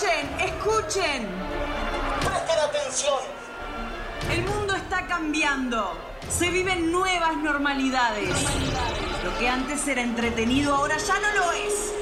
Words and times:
Escuchen, 0.00 0.30
escuchen. 0.40 1.28
Presten 2.20 2.58
atención. 2.58 3.18
El 4.30 4.44
mundo 4.44 4.74
está 4.74 5.06
cambiando. 5.06 5.94
Se 6.26 6.48
viven 6.48 6.90
nuevas 6.90 7.36
normalidades. 7.36 8.30
Lo 9.22 9.38
que 9.38 9.46
antes 9.46 9.86
era 9.86 10.00
entretenido 10.00 10.74
ahora 10.74 10.96
ya 10.96 11.20
no 11.20 11.30
lo 11.32 11.52
es. 11.52 11.92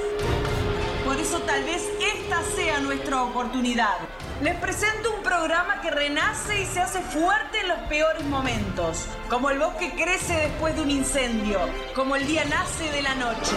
Por 1.04 1.16
eso 1.16 1.40
tal 1.40 1.64
vez 1.64 1.82
esta 2.14 2.40
sea 2.54 2.78
nuestra 2.78 3.24
oportunidad. 3.24 3.96
Les 4.42 4.54
presento 4.54 5.16
un 5.16 5.22
programa 5.24 5.80
que 5.80 5.90
renace 5.90 6.60
y 6.62 6.66
se 6.66 6.80
hace 6.80 7.00
fuerte 7.00 7.58
en 7.62 7.68
los 7.68 7.78
peores 7.88 8.24
momentos. 8.26 9.06
Como 9.28 9.50
el 9.50 9.58
bosque 9.58 9.92
crece 9.96 10.34
después 10.34 10.76
de 10.76 10.82
un 10.82 10.90
incendio. 10.92 11.58
Como 11.96 12.14
el 12.14 12.28
día 12.28 12.44
nace 12.44 12.92
de 12.92 13.02
la 13.02 13.16
noche. 13.16 13.56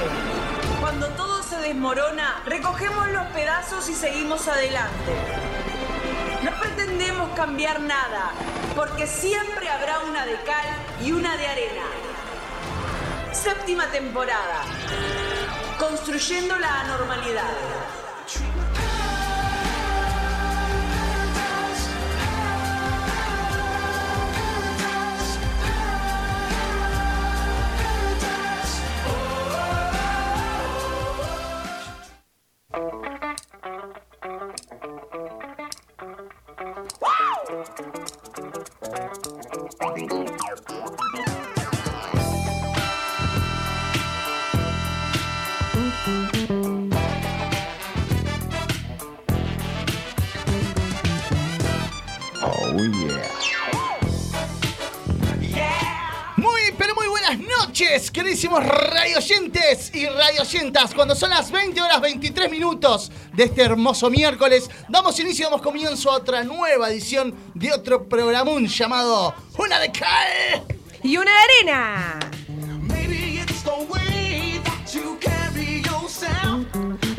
Cuando 0.80 1.10
desmorona, 1.72 2.44
recogemos 2.46 3.10
los 3.12 3.28
pedazos 3.28 3.88
y 3.88 3.94
seguimos 3.94 4.46
adelante. 4.50 5.14
No 6.44 6.52
pretendemos 6.60 7.30
cambiar 7.34 7.80
nada, 7.80 8.32
porque 8.76 9.08
siempre 9.08 9.70
habrá 9.70 10.00
una 10.00 10.26
de 10.26 10.36
cal 10.44 10.68
y 11.02 11.14
una 11.14 11.38
de 11.38 11.48
arena. 11.48 11.84
Séptima 13.32 13.88
temporada. 13.88 14.64
Construyendo 15.80 16.60
la 16.60 16.82
anormalidad. 16.82 17.81
Queridísimos 58.42 58.66
radioyentes 58.66 59.94
y 59.94 60.08
radioyentas. 60.08 60.96
Cuando 60.96 61.14
son 61.14 61.30
las 61.30 61.52
20 61.52 61.80
horas 61.80 62.02
23 62.02 62.50
minutos 62.50 63.12
de 63.34 63.44
este 63.44 63.62
hermoso 63.62 64.10
miércoles, 64.10 64.68
damos 64.90 65.20
inicio, 65.20 65.46
damos 65.46 65.62
comienzo 65.62 66.12
a 66.12 66.16
otra 66.16 66.44
nueva 66.44 66.90
edición 66.90 67.36
de 67.54 67.72
otro 67.72 68.08
programón 68.10 68.66
llamado 68.66 69.36
Una 69.60 69.80
de 69.80 69.92
Cal. 69.92 70.64
Y 71.04 71.18
una 71.18 71.32
de 71.32 71.38
arena. 71.38 72.20
Maybe 72.82 73.42
it's 73.42 73.62
the 73.64 73.86
way 73.92 74.60
that 74.64 74.92
you 74.92 75.18
carry 75.20 75.84
yourself. 75.84 76.66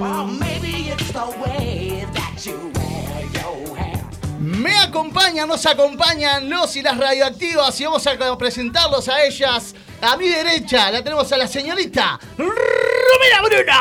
Or 0.01 0.27
maybe 0.27 0.91
it's 0.91 1.13
the 1.13 1.27
way 1.47 2.05
that 2.15 2.45
you 2.45 2.73
wear 2.75 3.23
your 3.33 3.77
hair. 3.77 4.05
Me 4.41 4.77
acompañan, 4.77 5.47
nos 5.47 5.67
acompañan 5.67 6.51
los 6.51 6.75
y 6.75 6.83
las 6.83 6.99
radioactivas 6.99 7.81
y 7.81 7.85
vamos 7.85 8.05
a 8.09 8.37
presentarlos 8.39 9.09
a 9.09 9.23
ellas. 9.25 9.73
A 10.05 10.17
mi 10.17 10.29
derecha 10.29 10.91
la 10.91 11.01
tenemos 11.01 11.31
a 11.33 11.37
la 11.37 11.47
señorita 11.47 12.19
Romina 12.37 13.41
Bruna. 13.45 13.81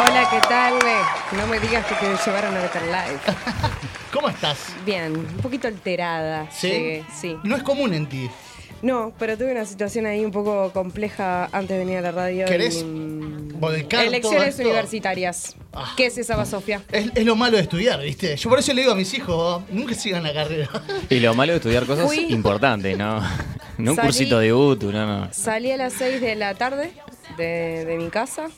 Hola, 0.00 0.28
¿qué 0.28 0.40
tal? 0.48 0.74
No 1.38 1.46
me 1.46 1.60
digas 1.60 1.86
que 1.86 1.94
te 1.94 2.06
llevaron 2.26 2.56
a 2.56 2.60
Better 2.60 2.82
Life. 2.82 3.32
¿Cómo 4.12 4.30
estás? 4.30 4.74
Bien, 4.84 5.16
un 5.16 5.36
poquito 5.40 5.68
alterada. 5.68 6.50
llegué, 6.60 7.04
sí. 7.14 7.36
No 7.44 7.54
es 7.54 7.62
común 7.62 7.94
en 7.94 8.08
ti. 8.08 8.28
No, 8.82 9.12
pero 9.16 9.38
tuve 9.38 9.52
una 9.52 9.64
situación 9.64 10.06
ahí 10.06 10.24
un 10.24 10.32
poco 10.32 10.72
compleja 10.72 11.44
antes 11.52 11.68
de 11.68 11.78
venir 11.78 11.98
a 11.98 12.00
la 12.00 12.10
radio. 12.10 12.46
¿Querés 12.46 12.78
y, 12.78 13.51
Elecciones 13.70 14.48
esto? 14.50 14.62
universitarias. 14.62 15.56
Ah. 15.72 15.92
¿Qué 15.96 16.06
es 16.06 16.18
esa 16.18 16.36
basofia? 16.36 16.82
Es, 16.90 17.10
es 17.14 17.24
lo 17.24 17.36
malo 17.36 17.56
de 17.56 17.62
estudiar, 17.62 18.00
¿viste? 18.00 18.36
Yo 18.36 18.50
por 18.50 18.58
eso 18.58 18.72
le 18.74 18.82
digo 18.82 18.92
a 18.92 18.96
mis 18.96 19.12
hijos, 19.14 19.62
nunca 19.70 19.94
sigan 19.94 20.22
la 20.22 20.32
carrera. 20.34 20.68
Y 21.08 21.20
lo 21.20 21.34
malo 21.34 21.52
de 21.52 21.58
estudiar 21.58 21.86
cosas 21.86 22.06
Fui- 22.06 22.26
importantes, 22.32 22.96
¿no? 22.98 23.20
No 23.78 23.92
un 23.92 23.96
Salí- 23.96 24.06
cursito 24.06 24.38
de 24.38 24.52
UTU, 24.52 24.92
no, 24.92 25.06
no. 25.06 25.32
Salí 25.32 25.70
a 25.72 25.76
las 25.78 25.94
6 25.94 26.20
de 26.20 26.34
la 26.36 26.54
tarde 26.54 26.92
de, 27.38 27.84
de 27.86 27.96
mi 27.96 28.10
casa, 28.10 28.48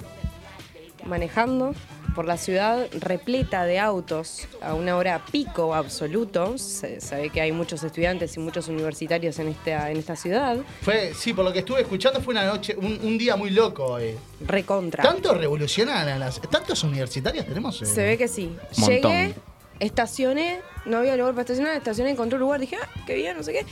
manejando 1.07 1.75
por 2.15 2.25
la 2.27 2.37
ciudad 2.37 2.87
repleta 3.01 3.65
de 3.65 3.79
autos 3.79 4.47
a 4.63 4.75
una 4.75 4.97
hora 4.97 5.23
pico 5.31 5.75
absoluto. 5.75 6.57
Se 6.59 7.01
sabe 7.01 7.31
que 7.31 7.41
hay 7.41 7.53
muchos 7.53 7.83
estudiantes 7.83 8.37
y 8.37 8.41
muchos 8.41 8.69
universitarios 8.69 9.39
en 9.39 9.49
esta, 9.49 9.91
en 9.91 9.97
esta 9.99 10.17
ciudad. 10.17 10.57
Fue, 10.83 11.13
sí, 11.15 11.33
por 11.33 11.45
lo 11.45 11.53
que 11.53 11.61
estuve 11.61 11.81
escuchando 11.83 12.21
fue 12.21 12.33
una 12.35 12.47
noche, 12.47 12.77
un, 12.77 12.99
un 13.03 13.19
día 13.19 13.37
muy 13.37 13.51
loco 13.51 13.85
hoy. 13.85 14.15
Recontra. 14.41 15.03
¿Tanto 15.03 15.35
revolucionan 15.35 16.19
las. 16.19 16.41
¿Tantos 16.41 16.83
universitarios 16.85 17.47
tenemos? 17.47 17.83
eh? 17.83 17.87
Se 17.87 18.03
ve 18.05 18.17
que 18.17 18.29
sí. 18.29 18.57
Montón. 18.79 19.11
Llegué, 19.13 19.35
estacioné, 19.81 20.61
no 20.87 20.99
había 20.99 21.17
lugar 21.17 21.33
para 21.33 21.43
estacionar, 21.43 21.77
estacioné, 21.77 22.11
encontré 22.11 22.37
un 22.37 22.43
lugar, 22.43 22.61
dije, 22.61 22.77
ah, 22.81 22.89
qué 23.07 23.15
bien, 23.15 23.37
no 23.37 23.43
sé 23.43 23.53
qué. 23.53 23.67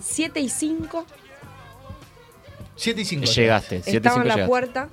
7 0.00 0.40
y 0.40 0.48
5, 0.48 1.06
7 2.76 3.00
y 3.00 3.04
5. 3.04 3.24
Llegaste, 3.26 3.82
7 3.82 3.96
estaba 3.96 4.16
en 4.16 4.22
5 4.22 4.28
la 4.28 4.34
llegaste. 4.34 4.48
puerta 4.48 4.88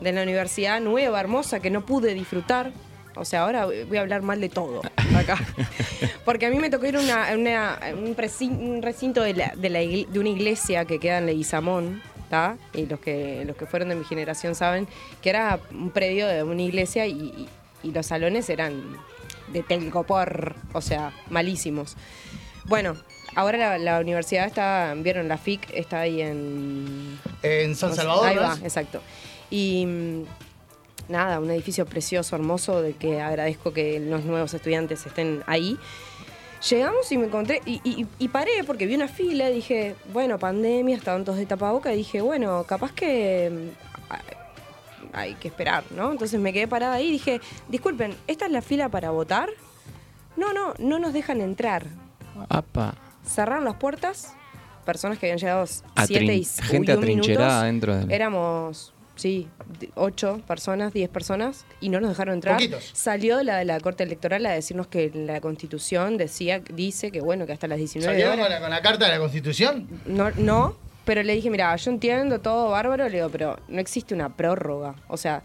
de 0.00 0.12
la 0.12 0.22
universidad 0.22 0.80
nueva, 0.80 1.20
hermosa, 1.20 1.60
que 1.60 1.70
no 1.70 1.84
pude 1.84 2.14
disfrutar. 2.14 2.72
O 3.16 3.24
sea, 3.24 3.42
ahora 3.42 3.66
voy 3.66 3.96
a 3.98 4.00
hablar 4.00 4.22
mal 4.22 4.40
de 4.40 4.48
todo 4.48 4.82
acá. 5.16 5.36
Porque 6.24 6.46
a 6.46 6.50
mí 6.50 6.58
me 6.58 6.70
tocó 6.70 6.86
ir 6.86 6.96
a 6.96 7.00
una, 7.34 7.78
un, 7.94 8.14
recinto 8.82 9.22
de, 9.22 9.34
la- 9.34 9.52
de, 9.56 9.68
la 9.68 9.80
de 9.80 10.18
una 10.18 10.28
iglesia 10.28 10.84
que 10.84 10.98
queda 11.00 11.18
en 11.18 11.26
Leguizamón, 11.26 12.02
¿tá? 12.30 12.56
Y 12.72 12.86
los 12.86 13.00
que, 13.00 13.44
los 13.44 13.56
que 13.56 13.66
fueron 13.66 13.88
de 13.88 13.96
mi 13.96 14.04
generación 14.04 14.54
saben 14.54 14.86
que 15.22 15.30
era 15.30 15.58
un 15.72 15.90
predio 15.90 16.28
de 16.28 16.42
una 16.44 16.62
iglesia 16.62 17.06
y, 17.06 17.12
y- 17.12 17.48
y 17.82 17.90
los 17.92 18.06
salones 18.06 18.48
eran 18.48 18.80
de 19.48 19.62
telgopor, 19.64 20.54
o 20.72 20.80
sea, 20.80 21.12
malísimos. 21.30 21.96
Bueno, 22.66 22.96
ahora 23.34 23.58
la, 23.58 23.78
la 23.78 23.98
universidad 24.00 24.46
está, 24.46 24.94
vieron, 24.96 25.26
la 25.26 25.36
FIC 25.38 25.68
está 25.74 26.00
ahí 26.00 26.20
en... 26.20 27.18
En 27.42 27.74
San 27.74 27.94
Salvador. 27.96 28.58
Exacto. 28.62 29.00
Y 29.50 29.84
mm, 29.86 30.22
nada, 31.08 31.40
un 31.40 31.50
edificio 31.50 31.84
precioso, 31.86 32.36
hermoso, 32.36 32.80
de 32.82 32.92
que 32.94 33.20
agradezco 33.20 33.72
que 33.72 33.98
los 34.00 34.24
nuevos 34.24 34.54
estudiantes 34.54 35.04
estén 35.06 35.42
ahí. 35.46 35.76
Llegamos 36.68 37.10
y 37.10 37.16
me 37.18 37.26
encontré, 37.26 37.62
y, 37.64 37.80
y- 37.84 38.06
y 38.18 38.28
paré 38.28 38.64
porque 38.66 38.84
vi 38.86 38.94
una 38.94 39.08
fila 39.08 39.48
y 39.50 39.54
dije, 39.54 39.94
bueno, 40.12 40.38
pandemia, 40.38 40.94
estaban 40.96 41.24
todos 41.24 41.38
de 41.38 41.46
tapaboca, 41.46 41.92
y 41.92 41.96
dije, 41.98 42.20
bueno, 42.20 42.64
capaz 42.64 42.92
que 42.92 43.50
mm, 43.50 44.10
hay 45.12 45.34
que 45.34 45.48
esperar, 45.48 45.84
¿no? 45.90 46.12
Entonces 46.12 46.38
me 46.38 46.52
quedé 46.52 46.68
parada 46.68 46.94
ahí 46.94 47.08
y 47.08 47.12
dije, 47.12 47.40
disculpen, 47.68 48.14
¿esta 48.26 48.46
es 48.46 48.52
la 48.52 48.62
fila 48.62 48.88
para 48.90 49.10
votar? 49.10 49.48
No, 50.36 50.52
no, 50.52 50.74
no 50.78 50.98
nos 50.98 51.12
dejan 51.12 51.40
entrar. 51.40 51.86
Apa. 52.48 52.94
Cerraron 53.26 53.64
las 53.64 53.76
puertas, 53.76 54.34
personas 54.84 55.18
que 55.18 55.26
habían 55.26 55.38
llegado 55.38 55.64
Atrin- 55.64 56.06
7 56.06 56.34
y 56.34 56.44
gente 56.44 56.92
y 56.92 56.94
un 56.94 56.98
atrincherada 57.00 57.46
minutos. 57.48 57.62
dentro 57.64 57.96
del- 57.96 58.10
Éramos, 58.12 58.92
sí, 59.20 59.48
8 59.94 60.42
personas, 60.46 60.92
10 60.92 61.08
personas, 61.10 61.64
y 61.80 61.88
no 61.90 62.00
nos 62.00 62.10
dejaron 62.10 62.34
entrar. 62.34 62.56
Poquitos. 62.56 62.90
Salió 62.94 63.42
la 63.42 63.58
de 63.58 63.64
la 63.64 63.78
Corte 63.80 64.02
Electoral 64.02 64.44
a 64.46 64.52
decirnos 64.52 64.86
que 64.86 65.10
la 65.14 65.40
Constitución 65.40 66.16
decía, 66.16 66.60
dice 66.72 67.10
que 67.10 67.20
bueno, 67.20 67.46
que 67.46 67.52
hasta 67.52 67.66
las 67.68 67.78
19 67.78 68.12
¿Salieron 68.12 68.36
con 68.36 68.40
horas. 68.46 68.52
la, 68.52 68.60
con 68.60 68.70
la 68.70 68.82
carta 68.82 69.04
de 69.06 69.12
la 69.12 69.18
Constitución? 69.18 69.86
No, 70.06 70.30
no, 70.32 70.76
pero 71.04 71.22
le 71.22 71.34
dije, 71.34 71.50
mira, 71.50 71.74
yo 71.76 71.90
entiendo 71.90 72.40
todo 72.40 72.70
bárbaro, 72.70 73.08
le 73.08 73.16
digo, 73.16 73.28
pero 73.28 73.58
no 73.68 73.80
existe 73.80 74.14
una 74.14 74.34
prórroga. 74.36 74.94
O 75.08 75.16
sea, 75.16 75.42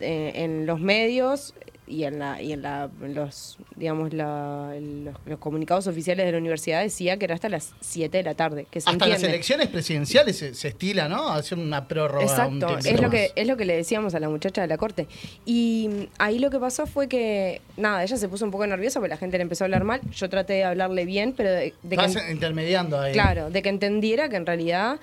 eh, 0.00 0.32
en 0.36 0.66
los 0.66 0.80
medios 0.80 1.54
y 1.86 2.04
en 2.04 2.18
la 2.18 2.40
y 2.40 2.52
en 2.52 2.62
la 2.62 2.88
en 3.02 3.14
los 3.14 3.58
digamos 3.76 4.12
la- 4.14 4.72
los, 4.80 5.14
los 5.26 5.38
comunicados 5.38 5.86
oficiales 5.86 6.24
de 6.24 6.32
la 6.32 6.38
universidad 6.38 6.80
decía 6.82 7.18
que 7.18 7.26
era 7.26 7.34
hasta 7.34 7.48
las 7.50 7.74
7 7.80 8.16
de 8.18 8.22
la 8.22 8.34
tarde, 8.34 8.66
que 8.70 8.80
se 8.80 8.88
Hasta 8.88 9.06
las 9.06 9.22
elecciones 9.22 9.68
presidenciales 9.68 10.38
se, 10.38 10.54
se 10.54 10.68
estila, 10.68 11.08
¿no? 11.08 11.28
Hacer 11.28 11.58
una 11.58 11.86
prórroga. 11.86 12.24
un 12.24 12.30
Exacto, 12.30 12.66
tiempito 12.68 12.88
es 12.94 13.00
lo, 13.02 13.10
que, 13.10 13.32
es 13.36 13.46
lo 13.46 13.56
que 13.58 13.64
le 13.66 13.76
decíamos 13.76 14.14
a 14.14 14.20
la 14.20 14.28
muchacha 14.30 14.62
de 14.62 14.66
la 14.68 14.78
corte. 14.78 15.06
Y 15.44 16.08
ahí 16.18 16.38
lo 16.38 16.50
que 16.50 16.58
pasó 16.58 16.86
fue 16.86 17.08
que, 17.08 17.60
nada, 17.76 18.02
ella 18.02 18.16
se 18.16 18.28
puso 18.28 18.44
un 18.44 18.50
poco 18.50 18.66
nerviosa 18.66 18.98
porque 19.00 19.10
la 19.10 19.16
gente 19.18 19.36
le 19.36 19.42
empezó 19.42 19.64
a 19.64 19.66
hablar 19.66 19.84
mal. 19.84 20.00
Yo 20.12 20.28
traté 20.30 20.54
de 20.54 20.64
hablarle 20.64 21.04
bien, 21.04 21.34
pero 21.36 21.50
de, 21.50 21.74
de 21.82 21.96
que, 21.96 22.32
intermediando 22.32 22.98
ahí. 22.98 23.12
claro, 23.12 23.50
de 23.50 23.60
que 23.62 23.68
entendiera 23.68 24.28
que 24.28 24.36
en 24.36 24.46
realidad 24.46 24.98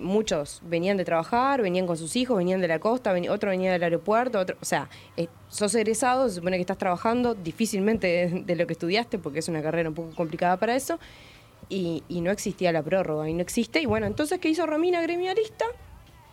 muchos 0.00 0.60
venían 0.64 0.96
de 0.96 1.04
trabajar, 1.04 1.62
venían 1.62 1.86
con 1.86 1.96
sus 1.96 2.16
hijos, 2.16 2.36
venían 2.36 2.60
de 2.60 2.68
la 2.68 2.78
costa, 2.78 3.14
otro 3.30 3.50
venía 3.50 3.72
del 3.72 3.82
aeropuerto, 3.82 4.38
otro, 4.38 4.56
o 4.60 4.64
sea, 4.64 4.88
eh, 5.16 5.28
sos 5.48 5.74
egresado, 5.74 6.28
se 6.28 6.36
supone 6.36 6.56
que 6.56 6.62
estás 6.62 6.78
trabajando 6.78 7.34
difícilmente 7.34 8.06
de, 8.06 8.42
de 8.42 8.56
lo 8.56 8.66
que 8.66 8.72
estudiaste, 8.72 9.18
porque 9.18 9.40
es 9.40 9.48
una 9.48 9.62
carrera 9.62 9.88
un 9.88 9.94
poco 9.94 10.14
complicada 10.14 10.56
para 10.56 10.76
eso, 10.76 10.98
y, 11.68 12.02
y 12.08 12.20
no 12.20 12.30
existía 12.30 12.72
la 12.72 12.82
prórroga, 12.82 13.28
y 13.28 13.34
no 13.34 13.42
existe, 13.42 13.80
y 13.80 13.86
bueno, 13.86 14.06
entonces, 14.06 14.38
¿qué 14.40 14.48
hizo 14.48 14.66
Romina 14.66 15.00
gremialista? 15.02 15.64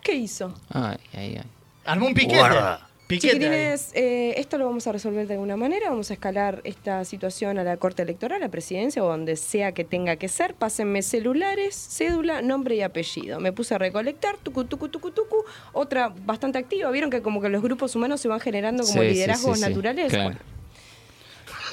¿Qué 0.01 0.13
hizo? 0.13 0.53
Ay, 0.69 0.97
ay, 1.13 1.37
ay. 1.37 1.49
Armó 1.85 2.07
un 2.07 2.13
piquete. 2.13 2.37
Guarda. 2.37 2.86
Piquete. 3.07 3.35
Chiquilines, 3.35 3.91
eh, 3.93 4.33
esto 4.37 4.57
lo 4.57 4.65
vamos 4.65 4.85
a 4.85 4.91
resolver 4.91 5.27
de 5.27 5.35
alguna 5.35 5.55
manera. 5.55 5.89
Vamos 5.89 6.11
a 6.11 6.13
escalar 6.13 6.59
esta 6.65 7.05
situación 7.05 7.57
a 7.57 7.63
la 7.63 7.77
Corte 7.77 8.01
Electoral, 8.01 8.43
a 8.43 8.49
Presidencia 8.49 9.01
o 9.01 9.07
donde 9.07 9.37
sea 9.37 9.71
que 9.71 9.85
tenga 9.85 10.17
que 10.17 10.27
ser. 10.27 10.53
Pásenme 10.55 11.01
celulares, 11.01 11.73
cédula, 11.75 12.41
nombre 12.41 12.75
y 12.75 12.81
apellido. 12.81 13.39
Me 13.39 13.53
puse 13.53 13.75
a 13.75 13.77
recolectar, 13.77 14.37
tucu, 14.37 14.65
tucu, 14.65 14.89
tucu, 14.89 15.11
tucu. 15.11 15.37
Otra 15.71 16.13
bastante 16.25 16.57
activa. 16.57 16.91
Vieron 16.91 17.09
que 17.09 17.21
como 17.21 17.41
que 17.41 17.47
los 17.47 17.61
grupos 17.63 17.95
humanos 17.95 18.19
se 18.19 18.27
van 18.27 18.41
generando 18.41 18.83
como 18.83 19.01
Sí, 19.01 19.07
sí, 19.07 19.13
liderazgos 19.13 19.57
sí, 19.57 19.63
sí, 19.63 19.69
naturales. 19.69 20.09
claro. 20.11 20.23
Bueno, 20.31 20.56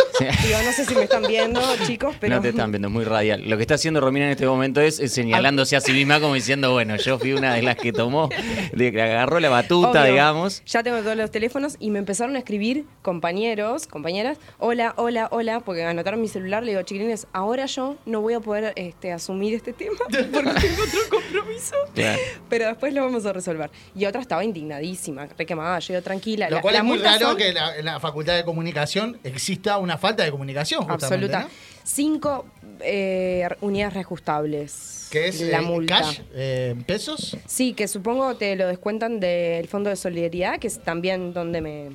digo, 0.21 0.59
no 0.65 0.73
sé 0.73 0.85
si 0.85 0.95
me 0.95 1.03
están 1.03 1.23
viendo, 1.23 1.61
chicos, 1.87 2.15
pero. 2.21 2.37
No 2.37 2.43
te 2.43 2.51
están 2.51 2.71
viendo, 2.73 2.89
es 2.89 2.95
muy 2.95 3.05
radial. 3.05 3.49
Lo 3.49 3.57
que 3.57 3.63
está 3.63 3.75
haciendo 3.75 4.01
Romina 4.01 4.27
en 4.27 4.33
este 4.33 4.47
momento 4.47 4.81
es, 4.81 4.99
es 5.01 5.13
señalándose 5.13 5.77
a 5.77 5.81
sí 5.81 5.93
misma 5.93 6.21
como 6.21 6.35
diciendo, 6.35 6.73
bueno, 6.73 6.97
yo 6.97 7.19
fui 7.19 7.33
una 7.33 7.55
de 7.55 7.63
las 7.63 7.77
que 7.77 7.93
tomó, 7.93 8.29
de 8.73 8.93
que 8.93 9.03
agarró 9.03 9.41
la 9.41 9.49
batuta, 9.49 10.03
Obvio. 10.03 10.13
digamos. 10.13 10.63
Ya 10.67 10.83
tengo 10.83 10.99
todos 11.01 11.17
los 11.17 11.31
teléfonos 11.31 11.77
y 11.81 11.91
me 11.91 11.99
empezaron 11.99 12.37
a 12.37 12.39
escribir 12.39 12.85
compañeros, 13.03 13.87
compañeras, 13.87 14.39
hola, 14.59 14.95
hola, 14.97 15.29
hola, 15.31 15.61
porque 15.61 15.85
anotaron 15.85 16.21
mi 16.21 16.29
celular, 16.29 16.63
le 16.63 16.73
digo, 16.73 16.83
chiquilines, 16.83 17.27
ahora 17.33 17.67
yo 17.67 17.97
no 18.07 18.21
voy 18.21 18.35
a 18.35 18.41
poder 18.41 18.73
este, 18.77 19.13
asumir 19.13 19.55
este 19.55 19.73
tema 19.73 19.97
porque 19.99 20.25
tengo 20.25 20.51
otro 20.83 21.01
compromiso. 21.11 21.75
Claro. 21.95 22.21
Pero 22.49 22.67
después 22.67 22.93
lo 22.95 23.05
vamos 23.05 23.27
a 23.27 23.33
resolver. 23.33 23.71
Y 23.97 24.05
otra 24.07 24.21
estaba 24.21 24.45
indignadísima, 24.45 25.27
re 25.37 25.47
quemada, 25.47 25.79
yo 25.79 25.95
digo, 25.95 26.03
tranquila. 26.03 26.49
Lo 26.51 26.57
la- 26.57 26.63
cual 26.63 26.75
es 26.77 26.85
muy 26.85 26.99
raro 26.99 27.29
son 27.29 27.37
que 27.37 27.53
la- 27.53 27.77
en 27.77 27.85
la 27.85 28.01
facultad 28.01 28.35
de 28.37 28.45
comunicación 28.45 29.19
exista 29.25 29.79
una 29.85 29.99
falta 29.99 30.25
de 30.25 30.31
comunicación, 30.31 30.81
justamente. 30.89 31.27
Absoluta. 31.35 31.41
¿no? 31.43 31.49
Cinco 31.85 32.47
eh, 32.81 33.47
unidades 33.61 33.95
reajustables. 33.95 35.09
Que 35.11 35.29
es 35.29 35.41
la 35.43 35.59
eh, 35.59 35.63
multa. 35.63 35.99
cash, 36.01 36.21
eh, 36.35 36.75
pesos. 36.87 37.37
Sí, 37.47 37.73
que 37.75 37.87
supongo 37.87 38.37
te 38.37 38.57
lo 38.57 38.67
descuentan 38.67 39.21
del 39.21 39.69
Fondo 39.69 39.91
de 39.91 39.97
Solidaridad, 39.97 40.59
que 40.59 40.67
es 40.67 40.83
también 40.83 41.33
donde 41.33 41.61
me... 41.61 41.91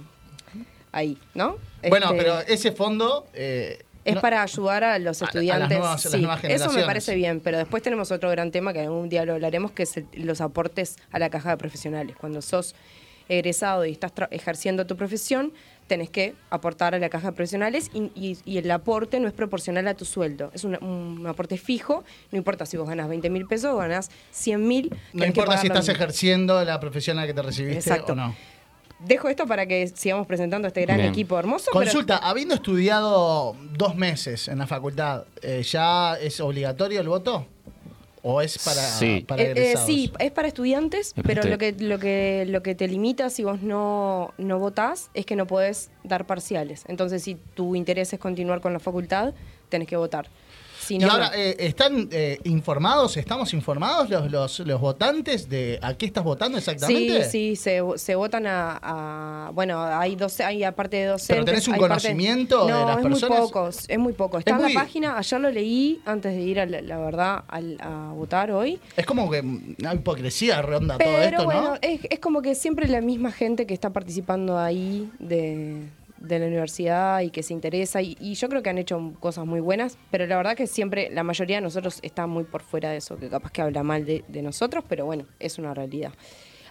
Ahí, 0.92 1.18
¿no? 1.36 1.58
Bueno, 1.88 2.08
Este, 2.08 2.18
pero 2.18 2.40
ese 2.42 2.72
fondo. 2.72 3.28
eh, 3.34 3.84
Es 4.06 4.16
no- 4.16 4.22
para 4.22 4.42
ayudar 4.42 4.84
a 4.84 4.98
los 4.98 5.22
A- 5.22 5.26
a 5.26 5.28
las 5.28 5.36
estudiantes. 5.36 5.78
nuevas- 5.78 6.04
las 6.06 6.12
Sí, 6.14 6.18
nuevas 6.22 6.44
eso 6.46 6.72
me 6.72 6.84
parece 6.84 7.14
bien, 7.16 7.42
pero 7.42 7.58
después 7.60 7.84
tenemos 7.84 8.12
otro 8.12 8.30
gran 8.32 8.50
tema 8.52 8.74
que 8.74 8.80
algún 8.82 9.08
día 9.10 9.24
lo 9.26 9.34
hablaremos, 9.34 9.72
que 9.72 9.84
es 9.84 9.98
el- 9.98 10.08
los 10.14 10.42
aportes 10.42 10.96
a 11.12 11.20
la 11.20 11.30
caja 11.30 11.52
de 11.52 11.58
profesionales. 11.58 12.16
Cuando 12.20 12.42
sos 12.42 12.74
egresado 13.28 13.86
y 13.86 13.92
estás 13.92 14.12
ejerciendo 14.32 14.88
tu 14.88 14.96
profesión, 14.96 15.54
tenés 15.90 16.10
que 16.10 16.36
aportar 16.50 16.96
a 16.96 17.00
la 17.00 17.10
caja 17.10 17.32
de 17.32 17.34
profesionales 17.34 17.92
y, 17.94 18.04
y- 18.16 18.38
y 18.46 18.58
el 18.60 18.72
aporte 18.72 19.20
no 19.20 19.28
es 19.28 19.34
proporcional 19.34 19.86
a 19.90 19.96
tu 19.96 20.06
sueldo. 20.06 20.52
Es 20.54 20.64
un, 20.64 21.26
aporte 21.28 21.58
fijo, 21.58 22.06
no 22.32 22.38
importa 22.38 22.66
si 22.66 22.78
vos 22.78 22.88
ganas 22.88 23.10
20 23.10 23.30
mil 23.30 23.46
pesos 23.46 23.74
o 23.74 23.78
ganas 23.78 24.10
100 24.32 24.66
mil. 24.68 24.96
No 25.12 25.26
importa 25.26 25.58
si 25.58 25.68
estás 25.68 25.90
ejerciendo 25.90 26.64
la 26.64 26.80
profesión 26.80 27.18
a 27.18 27.22
la 27.22 27.28
que 27.28 27.34
te 27.34 27.42
recibiste 27.42 27.80
Exacto. 27.80 28.14
o 28.14 28.16
no. 28.16 28.34
Dejo 29.00 29.30
esto 29.30 29.48
para 29.48 29.66
que 29.66 29.88
sigamos 29.88 30.28
presentando 30.28 30.66
a 30.66 30.70
este 30.70 30.82
gran 30.82 30.98
Bien. 30.98 31.10
equipo 31.10 31.40
hermoso. 31.40 31.72
pero- 31.74 31.86
Consulta, 31.86 32.18
habiendo 32.18 32.54
estudiado 32.56 33.56
dos 33.78 33.96
meses 33.96 34.48
en 34.50 34.58
la 34.60 34.68
facultad, 34.68 35.24
eh, 35.42 35.64
¿ya 35.64 36.16
es 36.20 36.40
obligatorio 36.42 37.00
el 37.02 37.08
voto? 37.08 37.48
¿O 38.22 38.42
es 38.42 38.58
para, 38.60 38.82
Sí. 38.82 39.24
para 39.28 39.44
Eh, 39.44 39.54
eh, 39.56 39.76
sí, 39.86 40.12
es 40.20 40.32
para 40.32 40.48
estudiantes, 40.48 41.14
pero 41.24 41.44
lo 41.44 41.58
que, 41.58 41.72
lo, 41.74 42.00
que, 42.00 42.46
lo 42.48 42.62
que 42.62 42.76
te 42.76 42.88
limita 42.88 43.30
si 43.30 43.44
vos 43.44 43.62
no, 43.62 44.34
no 44.38 44.60
votás 44.60 45.10
es 45.14 45.26
que 45.26 45.36
no 45.36 45.48
podés 45.48 45.90
dar 46.04 46.26
parciales. 46.26 46.84
Entonces, 46.88 47.24
si 47.24 47.36
tu 47.54 47.76
interés 47.76 48.12
es 48.14 48.20
continuar 48.20 48.62
con 48.62 48.74
la 48.74 48.80
facultad, 48.80 49.34
tenés 49.70 49.88
que 49.88 49.96
votar. 49.96 50.28
Si 50.90 50.98
y 50.98 51.04
ahora, 51.04 51.28
no. 51.30 51.36
eh, 51.36 51.56
¿están 51.60 52.10
eh, 52.12 52.40
informados, 52.46 53.16
estamos 53.18 53.54
informados 53.54 54.10
los, 54.10 54.32
los, 54.32 54.60
los 54.62 54.82
votantes 54.82 55.48
de 55.48 55.78
a 55.84 55.94
qué 55.94 56.08
estás 56.08 56.24
votando 56.24 56.58
Sí, 56.58 56.64
exactamente? 56.72 57.24
sí, 57.30 57.56
se, 57.56 57.82
se 57.96 58.16
votan 58.16 58.48
a, 58.48 58.80
a- 58.82 59.52
Bueno, 59.52 59.84
hay 59.84 60.16
doce, 60.16 60.44
hay 60.44 60.64
aparte 60.64 60.98
de 60.98 61.06
docentes... 61.06 61.46
tenés 61.46 61.68
un 61.68 61.76
hay 61.76 61.80
parte- 61.80 61.90
conocimiento 61.94 62.66
de 62.66 62.72
no, 62.72 62.86
las 62.88 62.98
es 62.98 63.04
personas? 63.04 63.40
muy 63.40 63.48
poco, 63.48 63.70
es 63.88 64.00
muy 64.00 64.14
poco. 64.14 64.38
Está 64.40 64.52
Es 64.52 64.58
en 64.58 64.64
muy- 64.64 64.74
la 64.74 64.80
página, 64.82 65.18
ayer 65.20 65.40
lo 65.42 65.52
leí 65.52 66.02
antes 66.06 66.34
de 66.34 66.42
ir, 66.42 66.60
a 66.60 66.66
la, 66.66 66.82
la 66.82 66.98
verdad, 66.98 67.44
a 67.48 68.12
votar 68.16 68.52
hoy. 68.52 68.80
Es 68.98 69.06
como 69.06 69.30
que 69.30 69.42
una 69.42 69.94
hipocresía 69.94 70.62
ronda 70.64 70.98
todo 70.98 71.08
Pero 71.08 71.26
esto, 71.38 71.46
bueno, 71.46 71.62
¿no? 71.62 71.76
es, 71.82 72.00
es 72.10 72.20
como 72.20 72.42
que 72.42 72.56
siempre 72.56 72.88
la 72.88 73.02
misma 73.02 73.32
gente 73.32 73.68
que 73.68 73.76
está 73.76 73.92
participando 73.92 74.58
ahí 74.58 75.08
de, 75.20 75.84
de 76.20 76.40
la 76.40 76.48
universidad 76.48 77.22
y 77.22 77.30
que 77.30 77.44
se 77.44 77.54
interesa. 77.54 78.02
Y, 78.02 78.16
yo 78.36 78.50
creo 78.50 78.64
que 78.64 78.70
han 78.70 78.78
hecho 78.78 79.14
cosas 79.20 79.46
muy 79.46 79.60
buenas, 79.60 79.98
pero 80.12 80.26
la 80.28 80.38
verdad 80.38 80.56
que 80.56 80.68
siempre, 80.68 81.10
la 81.12 81.24
mayoría 81.24 81.58
de 81.58 81.62
nosotros 81.62 82.00
está 82.02 82.28
muy 82.28 82.44
por 82.44 82.62
fuera 82.62 82.92
de 82.92 82.98
eso, 82.98 83.18
que 83.18 83.30
capaz 83.30 83.52
que 83.52 83.62
habla 83.62 83.84
mal 83.84 84.06
de, 84.06 84.24
de 84.28 84.42
nosotros, 84.42 84.84
pero 84.88 85.06
bueno, 85.06 85.26
es 85.40 85.58
una 85.58 85.74
realidad. 85.74 86.14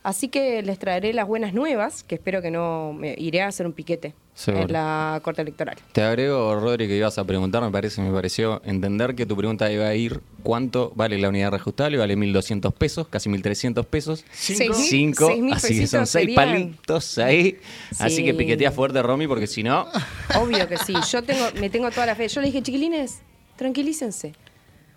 Así 0.03 0.29
que 0.29 0.63
les 0.63 0.79
traeré 0.79 1.13
las 1.13 1.27
buenas 1.27 1.53
nuevas, 1.53 2.05
que 2.05 2.15
espero 2.15 2.41
que 2.41 2.51
no 2.51 2.93
me 2.93 3.15
iré 3.19 3.43
a 3.43 3.49
hacer 3.49 3.67
un 3.67 3.73
piquete 3.73 4.15
Seguro. 4.39 4.67
en 4.67 4.73
la 4.73 5.21
corte 5.25 5.43
electoral. 5.43 5.77
Te 5.91 6.01
agrego, 6.03 6.55
Rodri, 6.61 6.87
que 6.87 6.97
ibas 6.97 7.19
a 7.19 7.25
preguntar, 7.25 7.61
me 7.63 7.71
parece, 7.73 8.01
me 8.01 8.13
pareció 8.13 8.63
entender 8.65 9.17
que 9.17 9.27
tu 9.27 9.37
pregunta 9.37 9.71
iba 9.73 9.87
a 9.89 9.95
ir 9.97 10.21
¿cuánto 10.45 10.93
vale 10.95 11.19
la 11.19 11.29
unidad 11.29 11.51
reajustable? 11.51 11.99
Vale 11.99 12.17
1.200 12.17 12.73
pesos, 12.73 13.09
casi 13.09 13.29
1.300 13.29 13.85
pesos. 13.85 14.25
Cinco. 14.31 14.59
Seis 14.59 14.71
mil- 14.79 14.89
Cinco, 14.89 15.27
seis 15.27 15.43
mil 15.43 15.53
así 15.55 15.69
que 15.81 15.87
son 15.89 16.01
pesitos 16.03 16.11
seis 16.11 16.25
serían- 16.27 16.37
palitos 16.37 17.19
ahí. 17.19 17.59
Así 17.99 18.17
Sí. 18.17 18.25
que 18.25 18.35
piquetea 18.35 18.71
fuerte, 18.71 19.03
Romy, 19.03 19.27
porque 19.27 19.49
si 19.49 19.65
no, 19.65 19.89
Obvio 20.41 20.69
que 20.69 20.77
sí, 20.77 20.95
yo 21.11 21.23
tengo, 21.25 21.45
me 21.61 21.69
tengo 21.69 21.91
toda 21.91 22.07
la 22.07 22.15
fe. 22.15 22.29
Yo 22.29 22.41
le 22.41 22.47
dije, 22.47 22.63
chiquilines, 22.63 23.19
tranquilícense. 23.57 24.35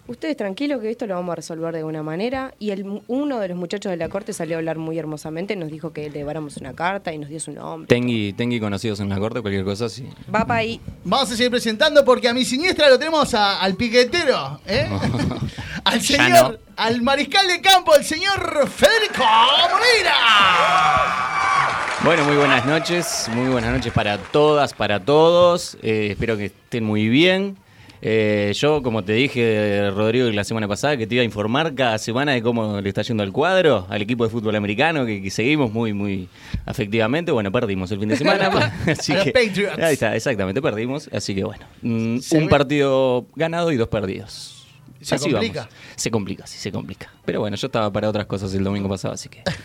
Ustedes 0.07 0.35
tranquilos 0.35 0.81
que 0.81 0.89
esto 0.89 1.05
lo 1.07 1.13
vamos 1.15 1.31
a 1.31 1.35
resolver 1.35 1.71
de 1.71 1.79
alguna 1.79 2.03
manera. 2.03 2.53
Y 2.59 2.71
el, 2.71 3.01
uno 3.07 3.39
de 3.39 3.47
los 3.47 3.57
muchachos 3.57 3.89
de 3.91 3.97
la 3.97 4.09
corte 4.09 4.33
salió 4.33 4.57
a 4.57 4.59
hablar 4.59 4.77
muy 4.77 4.97
hermosamente, 4.99 5.55
nos 5.55 5.69
dijo 5.71 5.93
que 5.93 6.09
le 6.09 6.19
lleváramos 6.19 6.57
una 6.57 6.73
carta 6.73 7.13
y 7.13 7.17
nos 7.17 7.29
dio 7.29 7.39
su 7.39 7.51
nombre. 7.51 7.87
Tengui, 7.87 8.33
Tengui 8.33 8.59
conocidos 8.59 8.99
en 8.99 9.07
la 9.09 9.17
corte, 9.19 9.41
cualquier 9.41 9.63
cosa, 9.63 9.87
sí. 9.87 10.09
Va 10.33 10.45
para 10.45 10.59
ahí. 10.61 10.81
Vamos 11.05 11.31
a 11.31 11.35
seguir 11.37 11.51
presentando 11.51 12.03
porque 12.03 12.27
a 12.27 12.33
mi 12.33 12.43
siniestra 12.43 12.89
lo 12.89 12.97
tenemos 12.99 13.33
a- 13.33 13.61
al 13.61 13.75
piquetero, 13.75 14.59
¿eh? 14.67 14.89
al 15.85 16.01
señor, 16.01 16.51
no. 16.53 16.57
al 16.75 17.01
mariscal 17.01 17.47
de 17.47 17.61
campo, 17.61 17.95
el 17.95 18.03
señor 18.03 18.67
Federico 18.67 19.23
Moreira. 19.71 20.13
Bueno, 22.03 22.23
muy 22.25 22.35
buenas 22.35 22.65
noches, 22.65 23.29
muy 23.31 23.47
buenas 23.49 23.71
noches 23.71 23.93
para 23.93 24.17
todas, 24.17 24.73
para 24.73 24.99
todos. 24.99 25.77
Eh, 25.83 26.07
espero 26.11 26.35
que 26.35 26.45
estén 26.45 26.83
muy 26.83 27.07
bien. 27.09 27.57
Eh, 28.03 28.51
yo, 28.55 28.81
como 28.81 29.03
te 29.03 29.13
dije, 29.13 29.91
Rodrigo, 29.91 30.27
la 30.31 30.43
semana 30.43 30.67
pasada, 30.67 30.97
que 30.97 31.05
te 31.05 31.15
iba 31.15 31.21
a 31.21 31.25
informar 31.25 31.75
cada 31.75 31.97
semana 31.99 32.31
de 32.31 32.41
cómo 32.41 32.81
le 32.81 32.89
está 32.89 33.03
yendo 33.03 33.21
al 33.21 33.31
cuadro, 33.31 33.85
al 33.89 34.01
equipo 34.01 34.23
de 34.23 34.31
fútbol 34.31 34.55
americano, 34.55 35.05
que, 35.05 35.21
que 35.21 35.29
seguimos 35.29 35.71
muy, 35.71 35.93
muy 35.93 36.27
afectivamente. 36.65 37.31
Bueno, 37.31 37.51
perdimos 37.51 37.91
el 37.91 37.99
fin 37.99 38.09
de 38.09 38.17
semana. 38.17 38.49
así 38.87 39.11
A 39.11 39.15
los 39.17 39.23
que, 39.25 39.31
Patriots. 39.31 39.77
Ahí 39.79 39.93
está, 39.93 40.15
exactamente, 40.15 40.61
perdimos. 40.61 41.09
Así 41.13 41.35
que 41.35 41.43
bueno, 41.43 41.63
mm, 41.83 42.17
un 42.31 42.49
partido 42.49 43.27
ganado 43.35 43.71
y 43.71 43.77
dos 43.77 43.87
perdidos. 43.87 44.57
Se 45.01 45.15
Así 45.15 45.31
complica. 45.31 45.61
vamos. 45.61 45.75
Se 45.95 46.11
complica, 46.11 46.45
sí, 46.47 46.59
se 46.59 46.71
complica. 46.71 47.11
Pero 47.25 47.39
bueno, 47.39 47.55
yo 47.57 47.65
estaba 47.67 47.91
para 47.91 48.07
otras 48.07 48.27
cosas 48.27 48.53
el 48.53 48.63
domingo 48.63 48.87
pasado, 48.87 49.15
así 49.15 49.29
que. 49.29 49.41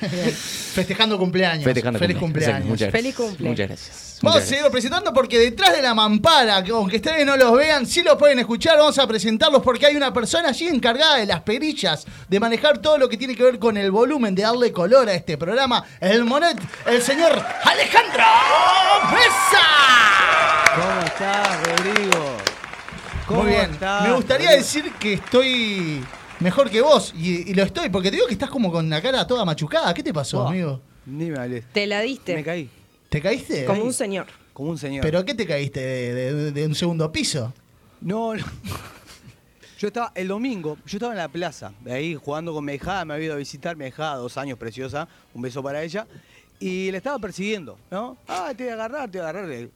Festejando 0.75 1.19
cumpleaños. 1.19 1.65
Festejando 1.65 1.99
Feliz 1.99 2.17
cumpleaños. 2.17 2.67
cumpleaños. 2.67 2.69
Muchas 2.69 2.91
Feliz 2.91 3.15
gracias. 3.15 3.29
cumple. 3.31 3.49
Muchas 3.51 3.69
gracias. 3.69 4.06
Vamos 4.23 4.37
a 4.37 4.41
Muchas 4.41 4.49
seguir 4.49 4.71
presentando 4.71 5.13
porque 5.13 5.39
detrás 5.39 5.77
de 5.77 5.83
la 5.83 5.95
mampara, 5.95 6.63
que 6.65 6.71
aunque 6.71 6.97
ustedes 6.97 7.27
no 7.27 7.37
los 7.37 7.53
vean, 7.57 7.85
sí 7.87 8.03
los 8.03 8.17
pueden 8.17 8.39
escuchar, 8.39 8.79
vamos 8.79 8.99
a 8.99 9.07
presentarlos 9.07 9.63
porque 9.63 9.85
hay 9.87 9.97
una 9.97 10.13
persona 10.13 10.49
allí 10.49 10.69
encargada 10.69 11.17
de 11.17 11.27
las 11.27 11.43
perillas, 11.43 12.07
de 12.27 12.41
manejar 12.41 12.79
todo 12.79 12.97
lo 12.97 13.09
que 13.11 13.19
tiene 13.19 13.37
que 13.37 13.43
ver 13.43 13.59
con 13.59 13.77
el 13.77 13.91
volumen, 13.91 14.35
de 14.35 14.43
darle 14.43 14.73
color 14.73 15.09
a 15.09 15.13
este 15.15 15.37
programa, 15.37 15.85
el 16.01 16.25
Monet, 16.25 16.57
el 16.87 17.03
señor 17.03 17.33
Alejandro 17.65 18.25
Mesa. 19.13 19.63
¿Cómo 20.75 21.01
estás, 21.07 21.67
Rodrigo? 21.67 22.37
¿Cómo 23.27 23.43
Muy 23.43 23.51
bien, 23.53 23.71
estás, 23.73 24.03
me 24.09 24.13
gustaría 24.15 24.47
Rodrigo? 24.47 24.63
decir 24.65 24.93
que 24.99 25.13
estoy 25.15 26.05
mejor 26.41 26.71
que 26.71 26.81
vos, 26.81 27.13
y, 27.15 27.51
y 27.51 27.55
lo 27.55 27.65
estoy, 27.65 27.91
porque 27.91 28.11
te 28.11 28.17
digo 28.17 28.27
que 28.27 28.33
estás 28.35 28.51
como 28.51 28.71
con 28.73 28.89
la 28.89 29.03
cara 29.03 29.27
toda 29.27 29.45
machucada. 29.45 29.93
¿Qué 29.93 30.03
te 30.03 30.15
pasó, 30.15 30.47
amigo? 30.49 30.81
Ni 31.07 31.27
me 31.31 31.39
hables. 31.39 31.65
Te 31.73 31.87
la 31.87 32.01
diste. 32.01 32.35
Me 32.35 32.43
caí. 32.43 32.71
¿Te 33.09 33.21
caíste? 33.21 33.65
Como 33.65 33.85
un 33.85 33.93
señor. 33.93 34.27
Como 34.53 34.71
un 34.71 34.79
señor. 34.79 35.03
¿Pero 35.03 35.25
qué 35.25 35.35
te 35.35 35.47
caíste? 35.47 35.81
¿De, 35.81 36.35
de- 36.35 36.53
de 36.53 36.67
un 36.67 36.75
segundo 36.75 37.11
piso? 37.13 37.53
No, 38.01 38.35
no. 38.35 38.45
Yo 39.79 39.89
estaba, 39.89 40.11
el 40.15 40.29
domingo, 40.29 40.79
yo 40.87 40.97
estaba 40.97 41.13
en 41.13 41.19
la 41.19 41.29
plaza, 41.29 41.71
de 41.83 41.93
ahí 41.93 42.15
jugando 42.15 42.55
con 42.55 42.65
mi 42.65 42.73
hijada, 42.73 43.05
me 43.05 43.13
había 43.13 43.27
ido 43.27 43.35
a 43.35 43.37
visitar, 43.37 43.77
mi 43.77 43.85
hijada, 43.85 44.15
dos 44.17 44.39
años, 44.39 44.57
preciosa, 44.59 45.07
un 45.35 45.43
beso 45.43 45.63
para 45.63 45.83
ella, 45.83 46.07
y 46.59 46.91
le 46.91 46.97
estaba 46.97 47.19
persiguiendo, 47.19 47.79
¿no? 47.91 48.17
Ah, 48.27 48.55
te 48.57 48.65
voy 48.65 48.71
a 48.71 48.75
agarrar, 48.77 49.11
te 49.11 49.19
voy 49.19 49.27
a 49.27 49.29
agarrar. 49.29 49.69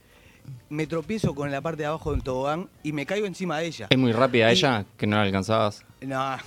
Me 0.71 0.87
tropiezo 0.87 1.35
con 1.35 1.51
la 1.51 1.61
parte 1.61 1.83
de 1.83 1.87
abajo 1.89 2.13
del 2.13 2.23
tobogán 2.23 2.71
y 2.83 2.95
me 2.95 3.05
caigo 3.05 3.27
encima 3.27 3.59
de 3.59 3.67
ella. 3.67 3.89
Es 3.91 3.99
muy 3.99 4.13
rápida 4.13 4.51
Y- 4.51 4.55
ella, 4.57 4.87
que 4.97 5.07
no 5.07 5.17
la 5.17 5.23
alcanzabas. 5.25 5.85
No. 6.01 6.39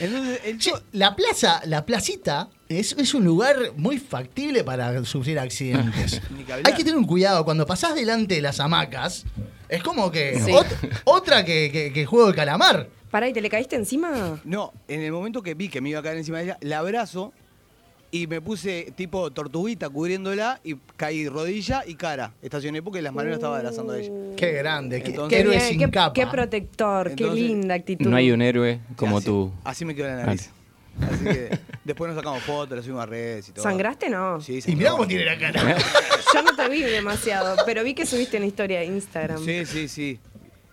Entonces, 0.00 0.40
el 0.44 0.58
la 0.92 1.14
plaza, 1.16 1.60
la 1.66 1.84
placita, 1.86 2.48
es, 2.68 2.92
es 2.98 3.14
un 3.14 3.24
lugar 3.24 3.56
muy 3.76 3.98
factible 3.98 4.64
para 4.64 5.04
sufrir 5.04 5.38
accidentes. 5.38 6.20
Que. 6.46 6.52
Hay 6.54 6.74
que 6.74 6.84
tener 6.84 6.96
un 6.96 7.06
cuidado. 7.06 7.44
Cuando 7.44 7.66
pasás 7.66 7.94
delante 7.94 8.34
de 8.36 8.40
las 8.42 8.58
hamacas, 8.60 9.24
es 9.68 9.82
como 9.82 10.10
que 10.10 10.40
Sí. 10.40 10.50
ot- 10.50 11.00
otra 11.04 11.44
que, 11.44 11.70
que- 11.72 11.92
que 11.92 12.04
juego 12.06 12.28
de 12.28 12.34
calamar. 12.34 12.88
Pará, 13.10 13.28
¿y 13.28 13.32
te 13.32 13.40
le 13.42 13.50
caíste 13.50 13.76
encima? 13.76 14.40
No, 14.44 14.72
en 14.88 15.02
el 15.02 15.12
momento 15.12 15.42
que 15.42 15.54
vi 15.54 15.68
que 15.68 15.80
me 15.82 15.90
iba 15.90 16.00
a 16.00 16.02
caer 16.02 16.16
encima 16.16 16.38
de 16.38 16.44
ella, 16.44 16.58
la 16.62 16.78
abrazo 16.78 17.32
Y 18.14 18.26
me 18.26 18.42
puse 18.42 18.92
tipo 18.94 19.30
tortuguita 19.30 19.88
cubriéndola 19.88 20.60
y 20.62 20.76
caí 20.98 21.26
rodilla 21.30 21.82
y 21.86 21.94
cara. 21.94 22.34
Estacioné 22.42 22.82
porque 22.82 23.00
las 23.00 23.14
manos 23.14 23.30
la 23.30 23.34
estaba 23.36 23.56
abrazando 23.56 23.94
a 23.94 23.98
ella. 23.98 24.12
Qué 24.36 24.52
grande, 24.52 25.02
qué, 25.02 25.08
Entonces- 25.12 25.34
qué 25.34 25.40
héroe 25.40 25.60
sin 25.60 25.78
qué, 25.78 25.90
capa. 25.90 26.12
qué 26.12 26.26
protector, 26.26 27.14
qué 27.14 27.30
linda 27.30 27.74
actitud. 27.74 28.06
No 28.10 28.14
hay 28.14 28.30
un 28.30 28.42
héroe 28.42 28.80
como 28.96 29.16
así, 29.16 29.26
tú. 29.26 29.50
Así 29.64 29.86
me 29.86 29.94
quedó 29.94 30.08
la 30.08 30.26
nariz. 30.26 30.50
Así 31.00 31.24
que 31.24 31.58
después 31.84 32.10
nos 32.10 32.18
sacamos 32.18 32.42
fotos, 32.42 32.76
las 32.76 32.84
subimos 32.84 33.02
a 33.02 33.06
redes 33.06 33.48
y 33.48 33.52
todo. 33.52 33.62
¿Sangraste? 33.62 34.10
No. 34.10 34.42
Sí, 34.42 34.60
y 34.66 34.76
mirá 34.76 34.90
cómo 34.90 35.06
tiene 35.06 35.24
la 35.24 35.38
cara. 35.38 35.78
Yo 36.34 36.42
no 36.42 36.54
te 36.54 36.68
vi 36.68 36.82
demasiado, 36.82 37.56
pero 37.64 37.82
vi 37.82 37.94
que 37.94 38.04
subiste 38.04 38.36
una 38.36 38.44
historia 38.44 38.80
de 38.80 38.86
Instagram. 38.86 39.42
Sí, 39.42 39.64
sí, 39.64 39.88
sí. 39.88 40.20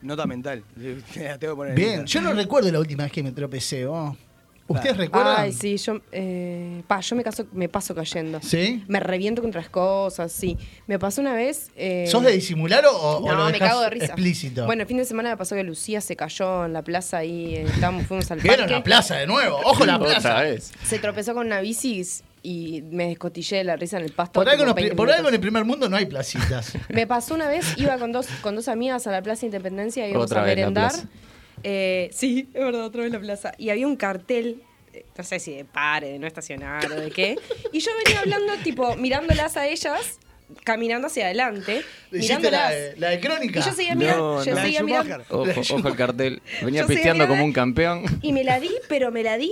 Nota 0.01 0.25
mental. 0.25 0.62
Poner 1.55 1.74
Bien, 1.75 2.05
yo 2.05 2.22
no 2.22 2.34
recuerdo 2.34 2.72
la 2.72 2.79
última 2.79 3.03
vez 3.03 3.12
que 3.12 3.24
me 3.24 3.31
tropecé. 3.31 3.86
¿vos? 3.86 4.17
¿Ustedes 4.69 4.97
recuerdan? 4.97 5.35
Ay, 5.38 5.51
sí, 5.51 5.77
yo, 5.77 5.99
eh, 6.11 6.83
pa, 6.88 6.99
yo 7.01 7.15
me, 7.15 7.23
caso, 7.23 7.45
me 7.51 7.67
paso 7.67 7.93
cayendo. 7.95 8.39
¿Sí? 8.41 8.83
Me 8.88 8.99
reviento 8.99 9.41
contra 9.41 9.59
las 9.61 9.69
cosas, 9.69 10.31
sí. 10.31 10.57
Me 10.88 10.97
pasó 10.99 11.21
una 11.21 11.33
vez. 11.33 11.71
eh, 11.75 12.05
¿Sos 12.07 12.23
de 12.23 12.31
disimular 12.31 12.85
o, 12.85 12.91
o 12.95 13.27
no, 13.27 13.35
lo 13.45 13.49
me 13.49 13.59
cago 13.59 13.81
de 13.81 13.89
risa. 13.89 14.05
explícito? 14.05 14.65
Bueno, 14.65 14.83
el 14.83 14.88
fin 14.88 14.97
de 14.97 15.05
semana 15.05 15.31
me 15.31 15.38
pasó 15.38 15.55
que 15.55 15.63
Lucía 15.63 15.99
se 16.01 16.15
cayó 16.15 16.65
en 16.65 16.73
la 16.73 16.83
plaza 16.83 17.17
ahí. 17.17 17.55
eh, 17.55 17.63
estábamos, 17.63 18.05
fuimos 18.07 18.29
al 18.31 18.39
Vieron 18.39 18.59
parque. 18.59 18.73
la 18.73 18.83
plaza 18.83 19.15
de 19.15 19.27
nuevo. 19.27 19.57
Ojo 19.65 19.85
la 19.85 19.99
plaza. 19.99 20.41
Se 20.83 20.99
tropezó 20.99 21.33
con 21.33 21.47
una 21.47 21.59
bici 21.61 22.05
y 22.41 22.83
me 22.91 23.07
descotillé 23.09 23.57
de 23.57 23.63
la 23.65 23.75
risa 23.75 23.97
en 23.97 24.05
el 24.05 24.11
pasto. 24.13 24.33
Por 24.39 24.47
algo, 24.47 24.63
en 24.63 24.69
el- 24.69 24.75
20 24.75 24.95
por 24.95 25.09
algo 25.09 25.13
en 25.13 25.25
el 25.25 25.31
minutos. 25.33 25.41
primer 25.41 25.65
mundo 25.65 25.89
no 25.89 25.97
hay 25.97 26.05
placitas. 26.05 26.73
Me 26.89 27.05
pasó 27.05 27.33
una 27.35 27.47
vez, 27.49 27.73
iba 27.77 27.97
con 27.97 28.11
dos, 28.13 28.27
con 28.41 28.55
dos 28.55 28.67
amigas 28.69 29.07
a 29.07 29.11
la 29.11 29.21
Plaza 29.21 29.45
Independencia 29.45 30.05
y 30.07 30.11
íbamos 30.11 30.27
Otra 30.31 30.43
a 30.43 30.45
merendar. 30.45 30.91
Eh, 31.63 32.10
sí, 32.13 32.50
es 32.54 32.63
verdad, 32.63 32.84
otra 32.86 33.04
vez 33.04 33.12
la 33.12 33.20
plaza. 33.20 33.54
Y 33.58 33.70
había 33.70 33.88
un 33.88 33.96
cartel, 33.96 34.63
eh, 34.94 35.06
no 35.18 35.24
sé 35.24 35.39
si 35.39 35.54
de 35.56 35.66
pare, 35.66 36.10
de 36.12 36.20
no 36.20 36.28
estacionar 36.28 36.92
o 36.92 36.96
de 36.96 37.12
qué. 37.12 37.36
Y 37.72 37.80
yo 37.80 37.92
venía 38.04 38.20
hablando, 38.22 38.54
tipo, 38.63 38.96
mirándolas 38.96 39.58
a 39.58 39.68
ellas, 39.68 40.20
caminando 40.63 41.08
hacia 41.08 41.25
adelante, 41.25 41.84
mirándolas. 42.12 42.62
la, 42.72 42.75
de- 42.75 42.96
la 42.98 43.10
de 43.10 43.20
crónica. 43.20 43.60
y 43.60 43.63
yo 43.63 43.72
seguía 43.74 43.94
No, 43.96 44.00
mirando, 44.01 44.44
yo 44.46 44.56
no. 44.56 44.62
Seguía 44.62 44.84
mirando. 44.84 45.25
Ojo, 45.30 45.62
ojo 45.75 45.88
el 45.88 45.96
cartel. 45.96 46.42
Venía 46.63 46.86
pisteando 46.88 47.13
mirando 47.13 47.28
como 47.28 47.46
un 47.46 47.54
campeón. 47.54 48.04
Y 48.22 48.34
me 48.34 48.44
la 48.44 48.60
di, 48.60 48.72
pero 48.88 49.12
me 49.12 49.24
la 49.24 49.38
di 49.38 49.51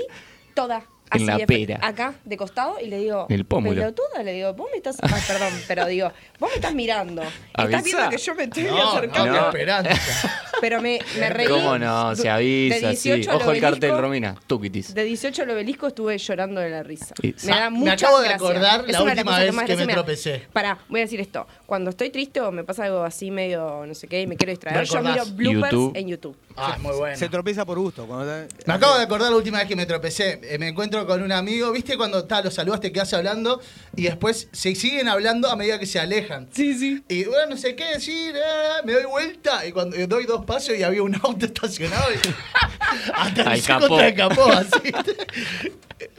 toda. 0.54 0.86
En 1.14 1.26
la 1.26 1.38
pera. 1.46 1.80
Acá, 1.82 2.14
de 2.26 2.38
costado, 2.38 2.76
y 2.82 2.88
le 2.88 3.00
digo, 3.00 3.26
El 3.30 3.46
pómulo. 3.46 3.76
pelotuda, 3.80 4.24
le 4.24 4.34
digo, 4.34 4.54
vos 4.54 4.68
me 4.72 4.78
estás. 4.78 4.98
Ah, 5.02 5.18
perdón, 5.28 5.54
pero 5.68 5.86
digo, 5.88 6.12
vos 6.40 6.50
me 6.50 6.56
estás 6.56 6.74
mirando. 6.74 7.22
Y 7.24 7.26
estás 7.62 7.82
Avisa. 7.82 7.82
viendo 7.98 8.10
que 8.10 8.18
yo 8.18 8.36
me 8.36 8.44
estoy 8.44 8.64
No, 8.64 8.92
acercando. 8.98 9.32
no, 9.32 9.48
esperanza. 9.48 10.42
Pero 10.60 10.82
me, 10.82 11.00
me 11.20 11.30
reí. 11.30 11.48
¿Cómo 11.48 11.78
no? 11.78 12.16
Se 12.16 12.24
De 12.24 12.30
avisa, 12.32 12.78
sí. 12.96 13.12
18 13.12 13.30
al 13.30 13.36
Ojo 13.38 13.52
el 13.52 13.62
cartel, 13.62 13.92
obelisco. 13.92 14.02
Romina. 14.02 14.36
Tuquitis. 14.48 14.92
De 14.96 15.04
18 15.04 15.44
al 15.44 15.52
obelisco 15.52 15.86
estuve 15.88 16.18
llorando 16.18 16.60
de 16.62 16.72
la 16.72 16.82
risa. 16.82 17.14
Me 17.22 17.32
da 17.46 17.66
Ah, 17.68 17.70
me 17.70 17.78
mucha 17.78 17.94
acabo 17.94 18.20
de 18.22 18.30
acordar 18.30 18.84
Es 18.88 18.94
la 18.94 19.04
última 19.04 19.38
vez 19.38 19.56
que 19.68 19.76
me 19.76 19.86
da. 19.86 19.94
tropecé. 19.94 20.48
Pará, 20.52 20.80
voy 20.90 21.02
a 21.02 21.04
decir 21.04 21.20
esto. 21.22 21.46
Cuando 21.68 21.92
estoy 21.92 22.10
triste 22.10 22.42
o 22.42 22.52
me 22.52 22.64
pasa 22.64 22.86
algo 22.86 23.04
así 23.04 23.30
medio, 23.30 23.86
no 23.86 23.94
sé 23.94 24.08
qué, 24.08 24.22
y 24.22 24.26
me 24.28 24.36
quiero 24.36 24.50
distraer, 24.50 24.84
yo 24.84 25.02
miro 25.04 25.26
bloopers 25.28 25.72
YouTube. 25.72 25.92
en 25.96 26.08
YouTube. 26.08 26.38
Ah, 26.60 26.78
muy 26.80 26.96
bueno. 26.96 27.16
Se 27.18 27.30
tropieza 27.30 27.66
por 27.66 27.78
gusto. 27.78 28.06
Cuando 28.08 28.36
está- 28.36 28.56
Me 28.66 28.74
acabo 28.74 28.98
de 28.98 29.04
acordar 29.04 29.30
la 29.30 29.38
última 29.38 29.60
vez 29.60 29.68
que 29.68 29.76
me 29.76 29.86
tropecé. 29.86 30.40
Eh, 30.44 30.58
me 30.58 30.70
encuentro 30.70 31.06
con 31.06 31.22
un 31.22 31.32
amigo, 31.32 31.72
¿viste 31.72 31.96
cuando 31.98 32.26
ta, 32.26 32.42
lo 32.42 32.50
saludas, 32.52 32.80
te 32.82 32.92
quedas 32.92 33.14
hablando 33.14 33.62
y 33.96 34.04
después 34.04 34.48
se 34.52 34.74
siguen 34.76 35.08
hablando 35.08 35.50
a 35.50 35.56
medida 35.56 35.78
que 35.80 35.86
se 35.86 36.00
alejan? 36.00 36.48
Sí, 36.52 36.74
sí. 36.78 37.04
Y 37.10 37.26
bueno, 37.26 37.52
no 37.52 37.58
sé 37.58 37.76
qué 37.76 37.86
decir, 37.94 38.36
eh, 38.36 38.82
me 38.86 38.94
doy 38.94 39.06
vuelta 39.06 39.66
y 39.66 39.72
cuando 39.72 39.96
doy 40.08 40.26
dos 40.26 40.46
pasos 40.46 40.76
y 40.78 40.84
había 40.84 41.04
un 41.04 41.16
auto 41.16 41.46
estacionado 41.46 42.06
y 42.12 42.18
hasta 43.14 43.54
el 43.54 43.64
capó. 43.64 43.88
contra 43.88 44.08
el 44.08 44.16
capó, 44.16 44.52
así. 44.52 44.92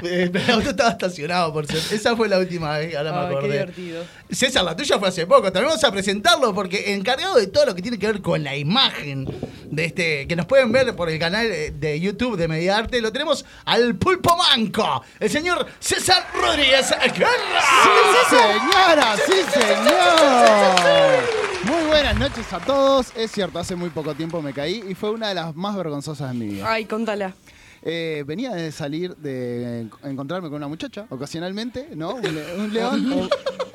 Eh, 0.02 0.30
El 0.32 0.50
auto 0.50 0.70
estaba 0.70 0.90
estacionado, 0.90 1.52
por 1.52 1.66
cierto. 1.66 1.94
Esa 1.94 2.16
fue 2.16 2.28
la 2.28 2.38
última 2.38 2.78
vez, 2.78 2.96
ahora 2.96 3.12
me 3.12 3.18
Ay, 3.18 3.26
qué 3.26 3.32
acordé. 3.34 3.52
divertido. 3.52 4.04
César, 4.30 4.64
la 4.64 4.74
tuya 4.76 4.98
fue 4.98 5.08
hace 5.08 5.24
poco. 5.26 5.52
También 5.52 5.66
vamos 5.68 5.84
a 5.84 5.92
presentarlo 5.92 6.52
porque 6.54 6.94
encargado 6.94 7.36
de 7.36 7.46
todo 7.46 7.66
lo 7.66 7.74
que 7.76 7.82
tiene 7.82 7.96
que 7.98 8.06
ver 8.08 8.20
con 8.20 8.42
la 8.42 8.56
imagen 8.56 9.26
de 9.70 9.84
este, 9.84 10.26
que 10.28 10.36
nos 10.36 10.46
pueden 10.46 10.70
ver 10.70 10.94
por 10.94 11.08
el 11.08 11.18
canal 11.18 11.46
eh, 11.46 11.72
de 11.74 11.98
YouTube 11.98 12.36
de 12.36 12.46
Mediarte, 12.46 13.00
lo 13.00 13.10
tenemos 13.10 13.44
al 13.64 13.96
pulpo 13.96 14.36
manco, 14.36 15.02
el 15.18 15.30
señor 15.30 15.66
César 15.80 16.28
Rodríguez 16.34 16.90
Guerra. 17.16 17.62
¡Sí, 17.82 18.36
señora! 18.36 19.16
¡Sí, 19.16 19.32
señor! 19.52 21.48
Muy 21.64 21.86
buenas 21.88 22.16
noches 22.18 22.52
a 22.52 22.60
todos. 22.60 23.12
Es 23.16 23.32
cierto, 23.32 23.58
hace 23.58 23.74
muy 23.74 23.88
poco 23.90 24.14
tiempo 24.14 24.40
me 24.42 24.52
caí 24.52 24.84
y 24.86 24.94
fue 24.94 25.10
una 25.10 25.28
de 25.28 25.34
las 25.34 25.56
más 25.56 25.74
vergonzosas 25.74 26.30
de 26.32 26.38
mi 26.38 26.46
vida. 26.46 26.70
Ay, 26.70 26.84
contala. 26.84 27.34
Eh, 27.82 28.24
venía 28.26 28.50
de 28.54 28.72
salir 28.72 29.16
de 29.16 29.88
encontrarme 30.04 30.48
con 30.48 30.56
una 30.56 30.68
muchacha, 30.68 31.06
ocasionalmente, 31.10 31.88
¿no? 31.94 32.14
Un, 32.14 32.22
le- 32.22 32.56
un 32.58 32.72
león. 32.74 33.28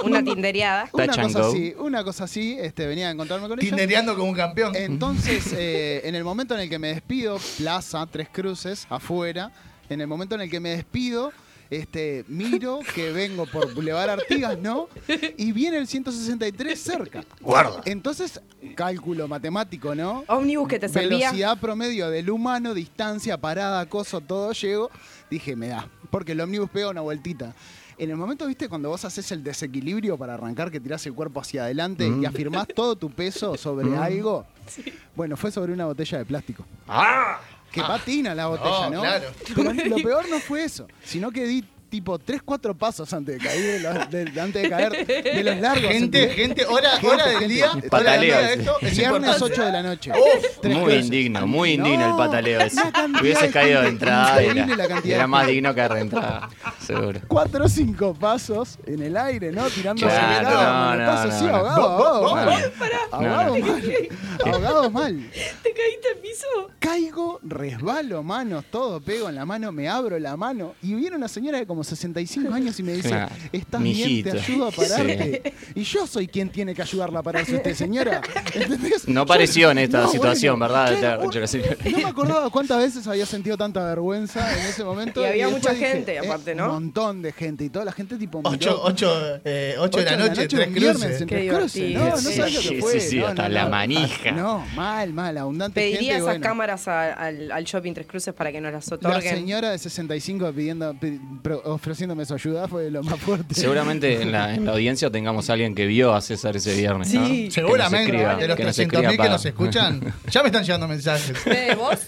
Una 0.03 0.21
tindereada. 0.23 0.89
Una 0.91 1.07
Touch 1.07 1.21
cosa 1.21 1.47
así, 1.47 1.73
una 1.79 2.03
cosa 2.03 2.23
así, 2.25 2.57
este, 2.59 2.85
venía 2.87 3.07
a 3.07 3.11
encontrarme 3.11 3.47
con 3.47 3.57
ella. 3.59 3.69
Tindereando 3.69 4.15
como 4.15 4.29
un 4.29 4.35
campeón. 4.35 4.75
Entonces, 4.75 5.53
eh, 5.57 6.01
en 6.03 6.15
el 6.15 6.23
momento 6.25 6.53
en 6.55 6.59
el 6.61 6.69
que 6.69 6.77
me 6.79 6.89
despido, 6.89 7.37
Plaza, 7.57 8.05
Tres 8.11 8.27
Cruces, 8.29 8.85
afuera, 8.89 9.51
en 9.89 10.01
el 10.01 10.07
momento 10.07 10.35
en 10.35 10.41
el 10.41 10.49
que 10.49 10.59
me 10.59 10.71
despido, 10.71 11.31
este, 11.77 12.25
miro 12.27 12.79
que 12.93 13.11
vengo 13.11 13.45
por 13.45 13.73
Boulevard 13.73 14.09
Artigas, 14.09 14.57
¿no? 14.59 14.89
Y 15.37 15.51
viene 15.51 15.77
el 15.77 15.87
163 15.87 16.79
cerca. 16.79 17.23
Guarda. 17.41 17.81
Entonces, 17.85 18.41
cálculo 18.75 19.27
matemático, 19.27 19.95
¿no? 19.95 20.23
Ómnibus 20.27 20.67
que 20.67 20.79
te 20.79 20.89
servía. 20.89 21.17
Velocidad 21.31 21.59
promedio 21.59 22.09
del 22.09 22.29
humano, 22.29 22.73
distancia, 22.73 23.37
parada, 23.37 23.85
coso, 23.87 24.21
todo 24.21 24.51
llego. 24.53 24.89
Dije, 25.29 25.55
me 25.55 25.69
da. 25.69 25.89
Porque 26.09 26.33
el 26.33 26.41
ómnibus 26.41 26.69
pega 26.69 26.89
una 26.89 27.01
vueltita. 27.01 27.53
En 27.97 28.09
el 28.09 28.17
momento, 28.17 28.47
viste, 28.47 28.67
cuando 28.67 28.89
vos 28.89 29.05
haces 29.05 29.31
el 29.31 29.43
desequilibrio 29.43 30.17
para 30.17 30.33
arrancar, 30.33 30.71
que 30.71 30.79
tirás 30.79 31.05
el 31.05 31.13
cuerpo 31.13 31.39
hacia 31.39 31.63
adelante 31.63 32.07
y 32.07 32.25
afirmás 32.25 32.67
todo 32.67 32.95
tu 32.95 33.09
peso 33.09 33.55
sobre 33.55 33.95
algo. 33.95 34.45
Bueno, 35.15 35.37
fue 35.37 35.51
sobre 35.51 35.73
una 35.73 35.85
botella 35.85 36.17
de 36.17 36.25
plástico. 36.25 36.65
¡Ah! 36.87 37.39
Que 37.73 37.81
patina 37.81 38.35
la 38.35 38.47
botella, 38.47 38.89
¿no? 38.89 39.01
claro. 39.01 39.31
Pero 39.55 39.73
lo 39.89 39.95
peor 39.97 40.29
no 40.29 40.39
fue 40.39 40.63
eso, 40.63 40.87
sino 41.03 41.31
que 41.31 41.45
di 41.45 41.65
tipo 41.93 42.17
3, 42.17 42.41
4 42.43 42.73
pasos 42.75 43.13
antes 43.13 43.37
de 43.37 43.45
caer, 43.47 43.61
de 43.61 43.79
los, 43.81 44.09
de- 44.09 44.41
antes 44.41 44.63
de 44.63 44.69
caer 44.69 45.05
de 45.05 45.43
los 45.43 45.57
largos. 45.59 45.91
Gente, 45.91 46.29
gente, 46.29 46.65
hora, 46.65 46.89
Gente, 46.93 47.07
hora 47.07 47.25
del 47.27 47.37
gente. 47.37 47.53
día. 47.53 47.65
hora 47.71 47.81
del 47.81 47.89
Pataleo 47.91 48.21
día 48.23 48.37
de 48.39 48.43
ese. 48.53 48.59
esto 48.61 48.77
es 48.81 48.97
Viernes 48.97 49.29
importante. 49.29 49.53
8 49.53 49.63
de 49.65 49.71
la 49.71 49.83
noche. 49.83 50.11
Uf, 50.11 50.63
Muy 50.65 50.73
cruces. 50.81 51.05
indigno, 51.05 51.45
muy 51.47 51.77
No, 51.77 51.85
indigno 51.85 52.09
el 52.09 52.15
pataleo 52.17 52.61
ese. 52.61 52.81
Hubiese 53.21 53.51
caído 53.51 53.81
de 53.83 53.89
entrada 53.89 54.43
increíble 54.43 54.75
la 54.75 54.83
era, 54.85 54.99
era 55.05 55.27
más 55.27 55.45
digno 55.45 55.75
que 55.75 55.81
de 55.81 55.87
reentrada. 55.87 56.49
Seguro. 56.79 57.19
4 57.27 57.65
o 57.65 57.69
5 57.69 58.13
pasos 58.15 58.79
en 58.87 59.03
el 59.03 59.15
aire, 59.15 59.51
¿no? 59.51 59.69
Tirando 59.69 60.01
Claro, 60.07 60.47
acelerado, 60.47 60.95
no, 60.97 61.05
pasos, 61.05 61.33
no, 61.33 61.39
sí, 61.39 61.45
no. 61.45 61.55
ahogado, 61.55 61.81
ahogado 61.83 62.35
mal. 62.35 62.73
No, 63.11 63.17
Ahogado 63.17 63.55
no. 63.59 63.59
mal. 63.67 63.83
Ahogado 64.45 64.89
mal. 64.89 65.29
¿Te 65.61 65.71
caíste 65.73 66.07
al 66.15 66.17
piso? 66.21 66.47
Caigo, 66.79 67.39
resbalo 67.43 68.23
manos, 68.23 68.65
todo 68.71 68.99
pego 68.99 69.29
en 69.29 69.35
la 69.35 69.45
mano, 69.45 69.71
me 69.71 69.87
abro 69.87 70.17
la 70.19 70.35
mano 70.35 70.73
y 70.81 70.95
viene 70.95 71.15
una 71.15 71.27
señora 71.27 71.59
de 71.59 71.67
como 71.67 71.82
65 71.83 72.53
años 72.53 72.79
y 72.79 72.83
me 72.83 72.93
dice, 72.93 73.09
Claro, 73.09 73.35
estás 73.51 73.81
bien, 73.83 74.23
te 74.23 74.31
ayudo 74.31 74.67
a 74.67 74.71
pararte. 74.71 75.53
Y 75.75 75.83
yo 75.83 76.05
soy 76.05 76.27
quien 76.27 76.49
tiene 76.49 76.75
que 76.75 76.81
ayudarla 76.81 77.19
a 77.19 77.23
pararse 77.23 77.55
usted, 77.55 77.73
señora. 77.75 78.21
¿Entendés? 78.53 79.07
No 79.07 79.21
Yo- 79.21 79.25
pareció 79.25 79.71
en 79.71 79.79
esta 79.79 80.01
No, 80.01 80.09
situación, 80.09 80.59
bueno, 80.59 80.73
¿verdad? 80.73 80.99
claro, 80.99 81.23
la 81.31 81.91
no 81.91 81.97
me 81.97 82.05
acordaba 82.05 82.49
cuántas 82.49 82.77
veces 82.79 83.07
había 83.07 83.25
sentido 83.25 83.57
tanta 83.57 83.83
vergüenza 83.85 84.51
en 84.59 84.67
ese 84.67 84.83
momento. 84.83 85.21
Y 85.21 85.25
había 85.25 85.49
mucha 85.49 85.71
dije, 85.71 85.87
gente, 85.87 86.13
eh, 86.15 86.19
aparte, 86.19 86.53
¿no? 86.55 86.65
Un 86.65 86.71
montón 86.73 87.21
de 87.21 87.31
gente 87.31 87.63
y 87.65 87.69
toda 87.69 87.85
la 87.85 87.91
gente 87.91 88.17
tipo... 88.17 88.39
miró- 88.41 88.53
8, 88.53 88.81
8, 88.83 89.41
eh, 89.45 89.75
ocho 89.79 89.97
de 89.99 90.05
la 90.05 90.17
noche, 90.17 90.47
tres 90.47 90.67
cruces. 90.69 91.21
en 91.21 91.27
Tres 91.27 91.53
Cruces. 91.53 91.93
No, 91.93 92.09
no 92.09 92.17
Sí, 92.17 92.33
sabes 92.33 92.53
lo 92.55 92.61
sí, 92.61 92.69
que 92.69 92.81
fue. 92.81 92.91
sí, 92.93 93.09
sí, 93.09 93.17
no, 93.19 93.27
hasta 93.27 93.43
no, 93.43 93.49
la 93.49 93.67
manija. 93.69 94.31
No, 94.31 94.65
mal, 94.75 95.13
mal, 95.13 95.37
abundante 95.37 95.79
Pediría 95.81 95.99
gente. 95.99 96.13
esas 96.15 96.25
bueno. 96.25 96.43
cámaras 96.43 96.87
a- 96.87 97.13
al, 97.13 97.51
al 97.51 97.63
shopping 97.63 97.93
Tres 97.93 98.07
Cruces 98.07 98.33
para 98.33 98.51
que 98.51 98.61
nos 98.61 98.71
las 98.71 98.87
La 98.89 98.95
otorguen. 98.95 99.35
señora 99.35 99.71
de 99.71 99.77
65 99.77 100.51
pidiendo, 100.53 100.95
ofreciéndome 101.73 102.25
su 102.25 102.33
ayuda 102.33 102.67
fue 102.67 102.89
lo 102.89 103.03
más 103.03 103.19
fuerte. 103.19 103.53
Seguramente 103.55 104.21
en 104.21 104.31
la, 104.31 104.53
en 104.55 104.65
la 104.65 104.71
audiencia 104.73 105.09
tengamos 105.11 105.49
a 105.49 105.53
alguien 105.53 105.75
que 105.75 105.85
vio 105.85 106.13
a 106.13 106.21
César 106.21 106.55
ese 106.55 106.75
viernes. 106.75 107.09
Sí. 107.09 107.49
Seguramente, 107.51 108.11
escriba, 108.11 108.35
de 108.35 108.47
los 108.47 108.57
que 108.57 108.63
nos 108.63 108.79
300.000 108.79 109.21
que 109.21 109.29
nos 109.29 109.45
escuchan, 109.45 110.13
ya 110.29 110.41
me 110.41 110.47
están 110.47 110.63
llegando 110.63 110.87
mensajes. 110.87 111.33
¿Eh, 111.47 111.75
¿Vos? 111.77 111.99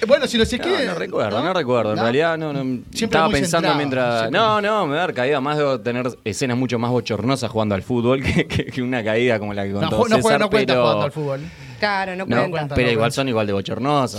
Eh, 0.00 0.06
Bueno, 0.06 0.26
si 0.26 0.36
No, 0.36 0.42
escriben. 0.42 0.86
no 0.86 0.94
recuerdo, 0.94 1.42
no, 1.42 1.52
recuerdo. 1.52 1.90
En 1.90 1.96
¿No? 1.96 2.02
realidad, 2.02 2.36
no, 2.36 2.52
no. 2.52 2.60
Siempre 2.62 3.04
estaba 3.04 3.28
pensando 3.30 3.68
centrado, 3.68 3.76
mientras. 3.76 4.20
siempre. 4.22 4.40
No, 4.40 4.60
no, 4.60 4.86
me 4.86 4.96
da 4.96 5.12
caída. 5.12 5.40
Más 5.40 5.56
debo 5.58 5.80
tener 5.80 6.06
escenas 6.24 6.56
mucho 6.56 6.78
más 6.78 6.90
bochornosas 6.90 7.50
jugando 7.50 7.74
al 7.74 7.82
fútbol 7.82 8.22
que, 8.22 8.46
que- 8.46 8.64
que 8.66 8.82
una 8.82 9.04
caída 9.04 9.38
como 9.38 9.54
la 9.54 9.64
que 9.64 9.72
contó 9.72 9.96
no, 9.98 10.04
César. 10.04 10.22
juega- 10.22 10.38
no 10.38 10.50
cuenta 10.50 10.72
pero... 10.72 10.82
jugando 10.82 11.04
al 11.04 11.12
fútbol. 11.12 11.40
Claro, 11.84 12.16
no 12.16 12.24
No, 12.24 12.26
pero 12.74 12.86
no 12.88 12.92
igual 12.92 13.12
son 13.12 13.28
igual 13.28 13.46
de. 13.46 13.52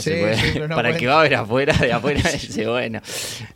Sí, 0.04 0.10
puede- 0.12 0.36
sí, 0.38 0.60
no 0.60 0.76
para 0.76 0.90
el 0.90 0.98
que 0.98 1.08
va 1.08 1.20
a 1.20 1.24
ver 1.24 1.36
afuera, 1.36 1.74
de 1.74 1.92
afuera 1.94 2.22
dice, 2.32 2.68
bueno. 2.68 3.02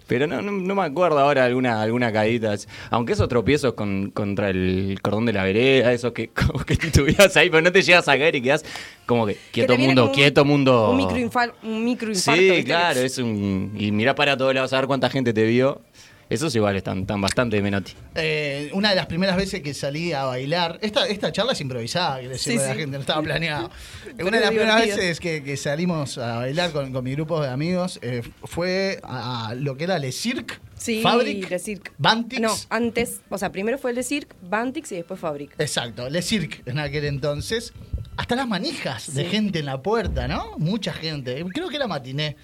Pero 0.07 0.25
no, 0.27 0.41
no, 0.41 0.51
no 0.51 0.75
me 0.75 0.81
acuerdo 0.83 1.19
ahora 1.19 1.45
alguna, 1.45 1.81
alguna 1.81 2.11
caída. 2.11 2.55
Aunque 2.89 3.13
esos 3.13 3.27
tropiezos 3.27 3.73
con, 3.73 4.11
contra 4.11 4.49
el 4.49 4.97
cordón 5.01 5.25
de 5.25 5.33
la 5.33 5.43
vereda, 5.43 5.93
esos 5.93 6.11
que, 6.13 6.27
como 6.47 6.63
que 6.65 6.75
titubeas 6.75 7.35
ahí, 7.37 7.49
pero 7.49 7.61
no 7.61 7.71
te 7.71 7.81
llegas 7.81 8.07
a 8.07 8.17
caer 8.17 8.35
y 8.35 8.41
quedas 8.41 8.65
como 9.05 9.25
que 9.25 9.37
quieto 9.51 9.77
mundo, 9.77 10.05
un- 10.05 10.11
quieto 10.11 10.45
mundo. 10.45 10.91
Un 10.91 10.97
microinfarto. 10.97 11.55
Un 11.63 11.83
microinfarto 11.85 12.41
Sí, 12.41 12.63
claro, 12.63 12.99
es 13.01 13.17
un. 13.17 13.73
Y 13.77 13.91
mirá 13.91 14.15
para 14.15 14.35
todos 14.37 14.53
lados 14.53 14.73
a 14.73 14.77
ver 14.77 14.87
cuánta 14.87 15.09
gente 15.09 15.33
te 15.33 15.43
vio. 15.43 15.81
Esos 16.29 16.53
igual 16.55 16.75
están, 16.75 16.99
están 16.99 17.19
bastante 17.21 17.55
de 17.55 17.61
Menotti. 17.63 17.93
Eh, 18.13 18.69
una 18.73 18.89
de 18.91 18.95
las 18.95 19.07
primeras 19.07 19.35
veces 19.35 19.61
que 19.63 19.73
salí 19.73 20.13
a 20.13 20.25
bailar, 20.25 20.77
esta, 20.81 21.07
esta 21.07 21.31
charla 21.31 21.53
es 21.53 21.61
improvisada, 21.61 22.19
quiero 22.19 22.33
decirle 22.33 22.59
Sí, 22.59 22.63
a 22.63 22.67
la 22.67 22.73
sí. 22.73 22.79
gente, 22.81 22.97
no 22.97 23.01
estaba 23.01 23.21
planeado. 23.23 23.71
Una 24.19 24.37
de 24.37 24.41
las 24.41 24.49
primeras 24.51 24.79
veces 24.81 25.19
que, 25.19 25.41
que 25.43 25.57
salimos 25.57 26.19
a 26.19 26.37
bailar 26.37 26.71
con, 26.71 26.93
con 26.93 27.03
mi 27.03 27.13
grupo 27.13 27.41
de 27.41 27.49
amigos 27.49 27.97
eh, 28.03 28.21
fue 28.43 28.99
a, 29.01 29.47
a 29.49 29.55
lo 29.55 29.75
que 29.75 29.85
era 29.85 29.97
Le 29.97 30.11
Cirque, 30.11 30.55
Sí, 30.77 31.01
Fabric, 31.01 31.49
Le 31.49 31.59
Cirque. 31.59 31.91
Bantix. 31.97 32.39
No, 32.41 32.55
antes, 32.69 33.21
o 33.29 33.37
sea, 33.37 33.51
primero 33.51 33.77
fue 33.79 33.89
el 33.89 33.95
de 33.97 34.03
Cirque, 34.03 34.33
Bantix 34.43 34.91
y 34.91 34.95
después 34.97 35.19
Fabric. 35.19 35.55
Exacto, 35.57 36.09
Le 36.09 36.21
Cirque 36.21 36.61
en 36.65 36.79
aquel 36.79 37.05
entonces. 37.05 37.73
Hasta 38.17 38.35
las 38.35 38.47
manijas 38.47 39.13
de 39.15 39.25
gente 39.25 39.59
en 39.59 39.65
la 39.65 39.81
puerta, 39.81 40.27
¿no? 40.27 40.57
Mucha 40.57 40.91
gente. 40.93 41.43
Creo 41.53 41.69
que 41.69 41.77
era 41.77 41.87
matiné. 41.87 42.35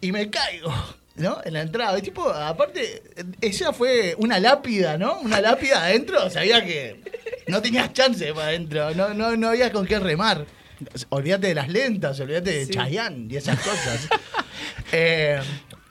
Y 0.00 0.12
me 0.12 0.30
caigo, 0.30 0.72
¿no? 1.16 1.38
En 1.44 1.52
la 1.54 1.62
entrada. 1.62 1.98
Y 1.98 2.02
tipo, 2.02 2.28
aparte, 2.28 3.02
esa 3.40 3.72
fue 3.72 4.14
una 4.18 4.38
lápida, 4.40 4.96
¿no? 4.98 5.20
Una 5.20 5.40
lápida 5.40 5.84
adentro. 5.84 6.30
Sabía 6.30 6.64
que 6.64 7.00
no 7.48 7.60
tenías 7.62 7.92
chance 7.92 8.32
para 8.32 8.48
adentro. 8.48 8.94
No, 8.94 9.12
no, 9.14 9.36
no 9.36 9.48
había 9.48 9.70
con 9.72 9.86
qué 9.86 9.98
remar. 9.98 10.46
Olvídate 11.10 11.48
de 11.48 11.54
las 11.54 11.68
lentas, 11.68 12.18
olvídate 12.20 12.50
de 12.52 12.66
Sí. 12.66 12.72
Chayanne 12.72 13.26
y 13.32 13.36
esas 13.36 13.58
cosas. 13.60 14.08
Eh, 14.92 15.40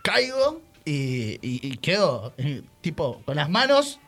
caigo 0.01 0.61
y, 0.85 1.33
y- 1.41 1.59
y 1.67 1.77
quedo, 1.77 2.33
eh, 2.37 2.61
tipo, 2.81 3.21
con 3.25 3.35
las 3.37 3.49
manos 3.49 3.99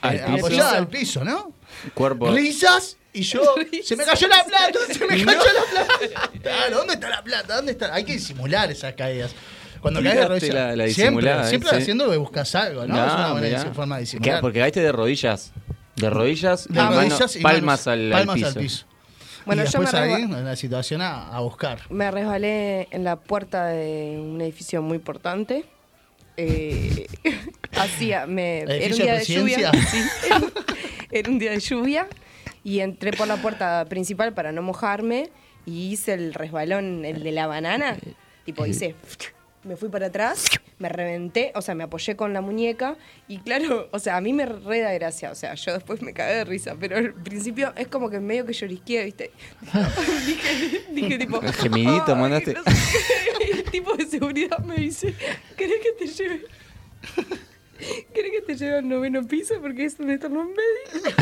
Al 0.00 0.16
eh, 0.16 0.22
piso. 0.26 0.34
apoyadas 0.46 0.72
al 0.74 0.88
piso, 0.88 1.24
¿no? 1.24 1.52
Cuerpo. 1.94 2.30
risas 2.32 2.96
y 3.12 3.22
yo 3.22 3.42
se 3.84 3.94
me 3.96 4.04
cayó 4.04 4.26
la 4.28 4.44
plata, 4.44 4.78
se 4.92 4.98
me 5.06 5.08
cayó 5.24 5.24
la 5.26 5.64
plata. 5.70 6.30
Claro, 6.42 6.78
¿dónde 6.78 6.94
está 6.94 7.08
la 7.08 7.22
plata? 7.22 7.56
¿Dónde 7.56 7.72
está? 7.72 7.94
Hay 7.94 8.04
que 8.04 8.14
disimular 8.14 8.70
esas 8.70 8.94
caídas. 8.94 9.32
Cuando 9.82 10.02
caes 10.02 10.16
de 10.16 10.28
rodillas, 10.28 10.54
la- 10.54 10.76
la 10.76 10.88
siempre, 10.88 11.44
siempre 11.48 11.68
¿eh? 11.70 11.72
Sí. 11.74 11.82
haciendo 11.82 12.10
que 12.10 12.16
buscas 12.16 12.54
algo, 12.54 12.86
¿no? 12.86 12.94
es 13.06 13.12
una 13.12 13.32
buena 13.32 13.58
forma 13.74 13.96
de 13.96 14.00
¿Qué? 14.00 14.04
disimular. 14.04 14.40
Porque 14.40 14.60
caíste 14.60 14.80
de 14.80 14.92
rodillas. 14.92 15.52
De 15.96 16.08
rodillas, 16.08 16.68
De 16.68 16.74
y 16.80 16.82
mano- 16.82 16.96
rodillas 16.96 17.36
y 17.36 17.40
palmas, 17.42 17.86
manos- 17.86 17.86
al, 17.88 18.12
al 18.12 18.18
palmas 18.20 18.34
piso. 18.36 18.46
al 18.46 18.54
piso. 18.54 18.86
Bueno, 19.44 19.64
y 19.64 19.66
yo 19.66 19.80
me 19.80 19.98
ahí, 19.98 20.22
en 20.22 20.44
la 20.44 20.56
situación, 20.56 21.02
a, 21.02 21.28
a 21.36 21.40
buscar. 21.40 21.80
Me 21.90 22.10
resbalé 22.10 22.86
en 22.92 23.02
la 23.04 23.16
puerta 23.16 23.66
de 23.66 24.16
un 24.20 24.40
edificio 24.40 24.80
muy 24.82 24.96
importante. 24.96 25.64
Eh, 26.36 27.06
hacía, 27.76 28.26
me, 28.26 28.60
era 28.60 28.66
un 28.74 28.80
¿Edificio 28.80 29.04
día 29.04 29.12
de 29.14 29.18
de 29.18 29.24
lluvia. 29.26 29.72
sí, 29.90 29.98
era, 30.26 30.40
era 31.10 31.30
un 31.30 31.38
día 31.38 31.50
de 31.50 31.60
lluvia 31.60 32.06
y 32.64 32.80
entré 32.80 33.12
por 33.12 33.26
la 33.26 33.36
puerta 33.36 33.84
principal 33.88 34.32
para 34.32 34.52
no 34.52 34.62
mojarme 34.62 35.28
y 35.66 35.92
hice 35.92 36.14
el 36.14 36.32
resbalón, 36.34 37.04
el 37.04 37.22
de 37.22 37.32
la 37.32 37.46
banana. 37.48 37.96
Tipo, 38.44 38.64
hice. 38.64 38.94
Me 39.64 39.76
fui 39.76 39.88
para 39.88 40.06
atrás, 40.06 40.46
me 40.78 40.88
reventé, 40.88 41.52
o 41.54 41.62
sea, 41.62 41.74
me 41.76 41.84
apoyé 41.84 42.16
con 42.16 42.32
la 42.32 42.40
muñeca 42.40 42.96
y 43.28 43.38
claro, 43.38 43.88
o 43.92 43.98
sea, 44.00 44.16
a 44.16 44.20
mí 44.20 44.32
me 44.32 44.44
re 44.44 44.80
da 44.80 44.92
gracia, 44.92 45.30
o 45.30 45.36
sea, 45.36 45.54
yo 45.54 45.72
después 45.72 46.02
me 46.02 46.12
cagué 46.12 46.34
de 46.34 46.44
risa, 46.44 46.74
pero 46.80 46.96
al 46.96 47.14
principio 47.14 47.72
es 47.76 47.86
como 47.86 48.10
que 48.10 48.18
medio 48.18 48.44
que 48.44 48.52
llorisqué, 48.54 49.04
¿viste? 49.04 49.30
dije, 50.26 50.84
dije 50.90 51.18
tipo... 51.18 51.40
Gemidito 51.40 52.04
"Ay, 52.08 52.14
mandaste". 52.14 52.54
no 52.54 52.64
sé 52.64 52.98
el 53.52 53.64
tipo 53.64 53.94
de 53.96 54.06
seguridad 54.06 54.58
me 54.60 54.76
dice, 54.76 55.14
¿querés 55.56 55.80
que 55.82 55.92
te 55.92 56.06
lleve? 56.06 56.46
¿Querés 58.14 58.30
que 58.32 58.40
te 58.46 58.56
lleve 58.56 58.78
al 58.78 58.88
noveno 58.88 59.26
piso? 59.26 59.60
Porque 59.60 59.84
es 59.84 59.98
donde 59.98 60.14
están 60.14 60.34
los 60.34 60.46
médicos. 60.46 61.14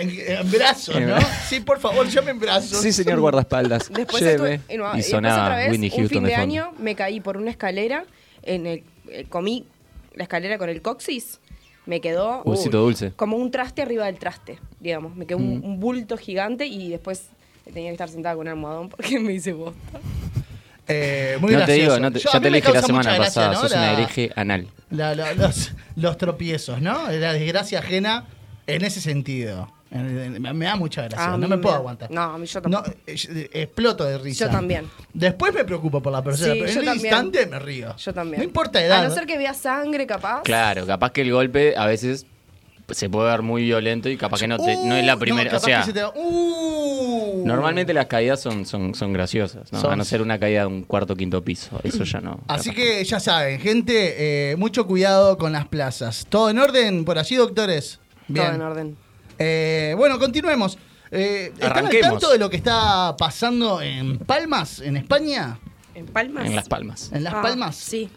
En, 0.00 0.10
en 0.10 0.50
brazos, 0.50 1.00
¿no? 1.00 1.16
Sí, 1.48 1.60
por 1.60 1.78
favor, 1.80 2.06
llame 2.08 2.30
en 2.32 2.38
brazos. 2.40 2.80
Sí, 2.80 2.92
señor 2.92 3.20
guardaespaldas. 3.20 3.88
Después, 3.92 4.22
Lleve. 4.22 4.54
estuve- 4.54 4.74
y 4.74 4.78
no, 4.78 4.84
y 4.84 4.96
después 4.96 5.08
sonaba 5.10 5.44
otra 5.44 5.56
vez, 5.56 5.68
un 5.78 5.80
Houston 5.88 6.08
fin 6.08 6.22
de 6.24 6.30
de 6.30 6.36
fondo. 6.36 6.42
año, 6.42 6.72
me 6.78 6.94
caí 6.94 7.20
por 7.20 7.36
una 7.36 7.50
escalera, 7.50 8.04
en 8.42 8.66
el, 8.66 8.84
eh, 9.10 9.26
comí 9.28 9.66
la 10.14 10.22
escalera 10.24 10.58
con 10.58 10.68
el 10.68 10.82
coxis, 10.82 11.40
me 11.86 12.00
quedó 12.00 12.42
dulce. 12.44 13.12
como 13.16 13.36
un 13.36 13.50
traste 13.50 13.82
arriba 13.82 14.06
del 14.06 14.18
traste, 14.18 14.58
digamos. 14.80 15.14
Me 15.14 15.26
quedó 15.26 15.38
un, 15.38 15.58
Mm. 15.60 15.64
un 15.64 15.80
bulto 15.80 16.16
gigante 16.16 16.66
y 16.66 16.88
después 16.88 17.28
tenía 17.64 17.90
que 17.90 17.92
estar 17.92 18.08
sentada 18.08 18.34
con 18.34 18.46
un 18.46 18.48
almohadón 18.52 18.88
porque 18.90 19.18
me 19.20 19.32
hice 19.34 19.52
bosta. 19.52 20.00
Eh, 20.88 21.36
muy 21.40 21.52
no 21.52 21.64
te 21.64 21.72
digo, 21.72 21.98
no 21.98 22.12
te- 22.12 22.20
Yo- 22.20 22.30
a 22.30 22.34
ya 22.34 22.40
te 22.40 22.50
me 22.50 22.56
dije 22.58 22.72
la 22.72 22.82
semana 22.82 23.14
gracia, 23.14 23.24
pasada, 23.24 23.52
¿no? 23.54 23.60
sos 23.60 23.70
La- 23.72 23.76
una 23.78 23.92
hereje 23.92 24.30
anal. 24.36 24.68
la- 24.90 25.14
la- 25.16 25.34
los, 25.34 25.72
los 25.96 26.16
tropiezos, 26.16 26.80
¿no? 26.80 27.10
La 27.10 27.32
desgracia 27.32 27.80
ajena 27.80 28.24
en 28.68 28.84
ese 28.84 29.00
sentido. 29.00 29.72
Me 29.96 30.64
da 30.66 30.76
mucha 30.76 31.02
gracia, 31.02 31.34
a 31.34 31.36
no 31.38 31.48
me 31.48 31.58
puedo 31.58 31.74
aguantar. 31.74 32.10
No, 32.10 32.22
a 32.22 32.38
mí 32.38 32.46
yo 32.46 32.60
No, 32.62 32.82
tampoco. 32.82 32.96
eh, 33.06 33.48
exploto 33.52 34.04
de 34.04 34.18
risa. 34.18 34.46
Yo 34.46 34.50
también. 34.52 34.88
Después 35.12 35.52
me 35.54 35.64
preocupo 35.64 36.02
por 36.02 36.12
la 36.12 36.22
persona, 36.22 36.52
Sí, 36.54 36.60
pero 36.60 36.70
en 36.80 36.84
también. 36.86 36.96
instante 37.06 37.46
me 37.46 37.58
río. 37.58 37.96
Yo 37.96 38.12
también. 38.14 38.38
No 38.38 38.44
importa 38.44 38.82
edad. 38.82 39.04
A 39.04 39.08
no 39.08 39.14
ser 39.14 39.26
que 39.26 39.36
vea 39.38 39.54
sangre, 39.54 40.06
capaz. 40.06 40.42
Claro, 40.42 40.86
capaz 40.86 41.12
que 41.12 41.22
el 41.22 41.32
golpe 41.32 41.74
a 41.76 41.86
veces 41.86 42.26
se 42.90 43.10
puede 43.10 43.28
ver 43.30 43.42
muy 43.42 43.64
violento 43.64 44.08
y 44.08 44.16
capaz 44.16 44.38
que 44.38 44.46
no, 44.46 44.58
te- 44.58 44.76
no 44.76 44.94
es 44.94 45.04
la 45.04 45.16
Uh, 45.16 45.18
primera. 45.18 45.50
capaz 45.50 45.62
o 45.62 45.66
sea, 45.66 45.80
que 45.80 45.86
se 45.86 45.92
te 45.92 46.02
va- 46.04 46.12
uh. 46.14 47.42
normalmente 47.44 47.92
las 47.92 48.06
caídas 48.06 48.40
son, 48.40 48.64
son, 48.64 48.94
son 48.94 49.12
graciosas, 49.12 49.72
¿no? 49.72 49.80
Son- 49.80 49.92
A 49.92 49.96
no 49.96 50.04
ser 50.04 50.22
una 50.22 50.38
caída 50.38 50.60
de 50.60 50.66
un 50.66 50.82
cuarto 50.84 51.16
quinto 51.16 51.42
piso. 51.42 51.80
Eso 51.82 52.04
ya 52.04 52.20
no. 52.20 52.38
Así 52.46 52.70
capaz. 52.70 52.76
que 52.82 53.04
ya 53.04 53.18
saben, 53.18 53.58
gente, 53.58 54.50
eh, 54.52 54.56
mucho 54.56 54.86
cuidado 54.86 55.36
con 55.36 55.50
las 55.52 55.66
plazas. 55.66 56.26
¿Todo 56.28 56.48
en 56.50 56.58
orden 56.60 57.04
por 57.04 57.18
allí, 57.18 57.34
doctores? 57.34 57.98
Todo 58.32 58.52
en 58.52 58.62
orden. 58.62 58.96
Eh, 59.38 59.94
bueno, 59.96 60.18
continuemos. 60.18 60.78
Eh, 61.10 61.52
¿Están 61.58 61.86
al 61.86 62.00
tanto 62.00 62.30
de 62.30 62.38
lo 62.38 62.50
que 62.50 62.56
está 62.56 63.14
pasando 63.16 63.80
en 63.80 64.18
Palmas, 64.18 64.80
en 64.80 64.96
España? 64.96 65.58
¿En 65.94 66.06
Palmas? 66.06 66.46
En 66.46 66.56
Las 66.56 66.68
Palmas. 66.68 67.10
¿En 67.12 67.24
Las 67.24 67.34
Ah, 67.34 67.42
Palmas? 67.42 67.76
Sí. 67.76 68.08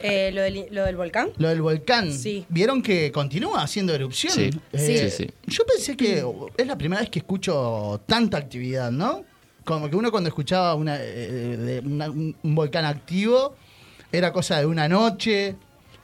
Eh, 0.00 0.30
¿lo, 0.32 0.42
del, 0.42 0.66
¿Lo 0.70 0.84
del 0.84 0.96
volcán? 0.96 1.30
Lo 1.38 1.48
del 1.48 1.60
volcán. 1.60 2.12
Sí. 2.12 2.46
¿Vieron 2.48 2.82
que 2.82 3.10
continúa 3.12 3.62
haciendo 3.62 3.94
erupción? 3.94 4.32
Sí. 4.32 4.50
Eh, 4.72 5.10
Sí, 5.10 5.24
sí. 5.24 5.30
Yo 5.46 5.64
pensé 5.66 5.96
que 5.96 6.24
es 6.56 6.66
la 6.66 6.78
primera 6.78 7.00
vez 7.00 7.10
que 7.10 7.18
escucho 7.18 8.00
tanta 8.06 8.38
actividad, 8.38 8.90
¿no? 8.92 9.24
Como 9.64 9.90
que 9.90 9.96
uno 9.96 10.10
cuando 10.10 10.28
escuchaba 10.28 10.74
una, 10.74 10.96
eh, 11.00 11.56
de 11.58 11.80
una- 11.86 12.08
un 12.10 12.34
volcán 12.54 12.84
activo 12.84 13.56
era 14.10 14.32
cosa 14.32 14.58
de 14.60 14.66
una 14.66 14.88
noche, 14.88 15.56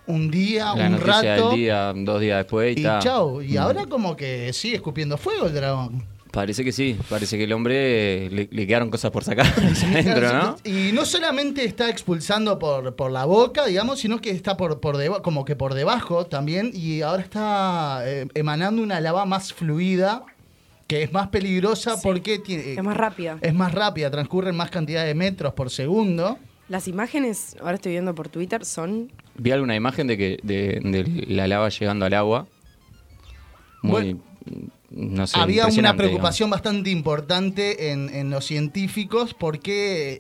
un 0.07 0.31
día, 0.31 0.75
La 0.75 0.89
un 0.89 1.01
rato. 1.01 1.51
del 1.51 1.59
día, 1.59 1.93
dos 1.97 2.21
días 2.21 2.39
después 2.39 2.77
y, 2.77 2.81
y 2.81 2.83
ta. 2.83 2.99
chau. 2.99 3.41
Y 3.43 3.55
Mm. 3.55 3.59
ahora 3.59 3.87
como 3.87 4.17
que 4.17 4.53
sigue 4.53 4.77
escupiendo 4.77 5.17
fuego 5.17 5.47
el 5.47 5.55
dragón. 5.55 6.05
Parece 6.31 6.65
que 6.65 6.73
sí. 6.73 6.97
Parece 7.09 7.39
que 7.39 7.45
el 7.45 7.53
hombre 7.53 8.29
le, 8.29 8.49
le 8.51 8.67
quedaron 8.67 8.91
cosas 8.91 9.13
por 9.13 9.23
sacar 9.23 9.47
adentro, 9.57 10.33
¿no? 10.33 10.57
Y 10.65 10.91
no 10.93 11.05
solamente 11.05 11.65
está 11.65 11.89
expulsando 11.89 12.59
por, 12.59 12.97
por 12.97 13.13
la 13.13 13.25
boca, 13.25 13.67
digamos, 13.67 14.01
sino 14.01 14.21
que 14.21 14.31
está 14.31 14.57
por, 14.57 14.81
por 14.81 14.97
deba- 14.97 15.23
como 15.23 15.45
que 15.45 15.55
por 15.55 15.75
debajo 15.75 16.27
también. 16.27 16.73
Y 16.75 17.03
ahora 17.03 17.23
está 17.23 18.03
eh, 18.05 18.27
emanando 18.35 18.83
una 18.83 19.01
lava 19.01 19.25
más 19.27 19.53
fluida, 19.53 20.25
que 20.89 21.05
es 21.05 21.13
más 21.13 21.29
peligrosa 21.29 21.95
Sí. 21.95 22.01
porque 22.03 22.41
tiene, 22.41 22.73
Es 22.73 22.83
más 22.83 22.97
rápida. 22.97 23.39
es 23.41 23.55
más 23.55 23.73
rápida, 23.73 24.11
transcurren 24.11 24.57
más 24.57 24.71
cantidad 24.71 25.05
de 25.05 25.15
metros 25.15 25.55
por 25.55 25.71
segundo. 25.71 26.37
Las 26.69 26.89
imágenes, 26.89 27.57
ahora 27.61 27.75
estoy 27.77 27.93
viendo 27.93 28.13
por 28.15 28.29
Twitter, 28.29 28.65
son... 28.65 29.13
Vi 29.37 29.51
alguna 29.51 29.75
imagen 29.75 30.07
de 30.07 30.17
que 30.17 30.39
de, 30.43 30.81
de 30.83 31.25
la 31.29 31.47
lava 31.49 31.69
llegando 31.69 32.05
al 32.07 32.15
agua. 32.15 32.47
Muy. 33.83 34.17
no 34.91 35.27
sé. 35.27 35.39
Había 35.39 35.67
una 35.67 35.97
preocupación 35.97 36.49
bastante 36.51 36.91
importante 36.91 37.91
en, 37.91 38.09
en 38.15 38.31
los 38.31 38.45
científicos 38.47 39.35
porque 39.35 40.19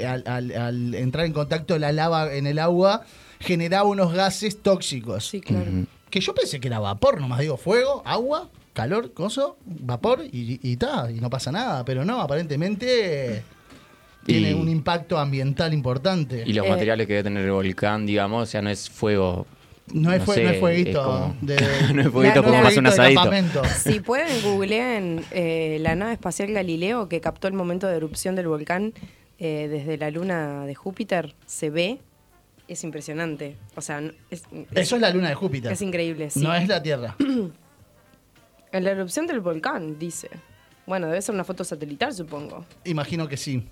eh, 0.00 0.06
al, 0.06 0.22
al- 0.26 0.52
al 0.52 0.94
entrar 0.94 1.26
en 1.26 1.32
contacto 1.32 1.78
la 1.78 1.90
lava 1.92 2.32
en 2.34 2.46
el 2.46 2.58
agua 2.58 3.02
generaba 3.40 3.88
unos 3.88 4.12
gases 4.12 4.62
tóxicos. 4.62 5.26
Sí, 5.26 5.40
claro. 5.40 5.70
Que 6.10 6.20
yo 6.20 6.34
pensé 6.34 6.60
que 6.60 6.68
era 6.68 6.78
vapor, 6.78 7.20
nomás 7.20 7.40
digo 7.40 7.56
fuego, 7.56 8.02
agua, 8.04 8.48
calor, 8.74 9.12
coso, 9.12 9.56
vapor 9.64 10.24
y, 10.30 10.60
y 10.62 10.76
ta, 10.76 11.10
y 11.10 11.20
no 11.20 11.30
pasa 11.30 11.50
nada. 11.50 11.84
Pero 11.84 12.04
no, 12.04 12.20
aparentemente 12.20 13.42
tiene 14.24 14.50
Y- 14.50 14.54
un 14.54 14.68
impacto 14.68 15.18
ambiental 15.18 15.72
importante. 15.74 16.42
Y 16.46 16.52
los 16.52 16.66
Eh, 16.66 16.70
materiales 16.70 17.06
que 17.06 17.14
debe 17.14 17.24
tener 17.24 17.44
el 17.44 17.52
volcán, 17.52 18.06
digamos, 18.06 18.42
o 18.42 18.46
sea, 18.46 18.62
no 18.62 18.70
es 18.70 18.88
fuego. 18.90 19.46
no, 19.92 20.12
es, 20.12 20.22
fue- 20.22 20.36
sé, 20.36 20.44
no 20.44 20.50
es 20.50 20.60
fueguito. 20.60 20.90
es 20.90 20.96
como- 21.06 21.36
de, 21.40 21.56
no 21.94 22.02
es 22.02 22.08
fueguito 22.10 22.42
La- 22.42 22.46
como 22.48 22.62
más 22.62 22.76
un 22.76 22.86
asadito. 22.86 23.20
campamento. 23.20 23.62
Si 23.82 24.00
pueden, 24.00 24.42
googleen 24.42 25.24
eh, 25.32 25.78
la 25.80 25.94
nave 25.96 26.12
espacial 26.12 26.52
Galileo 26.52 27.08
que 27.08 27.20
captó 27.20 27.48
el 27.48 27.54
momento 27.54 27.86
de 27.88 27.96
erupción 27.96 28.36
del 28.36 28.46
volcán 28.46 28.92
eh, 29.38 29.68
desde 29.70 29.96
la 29.98 30.10
luna 30.10 30.64
de 30.66 30.74
Júpiter. 30.74 31.34
Se 31.46 31.70
ve, 31.70 31.98
es 32.68 32.84
impresionante. 32.84 33.56
O 33.74 33.80
sea, 33.80 34.00
no- 34.00 34.12
es, 34.30 34.44
Eso 34.74 34.94
es 34.96 35.02
la 35.02 35.10
luna 35.10 35.28
de 35.30 35.34
Júpiter. 35.34 35.72
es 35.72 35.82
increíble. 35.82 36.30
Sí. 36.30 36.40
No 36.40 36.54
es 36.54 36.68
la 36.68 36.82
Tierra. 36.82 37.16
En 38.72 38.84
la 38.84 38.92
erupción 38.92 39.26
del 39.26 39.40
volcán, 39.40 39.98
dice. 39.98 40.28
Bueno, 40.86 41.08
debe 41.08 41.20
ser 41.22 41.34
una 41.34 41.42
foto 41.42 41.64
satelital, 41.64 42.14
supongo. 42.14 42.64
Imagino 42.84 43.26
que 43.26 43.36
sí. 43.36 43.66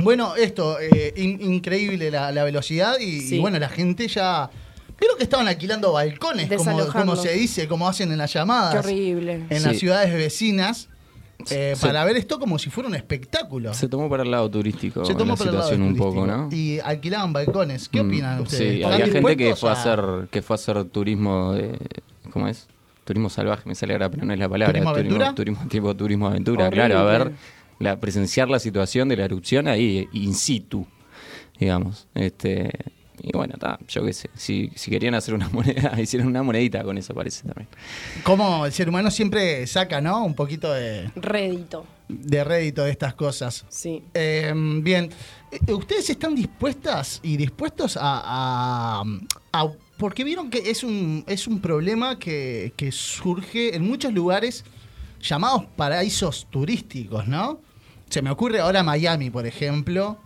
Bueno, 0.00 0.36
esto, 0.36 0.78
eh, 0.80 1.12
in- 1.16 1.40
increíble 1.40 2.10
la, 2.10 2.30
la 2.32 2.44
velocidad 2.44 2.98
y, 3.00 3.38
bueno, 3.38 3.58
la 3.58 3.68
gente 3.68 4.08
ya... 4.08 4.50
Creo 4.96 5.16
que 5.16 5.22
estaban 5.22 5.46
alquilando 5.46 5.92
balcones, 5.92 6.50
como, 6.92 7.14
se 7.14 7.32
dice, 7.34 7.68
como 7.68 7.88
hacen 7.88 8.10
en 8.10 8.18
las 8.18 8.32
llamadas. 8.32 8.72
Qué 8.72 8.78
horrible. 8.80 9.34
En 9.48 9.58
Sí. 9.60 9.64
las 9.64 9.78
ciudades 9.78 10.12
vecinas. 10.12 10.88
eh, 11.50 11.74
Se- 11.76 11.86
para 11.86 12.04
ver 12.04 12.16
esto 12.16 12.40
como 12.40 12.58
si 12.58 12.68
fuera 12.68 12.88
un 12.88 12.96
espectáculo. 12.96 13.72
Se 13.74 13.86
tomó 13.88 14.10
para 14.10 14.24
el 14.24 14.30
lado 14.32 14.50
turístico 14.50 15.04
Se 15.04 15.14
tomó 15.14 15.32
la 15.32 15.36
por 15.36 15.46
el 15.46 15.52
lado 15.54 15.64
situación 15.68 15.82
un 15.88 15.96
poco, 15.96 16.26
¿no? 16.26 16.48
Y 16.50 16.80
alquilaban 16.80 17.32
balcones. 17.32 17.88
¿Qué 17.88 18.02
Mm, 18.02 18.06
opinan 18.08 18.40
ustedes? 18.40 18.60
Sí, 18.72 18.76
¿Están 18.82 18.92
había 18.94 19.06
gente 19.06 19.36
que 19.36 19.54
fue 19.54 19.70
a 19.70 19.72
hacer, 19.74 20.00
que 20.32 20.42
fue 20.42 20.54
a 20.54 20.56
hacer 20.56 20.82
turismo 20.86 21.52
de. 21.52 21.78
¿Cómo 22.32 22.48
es? 22.48 22.66
Turismo 23.04 23.30
salvaje, 23.30 23.62
me 23.68 23.76
sale 23.76 23.92
ahora, 23.94 24.10
pero 24.10 24.24
no 24.26 24.32
es 24.32 24.38
la 24.40 24.48
palabra. 24.48 24.72
¿Turismo 24.72 24.90
aventura? 24.90 25.34
Turismo, 25.34 25.68
tipo 25.68 25.94
turismo 25.96 26.26
aventura, 26.26 26.66
Horrible. 26.66 26.86
claro, 26.88 26.98
a 26.98 27.04
ver, 27.04 27.32
la, 27.78 27.98
presenciar 28.00 28.48
la 28.50 28.58
situación 28.58 29.08
de 29.08 29.16
la 29.16 29.24
erupción 29.24 29.68
ahí 29.68 30.08
in 30.12 30.34
situ, 30.34 30.86
digamos. 31.58 32.06
Este, 32.14 32.70
y 33.22 33.32
bueno, 33.36 33.54
yo 33.88 34.04
qué 34.04 34.12
sé. 34.12 34.30
Si, 34.34 34.70
si 34.74 34.90
querían 34.90 35.14
hacer 35.14 35.34
una 35.34 35.48
moneda, 35.52 36.00
hicieron 36.00 36.28
una 36.28 36.42
monedita 36.42 36.82
con 36.84 36.98
eso, 36.98 37.14
parece 37.14 37.44
también. 37.46 37.68
Cómo 38.22 38.66
el 38.66 38.72
ser 38.72 38.88
humano 38.88 39.10
siempre 39.10 39.66
saca, 39.66 40.00
¿no? 40.00 40.24
Un 40.24 40.34
poquito 40.34 40.72
de, 40.72 41.10
Rédito, 41.16 41.84
de 42.08 42.44
rédito 42.44 42.84
de 42.84 42.90
estas 42.90 43.14
cosas. 43.14 43.64
sí. 43.68 44.02
Eh, 44.14 44.52
bien, 44.82 45.10
Eh, 45.50 45.72
¿ustedes 45.72 46.10
están 46.10 46.34
dispuestas 46.34 47.20
y 47.22 47.36
dispuestos 47.38 47.96
a, 47.96 48.02
a- 48.02 49.04
a- 49.52 49.72
porque 49.96 50.22
vieron 50.22 50.50
que 50.50 50.58
es 50.70 50.84
un, 50.84 51.24
es 51.26 51.46
un 51.48 51.60
problema 51.60 52.18
que, 52.18 52.72
que 52.76 52.92
surge 52.92 53.74
en 53.74 53.82
muchos 53.82 54.12
lugares 54.12 54.64
llamados 55.20 55.64
paraísos 55.76 56.46
turísticos, 56.50 57.26
¿no? 57.26 57.60
Se 58.08 58.22
me 58.22 58.30
ocurre 58.30 58.60
ahora 58.60 58.82
Miami, 58.82 59.30
por 59.30 59.46
ejemplo, 59.46 60.18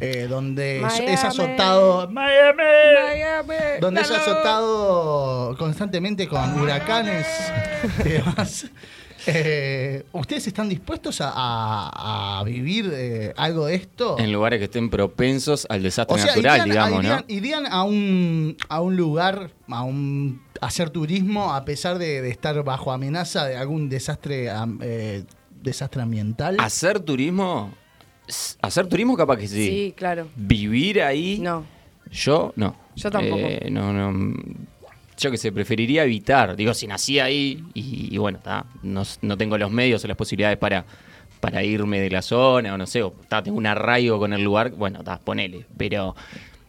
eh, 0.00 0.26
donde 0.28 0.82
es- 0.82 1.24
azotado... 1.24 2.08
¡Miami! 2.10 2.62
Miami, 3.08 3.54
Donde 3.80 4.00
es 4.00 4.10
azotado 4.10 5.56
constantemente 5.58 6.28
con 6.28 6.60
huracanes 6.60 7.26
y 8.04 8.08
demás. 8.08 8.66
Eh, 9.26 10.04
¿Ustedes 10.12 10.46
están 10.46 10.68
dispuestos 10.68 11.20
a, 11.20 11.30
a- 11.34 12.40
a 12.40 12.44
vivir 12.44 12.90
eh, 12.92 13.32
algo 13.36 13.66
de 13.66 13.74
esto? 13.76 14.18
En 14.18 14.32
lugares 14.32 14.58
que 14.58 14.64
estén 14.64 14.90
propensos 14.90 15.66
al 15.70 15.82
desastre 15.82 16.14
o 16.16 16.18
sea, 16.18 16.26
natural, 16.34 16.60
irían, 16.60 16.68
digamos, 16.70 17.04
irían- 17.04 17.16
¿no? 17.28 17.34
irían 17.34 17.66
a 17.66 17.82
un, 17.84 18.56
a 18.68 18.80
un 18.80 18.96
lugar, 18.96 19.50
a, 19.68 19.82
un, 19.82 20.42
a 20.60 20.66
hacer 20.66 20.90
turismo, 20.90 21.52
a 21.54 21.64
pesar 21.64 21.98
de, 21.98 22.20
de 22.22 22.30
estar 22.30 22.62
bajo 22.64 22.92
amenaza 22.92 23.44
de 23.46 23.56
algún 23.56 23.88
desastre, 23.88 24.48
eh, 24.80 25.24
desastre 25.62 26.02
ambiental. 26.02 26.56
Hacer 26.58 27.00
turismo, 27.00 27.72
hacer 28.60 28.86
turismo 28.88 29.16
capaz 29.16 29.36
que 29.36 29.48
sí. 29.48 29.66
Sí, 29.68 29.94
claro. 29.96 30.28
Vivir 30.36 31.02
ahí, 31.02 31.38
No. 31.40 31.64
yo 32.10 32.52
no. 32.56 32.76
Yo 32.94 33.10
tampoco. 33.10 33.40
Eh, 33.40 33.68
no, 33.70 33.92
no. 33.92 34.34
Yo 35.18 35.30
que 35.30 35.36
sé, 35.38 35.52
preferiría 35.52 36.04
evitar. 36.04 36.56
Digo, 36.56 36.74
si 36.74 36.86
nací 36.86 37.18
ahí 37.20 37.62
y, 37.74 38.08
y 38.14 38.18
bueno, 38.18 38.38
no, 38.82 39.02
no 39.20 39.36
tengo 39.36 39.58
los 39.58 39.70
medios 39.70 40.04
o 40.04 40.08
las 40.08 40.16
posibilidades 40.16 40.58
para, 40.58 40.84
para 41.40 41.62
irme 41.62 42.00
de 42.00 42.10
la 42.10 42.22
zona 42.22 42.74
o 42.74 42.78
no 42.78 42.86
sé, 42.86 43.02
o 43.02 43.12
ta, 43.28 43.42
tengo 43.42 43.58
un 43.58 43.66
arraigo 43.66 44.18
con 44.18 44.32
el 44.32 44.42
lugar, 44.42 44.70
bueno, 44.70 45.00
ponele. 45.24 45.66
Pero 45.76 46.16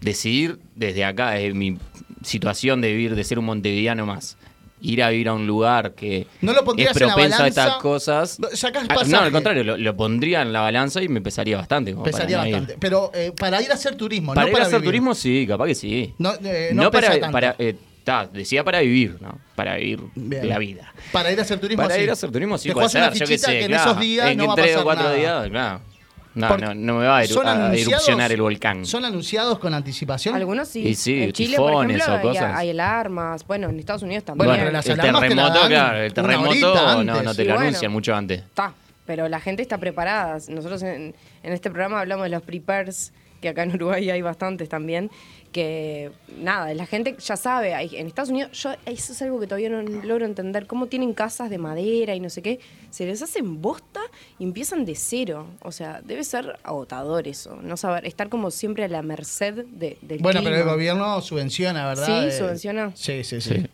decidir 0.02 0.60
desde 0.76 1.06
acá, 1.06 1.32
desde 1.32 1.54
mi 1.54 1.78
situación 2.24 2.82
de 2.82 2.92
vivir, 2.92 3.16
de 3.16 3.24
ser 3.24 3.40
un 3.40 3.46
montevideano 3.46 4.06
más, 4.06 4.38
ir 4.82 5.02
a 5.02 5.10
vivir 5.10 5.30
a 5.30 5.34
un 5.34 5.48
lugar 5.48 5.94
que 5.94 6.28
¿No 6.42 6.52
lo 6.52 6.60
es 6.60 6.66
pondrías 6.66 6.96
en 6.98 7.08
la 7.08 7.14
propenso 7.14 7.36
a 7.36 7.40
balanza? 7.40 7.48
estas 7.68 7.82
cosas. 7.82 8.40
No, 8.40 8.50
sacás 8.54 8.84
No, 8.84 8.96
pasaje. 8.96 9.16
al 9.16 9.32
contrario, 9.32 9.64
lo, 9.64 9.78
lo 9.78 9.96
pondría 9.96 10.42
en 10.42 10.52
la 10.52 10.60
balanza 10.60 11.02
y 11.02 11.08
me 11.08 11.22
pesaría 11.22 11.56
bastante. 11.58 11.96
Pesaría 11.96 12.46
ir. 12.48 12.54
bastante. 12.56 12.78
Pero 12.80 13.10
eh, 13.14 13.32
para 13.38 13.62
ir 13.62 13.72
a 13.72 13.76
hacer 13.76 13.96
turismo, 13.96 14.34
Para 14.34 14.42
no 14.42 14.48
ir 14.50 14.54
para 14.54 14.66
a 14.66 14.68
hacer 14.68 14.80
vivir. 14.82 14.90
turismo, 14.92 15.16
sí, 15.16 15.46
capaz 15.48 15.68
que 15.68 15.76
sí. 15.76 16.14
No, 16.18 16.34
eh, 16.44 16.72
no 16.74 16.84
No, 16.84 16.92
pesa 16.92 17.08
para, 17.08 17.20
tanto. 17.22 17.32
para 17.32 17.56
eh, 17.60 17.76
ta, 18.04 18.28
decía 18.28 18.64
para 18.64 18.80
vivir, 18.82 19.18
¿no? 19.22 19.38
Para 19.56 19.76
vivir 19.78 20.00
Bien. 20.16 20.48
la 20.50 20.58
vida. 20.60 20.94
Para 21.12 21.32
ir 21.32 21.40
a 21.40 21.44
hacer 21.44 21.60
turismo, 21.60 21.84
Para 21.84 21.96
sí. 21.96 22.02
ir 22.02 22.10
a 22.10 22.14
hacer 22.14 22.32
turismo, 22.32 22.58
sí, 22.58 22.70
Te 22.70 22.74
puede 22.74 22.90
ser, 22.90 23.14
yo 23.14 23.26
qué 23.26 23.38
sé, 23.38 23.52
que 23.52 23.62
en 23.62 23.68
claro. 23.68 23.92
esos 23.92 24.00
días 24.02 24.30
en 24.32 24.38
no 24.38 24.48
va 24.48 24.54
a 24.54 24.56
tres 24.56 24.68
pasar 24.68 24.82
o 24.82 24.84
cuatro 24.84 25.04
nada. 25.06 25.16
días, 25.16 25.50
claro. 25.50 25.82
No, 26.36 26.58
no, 26.58 26.74
no 26.74 26.98
me 26.98 27.06
va 27.06 27.18
a, 27.18 27.20
a 27.20 27.22
anunciados- 27.24 27.88
erupcionar 27.88 28.32
el 28.32 28.42
volcán. 28.42 28.86
¿Son 28.88 29.06
anunciados 29.06 29.60
con 29.60 29.72
anticipación? 29.76 30.34
Algunos 30.36 30.68
sí. 30.68 30.80
Y 30.88 30.96
sí, 30.96 31.22
en 31.26 31.32
Chile, 31.32 31.58
por 31.58 31.70
tifones 31.70 31.98
ejemplo, 31.98 32.14
o 32.14 32.18
hay, 32.18 32.24
cosas. 32.24 32.58
hay 32.58 32.70
alarmas. 32.72 33.46
Bueno, 33.46 33.70
en 33.70 33.78
Estados 33.78 34.02
Unidos 34.02 34.24
también. 34.24 34.48
Bueno, 34.50 34.66
el 34.66 34.74
la 34.74 34.82
terremoto, 34.82 35.68
claro, 35.68 35.98
el 36.00 36.12
terremoto 36.12 37.04
no, 37.04 37.22
no 37.22 37.36
te 37.36 37.44
lo 37.46 37.54
bueno. 37.54 37.68
anuncian 37.68 37.92
mucho 37.92 38.16
antes. 38.16 38.40
Está, 38.40 38.74
pero 39.06 39.30
la 39.30 39.40
gente 39.40 39.62
está 39.62 39.78
preparada. 39.78 40.40
Nosotros 40.50 40.82
en, 40.82 41.14
en 41.44 41.54
este 41.54 41.70
programa 41.70 42.00
hablamos 42.00 42.24
de 42.24 42.30
los 42.32 42.42
prepares, 42.42 43.14
que 43.40 43.50
acá 43.50 43.62
en 43.62 43.76
Uruguay 43.76 44.10
hay 44.10 44.24
bastantes 44.24 44.70
también, 44.70 45.12
que 45.54 46.12
nada, 46.40 46.74
la 46.74 46.86
gente 46.86 47.16
ya 47.18 47.38
sabe, 47.38 47.74
hay- 47.74 47.96
en 47.96 48.08
Estados 48.08 48.30
Unidos, 48.32 48.52
yo 48.62 48.72
eso 48.86 49.14
es 49.14 49.22
algo 49.22 49.40
que 49.40 49.48
todavía 49.48 49.70
no 49.70 49.82
logro 49.82 50.26
entender, 50.26 50.68
cómo 50.68 50.88
tienen 50.88 51.14
casas 51.14 51.50
de 51.50 51.58
madera 51.58 52.14
y 52.16 52.20
no 52.20 52.30
sé 52.30 52.42
qué, 52.42 52.60
se 52.90 53.06
les 53.06 53.22
hacen 53.22 53.62
bosta 53.62 54.02
y 54.38 54.44
empiezan 54.44 54.84
de 54.84 54.96
cero. 54.96 55.48
O 55.62 55.72
sea, 55.72 56.02
debe 56.04 56.26
ser 56.26 56.60
agotador 56.64 57.28
eso, 57.30 57.56
no 57.62 57.78
saber, 57.78 58.06
estar 58.06 58.28
como 58.28 58.52
siempre 58.52 58.84
a 58.84 58.88
la 58.90 59.02
merced 59.02 59.64
de, 59.68 59.98
del 60.02 60.20
Bueno, 60.20 60.42
pero 60.44 60.58
el 60.58 60.64
gobierno 60.66 61.22
subvenciona, 61.22 61.88
¿verdad? 61.88 62.06
Sí, 62.06 62.28
Eh, 62.28 62.32
subvenciona. 62.38 62.92
Sí, 62.96 63.24
sí, 63.24 63.40
sí, 63.40 63.54
Sí. 63.56 63.68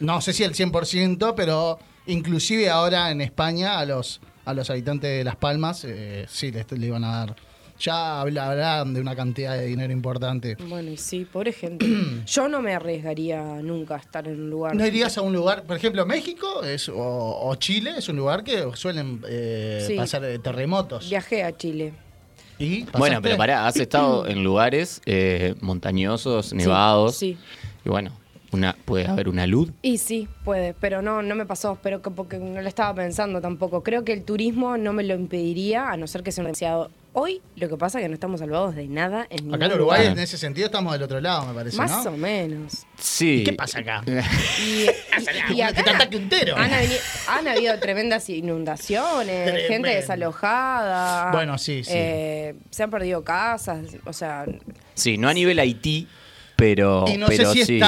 No 0.00 0.20
sé 0.20 0.32
si 0.32 0.42
el 0.42 0.54
100%, 0.54 1.34
pero 1.36 1.78
inclusive 2.06 2.68
ahora 2.68 3.10
en 3.12 3.20
España 3.20 3.78
a 3.78 3.84
los, 3.84 4.20
a 4.44 4.52
los 4.52 4.68
habitantes 4.68 5.08
de 5.18 5.24
Las 5.24 5.36
Palmas 5.36 5.84
eh, 5.84 6.26
sí 6.28 6.50
les, 6.50 6.70
le 6.72 6.86
iban 6.86 7.04
a 7.04 7.18
dar. 7.18 7.36
Ya 7.84 8.20
habla- 8.20 8.48
hablarán 8.50 8.94
de 8.94 9.00
una 9.00 9.14
cantidad 9.14 9.56
de 9.58 9.66
dinero 9.66 9.92
importante. 9.92 10.56
Bueno, 10.68 10.90
y 10.90 10.96
sí, 10.96 11.26
pobre 11.30 11.52
gente. 11.52 11.86
Yo 12.26 12.48
no 12.48 12.62
me 12.62 12.74
arriesgaría 12.74 13.42
nunca 13.62 13.96
a 13.96 13.98
estar 13.98 14.26
en 14.26 14.40
un 14.40 14.50
lugar. 14.50 14.74
¿No 14.74 14.86
irías 14.86 15.18
a 15.18 15.22
un 15.22 15.32
lugar, 15.34 15.64
por 15.64 15.76
ejemplo, 15.76 16.06
México 16.06 16.62
es, 16.62 16.88
o, 16.88 16.94
o 16.96 17.54
Chile 17.56 17.92
es 17.98 18.08
un 18.08 18.16
lugar 18.16 18.42
que 18.42 18.64
suelen 18.74 19.20
eh, 19.28 19.84
Sí. 19.86 19.96
pasar 19.96 20.24
eh, 20.24 20.38
terremotos? 20.38 21.08
Viajé 21.10 21.42
a 21.44 21.54
Chile. 21.56 21.92
¿Y 22.58 22.84
Bueno, 22.96 23.20
pero 23.20 23.36
pará, 23.36 23.66
has 23.66 23.76
estado 23.80 24.26
en 24.26 24.42
lugares 24.44 25.02
eh, 25.06 25.54
montañosos, 25.60 26.52
nevados. 26.54 27.16
sí. 27.16 27.36
Y 27.84 27.88
bueno, 27.90 28.12
una, 28.52 28.74
puede 28.84 29.06
haber 29.08 29.28
una 29.28 29.46
luz. 29.46 29.70
Y 29.82 29.98
sí, 29.98 30.26
puede, 30.44 30.72
pero 30.72 31.02
no, 31.02 31.20
no 31.20 31.34
me 31.34 31.44
pasó, 31.44 31.76
pero 31.82 32.00
que 32.00 32.10
porque 32.10 32.38
no 32.38 32.62
lo 32.62 32.68
estaba 32.68 32.94
pensando 32.94 33.40
tampoco. 33.42 33.82
Creo 33.82 34.04
que 34.04 34.12
el 34.14 34.22
turismo 34.24 34.78
no 34.78 34.92
me 34.94 35.02
lo 35.02 35.14
impediría, 35.14 35.90
a 35.90 35.96
no 35.98 36.06
ser 36.06 36.22
que 36.22 36.32
sea 36.32 36.44
demasiado. 36.44 36.90
Hoy 37.16 37.40
lo 37.54 37.68
que 37.68 37.76
pasa 37.76 37.98
es 38.00 38.04
que 38.04 38.08
no 38.08 38.14
estamos 38.14 38.40
salvados 38.40 38.74
de 38.74 38.88
nada 38.88 39.24
en 39.30 39.36
ningún 39.44 39.54
Acá 39.54 39.66
en 39.66 39.72
Uruguay, 39.74 40.00
lugar. 40.00 40.16
en 40.18 40.22
ese 40.24 40.36
sentido, 40.36 40.66
estamos 40.66 40.92
del 40.94 41.02
otro 41.04 41.20
lado, 41.20 41.46
me 41.46 41.54
parece, 41.54 41.76
Más 41.76 42.04
¿no? 42.04 42.10
o 42.10 42.16
menos. 42.16 42.84
Sí. 42.98 43.42
¿Y 43.42 43.44
qué 43.44 43.52
pasa 43.52 43.78
acá? 43.78 44.02
Y, 44.58 44.86
y- 45.52 45.54
y 45.54 45.60
acá 45.62 45.74
Que 45.76 45.82
te 45.84 45.90
ataque 45.90 46.16
un 46.16 46.28
tero. 46.28 46.56
han, 46.56 46.72
habi- 46.72 47.00
han 47.28 47.46
habido 47.46 47.78
tremendas 47.78 48.28
inundaciones, 48.28 49.44
gente 49.46 49.66
Tremendo. 49.66 49.88
desalojada. 49.90 51.30
Bueno, 51.30 51.56
sí, 51.56 51.84
sí. 51.84 51.92
eh, 51.94 52.56
se 52.70 52.82
han 52.82 52.90
perdido 52.90 53.22
casas, 53.22 53.84
o 54.04 54.12
sea, 54.12 54.44
Sí, 54.94 55.16
no 55.16 55.28
a 55.28 55.34
nivel 55.34 55.60
Haití, 55.60 56.08
pero, 56.56 57.04
Y 57.08 57.16
no 57.16 57.26
sé 57.28 57.36
pero 57.38 57.52
si 57.52 57.64
sí, 57.64 57.80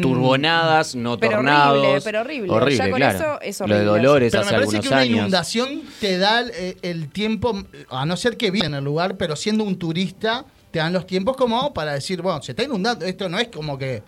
turbonadas, 0.00 0.94
no 0.94 1.18
Pero 1.18 1.32
tornados. 1.36 1.78
horrible, 1.78 2.00
pero 2.04 2.20
horrible. 2.20 2.50
Horrible, 2.52 2.76
Ya 2.76 2.90
con 2.90 2.96
claro. 2.98 3.18
eso 3.18 3.40
es 3.40 3.60
Lo 3.60 3.66
de 3.66 3.72
horrible. 3.74 3.86
Dolores 4.08 4.32
Pero 4.32 4.42
me 4.42 4.46
hace 4.46 4.54
parece 4.54 4.64
algunos 4.76 4.82
que 4.82 4.88
una 4.94 4.98
años. 5.02 5.16
inundación 5.18 5.82
te 6.00 6.18
da 6.18 6.40
el, 6.40 6.76
el 6.82 7.08
tiempo, 7.10 7.62
a 7.90 8.06
no 8.06 8.16
ser 8.16 8.36
que 8.36 8.50
vive 8.50 8.66
en 8.66 8.74
el 8.74 8.84
lugar, 8.84 9.16
pero 9.16 9.36
siendo 9.36 9.64
un 9.64 9.78
turista, 9.78 10.44
te 10.70 10.78
dan 10.78 10.92
los 10.92 11.06
tiempos 11.06 11.36
como 11.36 11.72
para 11.74 11.92
decir, 11.94 12.22
bueno, 12.22 12.42
se 12.42 12.52
está 12.52 12.62
inundando. 12.62 13.04
Esto 13.04 13.28
no 13.28 13.38
es 13.38 13.48
como 13.48 13.76
que, 13.76 13.96
que 13.96 14.02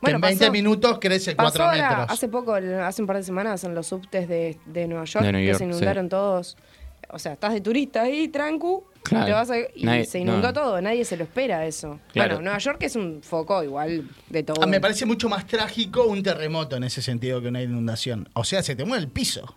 Bueno, 0.00 0.16
en 0.16 0.20
20 0.22 0.44
pasó- 0.44 0.52
minutos 0.52 0.98
crece 1.00 1.34
Pasó 1.34 1.58
4 1.58 1.64
ahora, 1.64 1.88
metros. 1.90 2.06
hace 2.10 2.28
poco, 2.28 2.54
hace 2.54 3.02
un 3.02 3.06
par 3.06 3.16
de 3.16 3.22
semanas, 3.22 3.64
en 3.64 3.74
los 3.74 3.86
subtes 3.86 4.28
de, 4.28 4.58
de 4.66 4.86
Nueva 4.86 5.04
York, 5.06 5.24
De 5.24 5.32
New 5.32 5.46
que 5.52 5.54
se 5.58 5.64
inundaron 5.64 6.04
sí. 6.04 6.10
todos. 6.10 6.56
O 7.10 7.18
sea, 7.18 7.32
estás 7.34 7.52
de 7.52 7.60
turista 7.60 8.02
ahí, 8.02 8.28
trancu, 8.28 8.84
Claro. 9.02 9.24
y, 9.24 9.28
te 9.28 9.32
vas 9.32 9.50
a- 9.50 9.58
y 9.74 9.84
Nadie- 9.84 10.04
se 10.06 10.18
inundó 10.18 10.48
no. 10.48 10.52
todo, 10.52 10.80
nadie 10.80 11.04
se 11.04 11.16
lo 11.16 11.24
espera 11.24 11.66
eso. 11.66 12.00
Claro. 12.12 12.36
Bueno, 12.36 12.42
Nueva 12.44 12.58
York 12.58 12.82
es 12.82 12.96
un 12.96 13.20
foco 13.22 13.62
igual 13.62 14.08
de 14.30 14.42
todo. 14.42 14.56
Ah, 14.62 14.66
me 14.66 14.80
parece 14.80 15.04
mucho 15.06 15.28
más 15.28 15.46
trágico 15.46 16.04
un 16.04 16.22
terremoto 16.22 16.76
en 16.76 16.84
ese 16.84 17.02
sentido 17.02 17.40
que 17.42 17.48
una 17.48 17.62
inundación. 17.62 18.28
O 18.34 18.44
sea, 18.44 18.62
se 18.62 18.74
te 18.76 18.84
mueve 18.84 19.04
el 19.04 19.10
piso. 19.10 19.54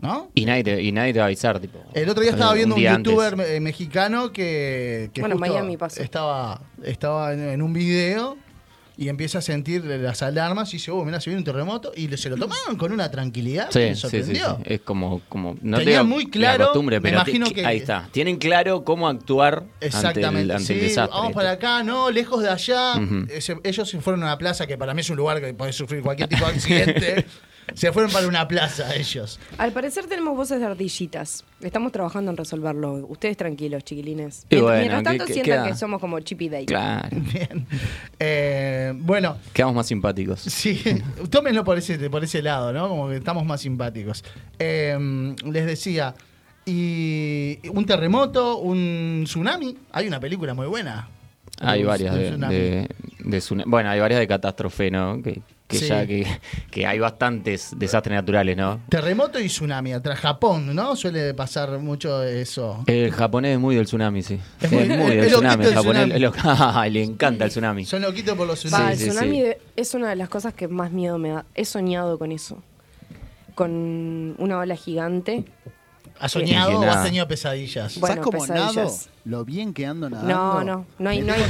¿No? 0.00 0.30
Y 0.32 0.44
nadie, 0.44 0.62
te, 0.62 0.80
y 0.80 0.92
nadie 0.92 1.12
te 1.12 1.18
va 1.18 1.24
a 1.24 1.26
avisar, 1.26 1.58
tipo. 1.58 1.80
El 1.92 2.08
otro 2.08 2.22
día 2.22 2.30
estaba 2.30 2.54
viendo 2.54 2.76
un, 2.76 2.86
antes. 2.86 3.12
youtuber 3.12 3.40
eh, 3.40 3.58
mexicano 3.58 4.30
que, 4.32 5.10
que 5.12 5.20
Bueno, 5.22 5.34
justo 5.34 5.50
Miami 5.52 5.76
pasó. 5.76 6.00
estaba, 6.00 6.60
estaba 6.84 7.32
en, 7.32 7.40
en 7.48 7.62
un 7.62 7.72
video 7.72 8.36
y 8.98 9.08
empieza 9.08 9.38
a 9.38 9.42
sentir 9.42 9.84
las 9.84 10.22
alarmas 10.22 10.70
y 10.74 10.78
dice, 10.78 10.90
oh, 10.90 11.04
mira, 11.04 11.20
se 11.20 11.30
viene 11.30 11.38
un 11.38 11.44
terremoto. 11.44 11.92
Y 11.94 12.08
se 12.16 12.28
lo 12.28 12.36
tomaron 12.36 12.76
con 12.76 12.90
una 12.90 13.08
tranquilidad 13.12 13.68
Sí, 13.70 13.94
sorprendió. 13.94 14.58
Es 14.64 14.80
como, 14.80 15.20
como 15.28 15.56
no 15.62 15.78
Tenía 15.78 16.02
muy 16.02 16.24
la 16.24 16.30
claro, 16.32 16.64
costumbre, 16.66 16.96
me 16.96 17.02
pero 17.02 17.16
imagino 17.18 17.48
que- 17.48 17.64
ahí 17.64 17.76
está. 17.78 18.08
Tienen 18.10 18.38
claro 18.38 18.82
cómo 18.82 19.06
actuar 19.08 19.58
ante 19.58 19.68
el, 19.80 19.86
Exactamente. 19.86 20.52
ante 20.52 20.72
el 20.74 20.80
sí, 20.80 20.84
desastre. 20.86 21.16
vamos 21.16 21.32
para 21.32 21.52
acá, 21.52 21.84
no, 21.84 22.10
lejos 22.10 22.42
de 22.42 22.48
allá. 22.50 22.94
Ellos 23.62 23.88
se 23.88 24.00
fueron 24.00 24.24
a 24.24 24.26
una 24.26 24.38
plaza 24.38 24.66
que 24.66 24.76
para 24.76 24.94
mí 24.94 25.00
es 25.02 25.10
un 25.10 25.16
lugar 25.16 25.40
que 25.40 25.54
puede 25.54 25.72
sufrir 25.72 26.02
cualquier 26.02 26.28
tipo 26.28 26.44
de 26.44 26.50
accidente. 26.52 27.26
Se 27.74 27.92
fueron 27.92 28.10
para 28.10 28.26
una 28.26 28.48
plaza 28.48 28.94
ellos. 28.94 29.38
Al 29.58 29.72
parecer 29.72 30.06
tenemos 30.06 30.36
voces 30.36 30.58
de 30.60 30.66
ardillitas. 30.66 31.44
Estamos 31.60 31.92
trabajando 31.92 32.30
en 32.30 32.36
resolverlo. 32.36 32.94
Ustedes 33.08 33.36
tranquilos, 33.36 33.84
chiquilines. 33.84 34.46
Y 34.50 34.56
Mient- 34.56 34.62
bueno, 34.62 34.78
Mientras 34.80 35.02
tanto, 35.04 35.24
¿qué- 35.24 35.28
qué 35.28 35.34
sientan 35.34 35.64
queda? 35.64 35.72
que 35.72 35.78
somos 35.78 36.00
como 36.00 36.18
Chip 36.20 36.42
y 36.42 36.48
Dale. 36.48 36.66
Claro. 36.66 37.08
Bien. 37.32 37.66
Eh, 38.18 38.92
bueno, 38.96 39.36
Quedamos 39.52 39.74
más 39.76 39.86
simpáticos. 39.86 40.40
sí, 40.40 40.80
tómenlo 41.30 41.62
por 41.64 41.78
ese, 41.78 42.10
por 42.10 42.24
ese 42.24 42.42
lado, 42.42 42.72
¿no? 42.72 42.88
Como 42.88 43.08
que 43.08 43.16
estamos 43.16 43.44
más 43.44 43.60
simpáticos. 43.60 44.24
Eh, 44.58 45.34
les 45.44 45.66
decía, 45.66 46.14
y 46.64 47.58
un 47.70 47.86
terremoto, 47.86 48.58
un 48.58 49.22
tsunami. 49.24 49.76
Hay 49.92 50.06
una 50.08 50.20
película 50.20 50.54
muy 50.54 50.66
buena. 50.66 51.08
Hay 51.60 51.82
varias 51.82 52.14
de, 52.14 52.30
tsunami. 52.30 52.54
de- 52.54 52.88
Bueno, 53.66 53.90
hay 53.90 54.00
varias 54.00 54.20
de 54.20 54.26
catástrofe, 54.28 54.90
¿no? 54.90 55.20
Que, 55.22 55.40
que 55.68 55.78
Sí. 55.78 55.86
ya 55.88 56.06
que, 56.06 56.26
que 56.70 56.86
hay 56.86 56.98
bastantes 56.98 57.72
desastres 57.76 58.16
naturales, 58.16 58.56
¿no? 58.56 58.80
Terremoto 58.88 59.38
y 59.38 59.48
tsunami. 59.48 59.92
Atrás 59.92 60.18
Japón, 60.18 60.74
¿no? 60.74 60.96
Suele 60.96 61.34
pasar 61.34 61.78
mucho 61.78 62.22
eso. 62.24 62.82
El 62.86 63.12
japonés 63.12 63.52
es 63.54 63.60
muy 63.60 63.76
del 63.76 63.84
tsunami, 63.84 64.22
sí. 64.22 64.40
Es 64.60 64.72
Es 64.72 64.88
muy- 64.88 64.88
del 65.16 65.26
tsunami. 65.28 65.64
el 65.64 65.68
El 65.68 65.74
japonés 65.76 66.02
tsunami. 66.06 66.12
es 66.14 66.20
lo- 66.20 66.32
Ay, 66.80 66.90
le 66.90 67.02
encanta 67.04 67.44
el 67.44 67.50
tsunami. 67.50 67.84
Son 67.84 68.00
loquitos 68.02 68.34
por 68.36 68.46
los 68.46 68.64
Va, 68.64 68.68
tsunamis. 68.70 68.92
el 68.92 68.98
sí, 68.98 69.08
tsunami 69.10 69.42
sí. 69.42 69.52
es 69.76 69.94
una 69.94 70.08
de 70.08 70.16
las 70.16 70.28
cosas 70.30 70.54
que 70.54 70.68
más 70.68 70.90
miedo 70.90 71.18
me 71.18 71.28
da. 71.30 71.44
He 71.54 71.66
soñado 71.66 72.18
con 72.18 72.32
eso. 72.32 72.62
Con 73.54 74.34
una 74.38 74.58
ola 74.58 74.74
gigante. 74.76 75.44
¿Has 76.20 76.32
soñado 76.32 76.80
o 76.80 76.82
has 76.82 77.04
tenido 77.04 77.26
pesadillas? 77.28 77.98
Bueno, 77.98 78.16
¿Sabes 78.16 78.24
cómo 78.30 78.46
nado? 78.46 78.66
pesadillas. 78.68 79.10
Lo 79.24 79.44
bien 79.44 79.72
que 79.74 79.86
ando 79.86 80.08
nadando. 80.10 80.34
No, 80.34 80.64
no, 80.64 80.86
no 80.98 81.10
hay, 81.10 81.20
no 81.20 81.32
hay, 81.34 81.42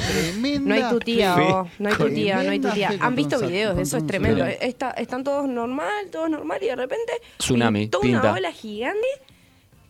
no 0.60 0.74
hay 0.74 0.82
tu 0.90 0.98
tía, 0.98 1.36
oh, 1.38 1.68
no 1.78 1.88
hay 1.88 1.94
tu 1.94 2.08
tía, 2.08 2.42
no 2.42 2.50
hay 2.50 2.60
tu 2.60 2.70
tía. 2.70 2.90
Han 3.00 3.14
visto 3.14 3.38
videos 3.40 3.76
de 3.76 3.82
eso, 3.82 3.96
es 3.98 4.06
tremendo. 4.06 4.44
Está- 4.44 4.90
están 4.90 5.22
todos 5.24 5.48
normal, 5.48 6.10
todos 6.10 6.28
normal 6.28 6.58
y 6.62 6.66
de 6.66 6.76
repente 6.76 7.12
Tsunami, 7.38 7.86
pinta. 7.88 7.98
una 8.20 8.32
ola 8.34 8.52
gigante 8.52 9.06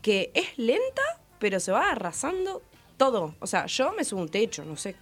que 0.03 0.31
es 0.35 0.57
lenta, 0.59 1.03
pero 1.39 1.61
se 1.61 1.73
va 1.73 1.91
arrasando 1.91 2.63
todo. 2.97 3.35
O 3.41 3.47
sea, 3.47 3.67
yo 3.67 3.93
me 3.93 4.05
subo 4.05 4.21
un 4.21 4.29
techo, 4.29 4.65
no 4.65 4.77
sé. 4.77 4.97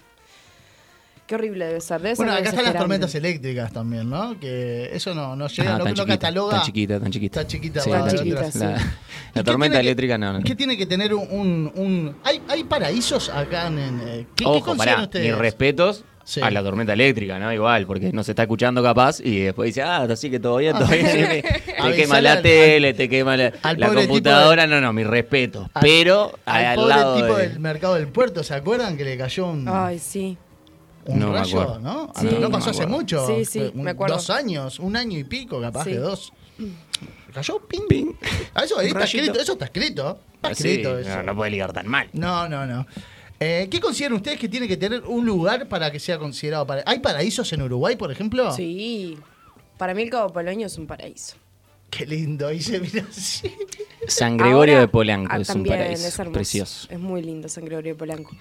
Qué 1.26 1.34
horrible 1.34 1.66
debe 1.66 1.80
ser. 1.80 2.00
Debe 2.00 2.14
ser 2.14 2.24
Bueno, 2.24 2.38
acá 2.38 2.50
están 2.50 2.64
las 2.64 2.76
tormentas 2.76 3.14
eléctricas 3.16 3.72
también, 3.72 4.08
¿no? 4.08 4.38
Que 4.38 4.90
eso 4.94 5.12
no, 5.14 5.34
no 5.34 5.48
llega, 5.48 5.74
Ah, 5.74 5.78
no, 5.78 5.84
tan 5.84 5.94
no 5.94 5.96
chiquita, 6.04 6.18
cataloga. 6.18 6.50
tan 6.56 6.62
chiquita, 6.66 7.00
tan 7.00 7.10
chiquita. 7.10 7.40
Tan 7.40 7.46
chiquita, 7.48 7.80
Sí, 7.80 7.90
va, 7.90 7.98
tan 7.98 8.06
la 8.06 8.22
chiquita, 8.22 8.52
sí. 8.52 8.58
La, 8.60 8.66
¿Y 8.66 8.70
la 8.70 8.80
qué 9.34 9.42
tormenta 9.42 9.72
tiene 9.72 9.72
que- 9.72 9.80
eléctrica 9.80 10.18
no. 10.18 10.32
no. 10.34 10.40
¿Qué 10.44 10.54
tiene 10.54 10.76
que 10.76 10.86
tener 10.86 11.12
un... 11.14 11.26
un- 11.30 11.72
un- 11.74 12.16
¿Hay, 12.22 12.40
¿Hay 12.48 12.62
paraísos 12.64 13.28
acá 13.28 13.66
en... 13.66 13.78
en, 13.78 14.00
eh, 14.06 14.26
¿Qué, 14.36 14.44
qué 14.44 14.46
Ojo, 14.46 14.60
consideran 14.66 14.94
pará, 14.94 15.02
ustedes? 15.06 15.26
mis 15.26 15.36
respetos 15.38 16.04
Sí. 16.28 16.40
a 16.42 16.50
la 16.50 16.60
tormenta 16.60 16.92
eléctrica, 16.92 17.38
¿no? 17.38 17.52
Igual, 17.52 17.86
porque 17.86 18.10
no 18.12 18.24
se 18.24 18.32
está 18.32 18.42
escuchando 18.42 18.82
capaz 18.82 19.20
y 19.20 19.42
después 19.42 19.68
dice, 19.68 19.82
ah, 19.82 20.02
así 20.10 20.28
que 20.28 20.40
todo 20.40 20.56
bien, 20.56 20.72
todo 20.76 20.88
bien. 20.88 21.04
te 21.82 21.92
quema 21.94 22.20
la 22.20 22.32
al- 22.32 22.42
tele, 22.42 22.94
te 22.94 23.08
quema 23.08 23.36
la, 23.36 23.52
al 23.62 23.78
la 23.78 23.88
computadora, 23.94 24.66
no, 24.66 24.80
no, 24.80 24.92
mi 24.92 25.04
respeto. 25.04 25.70
Al- 25.72 25.82
Pero 25.82 26.32
al 26.44 26.64
al, 26.64 26.74
pobre 26.74 26.88
lado 26.96 27.14
tipo 27.16 27.36
de- 27.36 27.48
del 27.50 27.60
mercado 27.60 27.94
del 27.94 28.08
puerto, 28.08 28.42
¿se 28.42 28.54
acuerdan 28.54 28.96
que 28.96 29.04
le 29.04 29.16
cayó 29.16 29.46
un, 29.46 29.68
Ay, 29.68 30.00
sí. 30.00 30.36
Un 31.06 31.18
No 31.18 31.28
me 31.32 31.38
rayo, 31.38 31.60
acuerdo. 31.60 31.80
no? 31.80 32.12
Sí. 32.18 32.26
no 32.32 32.40
No 32.40 32.50
pasó 32.50 32.70
hace 32.70 32.86
mucho. 32.86 33.26
Sí, 33.26 33.44
sí, 33.44 33.70
Un- 33.74 33.82
me 33.82 33.90
acuerdo. 33.92 34.14
Dos 34.16 34.30
años, 34.30 34.78
un 34.80 34.96
año 34.96 35.18
y 35.18 35.24
pico, 35.24 35.60
capaz 35.60 35.84
Sí. 35.84 35.90
que 35.90 35.96
dos. 35.98 36.32
Cayó 37.32 37.58
ping. 37.60 37.86
Ping. 37.88 38.12
Ah, 38.54 38.64
Eso, 38.64 38.78
ahí 38.78 38.88
está 38.88 39.04
escrito, 39.04 39.38
eso 39.38 39.52
está 39.52 39.66
escrito. 39.66 40.18
Está 40.36 40.54
sí, 40.54 40.68
escrito 40.68 40.98
eso. 40.98 41.08
no, 41.16 41.22
no 41.22 41.36
puede 41.36 41.50
ligar 41.50 41.72
tan 41.72 41.86
mal. 41.86 42.08
No, 42.12 42.48
no, 42.48 42.66
no. 42.66 42.86
Eh, 43.38 43.68
¿Qué 43.70 43.80
consideran 43.80 44.16
ustedes 44.16 44.38
que 44.38 44.48
tiene 44.48 44.66
que 44.66 44.78
tener 44.78 45.02
un 45.02 45.26
lugar 45.26 45.68
para 45.68 45.90
que 45.90 46.00
sea 46.00 46.18
considerado 46.18 46.66
para 46.66 46.82
¿Hay 46.86 47.00
paraísos 47.00 47.52
en 47.52 47.60
Uruguay, 47.62 47.94
por 47.96 48.10
ejemplo? 48.10 48.50
Sí. 48.52 49.18
Para 49.76 49.92
mí 49.92 50.02
el 50.04 50.10
Cabo 50.10 50.32
Polonio 50.32 50.66
es 50.66 50.78
un 50.78 50.86
paraíso. 50.86 51.36
Qué 51.90 52.06
lindo, 52.06 52.48
ahí 52.48 52.60
se 52.62 52.80
mira 52.80 53.04
así. 53.08 53.52
San 54.08 54.38
Gregorio 54.38 54.74
Ahora, 54.76 54.80
de 54.80 54.88
Polanco 54.88 55.30
ah, 55.32 55.38
es 55.38 55.48
un 55.50 55.64
paraíso. 55.64 56.06
es 56.08 56.18
hermoso. 56.18 56.32
precioso. 56.32 56.88
Es 56.90 56.98
muy 56.98 57.22
lindo 57.22 57.48
San 57.50 57.64
Gregorio 57.66 57.92
de 57.92 57.98
Polanco. 57.98 58.34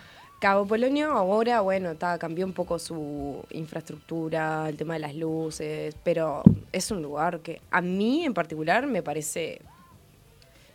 Cabo 0.45 0.67
Polonio 0.67 1.09
ahora, 1.13 1.61
bueno, 1.61 1.89
está, 1.89 2.19
cambió 2.19 2.45
un 2.45 2.53
poco 2.53 2.77
su 2.77 3.43
infraestructura, 3.49 4.69
el 4.69 4.77
tema 4.77 4.93
de 4.93 4.99
las 4.99 5.15
luces, 5.15 5.95
pero 6.03 6.43
es 6.71 6.91
un 6.91 7.01
lugar 7.01 7.39
que 7.39 7.61
a 7.71 7.81
mí 7.81 8.23
en 8.25 8.35
particular 8.35 8.85
me 8.85 9.01
parece, 9.01 9.59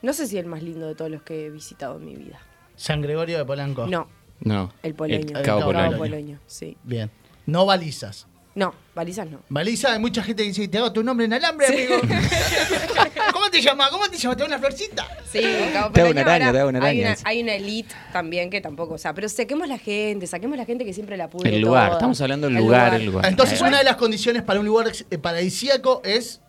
no 0.02 0.12
sé 0.12 0.26
si 0.26 0.38
el 0.38 0.46
más 0.46 0.64
lindo 0.64 0.88
de 0.88 0.96
todos 0.96 1.09
los 1.09 1.22
que 1.22 1.46
he 1.46 1.50
visitado 1.50 1.98
en 1.98 2.04
mi 2.04 2.16
vida. 2.16 2.40
San 2.74 3.00
Gregorio 3.00 3.38
de 3.38 3.44
Polanco. 3.44 3.87
No, 3.87 4.09
No. 4.40 4.72
el 4.83 4.94
Polonio. 4.94 5.38
El 5.38 5.44
Cabo 5.44 5.70
Cabo 5.70 5.98
Polonio. 5.98 6.40
Sí. 6.48 6.76
Bien. 6.83 7.09
No 7.46 7.64
balizas. 7.64 8.26
No, 8.56 8.74
balizas 8.96 9.30
no. 9.30 9.38
Baliza, 9.48 9.92
hay 9.92 10.00
mucha 10.00 10.24
gente 10.24 10.42
que 10.42 10.48
dice, 10.48 10.66
te 10.66 10.78
hago 10.78 10.92
tu 10.92 11.04
nombre 11.04 11.26
en 11.26 11.35
alambre, 11.35 11.68
amigo. 11.68 11.94
¿Cómo 13.50 13.62
te 13.62 13.62
llamas? 13.62 13.88
¿Cómo 13.90 14.08
te 14.08 14.16
llamas? 14.16 14.36
¿Te 14.36 14.42
hago 14.44 14.48
una 14.52 14.58
florcita? 14.60 15.08
Sí, 15.30 15.38
en 15.38 15.72
Cabo 15.72 15.90
Te 15.92 16.00
hago 16.00 16.10
Polonio 16.10 16.22
una 16.22 16.34
araña, 16.34 16.52
te 16.52 16.58
hago 16.60 16.68
una 16.68 16.78
Hay 16.86 17.00
araña, 17.02 17.16
una, 17.20 17.30
hay 17.30 17.42
una 17.42 17.54
elite 17.54 17.94
también 18.12 18.48
que 18.50 18.60
tampoco, 18.60 18.94
o 18.94 18.98
sea, 18.98 19.12
pero 19.12 19.28
saquemos 19.28 19.66
la 19.66 19.78
gente, 19.78 20.26
saquemos 20.28 20.56
la 20.56 20.64
gente 20.64 20.84
que 20.84 20.92
siempre 20.92 21.16
la 21.16 21.28
pudre 21.28 21.54
El 21.56 21.60
lugar, 21.62 21.86
toda. 21.88 21.98
estamos 21.98 22.20
hablando 22.20 22.46
del 22.46 22.56
lugar, 22.56 22.94
el 22.94 23.06
lugar. 23.06 23.26
Entonces, 23.26 23.60
una 23.60 23.78
de 23.78 23.84
las 23.84 23.96
condiciones 23.96 24.42
para 24.42 24.60
un 24.60 24.66
lugar 24.66 24.92
eh, 25.10 25.18
paradisíaco 25.18 26.00
es 26.04 26.40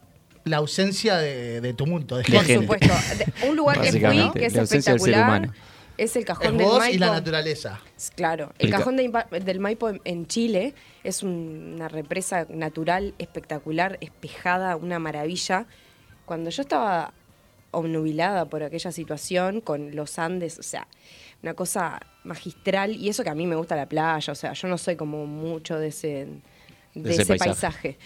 la 0.43 0.57
ausencia 0.57 1.17
de, 1.17 1.59
de 1.61 1.73
tumulto, 1.73 2.17
de 2.17 2.23
De 2.23 2.31
Por 2.33 2.45
gente. 2.45 2.67
gente. 2.67 2.85
supuesto. 2.87 3.17
De- 3.41 3.49
Un 3.49 3.55
lugar 3.55 3.81
que 3.81 3.91
fui 3.91 4.31
que 4.33 4.45
es 4.45 4.53
la 4.53 4.61
ausencia 4.61 4.93
del 4.93 5.01
ser 5.01 5.09
espectacular 5.13 5.49
es 5.97 6.15
el 6.15 6.21
Es 6.21 6.25
cajón 6.27 6.57
del 6.57 6.65
vos 6.67 6.79
Maipo. 6.79 6.95
y 6.95 6.99
la 6.99 7.11
naturaleza. 7.11 7.79
Claro, 8.15 8.51
el, 8.59 8.67
El 8.67 8.71
ca- 8.71 8.77
cajón 8.79 8.97
de 8.97 9.11
del 9.43 9.59
Maipo 9.59 9.89
en, 9.89 10.01
en 10.03 10.25
Chile 10.27 10.73
es 11.03 11.21
un- 11.23 11.73
una 11.75 11.87
represa 11.89 12.45
natural 12.49 13.13
espectacular, 13.19 13.97
espejada, 14.01 14.75
una 14.75 14.97
maravilla. 14.99 15.65
Cuando 16.25 16.49
yo 16.49 16.61
estaba 16.61 17.13
obnubilada 17.71 18.45
por 18.45 18.63
aquella 18.63 18.91
situación 18.91 19.61
con 19.61 19.95
los 19.95 20.19
Andes, 20.19 20.59
o 20.59 20.63
sea, 20.63 20.87
una 21.41 21.53
cosa 21.53 21.99
magistral 22.23 22.95
y 22.95 23.09
eso 23.09 23.23
que 23.23 23.29
a 23.29 23.35
mí 23.35 23.47
me 23.47 23.55
gusta 23.55 23.75
la 23.75 23.87
playa, 23.87 24.31
o 24.31 24.35
sea, 24.35 24.53
yo 24.53 24.67
no 24.67 24.77
soy 24.77 24.95
como 24.95 25.25
mucho 25.25 25.79
de 25.79 25.87
ese 25.87 26.27
de, 26.93 27.11
ese 27.11 27.21
ese, 27.21 27.37
paisaje. 27.37 27.47
paisaje. 27.47 27.97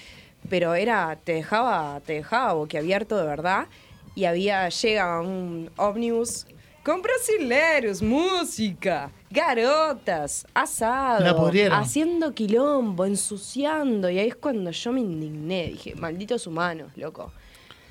pero 0.50 0.76
era 0.76 1.18
te 1.24 1.34
dejaba 1.34 2.00
te 2.02 2.14
dejaba 2.14 2.54
boquiabierto 2.54 3.18
de 3.18 3.26
verdad 3.26 3.68
y 4.14 4.26
había 4.26 4.70
llega 4.70 5.20
un 5.20 5.70
ómnibus 5.76 6.46
con 6.84 7.02
brasileros, 7.02 8.04
música, 8.04 9.12
garotas, 9.32 10.46
asado, 10.54 11.52
haciendo 11.72 12.32
quilombo, 12.36 13.06
ensuciando 13.06 14.08
y 14.08 14.20
ahí 14.20 14.28
es 14.28 14.36
cuando 14.36 14.70
yo 14.70 14.92
me 14.92 15.02
indigné, 15.02 15.70
dije, 15.70 15.96
malditos 15.96 16.46
humanos, 16.46 16.92
loco. 16.96 17.34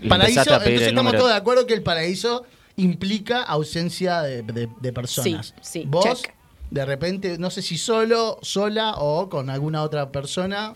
Paraíso, 0.08 0.40
empezaste 0.40 0.54
a 0.54 0.58
pedir 0.58 0.72
entonces 0.82 0.88
estamos 0.88 1.12
todos 1.12 1.28
de 1.30 1.36
acuerdo 1.36 1.66
que 1.66 1.74
el 1.74 1.82
paraíso 1.82 2.44
implica 2.76 3.42
ausencia 3.42 4.22
de, 4.22 4.42
de- 4.42 4.68
de 4.80 4.92
personas. 4.92 5.54
Sí, 5.60 5.80
sí, 5.82 5.84
Vos, 5.86 6.22
check. 6.22 6.34
de 6.70 6.84
repente, 6.84 7.38
no 7.38 7.50
sé 7.50 7.62
si 7.62 7.78
solo, 7.78 8.38
sola 8.42 8.94
o 8.98 9.28
con 9.28 9.48
alguna 9.50 9.82
otra 9.82 10.10
persona 10.10 10.74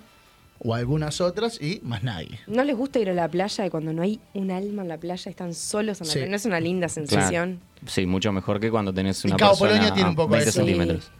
o 0.60 0.74
algunas 0.74 1.20
otras 1.20 1.60
y 1.60 1.80
más 1.84 2.02
nadie. 2.02 2.40
¿No 2.46 2.64
les 2.64 2.76
gusta 2.76 2.98
ir 2.98 3.10
a 3.10 3.14
la 3.14 3.28
playa 3.28 3.66
y 3.66 3.70
cuando 3.70 3.92
no 3.92 4.02
hay 4.02 4.20
un 4.34 4.50
alma 4.50 4.82
en 4.82 4.88
la 4.88 4.98
playa 4.98 5.30
están 5.30 5.54
solos 5.54 6.00
en 6.00 6.06
la 6.06 6.12
Sí. 6.12 6.18
playa? 6.18 6.30
¿No 6.30 6.36
es 6.36 6.44
una 6.46 6.60
linda 6.60 6.86
Claro. 6.88 7.06
sensación? 7.06 7.60
Sí, 7.86 8.06
mucho 8.06 8.32
mejor 8.32 8.58
que 8.60 8.70
cuando 8.70 8.92
tenés 8.92 9.24
Y 9.24 9.28
una 9.28 9.36
Cabo 9.36 9.56
persona 9.58 9.92
tiene 9.94 10.08
un 10.10 10.16
poco 10.16 10.30
20 10.30 10.48
eso. 10.50 10.58
centímetros. 10.58 11.10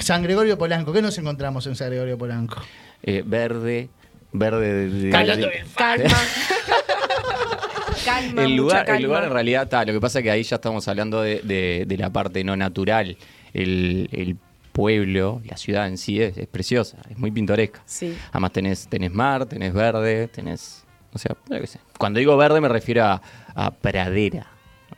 San 0.00 0.22
Gregorio 0.24 0.58
Polanco, 0.58 0.92
¿qué 0.92 1.02
nos 1.02 1.16
encontramos 1.18 1.66
en 1.68 1.76
San 1.76 1.88
Gregorio 1.88 2.18
Polanco? 2.18 2.60
Eh, 3.02 3.22
verde, 3.24 3.90
verde 4.34 4.72
de, 4.88 4.90
de-. 4.90 5.10
Calma. 5.10 6.06
calma, 8.04 8.42
el 8.42 8.48
mucha 8.50 8.56
lugar, 8.56 8.90
el 8.90 9.02
lugar 9.02 9.24
en 9.24 9.30
realidad 9.30 9.62
está. 9.64 9.84
Lo 9.84 9.92
que 9.92 10.00
pasa 10.00 10.18
es 10.18 10.22
que 10.24 10.30
ahí 10.30 10.42
ya 10.42 10.56
estamos 10.56 10.86
hablando 10.88 11.22
de, 11.22 11.40
de- 11.42 11.84
de 11.86 11.96
la 11.96 12.10
parte 12.10 12.44
no 12.44 12.56
natural. 12.56 13.16
El, 13.52 14.08
el 14.12 14.36
pueblo, 14.72 15.40
la 15.44 15.56
ciudad 15.56 15.86
en 15.86 15.96
sí 15.98 16.20
es, 16.20 16.36
es 16.36 16.46
preciosa, 16.48 16.98
es 17.08 17.16
muy 17.16 17.30
pintoresca. 17.30 17.80
Sí. 17.86 18.16
Además 18.32 18.52
tenés, 18.52 18.88
tenés 18.88 19.12
mar, 19.12 19.46
tenés 19.46 19.72
verde, 19.72 20.28
tenés. 20.28 20.84
O 21.12 21.18
sea, 21.18 21.36
yo 21.48 21.60
qué 21.60 21.66
sé. 21.66 21.78
Cuando 21.96 22.18
digo 22.18 22.36
verde 22.36 22.60
me 22.60 22.68
refiero 22.68 23.04
a, 23.04 23.22
a 23.54 23.70
pradera. 23.70 24.46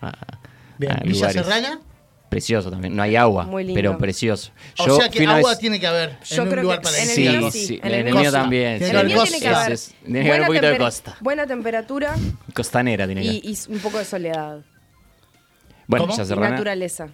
a- 0.01 0.39
Bien, 0.79 0.93
a 0.93 0.97
Villa 1.01 1.13
lugares. 1.15 1.43
Serrana. 1.47 1.81
Precioso 2.29 2.71
también. 2.71 2.95
No 2.97 3.03
hay 3.03 3.15
agua, 3.17 3.45
Muy 3.45 3.63
lindo. 3.65 3.79
pero 3.79 3.99
precioso. 3.99 4.51
O 4.79 4.87
Yo 4.87 4.97
sea 4.97 5.09
que 5.09 5.19
fui 5.19 5.27
una 5.27 5.37
agua 5.37 5.51
vez- 5.51 5.59
tiene 5.61 5.79
que 5.79 5.87
haber 5.87 6.19
Yo 6.25 6.35
en 6.37 6.41
un 6.43 6.49
creo 6.51 6.63
lugar 6.65 6.81
que 6.81 6.89
en 6.89 6.95
el 6.95 7.01
paradisíaco. 7.01 7.39
mío 7.39 7.51
Sí, 7.53 7.59
sí, 7.61 7.67
sí, 7.67 7.81
en 7.83 7.95
el 7.95 8.05
mío 8.05 8.25
sí. 8.25 8.33
también. 8.33 8.79
Sí. 8.79 8.85
En 8.87 8.97
el 8.97 9.07
mío 9.07 9.23
tiene 9.23 9.41
que 9.41 9.49
haber 9.49 9.73
Ese 9.73 9.75
es- 9.75 9.95
tiene 10.05 10.23
que 10.23 10.29
haber 10.29 10.41
un 10.41 10.47
buena 10.47 10.47
poquito 10.47 10.67
de 10.67 10.73
temper- 10.73 10.79
costa. 10.87 11.17
Buena 11.21 11.47
temperatura 11.47 12.17
Costanera 12.53 13.07
tiene 13.07 13.21
que 13.23 13.27
y, 13.27 13.31
haber. 13.31 13.45
y 13.45 13.59
un 13.73 13.79
poco 13.79 13.99
de 13.99 14.05
soledad. 14.05 14.61
Bueno, 15.87 16.05
¿Cómo? 16.05 16.15
Villa 16.15 16.25
Y 16.25 16.27
Serrana. 16.27 16.51
naturaleza. 16.51 17.09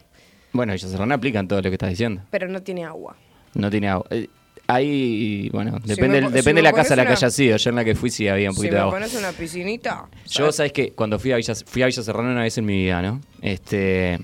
Bueno, 0.53 0.73
Villa 0.73 0.89
Serrana 0.89 1.15
aplica 1.15 1.39
en 1.41 1.49
todo 1.49 1.61
lo 1.61 1.69
que 1.71 1.75
estás 1.75 1.91
diciendo. 1.91 2.23
Pero 2.31 2.49
no 2.49 2.63
tiene 2.63 2.85
agua. 2.85 3.17
No 3.55 3.71
tiene 3.71 3.89
agua. 3.89 4.07
Eh, 4.11 4.29
Ahí, 4.69 5.51
bueno, 5.53 5.77
Si 5.83 5.89
depende, 5.89 6.21
me 6.21 6.27
po- 6.29 6.31
depende 6.33 6.51
si 6.51 6.55
me 6.55 6.63
la 6.63 6.73
casa 6.73 6.95
a 6.95 6.97
la 6.97 7.03
que 7.03 7.09
una- 7.09 7.17
haya 7.19 7.31
sido. 7.31 7.57
Yo 7.57 7.71
en 7.71 7.77
la 7.77 7.85
que 7.85 7.95
fui 7.97 8.11
sí 8.11 8.29
había 8.29 8.49
un 8.49 8.55
Si 8.55 8.59
poquito 8.61 8.73
me 8.73 8.77
de 8.77 8.81
agua. 8.83 8.95
pones 8.95 9.15
una 9.17 9.33
piscinita. 9.33 10.07
Yo, 10.31 10.53
¿sabes 10.53 10.73
que 10.73 10.93
Cuando 10.93 11.19
fui 11.19 11.33
a 11.33 11.37
Villa, 11.37 11.53
fui 11.67 11.83
a 11.83 11.87
Villa 11.87 12.03
Serrana 12.03 12.31
una 12.31 12.43
vez 12.43 12.57
en 12.57 12.65
mi 12.65 12.77
vida, 12.85 13.03
¿no? 13.03 13.21
Este, 13.43 14.19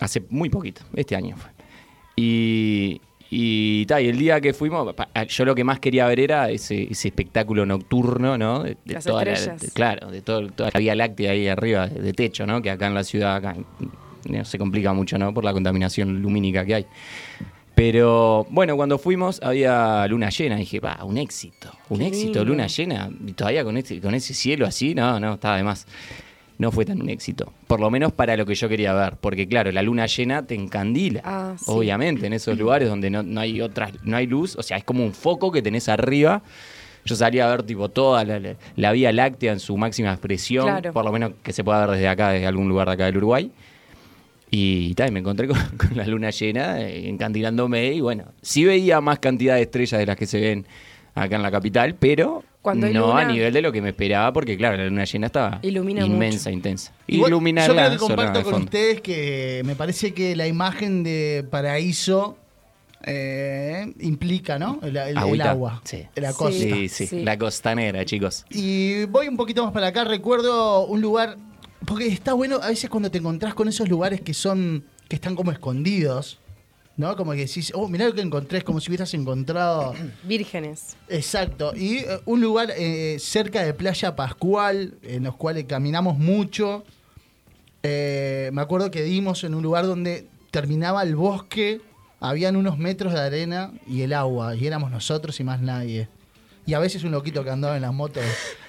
hace 0.00 0.22
muy 0.30 0.48
poquito, 0.50 0.82
este 0.94 1.16
año 1.16 1.36
fue. 1.36 1.50
Y, 2.16 3.00
Y, 3.36 3.84
ta, 3.86 4.00
y 4.00 4.06
el 4.08 4.16
día 4.18 4.40
que 4.40 4.52
fuimos, 4.54 4.94
yo 5.28 5.44
lo 5.44 5.54
que 5.56 5.64
más 5.64 5.80
quería 5.80 6.06
ver 6.06 6.20
era 6.20 6.50
ese, 6.50 6.84
ese 6.92 7.08
espectáculo 7.08 7.66
nocturno, 7.66 8.38
¿no? 8.38 8.62
De, 8.62 8.76
de 8.84 8.94
Las 8.94 9.04
toda 9.04 9.24
la- 9.24 9.32
estrellas. 9.32 9.60
de- 9.60 9.68
claro, 9.70 10.10
de 10.10 10.22
todo, 10.22 10.48
toda 10.50 10.70
la 10.72 10.78
Vía 10.78 10.94
Láctea 10.94 11.32
ahí 11.32 11.48
arriba, 11.48 11.88
de, 11.88 12.00
de 12.00 12.12
techo, 12.12 12.46
¿no? 12.46 12.62
Que 12.62 12.70
acá 12.70 12.86
en 12.86 12.94
la 12.94 13.02
ciudad 13.02 13.34
acá, 13.34 13.56
no, 14.28 14.44
se 14.44 14.56
complica 14.58 14.92
mucho, 14.92 15.18
¿no? 15.18 15.34
Por 15.34 15.42
la 15.44 15.52
contaminación 15.52 16.22
lumínica 16.22 16.64
que 16.64 16.74
hay. 16.76 16.86
Pero 17.74 18.46
bueno, 18.50 18.76
cuando 18.76 18.98
fuimos 18.98 19.42
había 19.42 20.06
luna 20.06 20.28
llena. 20.30 20.54
Dije, 20.56 20.78
va, 20.78 21.02
un 21.04 21.18
éxito. 21.18 21.72
Un 21.88 21.98
Qué 21.98 22.06
éxito, 22.06 22.26
lindo. 22.40 22.44
luna 22.44 22.66
llena. 22.68 23.10
Y 23.26 23.32
todavía 23.32 23.64
con, 23.64 23.76
este, 23.76 24.00
con 24.00 24.14
ese 24.14 24.32
cielo 24.32 24.64
así, 24.64 24.94
no, 24.94 25.18
no, 25.18 25.34
estaba 25.34 25.56
de 25.56 25.64
más. 25.64 25.86
No 26.56 26.70
fue 26.70 26.84
tan 26.84 27.00
un 27.02 27.08
éxito. 27.08 27.52
Por 27.66 27.80
lo 27.80 27.90
menos 27.90 28.12
para 28.12 28.36
lo 28.36 28.46
que 28.46 28.54
yo 28.54 28.68
quería 28.68 28.92
ver. 28.94 29.16
Porque 29.20 29.48
claro, 29.48 29.72
la 29.72 29.82
luna 29.82 30.06
llena 30.06 30.46
te 30.46 30.54
encandila. 30.54 31.20
Ah, 31.24 31.54
sí. 31.58 31.64
Obviamente, 31.66 32.26
en 32.26 32.32
esos 32.32 32.56
lugares 32.56 32.88
donde 32.88 33.10
no, 33.10 33.22
no 33.24 33.40
hay 33.40 33.60
otras, 33.60 33.92
no 34.04 34.16
hay 34.16 34.26
luz. 34.28 34.54
O 34.56 34.62
sea, 34.62 34.76
es 34.76 34.84
como 34.84 35.02
un 35.04 35.12
foco 35.12 35.50
que 35.50 35.62
tenés 35.62 35.88
arriba. 35.88 36.42
Yo 37.04 37.16
salía 37.16 37.46
a 37.46 37.50
ver 37.50 37.64
tipo 37.64 37.88
toda 37.90 38.24
la, 38.24 38.38
la- 38.38 38.54
la 38.76 38.92
Vía 38.92 39.12
Láctea 39.12 39.52
en 39.52 39.58
su 39.60 39.76
máxima 39.76 40.10
expresión. 40.12 40.64
Claro. 40.66 40.92
Por 40.92 41.04
lo 41.04 41.10
menos 41.12 41.32
que 41.42 41.52
se 41.52 41.64
pueda 41.64 41.80
ver 41.86 41.96
desde 41.96 42.08
acá, 42.08 42.30
desde 42.30 42.46
algún 42.46 42.68
lugar 42.68 42.86
de 42.86 42.94
acá 42.94 43.06
del 43.06 43.16
Uruguay. 43.16 43.50
Y 44.50 44.94
tal, 44.94 45.10
me 45.12 45.20
encontré 45.20 45.48
con, 45.48 45.58
con 45.76 45.96
la 45.96 46.06
luna 46.06 46.30
llena, 46.30 46.80
eh, 46.80 47.08
encantilándome. 47.08 47.92
Y 47.94 48.00
bueno, 48.00 48.24
sí 48.42 48.64
veía 48.64 49.00
más 49.00 49.18
cantidad 49.18 49.56
de 49.56 49.62
estrellas 49.62 49.98
de 49.98 50.06
las 50.06 50.16
que 50.16 50.26
se 50.26 50.40
ven 50.40 50.66
acá 51.14 51.36
en 51.36 51.42
la 51.42 51.50
capital, 51.50 51.94
pero 51.98 52.44
Cuando 52.64 52.86
hay 52.86 52.94
no 52.94 53.14
a 53.14 53.24
nivel 53.26 53.52
de 53.52 53.60
lo 53.60 53.70
que 53.70 53.80
me 53.82 53.90
esperaba, 53.90 54.32
porque 54.32 54.56
claro, 54.56 54.78
la 54.78 54.86
luna 54.86 55.04
llena 55.04 55.26
estaba 55.26 55.58
Ilumina 55.62 56.04
inmensa, 56.04 56.50
intensa. 56.50 56.92
Igual, 57.06 57.28
Iluminarla 57.30 57.74
yo 57.74 57.88
creo 57.88 57.90
que 57.92 57.98
comparto 57.98 58.42
con 58.42 58.62
ustedes 58.62 59.00
que 59.02 59.60
me 59.66 59.76
parece 59.76 60.14
que 60.14 60.34
la 60.34 60.46
imagen 60.46 61.02
de 61.04 61.46
paraíso 61.50 62.38
eh, 63.06 63.92
implica, 64.00 64.58
¿no? 64.58 64.78
El, 64.82 64.96
el- 64.96 65.08
el 65.08 65.18
Agüita, 65.18 65.50
agua, 65.50 65.82
sí. 65.84 66.06
la 66.14 66.32
costa. 66.32 66.58
Sí, 66.58 66.88
sí, 66.88 67.06
Sí. 67.06 67.22
la 67.22 67.36
costanera, 67.38 68.02
chicos. 68.06 68.46
Y 68.50 69.04
voy 69.04 69.28
un 69.28 69.36
poquito 69.36 69.62
más 69.62 69.72
para 69.74 69.88
acá, 69.88 70.04
recuerdo 70.04 70.86
un 70.86 71.02
lugar, 71.02 71.36
porque 71.86 72.06
está 72.06 72.32
bueno 72.32 72.60
a 72.62 72.68
veces 72.68 72.88
cuando 72.88 73.10
te 73.10 73.18
encontrás 73.18 73.52
con 73.54 73.68
esos 73.68 73.90
lugares 73.90 74.22
que 74.22 74.32
son, 74.32 74.84
que 75.08 75.16
están 75.16 75.36
como 75.36 75.52
escondidos, 75.52 76.38
¿no? 76.96 77.16
Como 77.16 77.32
que 77.32 77.38
decís, 77.38 77.72
oh, 77.74 77.88
mirá 77.88 78.06
lo 78.06 78.14
que 78.14 78.20
encontré, 78.20 78.58
es 78.58 78.64
como 78.64 78.80
si 78.80 78.90
hubieras 78.90 79.12
encontrado... 79.14 79.94
Vírgenes. 80.24 80.96
Exacto, 81.08 81.72
y 81.74 81.98
eh, 81.98 82.20
un 82.24 82.40
lugar 82.40 82.72
eh, 82.76 83.16
cerca 83.18 83.62
de 83.62 83.74
Playa 83.74 84.14
Pascual, 84.14 84.94
en 85.02 85.24
los 85.24 85.36
cuales 85.36 85.64
caminamos 85.64 86.18
mucho. 86.18 86.84
Eh, 87.82 88.50
me 88.52 88.62
acuerdo 88.62 88.90
que 88.90 89.02
dimos 89.02 89.44
en 89.44 89.54
un 89.54 89.62
lugar 89.62 89.86
donde 89.86 90.26
terminaba 90.50 91.02
el 91.02 91.16
bosque, 91.16 91.80
habían 92.20 92.56
unos 92.56 92.78
metros 92.78 93.12
de 93.12 93.20
arena 93.20 93.72
y 93.86 94.02
el 94.02 94.12
agua, 94.12 94.54
y 94.54 94.66
éramos 94.66 94.90
nosotros 94.90 95.38
y 95.40 95.44
más 95.44 95.60
nadie. 95.60 96.08
Y 96.66 96.72
a 96.74 96.78
veces 96.78 97.04
un 97.04 97.10
loquito 97.10 97.44
que 97.44 97.50
andaba 97.50 97.76
en 97.76 97.82
las 97.82 97.92
motos. 97.92 98.24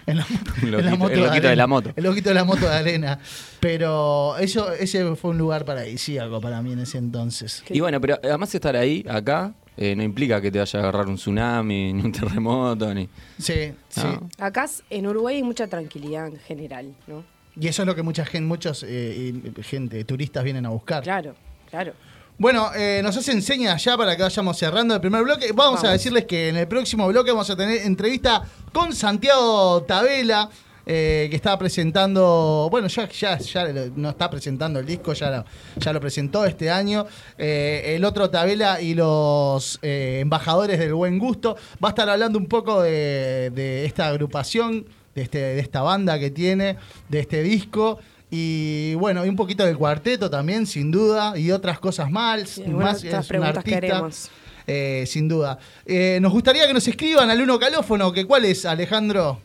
En 0.08 0.18
la, 0.18 0.26
moto- 0.30 0.52
Un 0.62 0.68
en 0.68 0.72
la 0.72 0.78
loquito- 0.82 0.98
moto 0.98 1.14
el 1.14 1.20
loquito 1.20 1.42
de 1.42 1.48
arena. 1.48 1.56
la 1.56 1.68
moto. 1.68 1.94
El 1.96 2.04
loquito 2.04 2.30
de 2.30 2.36
la 2.36 2.44
moto 2.44 2.68
de 2.68 2.74
arena. 2.76 3.20
Pero 3.60 4.38
eso, 4.38 4.72
ese 4.74 5.16
fue 5.16 5.32
un 5.32 5.38
lugar 5.38 5.66
paradisíaco 5.66 6.40
para 6.42 6.62
mí 6.62 6.74
en 6.74 6.80
ese 6.80 6.98
entonces. 6.98 7.64
Y 7.70 7.80
bueno, 7.80 8.00
pero 8.00 8.20
además 8.24 8.54
estar 8.54 8.76
ahí, 8.76 9.04
acá, 9.10 9.54
eh, 9.78 9.96
no 9.96 10.04
implica 10.04 10.40
que 10.40 10.52
te 10.52 10.60
vaya 10.60 10.80
a 10.80 10.84
agarrar 10.84 11.08
un 11.08 11.16
tsunami, 11.16 11.92
ni 11.94 12.02
un 12.04 12.12
terremoto, 12.12 12.94
ni... 12.94 13.10
Sí, 13.40 13.72
sí. 13.90 14.02
Acá 14.38 14.70
en 14.90 15.08
Uruguay 15.08 15.38
hay 15.38 15.44
mucha 15.44 15.68
tranquilidad 15.68 16.28
en 16.28 16.38
general, 16.40 16.94
¿no? 17.08 17.24
Y 17.60 17.68
eso 17.68 17.82
es 17.84 17.86
lo 17.88 17.96
que 17.96 18.02
mucha 18.04 18.26
gente, 18.26 18.46
muchos 18.48 18.86
eh, 18.88 19.34
gente, 19.62 20.04
turistas 20.04 20.44
vienen 20.44 20.66
a 20.66 20.70
buscar. 20.70 21.02
Claro, 21.04 21.36
claro. 21.70 21.94
Bueno, 22.38 22.70
eh, 22.76 23.00
nos 23.02 23.16
hacen 23.16 23.42
señas 23.42 23.82
ya 23.82 23.96
para 23.96 24.18
que 24.18 24.22
vayamos 24.22 24.58
cerrando 24.58 24.94
el 24.94 25.00
primer 25.00 25.24
bloque. 25.24 25.54
Vamos, 25.54 25.82
a 25.86 25.92
decirles 25.92 26.26
que 26.26 26.50
en 26.50 26.58
el 26.58 26.68
próximo 26.68 27.08
bloque 27.08 27.32
vamos 27.32 27.50
a 27.50 27.56
tener 27.56 27.78
entrevista 27.84 28.44
con 28.74 28.94
Santiago 28.94 29.84
Tabela, 29.84 30.50
eh, 30.86 31.28
que 31.30 31.36
está 31.38 31.58
presentando, 31.58 32.68
bueno, 32.70 32.90
ya, 32.90 33.08
ya, 33.08 33.38
ya 33.38 33.68
no 33.96 34.10
está 34.10 34.30
presentando 34.30 34.82
el 34.82 34.86
disco, 34.86 35.14
ya 35.14 35.32
lo, 35.32 35.46
ya 35.78 35.94
lo 35.94 36.02
presentó 36.02 36.44
este 36.44 36.70
año. 36.70 37.06
Eh, 37.38 37.94
el 37.96 38.04
otro 38.04 38.30
Tabela 38.30 38.82
y 38.82 38.96
los 38.96 39.80
eh, 39.82 40.20
embajadores 40.22 40.78
del 40.78 40.94
buen 40.94 41.18
gusto. 41.18 41.56
Va 41.82 41.88
a 41.88 41.92
estar 41.92 42.10
hablando 42.10 42.38
un 42.38 42.48
poco 42.48 42.82
de, 42.82 43.50
de 43.56 43.86
esta 43.86 44.08
agrupación, 44.08 44.86
de, 45.16 45.22
este, 45.22 45.38
de 45.38 45.60
esta 45.62 45.84
banda 45.84 46.20
que 46.20 46.32
tiene, 46.32 46.76
de 47.08 47.20
este 47.22 47.42
disco. 47.44 47.98
Y 48.38 48.96
bueno, 48.96 49.26
y 49.26 49.30
un 49.30 49.38
poquito 49.38 49.66
del 49.66 49.78
cuarteto 49.78 50.30
también, 50.30 50.66
sin 50.66 50.92
duda, 50.92 51.38
y 51.40 51.52
otras 51.52 51.80
cosas 51.80 52.12
más. 52.12 52.58
Algunas 52.58 53.02
más 53.02 53.04
es 53.06 53.32
un 53.32 53.44
artista, 53.46 54.10
eh, 54.68 55.06
sin 55.08 55.30
duda. 55.30 55.58
Eh, 55.86 56.20
nos 56.22 56.34
gustaría 56.34 56.68
que 56.68 56.74
nos 56.74 56.86
escriban 56.86 57.30
al 57.30 57.42
uno 57.42 57.58
calófono, 57.58 58.12
que 58.12 58.26
cuál 58.26 58.44
es, 58.44 58.66
Alejandro. 58.66 59.40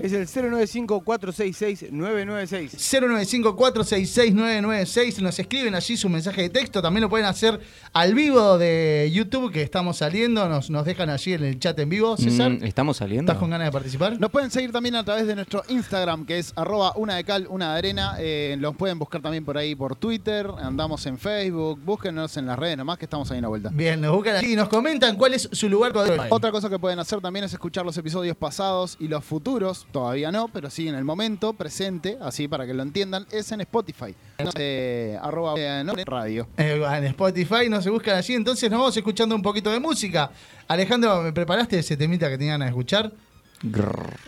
Es 0.00 0.12
el 0.14 0.26
095-466-996. 0.26 2.70
095-466-996. 2.78 5.18
Nos 5.20 5.38
escriben 5.38 5.74
allí 5.74 5.98
su 5.98 6.08
mensaje 6.08 6.40
de 6.42 6.48
texto. 6.48 6.80
También 6.80 7.02
lo 7.02 7.10
pueden 7.10 7.26
hacer 7.26 7.60
al 7.92 8.14
vivo 8.14 8.56
de 8.56 9.10
YouTube, 9.12 9.52
que 9.52 9.60
estamos 9.62 9.98
saliendo. 9.98 10.48
Nos, 10.48 10.70
nos 10.70 10.86
dejan 10.86 11.10
allí 11.10 11.34
en 11.34 11.44
el 11.44 11.58
chat 11.58 11.78
en 11.78 11.90
vivo. 11.90 12.16
César, 12.16 12.52
Mm, 12.52 12.64
¿Estamos 12.64 12.96
saliendo? 12.96 13.30
¿estás 13.30 13.38
con 13.40 13.50
ganas 13.50 13.66
de 13.68 13.72
participar? 13.72 14.18
Nos 14.18 14.30
pueden 14.30 14.50
seguir 14.50 14.72
también 14.72 14.94
a 14.96 15.04
través 15.04 15.26
de 15.26 15.34
nuestro 15.34 15.62
Instagram, 15.68 16.24
que 16.24 16.38
es 16.38 16.54
arroba 16.56 16.94
una 16.96 17.16
de 17.16 17.24
cal, 17.24 17.46
una 17.50 17.72
de 17.72 17.78
arena. 17.78 18.14
Eh, 18.18 18.56
los 18.58 18.74
pueden 18.76 18.98
buscar 18.98 19.20
también 19.20 19.44
por 19.44 19.58
ahí 19.58 19.74
por 19.74 19.94
Twitter. 19.96 20.48
Andamos 20.58 21.04
en 21.04 21.18
Facebook. 21.18 21.78
Búsquenos 21.84 22.34
en 22.38 22.46
las 22.46 22.58
redes 22.58 22.78
nomás 22.78 22.96
que 22.98 23.04
estamos 23.04 23.30
ahí 23.30 23.36
en 23.38 23.42
la 23.42 23.48
vuelta. 23.48 23.68
Bien, 23.72 24.00
nos 24.00 24.14
buscan 24.14 24.36
allí 24.36 24.54
y 24.54 24.56
nos 24.56 24.68
comentan 24.70 25.16
cuál 25.16 25.34
es 25.34 25.50
su 25.52 25.68
lugar. 25.68 25.92
Otra 26.30 26.50
cosa 26.50 26.70
que 26.70 26.78
pueden 26.78 26.98
hacer 26.98 27.20
también 27.20 27.44
es 27.44 27.52
escuchar 27.52 27.84
los 27.84 27.96
episodios 27.98 28.36
pasados 28.36 28.96
y 28.98 29.06
los 29.06 29.22
futuros. 29.22 29.49
Todavía 29.90 30.30
no, 30.30 30.48
pero 30.48 30.70
sí 30.70 30.88
en 30.88 30.94
el 30.94 31.04
momento 31.04 31.52
presente, 31.52 32.16
así 32.20 32.48
para 32.48 32.66
que 32.66 32.74
lo 32.74 32.82
entiendan, 32.82 33.26
es 33.30 33.50
en 33.52 33.60
Spotify. 33.62 34.14
Eh, 34.56 35.18
arroba 35.20 35.54
eh, 35.56 35.82
no, 35.84 35.94
radio. 36.04 36.48
Eh, 36.56 36.82
en 36.96 37.04
Spotify 37.04 37.68
nos 37.68 37.84
se 37.84 37.90
buscan 37.90 38.16
allí. 38.16 38.34
Entonces 38.34 38.70
nos 38.70 38.78
vamos 38.78 38.96
escuchando 38.96 39.34
un 39.34 39.42
poquito 39.42 39.70
de 39.70 39.80
música. 39.80 40.30
Alejandro, 40.68 41.22
¿me 41.22 41.32
preparaste 41.32 41.78
ese 41.78 41.96
temita 41.96 42.28
que 42.28 42.38
tenían 42.38 42.62
a 42.62 42.68
escuchar? 42.68 43.12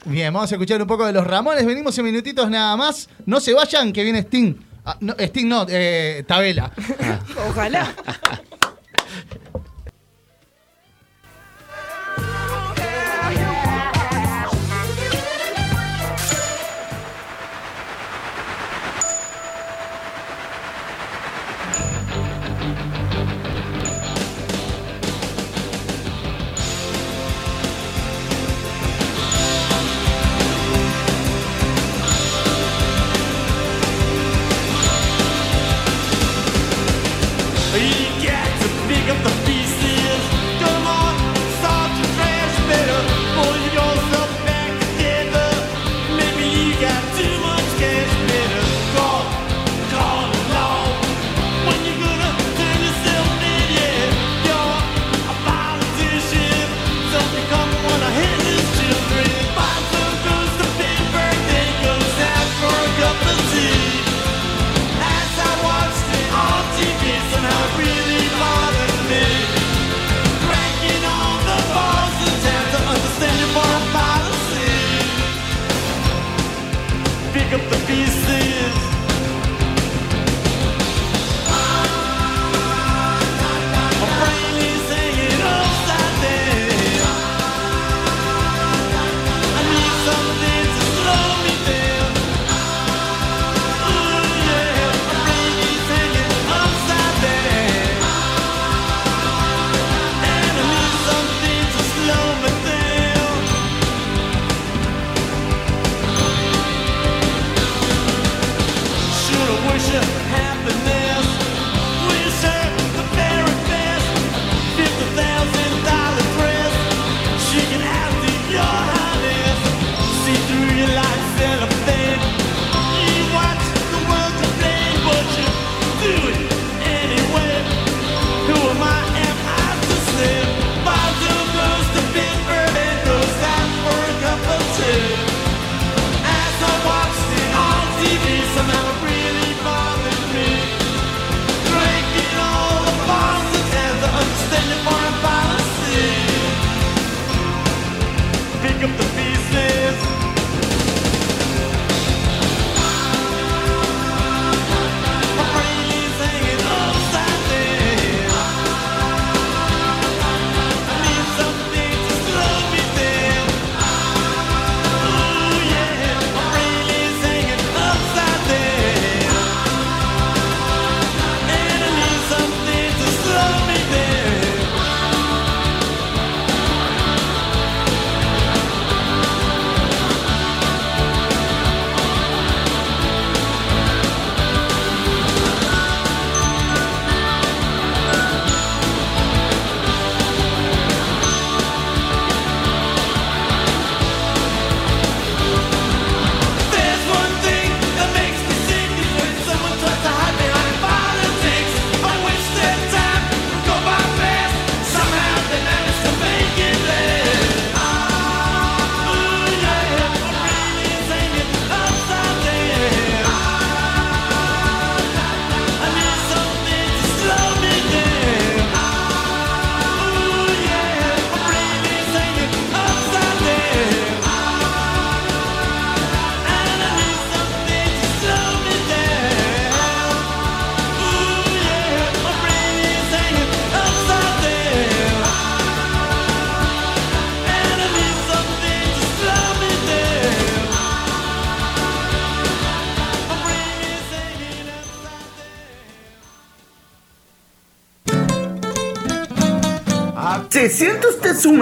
Bien, 0.04 0.32
vamos 0.32 0.50
a 0.52 0.54
escuchar 0.56 0.80
un 0.80 0.88
poco 0.88 1.06
de 1.06 1.12
los 1.12 1.26
Ramones. 1.26 1.64
Venimos 1.64 1.96
en 1.98 2.04
minutitos 2.04 2.50
nada 2.50 2.76
más. 2.76 3.08
No 3.24 3.40
se 3.40 3.54
vayan, 3.54 3.92
que 3.92 4.02
viene 4.02 4.20
Sting. 4.20 4.54
Ah, 4.84 4.96
no, 5.00 5.14
Sting 5.18 5.48
no, 5.48 5.64
eh, 5.68 6.24
Tabela. 6.26 6.72
Ojalá. 7.48 7.94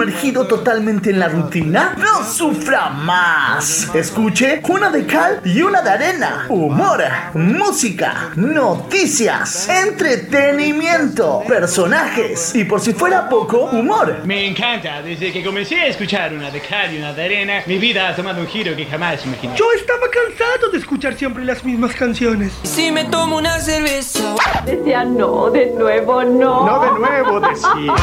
sumergido 0.01 0.47
totalmente 0.47 1.11
en 1.11 1.19
la 1.19 1.27
rutina, 1.27 1.95
no 1.95 2.25
sufra 2.25 2.89
más. 2.89 3.50
Escuche 3.59 4.61
una 4.69 4.89
de 4.89 5.05
cal 5.05 5.41
y 5.43 5.61
una 5.61 5.81
de 5.81 5.89
arena. 5.89 6.45
Humor, 6.49 7.03
música, 7.33 8.31
noticias, 8.35 9.67
entretenimiento, 9.67 11.43
personajes 11.47 12.55
y 12.55 12.63
por 12.63 12.79
si 12.79 12.93
fuera 12.93 13.27
poco, 13.27 13.65
humor. 13.65 14.21
Me 14.25 14.47
encanta. 14.47 15.01
Desde 15.01 15.31
que 15.33 15.43
comencé 15.43 15.75
a 15.81 15.87
escuchar 15.87 16.33
una 16.33 16.49
de 16.49 16.61
cal 16.61 16.93
y 16.93 16.97
una 16.97 17.13
de 17.13 17.23
arena, 17.23 17.63
mi 17.65 17.77
vida 17.77 18.07
ha 18.07 18.15
tomado 18.15 18.39
un 18.39 18.47
giro 18.47 18.75
que 18.75 18.85
jamás 18.85 19.25
imaginé. 19.25 19.55
Yo 19.57 19.65
estaba 19.75 20.05
cansado 20.09 20.71
de 20.71 20.77
escuchar 20.77 21.15
siempre 21.15 21.43
las 21.43 21.63
mismas 21.63 21.93
canciones. 21.93 22.53
Si 22.63 22.91
me 22.91 23.05
tomo 23.05 23.37
una 23.37 23.59
cerveza. 23.59 24.35
Decía 24.65 25.03
no, 25.03 25.49
de 25.49 25.71
nuevo 25.77 26.23
no. 26.23 26.65
No, 26.65 26.79
de 26.79 26.99
nuevo 26.99 27.39
decía. 27.39 27.95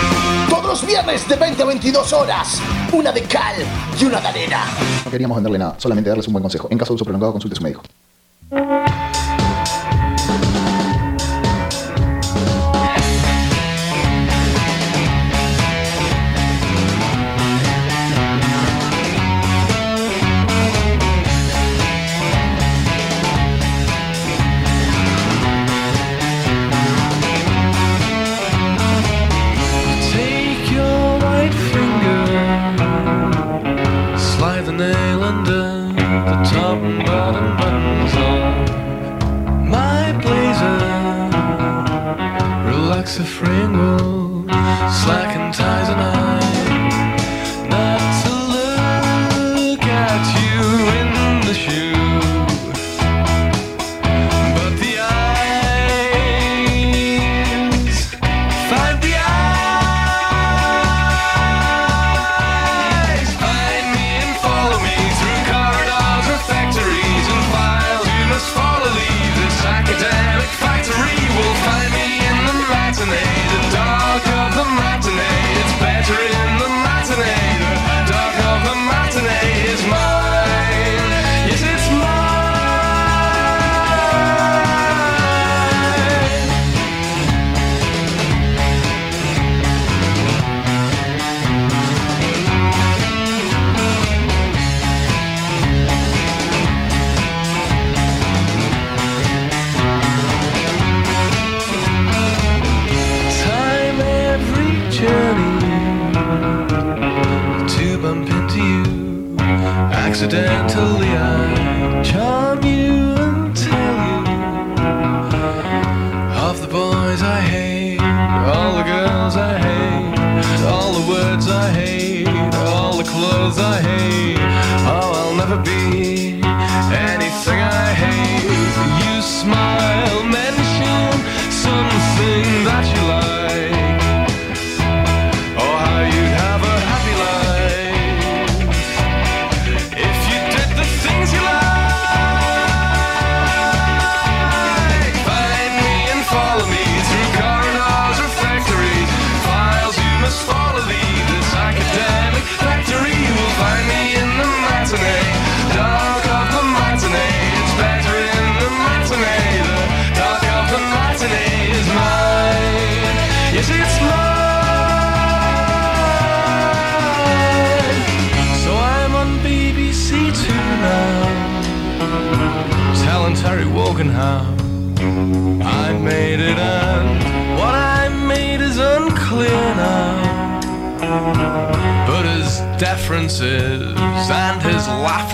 Todos 0.51 0.67
los 0.67 0.87
viernes 0.87 1.27
de 1.27 1.37
20 1.37 1.63
a 1.63 1.67
22 1.67 2.13
horas, 2.13 2.61
una 2.93 3.13
de 3.13 3.23
cal 3.23 3.57
y 3.99 4.05
una 4.05 4.21
de 4.21 4.29
arena. 4.29 4.65
No 5.05 5.11
queríamos 5.11 5.38
venderle 5.39 5.59
nada, 5.59 5.75
solamente 5.79 6.11
darles 6.11 6.27
un 6.27 6.35
buen 6.35 6.43
consejo. 6.43 6.69
En 6.71 6.79
caso 6.79 6.93
de 6.93 6.97
uso 6.97 7.05
prolongado, 7.05 7.33
consulte 7.33 7.55
a 7.55 7.59
su 7.59 7.63
médico. 7.63 7.83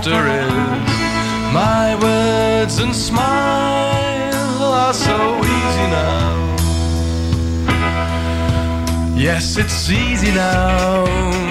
master 0.05 0.27
is. 0.27 1.53
My 1.53 1.95
words 2.01 2.79
and 2.79 2.95
smile 2.95 4.63
are 4.63 4.93
so 4.93 5.37
easy 5.39 5.87
now. 5.89 6.55
Yes, 9.15 9.57
it's 9.57 9.89
easy 9.89 10.31
now. 10.31 11.44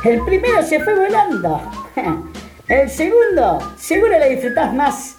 El 0.05 0.23
primero 0.23 0.61
se 0.61 0.79
fue 0.81 0.93
volando. 0.93 1.59
El 2.67 2.87
segundo, 2.91 3.73
seguro 3.79 4.19
le 4.19 4.35
disfrutás 4.35 4.71
más. 4.75 5.15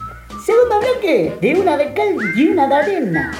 Segundo 0.47 0.78
bloque 0.78 1.36
de 1.41 1.61
una 1.61 1.76
de 1.76 1.93
cal 1.93 2.14
y 2.36 2.47
una 2.47 2.68
de 2.68 2.74
arena. 2.76 3.32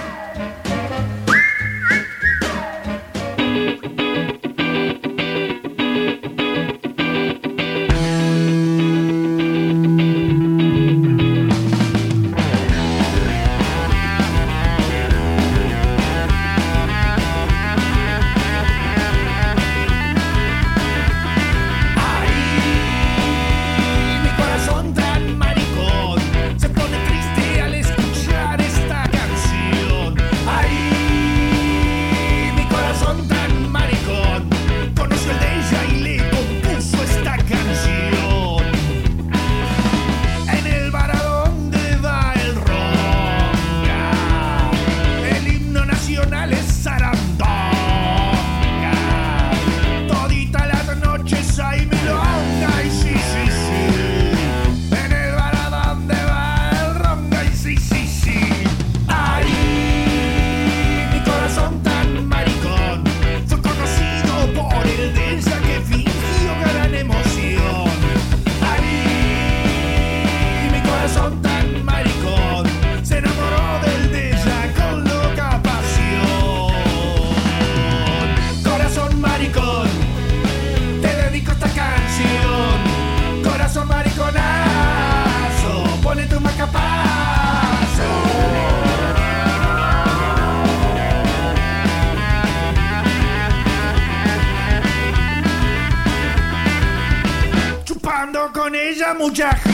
Con 99.19 99.70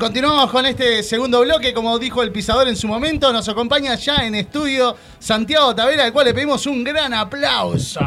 continuamos 0.00 0.50
con 0.50 0.64
este 0.64 1.02
segundo 1.02 1.42
bloque. 1.42 1.74
Como 1.74 1.98
dijo 1.98 2.22
el 2.22 2.32
pisador 2.32 2.66
en 2.66 2.74
su 2.74 2.88
momento, 2.88 3.32
nos 3.34 3.46
acompaña 3.50 3.94
ya 3.96 4.24
en 4.26 4.34
estudio 4.34 4.96
Santiago 5.18 5.74
Tavera, 5.74 6.04
al 6.04 6.12
cual 6.12 6.26
le 6.26 6.34
pedimos 6.34 6.66
un 6.66 6.82
gran 6.82 7.12
aplauso. 7.12 8.00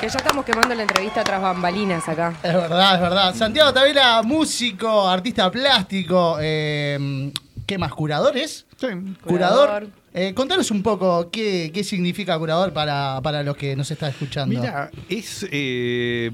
Que 0.00 0.08
ya 0.08 0.18
estamos 0.18 0.44
quemando 0.44 0.72
la 0.74 0.82
entrevista 0.82 1.24
tras 1.24 1.42
bambalinas 1.42 2.08
acá. 2.08 2.34
Es 2.44 2.54
verdad, 2.54 2.94
es 2.94 3.00
verdad. 3.00 3.34
Santiago 3.34 3.72
Tavera, 3.72 4.22
músico, 4.22 5.08
artista 5.08 5.50
plástico, 5.50 6.38
eh, 6.40 7.32
¿qué 7.66 7.76
más? 7.76 7.92
¿Curador 7.92 8.36
es? 8.36 8.66
Sí, 8.76 8.86
curador. 9.24 9.66
Curador. 9.68 9.88
Eh, 10.14 10.32
contanos 10.32 10.70
un 10.70 10.82
poco 10.82 11.28
qué, 11.30 11.72
qué 11.74 11.82
significa 11.82 12.38
curador 12.38 12.72
para, 12.72 13.20
para 13.20 13.42
los 13.42 13.56
que 13.56 13.74
nos 13.74 13.90
están 13.90 14.10
escuchando. 14.10 14.58
Mira, 14.58 14.90
es 15.08 15.46
eh, 15.50 16.30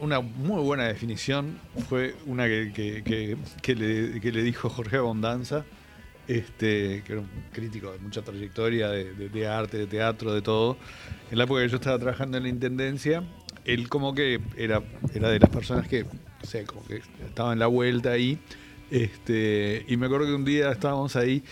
una, 0.00 0.20
muy 0.20 0.62
buena 0.62 0.84
definición. 0.84 1.58
Fue 1.88 2.14
una 2.26 2.46
que, 2.46 2.72
que- 2.74 3.36
que- 3.62 3.74
le, 3.74 4.42
dijo 4.42 4.68
Jorge 4.68 4.96
Abondanza, 4.96 5.64
este, 6.28 7.02
que 7.04 7.12
era 7.12 7.20
un 7.20 7.28
crítico 7.52 7.92
de 7.92 7.98
mucha 7.98 8.22
trayectoria 8.22 8.88
de, 8.88 9.46
arte, 9.48 9.76
de 9.78 9.86
teatro, 9.86 10.32
de 10.34 10.42
todo. 10.42 10.76
En 11.30 11.38
la 11.38 11.44
época 11.44 11.62
que 11.62 11.68
yo 11.68 11.76
estaba 11.76 11.98
trabajando 11.98 12.36
en 12.38 12.44
la 12.44 12.48
intendencia, 12.48 13.22
él 13.64 13.88
como 13.88 14.14
que 14.14 14.40
era, 14.56 14.82
era 15.14 15.28
de 15.28 15.38
las 15.38 15.50
personas 15.50 15.86
que, 15.88 16.04
no 16.04 16.10
sé, 16.44 16.64
como 16.64 16.84
que 16.84 17.02
estaba 17.26 17.52
en 17.52 17.58
la 17.58 17.66
vuelta 17.66 18.10
ahí. 18.12 18.38
Este, 18.90 19.84
y 19.88 19.96
me 19.96 20.06
acuerdo 20.06 20.26
que 20.26 20.34
un 20.34 20.44
día 20.44 20.70
estábamos 20.70 21.16
ahí 21.16 21.42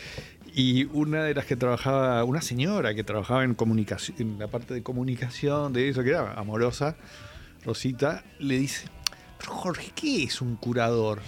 y 0.55 0.85
una 0.93 1.24
de 1.24 1.35
las 1.35 1.47
que 1.47 1.57
trabajaba, 1.57 2.22
una 2.24 2.43
señora 2.43 2.95
que 2.95 3.05
trabajaba 3.05 3.43
en 3.45 3.55
comunicación, 3.55 4.16
en 4.20 4.39
la 4.39 4.49
parte 4.49 4.74
de 4.74 4.83
comunicación, 4.83 5.72
de 5.72 5.89
eso, 5.89 6.03
que 6.03 6.11
era 6.11 6.35
amorosa, 6.35 6.97
Rosita, 7.65 8.25
le 8.39 8.59
dice, 8.59 8.87
"Pero 9.39 9.53
Jorge, 9.53 9.93
¿qué 9.95 10.25
es 10.25 10.41
un 10.41 10.57
curador? 10.57 11.21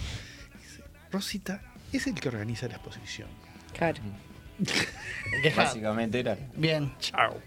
Dice, 0.61 0.83
Rosita, 1.11 1.61
es 1.93 2.07
el 2.07 2.15
que 2.15 2.27
organiza 2.29 2.67
la 2.67 2.75
exposición. 2.75 3.27
Claro. 3.73 4.01
Básicamente 5.55 6.19
era. 6.19 6.37
Bien. 6.55 6.93
Chao. 6.99 7.41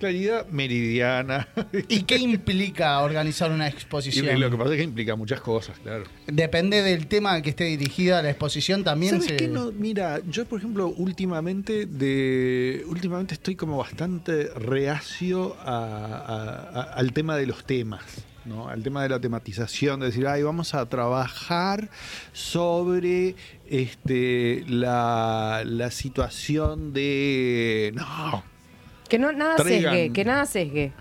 Claridad 0.00 0.46
meridiana. 0.48 1.48
¿Y 1.88 2.02
qué 2.02 2.16
implica 2.18 3.00
organizar 3.00 3.50
una 3.50 3.66
Y 3.66 3.70
exposición? 3.70 4.38
lo 4.40 4.50
que 4.50 4.56
pasa 4.56 4.70
es 4.72 4.76
que 4.78 4.82
implica 4.82 5.16
muchas 5.16 5.40
cosas, 5.40 5.78
claro. 5.78 6.04
Depende 6.26 6.82
del 6.82 7.06
tema 7.06 7.32
al 7.32 7.42
que 7.42 7.50
esté 7.50 7.64
dirigida 7.64 8.20
la 8.22 8.30
exposición 8.30 8.84
también. 8.84 9.12
¿Sabes 9.14 9.26
se- 9.28 9.36
qué? 9.36 9.48
No, 9.48 9.72
mira, 9.72 10.20
yo 10.28 10.44
por 10.46 10.58
ejemplo 10.58 10.88
últimamente 10.88 11.86
de 11.86 12.84
últimamente 12.88 13.34
estoy 13.34 13.56
como 13.56 13.78
bastante 13.78 14.48
reacio 14.56 15.56
a- 15.60 15.66
a- 16.26 16.80
a- 16.80 16.92
al 16.94 17.12
tema 17.12 17.36
de 17.36 17.46
los 17.46 17.64
temas. 17.64 18.02
¿no? 18.44 18.68
Al 18.68 18.82
tema 18.82 19.02
de 19.02 19.08
la 19.08 19.18
tematización, 19.20 20.00
de 20.00 20.06
decir, 20.06 20.26
ay, 20.26 20.42
vamos 20.42 20.74
a 20.74 20.86
trabajar 20.86 21.88
sobre 22.34 23.36
este, 23.70 24.64
la, 24.68 25.62
la 25.64 25.90
situación 25.90 26.92
de. 26.92 27.92
No, 27.94 28.44
Que 29.14 29.18
no 29.18 29.32
nada 29.32 29.56
Traigan- 29.56 29.92
sesgue, 29.92 30.12
que 30.12 30.24
nada 30.24 30.46
sesgue. 30.46 30.92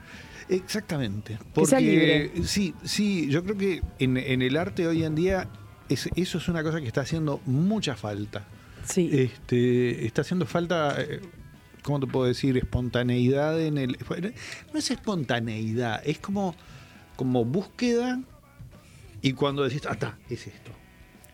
Exactamente. 0.49 1.33
Que 1.37 1.43
Porque 1.53 1.79
libre. 1.81 2.31
sí, 2.45 2.73
sí, 2.83 3.27
yo 3.29 3.43
creo 3.43 3.57
que 3.57 3.81
en, 3.99 4.17
en 4.17 4.41
el 4.41 4.57
arte 4.57 4.87
hoy 4.87 5.03
en 5.03 5.15
día 5.15 5.47
es- 5.89 6.09
eso 6.15 6.37
es 6.37 6.47
una 6.47 6.63
cosa 6.63 6.79
que 6.81 6.87
está 6.87 7.01
haciendo 7.01 7.41
mucha 7.45 7.95
falta. 7.95 8.45
Sí. 8.85 9.09
Este, 9.13 10.05
está 10.05 10.21
haciendo 10.21 10.45
falta, 10.45 10.95
eh, 11.01 11.21
¿cómo 11.81 11.99
te 12.01 12.07
puedo 12.07 12.25
decir? 12.27 12.57
Espontaneidad 12.57 13.59
en 13.61 13.77
el. 13.77 13.97
No 14.73 14.79
es 14.79 14.91
espontaneidad, 14.91 16.01
es 16.05 16.19
como, 16.19 16.55
como 17.15 17.45
búsqueda 17.45 18.19
y 19.21 19.33
cuando 19.33 19.63
decís, 19.63 19.83
ah, 19.87 19.93
está, 19.93 20.17
es 20.29 20.47
esto. 20.47 20.71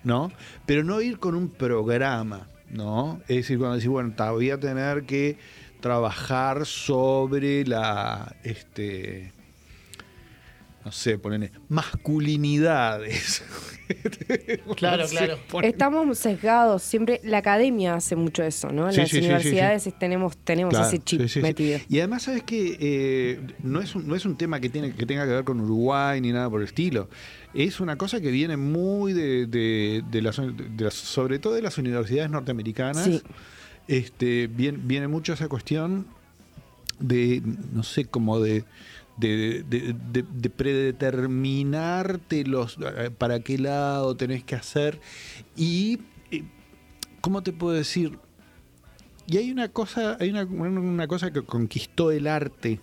¿No? 0.04 0.32
Pero 0.66 0.84
no 0.84 1.02
ir 1.02 1.20
con 1.20 1.36
un 1.36 1.50
programa, 1.50 2.48
¿no? 2.70 3.20
Es 3.28 3.38
decir, 3.38 3.58
cuando 3.58 3.76
decís, 3.76 3.90
bueno, 3.90 4.14
ta, 4.16 4.32
voy 4.32 4.50
a 4.52 4.58
tener 4.60 5.04
que 5.04 5.38
trabajar 5.80 6.66
sobre 6.66 7.66
la. 7.66 8.36
Este, 8.44 9.34
no 10.86 10.92
sé, 10.92 11.18
ponerle 11.18 11.52
masculinidades. 11.70 13.44
Claro, 14.76 15.02
No 15.02 15.08
sé, 15.08 15.16
claro. 15.16 15.40
Estamos 15.64 16.18
sesgados, 16.20 16.84
siempre 16.84 17.20
la 17.24 17.40
academia 17.40 17.96
hace 17.96 18.16
mucho 18.16 18.44
eso, 18.44 18.72
¿no? 18.72 18.86
En 18.88 18.94
Sí, 18.94 19.00
las 19.02 19.10
sí, 19.10 19.16
sí, 19.16 19.22
sí, 19.24 19.26
universidades 19.28 19.90
tenemos 19.98 20.38
tenemos 20.38 20.70
Claro, 20.76 20.88
ese 20.88 21.00
chip 21.00 21.22
sí, 21.22 21.28
sí, 21.28 21.34
sí. 21.34 21.42
metido. 21.42 21.80
Y 21.90 21.98
además, 21.98 22.22
¿sabes 22.22 22.44
que 22.44 23.40
no, 23.64 23.82
es 23.82 23.96
un, 23.96 24.08
no 24.08 24.16
es 24.16 24.26
un 24.26 24.38
tema 24.38 24.60
que, 24.60 24.70
tiene, 24.70 24.94
que 24.94 25.08
tenga 25.08 25.26
que 25.26 25.32
ver 25.32 25.44
con 25.44 25.60
Uruguay 25.60 26.22
ni 26.22 26.32
nada 26.32 26.48
por 26.52 26.62
el 26.62 26.68
estilo. 26.68 27.10
Es 27.56 27.80
una 27.80 27.96
cosa 27.98 28.22
que 28.22 28.30
viene 28.30 28.58
muy 28.58 29.14
de, 29.14 29.48
de- 29.48 30.04
de 30.12 30.22
las, 30.22 30.38
de 30.38 30.84
las- 30.84 30.94
sobre 30.94 31.40
todo 31.40 31.54
de 31.56 31.64
las 31.64 31.80
universidades 31.80 32.30
norteamericanas. 32.30 33.24
Este, 33.90 34.46
viene, 34.46 35.08
mucho 35.08 35.34
esa 35.34 35.48
cuestión 35.48 36.06
de, 37.00 37.42
no 37.74 37.82
sé, 37.82 38.06
como 38.06 38.40
de, 38.40 38.64
de, 39.18 39.64
de- 39.68 39.96
de- 40.12 40.24
de 40.32 40.50
predeterminarte 40.52 42.46
los, 42.46 42.78
eh, 42.78 43.10
para 43.10 43.40
qué 43.40 43.58
lado 43.58 44.16
tenés 44.16 44.44
que 44.44 44.54
hacer. 44.54 45.00
Y, 45.58 46.00
eh, 46.30 46.44
¿cómo 47.20 47.42
te 47.42 47.52
puedo 47.52 47.74
decir? 47.76 48.20
Y 49.26 49.38
hay 49.38 49.52
una 49.52 49.70
cosa, 49.70 50.18
hay 50.20 50.30
una, 50.30 50.44
una 50.46 51.08
cosa 51.08 51.32
que 51.32 51.42
conquistó 51.42 52.12
el 52.12 52.28
arte, 52.28 52.80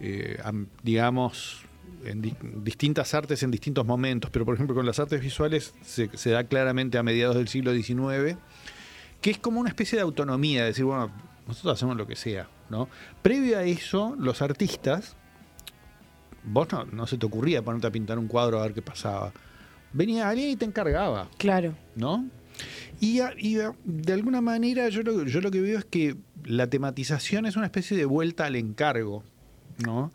eh, 0.00 0.36
am- 0.42 0.66
digamos, 0.82 1.62
en 2.04 2.22
di- 2.22 2.34
distintas 2.64 3.14
artes 3.14 3.42
en 3.44 3.52
distintos 3.52 3.86
momentos, 3.86 4.30
pero 4.32 4.44
por 4.44 4.54
ejemplo 4.54 4.74
con 4.74 4.86
las 4.86 4.98
artes 4.98 5.20
visuales 5.20 5.74
se, 5.82 6.10
se 6.16 6.30
da 6.30 6.42
claramente 6.44 6.98
a 6.98 7.04
mediados 7.04 7.36
del 7.36 7.46
siglo 7.46 7.72
XIX, 7.72 8.36
que 9.20 9.30
es 9.30 9.38
como 9.38 9.60
una 9.60 9.68
especie 9.68 9.96
de 9.96 10.02
autonomía, 10.02 10.62
de 10.62 10.68
decir, 10.68 10.84
bueno, 10.84 11.10
nosotros 11.46 11.74
hacemos 11.74 11.96
lo 11.96 12.06
que 12.06 12.16
sea, 12.16 12.48
¿no? 12.70 12.88
Previo 13.22 13.58
a 13.58 13.64
eso, 13.64 14.14
los 14.18 14.40
artistas, 14.42 15.16
vos 16.44 16.68
no, 16.72 16.84
no 16.86 17.06
se 17.06 17.18
te 17.18 17.26
ocurría 17.26 17.62
ponerte 17.62 17.86
a 17.86 17.90
pintar 17.90 18.18
un 18.18 18.26
cuadro 18.28 18.58
a 18.58 18.62
ver 18.62 18.74
qué 18.74 18.82
pasaba. 18.82 19.32
Venía 19.92 20.28
alguien 20.28 20.50
y 20.50 20.56
te 20.56 20.64
encargaba. 20.64 21.28
Claro. 21.38 21.74
¿no? 21.96 22.26
Y, 23.00 23.20
a- 23.20 23.34
y 23.38 23.58
a- 23.58 23.74
de 23.84 24.12
alguna 24.12 24.40
manera 24.40 24.88
yo 24.88 25.02
lo, 25.02 25.24
yo 25.24 25.40
lo 25.40 25.50
que 25.50 25.60
veo 25.60 25.78
es 25.78 25.84
que 25.84 26.16
la 26.44 26.68
tematización 26.68 27.46
es 27.46 27.56
una 27.56 27.66
especie 27.66 27.96
de 27.96 28.04
vuelta 28.04 28.46
al 28.46 28.56
encargo, 28.56 29.24
¿no? 29.84 30.12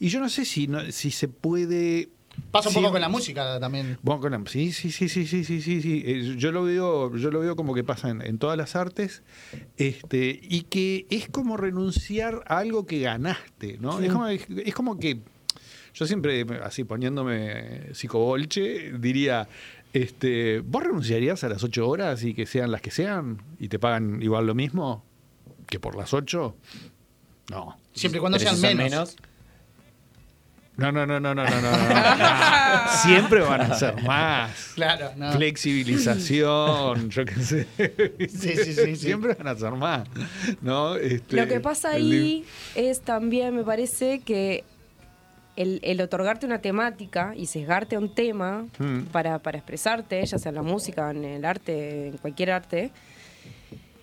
Y 0.00 0.08
yo 0.08 0.20
no 0.20 0.28
sé 0.28 0.44
si, 0.44 0.66
no- 0.66 0.90
si 0.92 1.10
se 1.10 1.28
puede... 1.28 2.08
Pasa 2.50 2.68
un 2.70 2.74
poco 2.76 2.92
con 2.92 3.00
la 3.00 3.08
música 3.08 3.60
también. 3.60 3.98
Bueno, 4.02 4.20
con 4.20 4.32
la- 4.32 4.42
sí, 4.50 4.72
sí, 4.72 4.90
sí, 4.90 5.08
sí, 5.08 5.26
sí, 5.26 5.44
sí, 5.44 5.60
sí, 5.60 5.82
sí. 5.82 6.02
Eh, 6.06 6.34
Yo 6.38 6.50
lo 6.52 6.64
veo, 6.64 7.14
yo 7.16 7.30
lo 7.30 7.40
veo 7.40 7.56
como 7.56 7.74
que 7.74 7.84
pasa 7.84 8.08
en, 8.10 8.22
en 8.22 8.38
todas 8.38 8.56
las 8.56 8.74
artes, 8.76 9.22
este, 9.76 10.38
y 10.42 10.62
que 10.62 11.06
es 11.10 11.28
como 11.28 11.56
renunciar 11.56 12.42
a 12.46 12.58
algo 12.58 12.86
que 12.86 13.00
ganaste, 13.00 13.78
¿no? 13.80 13.98
Sí. 13.98 14.06
Es, 14.06 14.12
como, 14.12 14.26
es 14.28 14.74
como 14.74 14.98
que 14.98 15.18
yo 15.94 16.06
siempre, 16.06 16.46
así 16.62 16.84
poniéndome 16.84 17.92
psicobolche, 17.94 18.92
diría, 18.98 19.48
este, 19.92 20.60
¿vos 20.60 20.84
renunciarías 20.84 21.42
a 21.44 21.48
las 21.48 21.62
ocho 21.64 21.88
horas 21.88 22.22
y 22.22 22.34
que 22.34 22.46
sean 22.46 22.70
las 22.70 22.80
que 22.82 22.90
sean 22.90 23.42
y 23.58 23.68
te 23.68 23.78
pagan 23.78 24.22
igual 24.22 24.46
lo 24.46 24.54
mismo 24.54 25.04
que 25.66 25.80
por 25.80 25.96
las 25.96 26.14
ocho? 26.14 26.54
No. 27.50 27.78
Siempre 27.94 28.18
y 28.18 28.20
cuando 28.20 28.38
sean 28.38 28.56
son 28.56 28.76
menos. 28.76 29.16
No, 30.78 30.92
no, 30.92 31.04
no, 31.04 31.18
no, 31.20 31.34
no, 31.34 31.44
no, 31.44 31.60
no, 31.60 31.70
no. 31.72 32.88
Siempre 33.02 33.40
van 33.40 33.60
a 33.62 33.74
ser 33.74 34.00
más. 34.04 34.72
Claro, 34.76 35.10
no. 35.16 35.32
Flexibilización, 35.32 37.10
yo 37.10 37.24
qué 37.24 37.34
sé. 37.42 37.66
Sí, 38.18 38.28
sí, 38.28 38.56
sí, 38.64 38.74
sí. 38.74 38.96
Siempre 38.96 39.34
van 39.34 39.48
a 39.48 39.56
ser 39.56 39.72
más. 39.72 40.08
¿no? 40.62 40.94
Este, 40.96 41.36
Lo 41.36 41.48
que 41.48 41.60
pasa 41.60 41.90
ahí 41.90 42.44
es 42.74 43.00
también, 43.00 43.56
me 43.56 43.64
parece, 43.64 44.20
que 44.20 44.64
el, 45.56 45.80
el 45.82 46.00
otorgarte 46.00 46.46
una 46.46 46.60
temática 46.60 47.34
y 47.36 47.46
sesgarte 47.46 47.96
a 47.96 47.98
un 47.98 48.14
tema 48.14 48.66
Mm. 48.78 49.00
para, 49.10 49.40
para 49.40 49.58
expresarte, 49.58 50.24
ya 50.24 50.38
sea 50.38 50.50
en 50.50 50.54
la 50.54 50.62
música, 50.62 51.10
en 51.10 51.24
el 51.24 51.44
arte, 51.44 52.06
en 52.08 52.18
cualquier 52.18 52.52
arte, 52.52 52.92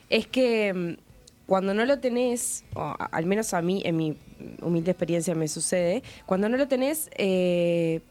es 0.10 0.28
que 0.28 0.74
mm, 0.74 1.05
cuando 1.46 1.74
no 1.74 1.86
lo 1.86 2.00
tenés, 2.00 2.64
o 2.74 2.96
al 3.12 3.26
menos 3.26 3.54
a 3.54 3.62
mí, 3.62 3.82
en 3.86 3.98
mi 3.98 4.18
humilde 4.62 4.92
experiencia 4.92 5.36
me 5.36 5.48
sucede, 5.48 6.02
cuando 6.26 6.50
no 6.50 6.58
lo 6.58 6.68
tenés, 6.68 7.10
eh, 7.18 8.02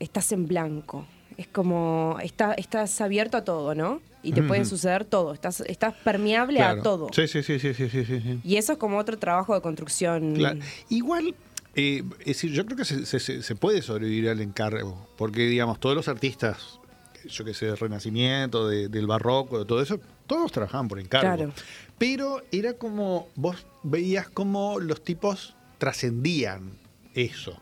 estás 0.00 0.32
en 0.32 0.46
blanco. 0.46 1.06
Es 1.36 1.48
como, 1.48 2.16
está, 2.22 2.54
estás 2.54 3.00
abierto 3.00 3.36
a 3.36 3.44
todo, 3.44 3.74
¿no? 3.74 4.00
Y 4.22 4.32
te 4.32 4.42
puede 4.42 4.62
Ujú. 4.62 4.70
suceder 4.70 5.04
todo, 5.04 5.34
estás, 5.34 5.60
estás 5.60 5.92
permeable 5.94 6.58
Claro. 6.58 6.80
a 6.80 6.82
todo. 6.82 7.08
Sí, 7.12 7.26
sí, 7.28 7.42
sí, 7.42 7.58
sí, 7.58 7.74
sí, 7.74 7.88
sí, 7.90 8.04
sí. 8.04 8.40
Y 8.44 8.56
eso 8.56 8.72
es 8.72 8.78
como 8.78 8.98
otro 8.98 9.18
trabajo 9.18 9.54
de 9.54 9.60
construcción. 9.60 10.34
Claro. 10.34 10.60
Igual, 10.88 11.34
eh, 11.74 12.02
es 12.20 12.26
decir, 12.26 12.52
yo 12.52 12.64
creo 12.64 12.76
que 12.78 12.84
se- 12.84 13.04
se- 13.04 13.42
se 13.42 13.54
puede 13.56 13.82
sobrevivir 13.82 14.28
al 14.30 14.40
encargo, 14.40 15.08
porque 15.16 15.42
digamos, 15.46 15.78
todos 15.80 15.94
los 15.96 16.08
artistas, 16.08 16.80
yo 17.28 17.44
que 17.44 17.54
sé, 17.54 17.66
del 17.66 17.76
Renacimiento, 17.78 18.68
de- 18.68 18.88
del 18.88 19.06
Barroco, 19.06 19.58
de 19.58 19.64
todo 19.64 19.80
eso, 19.82 19.98
todos 20.26 20.52
trabajaban 20.52 20.88
por 20.88 20.98
encargo. 21.00 21.34
Claro. 21.36 21.52
Pero 21.98 22.42
era 22.52 22.74
como, 22.74 23.28
vos 23.36 23.66
veías 23.82 24.28
como 24.28 24.80
los 24.80 25.02
tipos 25.04 25.54
trascendían 25.78 26.72
eso, 27.14 27.60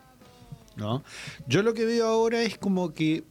¿no? 0.75 1.03
Yo 1.47 1.61
lo 1.63 1.73
que 1.73 1.85
veo 1.85 2.07
ahora 2.07 2.41
es 2.41 2.57
como 2.57 2.93
que, 2.93 3.23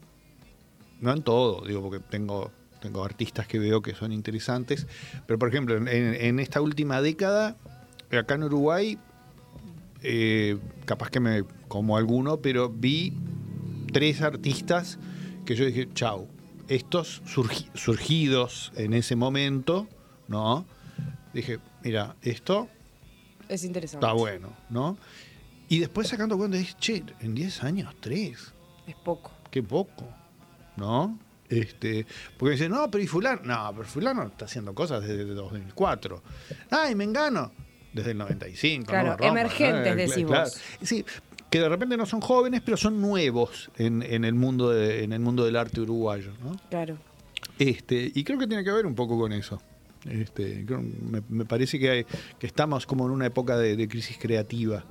no 1.01 1.13
en 1.13 1.23
todo, 1.23 1.67
digo, 1.67 1.83
porque 1.83 1.99
tengo, 2.01 2.53
tengo 2.81 3.05
artistas 3.05 3.47
que 3.47 3.59
veo 3.59 3.83
que 3.83 3.95
son 3.95 4.13
interesantes, 4.13 4.87
pero 5.27 5.39
por 5.39 5.49
ejemplo, 5.49 5.77
en, 5.77 5.89
en 5.89 6.39
esta 6.41 6.61
última 6.61 7.01
década, 7.01 7.57
acá 8.11 8.35
en 8.35 8.45
Uruguay, 8.45 8.99
eh, 10.03 10.59
capaz 10.85 11.11
que 11.11 11.21
me 11.21 11.45
como 11.69 11.97
alguno, 11.97 12.39
pero 12.39 12.69
vi 12.69 13.13
tres 13.93 14.21
artistas 14.23 14.99
que 15.45 15.55
yo 15.55 15.65
dije, 15.65 15.89
chau, 15.95 16.29
estos 16.69 17.23
surgi- 17.25 17.69
surgidos 17.75 18.73
en 18.77 18.93
ese 18.95 19.17
momento, 19.17 19.89
¿no? 20.29 20.65
Dije, 21.35 21.59
mira, 21.83 22.17
esto 22.23 22.69
Es 23.49 23.65
interesante. 23.65 24.05
está 24.07 24.13
bueno, 24.15 24.53
¿no? 24.71 24.97
Y 25.69 25.79
después 25.79 26.09
sacando 26.09 26.37
cuenta, 26.37 26.57
dije, 26.59 26.75
che, 26.79 27.03
en 27.21 27.35
10 27.35 27.63
años, 27.65 27.95
tres, 28.01 28.53
Es 28.87 28.95
poco. 28.97 29.33
qué 29.51 29.63
poco, 29.63 30.09
¿no? 30.77 31.19
Este, 31.49 32.07
porque 32.39 32.53
dicen, 32.53 32.71
no, 32.73 32.91
pero 32.91 33.05
y 33.05 33.07
fulano, 33.07 33.43
no, 33.45 33.73
pero 33.77 33.87
fulano 33.89 34.23
está 34.25 34.47
haciendo 34.47 34.75
cosas 34.75 35.03
desde 35.03 35.23
el 35.23 35.35
2004. 35.35 36.23
Ay, 36.71 36.95
Mengano, 36.95 37.53
desde 37.93 38.13
el 38.13 38.19
95. 38.19 38.87
Claro, 38.87 39.11
no 39.19 39.19
me 39.19 39.29
emergentes, 39.41 39.85
¿no? 39.85 39.95
decís 39.97 40.25
Claro. 40.27 40.51
Sí, 40.83 41.05
que 41.53 41.61
de 41.61 41.69
repente 41.69 41.97
no 41.99 42.07
son 42.07 42.23
jóvenes, 42.23 42.63
pero 42.65 42.77
son 42.79 43.01
nuevos 43.01 43.71
en, 43.77 44.03
en 44.03 44.25
el 44.25 44.35
mundo 44.35 44.71
de- 44.71 45.05
en 45.05 45.13
el 45.13 45.21
mundo 45.21 45.45
del 45.45 45.57
arte 45.57 45.83
uruguayo, 45.83 46.31
¿no? 46.43 46.57
Claro. 46.71 46.97
Este, 47.59 48.11
y 48.15 48.25
creo 48.25 48.39
que 48.39 48.47
tiene 48.47 48.65
que 48.65 48.73
ver 48.73 48.87
un 48.87 48.95
poco 48.95 49.19
con 49.19 49.33
eso. 49.35 49.61
Este, 50.09 50.65
me, 51.11 51.23
me 51.29 51.45
parece 51.45 51.79
que, 51.79 51.91
hay- 51.91 52.07
que 52.39 52.47
estamos 52.47 52.87
como 52.87 53.05
en 53.07 53.13
una 53.13 53.27
época 53.27 53.57
de, 53.59 53.77
de 53.77 53.87
crisis 53.87 54.17
creativa. 54.19 54.83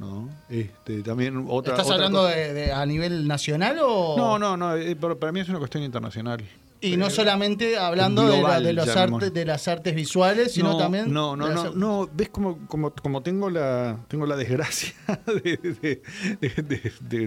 ¿no? 0.00 0.28
Este, 0.48 1.02
también 1.02 1.44
otra, 1.48 1.74
¿Estás 1.74 1.86
otra 1.86 1.96
hablando 1.96 2.24
de, 2.26 2.52
de- 2.54 2.72
a 2.72 2.84
nivel 2.86 3.28
nacional 3.28 3.76
o...? 3.82 4.14
No, 4.16 4.38
no, 4.38 4.56
no, 4.56 4.74
eh, 4.76 4.96
pero 5.00 5.18
para 5.18 5.30
mí 5.30 5.40
es 5.40 5.48
una 5.48 5.58
cuestión 5.58 5.84
internacional. 5.84 6.42
Y 6.80 6.96
no 6.96 7.10
solamente 7.10 7.76
hablando 7.76 8.28
de, 8.28 8.40
la- 8.42 8.60
de 8.60 8.72
los 8.72 8.86
llamémosle. 8.86 9.26
artes, 9.26 9.34
de 9.34 9.44
las 9.44 9.66
artes 9.68 9.94
visuales, 9.94 10.52
sino 10.52 10.72
no, 10.72 10.78
también... 10.78 11.12
No, 11.12 11.34
no, 11.36 11.48
no, 11.48 11.72
no, 11.72 12.08
ves 12.12 12.28
como, 12.28 12.66
como, 12.68 12.92
como 12.92 13.22
tengo 13.22 13.50
la 13.50 13.98
tengo 14.08 14.26
la 14.26 14.36
desgracia 14.36 14.92
de, 15.26 16.00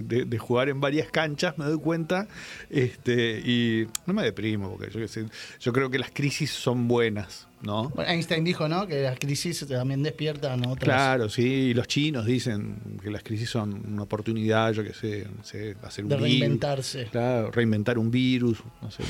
de- 0.02 0.38
jugar 0.38 0.68
en 0.68 0.80
varias 0.80 1.10
canchas, 1.10 1.56
me 1.58 1.64
doy 1.64 1.78
cuenta, 1.78 2.26
este, 2.70 3.40
y 3.44 3.86
no 4.06 4.14
me 4.14 4.22
deprimo, 4.22 4.70
porque 4.76 4.90
yo, 4.90 5.26
yo 5.60 5.72
creo 5.72 5.90
que 5.90 5.98
las 5.98 6.10
crisis 6.10 6.50
son 6.50 6.88
buenas, 6.88 7.46
¿no? 7.62 7.90
Bueno, 7.90 8.10
Einstein 8.10 8.44
dijo, 8.44 8.68
¿no? 8.68 8.86
Que 8.86 9.02
las 9.02 9.18
crisis 9.18 9.66
también 9.68 10.02
despiertan 10.02 10.64
otras... 10.66 10.84
Claro, 10.84 11.28
sí, 11.28 11.42
y 11.44 11.74
los 11.74 11.86
chinos 11.88 12.26
dicen 12.26 12.76
que 13.02 13.10
las 13.10 13.22
crisis 13.22 13.48
son 13.50 13.82
una 13.92 14.02
oportunidad, 14.02 14.72
yo 14.72 14.82
qué 14.84 14.92
sé, 14.94 15.26
no 15.36 15.44
sé, 15.44 15.76
hacer 15.82 16.04
un 16.04 16.10
De 16.10 16.16
virus. 16.16 16.30
reinventarse. 16.30 17.04
Claro, 17.10 17.50
reinventar 17.50 17.98
un 17.98 18.10
virus, 18.10 18.58
no 18.80 18.90
sé. 18.90 19.02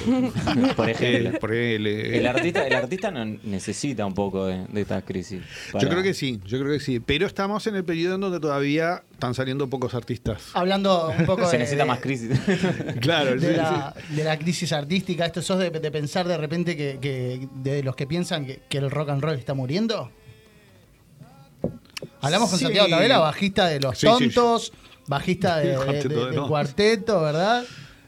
Por 0.77 0.89
ejemplo. 0.91 1.39
Por 1.41 1.53
él, 1.55 1.87
eh. 1.87 2.19
El 2.19 2.27
artista, 2.27 2.67
el 2.67 2.75
artista 2.75 3.11
no 3.11 3.25
necesita 3.25 4.05
un 4.07 4.15
poco 4.15 4.47
de, 4.47 4.67
de 4.67 4.81
estas 4.81 5.03
crisis. 5.05 5.41
para- 5.73 5.83
Yo 5.85 5.89
creo 5.91 6.03
que 6.03 6.15
sí, 6.15 6.41
yo 6.45 6.59
creo 6.61 6.73
que 6.73 6.81
sí. 6.81 7.01
Pero 7.01 7.27
estamos 7.27 7.67
en 7.67 7.77
el 7.77 7.85
periodo 7.85 8.15
en 8.17 8.21
donde 8.21 8.41
todavía 8.41 9.03
están 9.13 9.35
saliendo 9.35 9.69
pocos 9.69 9.95
artistas. 9.95 10.43
Hablando 10.55 11.13
un 11.19 11.27
poco 11.27 11.47
Se 11.47 11.53
de, 11.53 11.59
necesita 11.61 11.85
de- 11.85 11.89
más 11.89 12.01
crisis. 12.01 12.31
Claro, 13.01 13.35
de 13.39 13.51
sí, 13.51 13.57
la, 13.57 13.95
de 14.11 14.25
la 14.25 14.39
crisis 14.39 14.73
artística, 14.73 15.27
¿esto 15.27 15.43
sos 15.43 15.59
de, 15.59 15.71
de 15.71 15.91
pensar 15.91 16.27
de 16.29 16.37
repente 16.37 16.77
que, 16.77 16.99
que- 17.01 17.49
de 17.63 17.83
los 17.83 17.97
que 17.97 18.07
piensan 18.07 18.42
que, 18.47 18.61
que 18.69 18.79
el 18.79 18.91
rock 18.91 19.11
and 19.11 19.23
roll 19.23 19.35
está 19.35 19.55
muriendo? 19.55 20.11
Hablamos 22.21 22.51
con 22.51 22.59
Sí. 22.59 22.65
Santiago 22.65 22.89
Tabela, 22.89 23.19
bajista 23.19 23.67
de 23.67 23.81
Los 23.81 23.99
Sí, 23.99 24.07
sí, 24.19 24.29
Tontos, 24.29 24.73
bajista 25.07 25.57
de, 25.59 25.75
cuarteto 25.75 26.09
de- 26.09 26.15
de 26.17 26.25
del 26.27 26.35
Nos. 26.37 26.49
cuarteto, 26.49 27.21
¿verdad? 27.21 27.65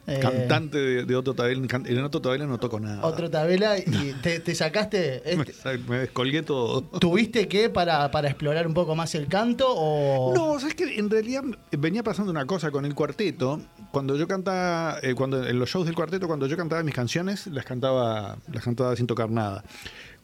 Eh, 0.06 0.18
Cantante 0.20 0.76
de, 1.06 1.16
Otto 1.16 1.32
Tabela. 1.32 1.66
En 1.86 2.04
Otto 2.04 2.20
Tabela 2.20 2.44
no 2.46 2.58
toco 2.58 2.78
nada. 2.78 3.06
Otro 3.06 3.30
Tabela 3.30 3.78
y 3.78 4.14
te, 4.22 4.38
te 4.40 4.54
sacaste... 4.54 5.22
Me, 5.36 5.44
este, 5.44 5.78
me 5.78 5.98
descolgué 6.00 6.42
todo. 6.42 6.82
¿Tuviste 6.82 7.48
que 7.48 7.70
para, 7.70 8.10
para 8.10 8.28
explorar 8.28 8.66
un 8.66 8.74
poco 8.74 8.94
más 8.94 9.14
el 9.14 9.28
canto 9.28 9.64
o...? 9.66 10.34
No, 10.34 10.60
sabes 10.60 10.74
que 10.74 10.98
en 10.98 11.08
realidad 11.08 11.42
venía 11.72 12.02
pasando 12.02 12.30
una 12.30 12.44
cosa 12.44 12.70
con 12.70 12.84
el 12.84 12.94
cuarteto. 12.94 13.62
Cuando 13.92 14.14
yo 14.16 14.28
cantaba, 14.28 14.98
eh, 15.02 15.14
cuando 15.14 15.42
en 15.46 15.58
los 15.58 15.70
shows 15.70 15.86
del 15.86 15.94
cuarteto, 15.94 16.26
cuando 16.26 16.46
yo 16.48 16.56
cantaba 16.58 16.82
mis 16.82 16.94
canciones, 16.94 17.46
las 17.46 17.64
cantaba, 17.64 18.36
las 18.52 18.62
cantaba 18.62 18.94
sin 18.96 19.06
tocar 19.06 19.30
nada. 19.30 19.64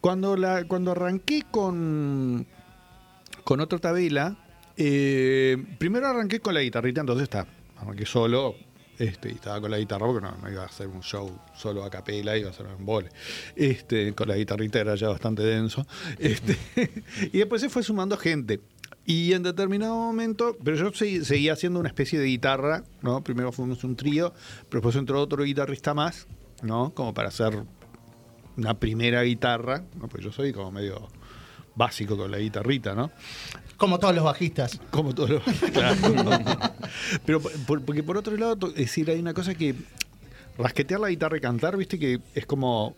Cuando 0.00 0.36
la, 0.36 0.64
cuando 0.64 0.92
arranqué 0.92 1.44
con 1.50 2.46
con 3.44 3.60
otro 3.60 3.80
tabela, 3.80 4.36
eh, 4.76 5.56
primero 5.78 6.06
arranqué 6.06 6.40
con 6.40 6.54
la 6.54 6.62
guitarrita, 6.62 7.00
entonces 7.00 7.24
está, 7.24 7.46
arranqué 7.76 8.06
solo, 8.06 8.54
este, 9.00 9.30
y 9.30 9.32
estaba 9.32 9.60
con 9.60 9.70
la 9.70 9.78
guitarra 9.78 10.06
porque 10.06 10.20
no, 10.20 10.36
no 10.36 10.50
iba 10.50 10.62
a 10.62 10.66
hacer 10.66 10.86
un 10.86 11.02
show 11.02 11.30
solo 11.54 11.84
a 11.84 11.90
capela, 11.90 12.36
iba 12.36 12.48
a 12.48 12.52
hacer 12.52 12.66
un 12.66 12.84
bole. 12.84 13.08
Este, 13.56 14.12
con 14.12 14.28
la 14.28 14.36
guitarrita 14.36 14.78
era 14.78 14.94
ya 14.94 15.08
bastante 15.08 15.42
denso. 15.42 15.86
Este, 16.18 16.56
y 17.32 17.38
después 17.38 17.62
se 17.62 17.70
fue 17.70 17.82
sumando 17.82 18.16
gente. 18.16 18.60
Y 19.06 19.32
en 19.32 19.42
determinado 19.42 19.96
momento, 19.96 20.56
pero 20.62 20.76
yo 20.76 20.92
seguía 20.92 21.54
haciendo 21.54 21.80
una 21.80 21.88
especie 21.88 22.18
de 22.18 22.26
guitarra, 22.26 22.84
¿no? 23.00 23.24
Primero 23.24 23.50
fuimos 23.50 23.82
un 23.82 23.96
trío, 23.96 24.34
pero 24.68 24.80
después 24.80 24.96
entró 24.96 25.20
otro 25.20 25.42
guitarrista 25.42 25.94
más, 25.94 26.28
¿no? 26.62 26.92
Como 26.94 27.14
para 27.14 27.28
hacer 27.28 27.64
una 28.60 28.74
primera 28.74 29.22
guitarra, 29.22 29.82
¿no? 29.98 30.08
Pues 30.08 30.22
yo 30.24 30.32
soy 30.32 30.52
como 30.52 30.70
medio 30.70 31.08
básico 31.74 32.16
con 32.16 32.30
la 32.30 32.38
guitarrita, 32.38 32.94
¿no? 32.94 33.10
Como 33.76 33.98
todos 33.98 34.14
los 34.14 34.24
bajistas. 34.24 34.78
Como 34.90 35.14
todos 35.14 35.30
los 35.30 35.42
claro. 35.72 35.96
Pero 37.24 37.40
por- 37.40 37.82
porque 37.84 38.02
por 38.02 38.16
otro 38.18 38.36
lado, 38.36 38.68
es 38.68 38.74
decir, 38.74 39.10
hay 39.10 39.18
una 39.18 39.32
cosa 39.34 39.54
que 39.54 39.74
rasquetear 40.58 41.00
la 41.00 41.08
guitarra 41.08 41.38
y 41.38 41.40
cantar, 41.40 41.76
viste 41.76 41.98
que 41.98 42.20
es 42.34 42.44
como, 42.46 42.94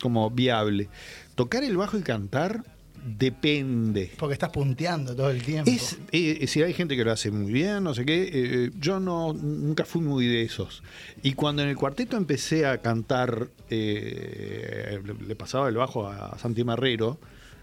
como 0.00 0.30
viable. 0.30 0.88
Tocar 1.34 1.62
el 1.64 1.76
bajo 1.76 1.98
y 1.98 2.02
cantar 2.02 2.64
depende. 3.04 4.10
Porque 4.18 4.32
estás 4.34 4.50
punteando 4.50 5.14
todo 5.14 5.30
el 5.30 5.42
tiempo. 5.42 5.70
Es, 5.70 5.98
eh, 6.12 6.46
si 6.46 6.62
hay 6.62 6.72
gente 6.72 6.96
que 6.96 7.04
lo 7.04 7.12
hace 7.12 7.30
muy 7.30 7.52
bien, 7.52 7.84
no 7.84 7.94
sé 7.94 8.04
qué, 8.04 8.30
eh, 8.32 8.70
yo 8.80 9.00
no 9.00 9.32
nunca 9.32 9.84
fui 9.84 10.00
muy 10.00 10.26
de 10.26 10.42
esos. 10.42 10.82
Y 11.22 11.34
cuando 11.34 11.62
en 11.62 11.68
el 11.68 11.76
cuarteto 11.76 12.16
empecé 12.16 12.66
a 12.66 12.78
cantar, 12.78 13.48
eh, 13.70 15.00
le, 15.04 15.14
le 15.26 15.36
pasaba 15.36 15.68
el 15.68 15.76
bajo 15.76 16.06
a 16.08 16.38
Santi 16.38 16.64
Marrero, 16.64 17.18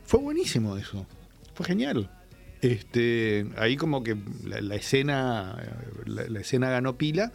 fue 0.06 0.20
buenísimo 0.20 0.78
eso, 0.78 1.06
fue 1.54 1.66
genial. 1.66 2.10
Este, 2.62 3.48
ahí 3.58 3.76
como 3.76 4.04
que 4.04 4.16
la, 4.46 4.62
la 4.62 4.76
escena, 4.76 5.58
la, 6.06 6.26
la 6.28 6.40
escena 6.40 6.70
ganó 6.70 6.96
pila. 6.98 7.32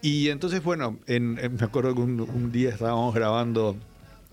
Y 0.00 0.28
entonces, 0.28 0.62
bueno, 0.62 0.98
en- 1.06 1.38
en- 1.40 1.54
me 1.56 1.64
acuerdo 1.64 1.94
que 1.94 2.00
un, 2.00 2.20
un 2.20 2.52
día 2.52 2.70
estábamos 2.70 3.14
grabando, 3.14 3.76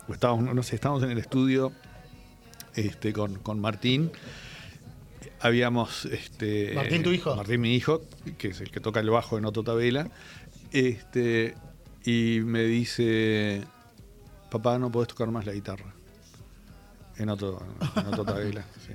o 0.08 0.14
estábamos, 0.14 0.54
no 0.56 0.64
sé, 0.64 0.76
estábamos 0.76 1.04
en 1.04 1.12
el 1.12 1.18
estudio 1.18 1.72
este, 2.76 3.14
con, 3.14 3.36
con 3.36 3.60
Martín. 3.60 4.12
Habíamos. 5.40 6.06
Este, 6.06 6.74
Martín, 6.76 7.04
tu 7.04 7.12
hijo. 7.12 7.36
Martín, 7.36 7.62
mi 7.62 7.76
hijo, 7.76 8.02
que 8.38 8.50
es 8.50 8.62
el 8.62 8.70
que 8.72 8.80
toca 8.80 9.00
el 9.00 9.10
bajo 9.10 9.38
en 9.38 9.46
Otto 9.46 9.64
Tabela. 9.64 10.10
Este, 10.72 11.56
y 12.06 12.40
me 12.44 12.64
dice: 12.64 13.62
Papá, 14.52 14.78
no 14.78 14.92
podés 14.92 15.08
tocar 15.10 15.30
más 15.32 15.46
la 15.46 15.54
guitarra. 15.54 15.94
En 17.18 17.30
Otto, 17.30 17.62
en 17.96 18.08
Otto 18.08 18.24
Tabela. 18.26 18.64
sí. 18.88 18.94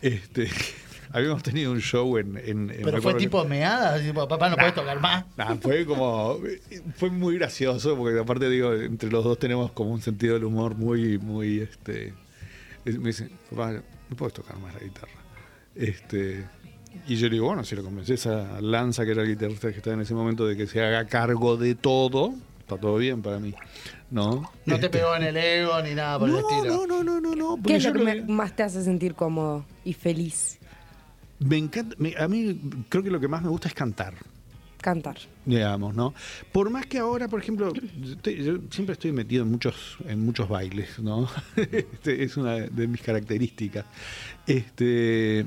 Este, 0.00 0.48
habíamos 1.12 1.42
tenido 1.42 1.70
un 1.72 1.80
show 1.80 2.16
en. 2.16 2.36
en- 2.38 2.68
Pero 2.68 2.82
fue 2.90 2.98
acuerdo 2.98 3.18
que- 3.18 3.24
tipo 3.24 3.44
meada, 3.44 4.00
tipo, 4.02 4.26
papá 4.26 4.48
no 4.48 4.56
puedes 4.56 4.74
tocar 4.74 4.98
más. 5.00 5.24
Nah, 5.36 5.54
fue 5.56 5.84
como. 5.84 6.38
Fue 6.96 7.10
muy 7.10 7.36
gracioso, 7.36 7.94
porque 7.96 8.18
aparte, 8.20 8.48
digo, 8.48 8.72
entre 8.72 9.10
los 9.10 9.22
dos 9.22 9.38
tenemos 9.38 9.70
como 9.72 9.90
un 9.92 10.00
sentido 10.00 10.34
del 10.34 10.44
humor 10.44 10.76
muy, 10.76 11.18
muy. 11.18 11.60
este 11.60 12.08
es- 12.08 12.14
Me 12.84 13.08
dice, 13.08 13.28
papá, 13.50 13.72
no 13.72 14.16
puedes 14.16 14.32
tocar 14.34 14.58
más 14.58 14.72
la 14.74 14.80
guitarra. 14.80 15.12
Este. 15.74 16.44
Y 17.06 17.16
yo 17.16 17.26
le 17.28 17.34
digo, 17.34 17.46
bueno, 17.46 17.64
si 17.64 17.76
lo 17.76 17.82
convences 17.84 18.26
a 18.26 18.60
Lanza, 18.60 19.04
que 19.04 19.10
era 19.12 19.22
el 19.22 19.28
guitarrista 19.28 19.70
que 19.70 19.76
estaba 19.78 19.94
en 19.94 20.00
ese 20.02 20.14
momento, 20.14 20.46
de 20.46 20.56
que 20.56 20.66
se 20.66 20.82
haga 20.82 21.06
cargo 21.06 21.56
de 21.56 21.74
todo, 21.74 22.34
está 22.60 22.78
todo 22.78 22.96
bien 22.96 23.20
para 23.22 23.38
mí. 23.38 23.54
¿No? 24.10 24.50
No 24.64 24.78
te 24.78 24.86
Este, 24.86 24.88
pegó 24.90 25.14
en 25.14 25.24
el 25.24 25.36
ego 25.36 25.82
ni 25.82 25.94
nada 25.94 26.18
por 26.18 26.30
el 26.30 26.36
estilo. 26.38 26.64
No, 26.64 26.86
no, 26.86 27.04
no, 27.04 27.20
no, 27.20 27.34
no. 27.34 27.58
¿Qué 27.62 27.76
es 27.76 27.84
lo 27.84 27.92
que 27.92 27.98
me- 27.98 28.22
más 28.22 28.56
te 28.56 28.62
hace 28.62 28.82
sentir 28.82 29.14
cómodo 29.14 29.66
y 29.84 29.92
feliz? 29.92 30.58
Me 31.40 31.58
encanta, 31.58 31.94
me- 31.98 32.16
a 32.16 32.26
mí 32.26 32.58
creo 32.88 33.02
que 33.04 33.10
lo 33.10 33.20
que 33.20 33.28
más 33.28 33.42
me 33.42 33.48
gusta 33.50 33.68
es 33.68 33.74
cantar. 33.74 34.14
Cantar. 34.80 35.16
digamos, 35.44 35.94
¿no? 35.94 36.14
Por 36.52 36.70
más 36.70 36.86
que 36.86 36.98
ahora, 36.98 37.26
por 37.28 37.40
ejemplo, 37.40 37.72
estoy- 38.04 38.44
yo 38.44 38.58
siempre 38.70 38.92
estoy 38.92 39.12
metido 39.12 39.42
en 39.42 39.50
muchos, 39.50 39.96
en 40.06 40.24
muchos 40.24 40.48
bailes, 40.48 40.98
¿no? 41.00 41.28
Este, 41.56 42.22
es 42.22 42.36
una 42.36 42.52
de 42.54 42.86
mis 42.86 43.02
características. 43.02 43.84
Este, 44.46 45.46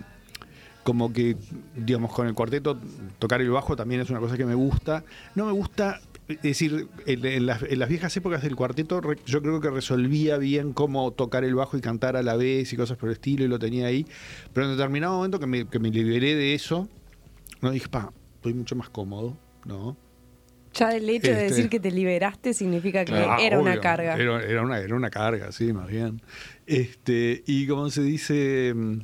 como 0.84 1.13
que, 1.13 1.38
digamos, 1.75 2.11
con 2.13 2.27
el 2.27 2.34
cuarteto, 2.34 2.79
tocar 3.19 3.41
el 3.41 3.49
bajo 3.51 3.75
también 3.75 4.01
es 4.01 4.09
una 4.09 4.19
cosa 4.19 4.38
que 4.38 4.45
me 4.45 4.55
gusta. 4.55 5.03
No 5.36 5.45
me 5.45 5.51
gusta, 5.51 6.01
es 6.27 6.41
decir, 6.41 6.88
en, 7.05 7.25
en 7.25 7.45
las, 7.45 7.61
en 7.63 7.79
las 7.79 7.88
viejas 7.88 8.15
épocas 8.17 8.41
del 8.41 8.55
cuarteto, 8.55 9.01
yo 9.25 9.41
creo 9.41 9.61
que 9.61 9.69
resolvía 9.69 10.38
bien 10.38 10.73
cómo 10.73 11.11
tocar 11.11 11.43
el 11.43 11.55
bajo 11.55 11.77
y 11.77 11.82
cantar 11.82 12.17
a 12.17 12.23
la 12.23 12.36
vez 12.36 12.73
y 12.73 12.75
cosas 12.77 12.97
por 12.97 13.09
el 13.09 13.13
estilo, 13.13 13.45
y 13.45 13.47
lo 13.47 13.59
tenía 13.59 13.86
ahí. 13.88 14.05
Pero 14.53 14.65
en 14.65 14.75
determinado 14.75 15.15
momento 15.15 15.39
que 15.39 15.47
me, 15.47 15.67
que 15.67 15.79
me 15.79 15.89
liberé 15.89 16.36
de 16.36 16.53
eso, 16.55 16.89
no 17.61 17.69
dije, 17.71 17.88
pa, 17.88 18.11
estoy 18.41 18.55
mucho 18.55 18.75
más 18.75 18.89
cómodo, 18.89 19.37
¿no? 19.65 19.95
Ya 20.73 20.95
el 20.95 21.07
hecho 21.09 21.27
de 21.27 21.33
Este- 21.33 21.43
decir 21.55 21.69
que 21.69 21.79
te 21.79 21.91
liberaste 21.91 22.55
significa 22.55 23.05
que 23.05 23.13
Ah, 23.13 23.37
era 23.39 23.59
una 23.59 23.79
carga. 23.79 24.15
Era, 24.15 24.41
era 24.41 24.63
una, 24.63 24.79
era 24.79 24.95
una 24.95 25.11
carga, 25.11 25.51
sí, 25.51 25.71
más 25.73 25.87
bien. 25.87 26.21
Este, 26.65 27.43
y 27.45 27.67
como 27.67 27.89
se 27.91 28.01
dice. 28.01 28.73
mm, 28.75 28.99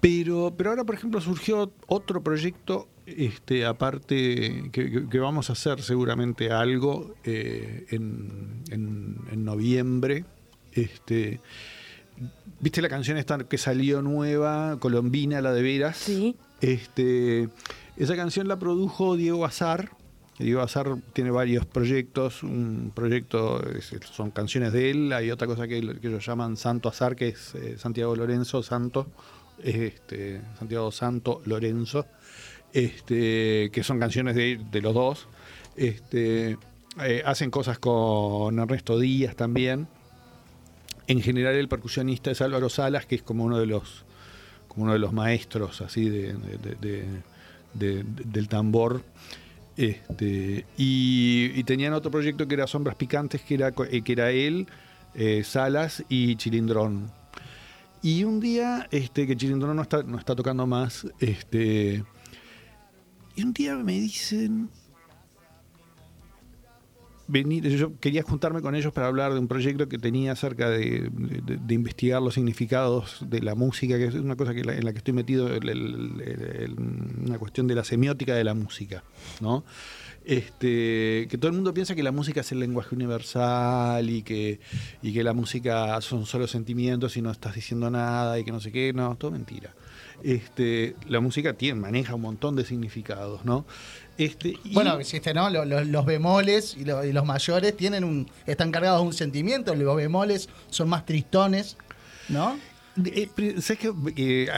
Pero, 0.00 0.52
pero 0.56 0.70
ahora, 0.70 0.82
por 0.84 0.96
ejemplo, 0.96 1.20
surgió 1.20 1.72
otro 1.86 2.24
proyecto, 2.24 2.88
este, 3.06 3.64
aparte, 3.64 4.68
que, 4.72 4.90
que- 4.90 5.08
que 5.08 5.18
vamos 5.20 5.48
a 5.48 5.52
hacer 5.52 5.80
seguramente 5.80 6.50
algo 6.50 7.14
eh, 7.24 7.86
en, 7.90 8.62
en- 8.70 9.16
en 9.30 9.44
noviembre. 9.44 10.24
Este, 10.72 11.40
¿Viste 12.60 12.82
la 12.82 12.88
canción 12.88 13.16
esta 13.16 13.38
que 13.48 13.58
salió 13.58 14.02
nueva, 14.02 14.76
Colombina, 14.80 15.40
la 15.40 15.52
de 15.52 15.62
veras? 15.62 15.96
Sí. 15.98 16.34
Este, 16.60 17.48
esa 17.96 18.16
canción 18.16 18.48
la 18.48 18.58
produjo 18.58 19.16
Diego 19.16 19.44
Azar. 19.44 19.90
Diego 20.38 20.60
Azar 20.62 20.96
tiene 21.12 21.30
varios 21.30 21.66
proyectos. 21.66 22.42
Un 22.42 22.92
proyecto 22.94 23.62
son 24.12 24.30
canciones 24.30 24.72
de 24.72 24.90
él. 24.90 25.12
Hay 25.12 25.30
otra 25.30 25.46
cosa 25.46 25.68
que, 25.68 25.78
ellos 25.78 26.26
llaman 26.26 26.56
Santo 26.56 26.88
Azar, 26.88 27.14
que 27.16 27.28
es 27.28 27.54
eh, 27.54 27.76
Santiago 27.78 28.16
Lorenzo 28.16 28.62
Santo. 28.62 29.06
Este, 29.62 30.40
Santiago 30.58 30.90
Santo 30.90 31.42
Lorenzo. 31.44 32.06
Este, 32.72 33.70
que 33.72 33.82
son 33.82 33.98
canciones 33.98 34.34
de, 34.34 34.58
de 34.70 34.80
los 34.80 34.94
dos. 34.94 35.28
Este, 35.76 36.56
eh, 37.02 37.22
hacen 37.24 37.50
cosas 37.50 37.78
con 37.78 38.58
Ernesto 38.58 38.98
Díaz 38.98 39.36
también. 39.36 39.86
En 41.06 41.20
general 41.20 41.54
el 41.54 41.68
percusionista 41.68 42.30
es 42.30 42.40
Álvaro 42.40 42.68
Salas, 42.68 43.06
que 43.06 43.16
es 43.16 43.22
como 43.22 43.44
uno 43.44 43.58
de 43.58 43.66
los 43.66 44.04
como 44.68 44.84
uno 44.84 44.94
de 44.94 44.98
los 44.98 45.12
maestros 45.12 45.82
así 45.82 46.08
de- 46.08 46.34
de- 47.74 48.02
de- 48.02 48.02
de- 48.04 48.24
del 48.24 48.48
tambor. 48.48 49.02
Este, 49.76 50.66
y, 50.76 51.62
tenían 51.64 51.94
otro 51.94 52.10
proyecto 52.10 52.46
que 52.46 52.54
era 52.54 52.66
Sombras 52.66 52.96
Picantes, 52.96 53.40
que 53.40 53.54
era, 53.54 53.72
eh, 53.90 54.02
que 54.02 54.12
era 54.12 54.30
él, 54.30 54.66
eh, 55.14 55.42
Salas 55.44 56.04
y 56.08 56.36
Chilindrón. 56.36 57.10
Y 58.02 58.24
un 58.24 58.40
día, 58.40 58.86
este, 58.90 59.26
que 59.26 59.36
Chilindrón 59.36 59.76
no 59.76 59.82
está, 59.82 60.02
no 60.02 60.18
está 60.18 60.34
tocando 60.34 60.66
más, 60.66 61.06
este, 61.20 62.04
y 63.36 63.42
un 63.42 63.52
día 63.54 63.76
me 63.76 63.92
dicen, 63.92 64.68
venir, 67.28 67.66
yo 67.68 67.98
quería 68.00 68.22
juntarme 68.22 68.60
con 68.60 68.74
ellos 68.74 68.92
para 68.92 69.06
hablar 69.06 69.32
de 69.32 69.38
un 69.38 69.48
proyecto 69.48 69.88
que 69.88 69.98
tenía 69.98 70.32
acerca 70.32 70.68
de, 70.70 71.08
de- 71.12 71.56
de 71.56 71.74
investigar 71.74 72.20
los 72.20 72.34
significados 72.34 73.18
de 73.28 73.40
la 73.40 73.54
música, 73.54 73.96
que 73.96 74.06
es 74.06 74.14
una 74.14 74.36
cosa 74.36 74.54
que 74.54 74.64
la- 74.64 74.74
en 74.74 74.84
la 74.84 74.92
que 74.92 74.98
estoy 74.98 75.14
metido, 75.14 75.48
el- 75.48 75.68
el- 75.68 76.20
el- 76.20 76.74
una 77.24 77.38
cuestión 77.38 77.66
de 77.68 77.74
la 77.74 77.84
semiótica 77.84 78.34
de 78.34 78.44
la 78.44 78.54
música, 78.54 79.02
¿no? 79.40 79.64
Este, 80.24 81.26
que 81.28 81.36
todo 81.38 81.48
el 81.48 81.54
mundo 81.54 81.74
piensa 81.74 81.94
que 81.96 82.02
la 82.02 82.12
música 82.12 82.42
es 82.42 82.52
el 82.52 82.60
lenguaje 82.60 82.94
universal 82.94 84.08
y 84.08 84.22
que, 84.22 84.60
y 85.02 85.12
que 85.12 85.24
la 85.24 85.32
música 85.32 86.00
son 86.00 86.26
solo 86.26 86.46
sentimientos 86.46 87.16
y 87.16 87.22
no 87.22 87.30
estás 87.30 87.54
diciendo 87.56 87.90
nada 87.90 88.38
y 88.38 88.44
que 88.44 88.52
no 88.52 88.60
sé 88.60 88.70
qué, 88.70 88.92
no, 88.92 89.16
todo 89.16 89.32
mentira. 89.32 89.74
Este, 90.22 90.94
la 91.08 91.18
música 91.18 91.54
tiene, 91.54 91.80
maneja 91.80 92.14
un 92.14 92.20
montón 92.22 92.54
de 92.54 92.64
significados, 92.64 93.44
¿no? 93.44 93.66
Este, 94.18 94.56
y- 94.64 94.74
Bueno, 94.74 94.98
existe, 94.98 95.32
¿no? 95.34 95.48
Lo- 95.50 95.64
lo- 95.64 95.84
los 95.84 96.04
bemoles 96.04 96.76
y, 96.78 96.84
lo- 96.84 97.04
y 97.04 97.12
los 97.12 97.24
mayores 97.24 97.76
tienen 97.76 98.04
un, 98.04 98.28
están 98.46 98.70
cargados 98.70 99.00
de 99.00 99.06
un 99.06 99.12
sentimiento, 99.14 99.74
los 99.74 99.96
bemoles 99.96 100.48
son 100.70 100.88
más 100.88 101.06
tristones, 101.06 101.76
¿no? 102.28 102.58
Eh, 103.04 103.28
¿Sabes 103.60 103.78
qué? 103.80 103.92
Eh, 104.16 104.48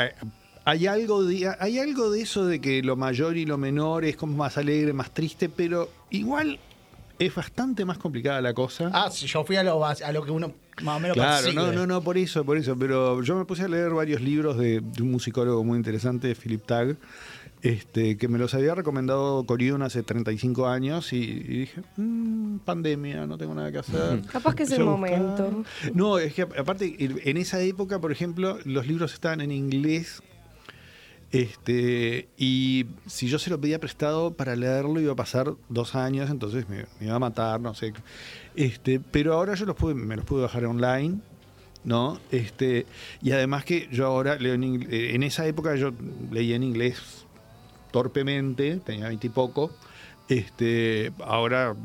hay- 0.65 0.87
algo, 0.87 1.23
de, 1.25 1.55
hay 1.61 1.79
algo 1.79 2.11
de 2.11 2.23
eso 2.23 2.47
de 2.47 2.61
que 2.61 2.83
lo 2.83 2.97
mayor 2.97 3.37
y 3.37 3.45
lo 3.47 3.57
menor 3.59 4.05
es 4.05 4.17
como 4.17 4.37
más 4.37 4.57
alegre, 4.59 4.93
más 4.93 5.13
triste, 5.15 5.49
pero 5.49 5.89
igual 6.11 6.59
es 7.19 7.33
bastante 7.35 7.85
más 7.85 7.97
complicada 7.99 8.41
la 8.41 8.53
cosa. 8.55 8.91
Ah, 8.93 9.09
si 9.11 9.27
yo 9.29 9.45
fui 9.45 9.55
a 9.57 9.63
lo, 9.63 9.79
bas- 9.79 10.03
a 10.03 10.11
lo 10.11 10.25
que 10.25 10.33
uno 10.33 10.53
más 10.83 10.97
o 10.97 11.01
menos 11.01 11.15
Claro, 11.17 11.53
no, 11.53 11.71
no, 11.71 11.87
no, 11.87 12.03
por 12.03 12.19
eso, 12.19 12.45
por 12.45 12.57
eso. 12.57 12.77
Pero 12.77 13.23
yo 13.23 13.37
me 13.37 13.45
puse 13.45 13.63
a 13.63 13.69
leer 13.69 13.91
varios 13.91 14.21
libros 14.21 14.59
de, 14.59 14.81
de 14.81 15.03
un 15.03 15.13
musicólogo 15.13 15.63
muy 15.63 15.77
interesante, 15.77 16.35
Philip 16.35 16.67
Tagg, 16.67 16.97
este, 17.65 18.19
que 18.19 18.29
me 18.29 18.39
los 18.39 18.53
había 18.53 18.75
recomendado 18.75 19.43
Corión 19.47 19.81
hace 19.81 20.03
35 20.03 20.69
años 20.69 21.15
y, 21.15 21.17
y 21.17 21.59
dije, 21.61 21.81
"Mm, 21.97 22.59
pandemia, 22.59 23.27
no 23.27 23.39
tengo 23.39 23.55
nada 23.55 23.73
que 23.73 23.79
hacer. 23.79 24.21
Capaz 24.31 24.55
que 24.55 24.65
es 24.65 24.71
el 24.73 24.85
momento. 24.85 25.65
No, 25.95 26.19
es 26.19 26.35
que 26.35 26.43
aparte, 26.43 26.95
en 26.99 27.37
esa 27.39 27.63
época, 27.63 27.99
por 28.03 28.13
ejemplo, 28.13 28.59
los 28.67 28.87
libros 28.87 29.15
estaban 29.15 29.41
en 29.41 29.51
inglés. 29.51 30.23
Este, 31.33 32.29
y 32.37 32.85
si 33.07 33.29
yo 33.29 33.39
se 33.39 33.49
lo 33.49 33.59
pedía 33.59 33.81
prestado 33.81 34.35
para 34.35 34.55
leerlo, 34.57 35.01
iba 35.01 35.15
a 35.15 35.17
pasar 35.17 35.55
dos 35.71 35.95
años, 35.95 36.29
entonces 36.29 36.69
me, 36.69 36.85
me 37.01 37.07
iba 37.07 37.15
a 37.15 37.19
matar, 37.19 37.63
no 37.63 37.75
sé. 37.75 37.95
Este, 38.57 39.01
pero 39.01 39.33
ahora 39.33 39.55
yo 39.55 39.65
los 39.65 39.75
pude, 39.75 39.95
me 39.95 40.17
los 40.17 40.27
pude 40.27 40.43
bajar 40.43 40.67
online, 40.67 41.21
¿no? 41.83 42.21
Este, 42.31 42.85
y 43.23 43.33
además 43.33 43.65
que 43.65 43.89
yo 43.91 44.05
ahora 44.05 44.37
leo 44.37 44.53
en 44.53 44.65
inglés, 44.65 45.15
en 45.15 45.23
esa 45.23 45.47
época 45.47 45.75
yo 45.77 45.93
leía 46.31 46.57
en 46.57 46.63
inglés 46.63 47.24
torpemente, 47.95 48.81
tenía 48.85 49.07
veintipoco. 49.07 49.71
Este, 50.29 51.13
ahora, 51.25 51.77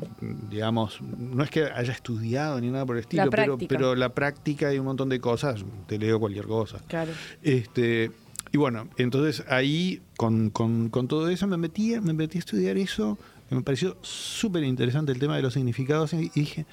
digamos, 0.50 1.00
no 1.02 1.44
es 1.44 1.50
que 1.50 1.64
haya 1.64 1.92
estudiado 1.92 2.60
ni 2.60 2.68
nada 2.68 2.84
por 2.84 2.96
el 2.96 3.02
estilo, 3.02 3.30
pero, 3.30 3.56
pero 3.68 3.94
la 3.94 4.08
práctica 4.08 4.74
y 4.74 4.78
un 4.80 4.86
montón 4.86 5.08
de 5.08 5.20
cosas, 5.20 5.64
te 5.86 5.98
leo 5.98 6.18
cualquier 6.18 6.46
cosa. 6.46 6.78
Claro. 6.88 7.12
Este, 7.42 8.10
y 8.50 8.56
bueno, 8.58 8.88
entonces 8.96 9.44
ahí 9.48 10.00
con, 10.16 10.50
con- 10.50 10.88
con 10.88 11.06
todo 11.06 11.28
eso 11.28 11.46
me 11.46 11.56
metí, 11.58 12.00
me 12.00 12.12
metí 12.12 12.38
a 12.38 12.40
estudiar 12.40 12.76
eso. 12.76 13.16
y 13.50 13.54
Me 13.54 13.62
pareció 13.62 13.96
súper 14.02 14.64
interesante 14.64 15.12
el 15.12 15.18
tema 15.20 15.36
de 15.36 15.42
los 15.42 15.52
significados. 15.54 16.12
Y, 16.14 16.32
y 16.34 16.40
dije, 16.40 16.66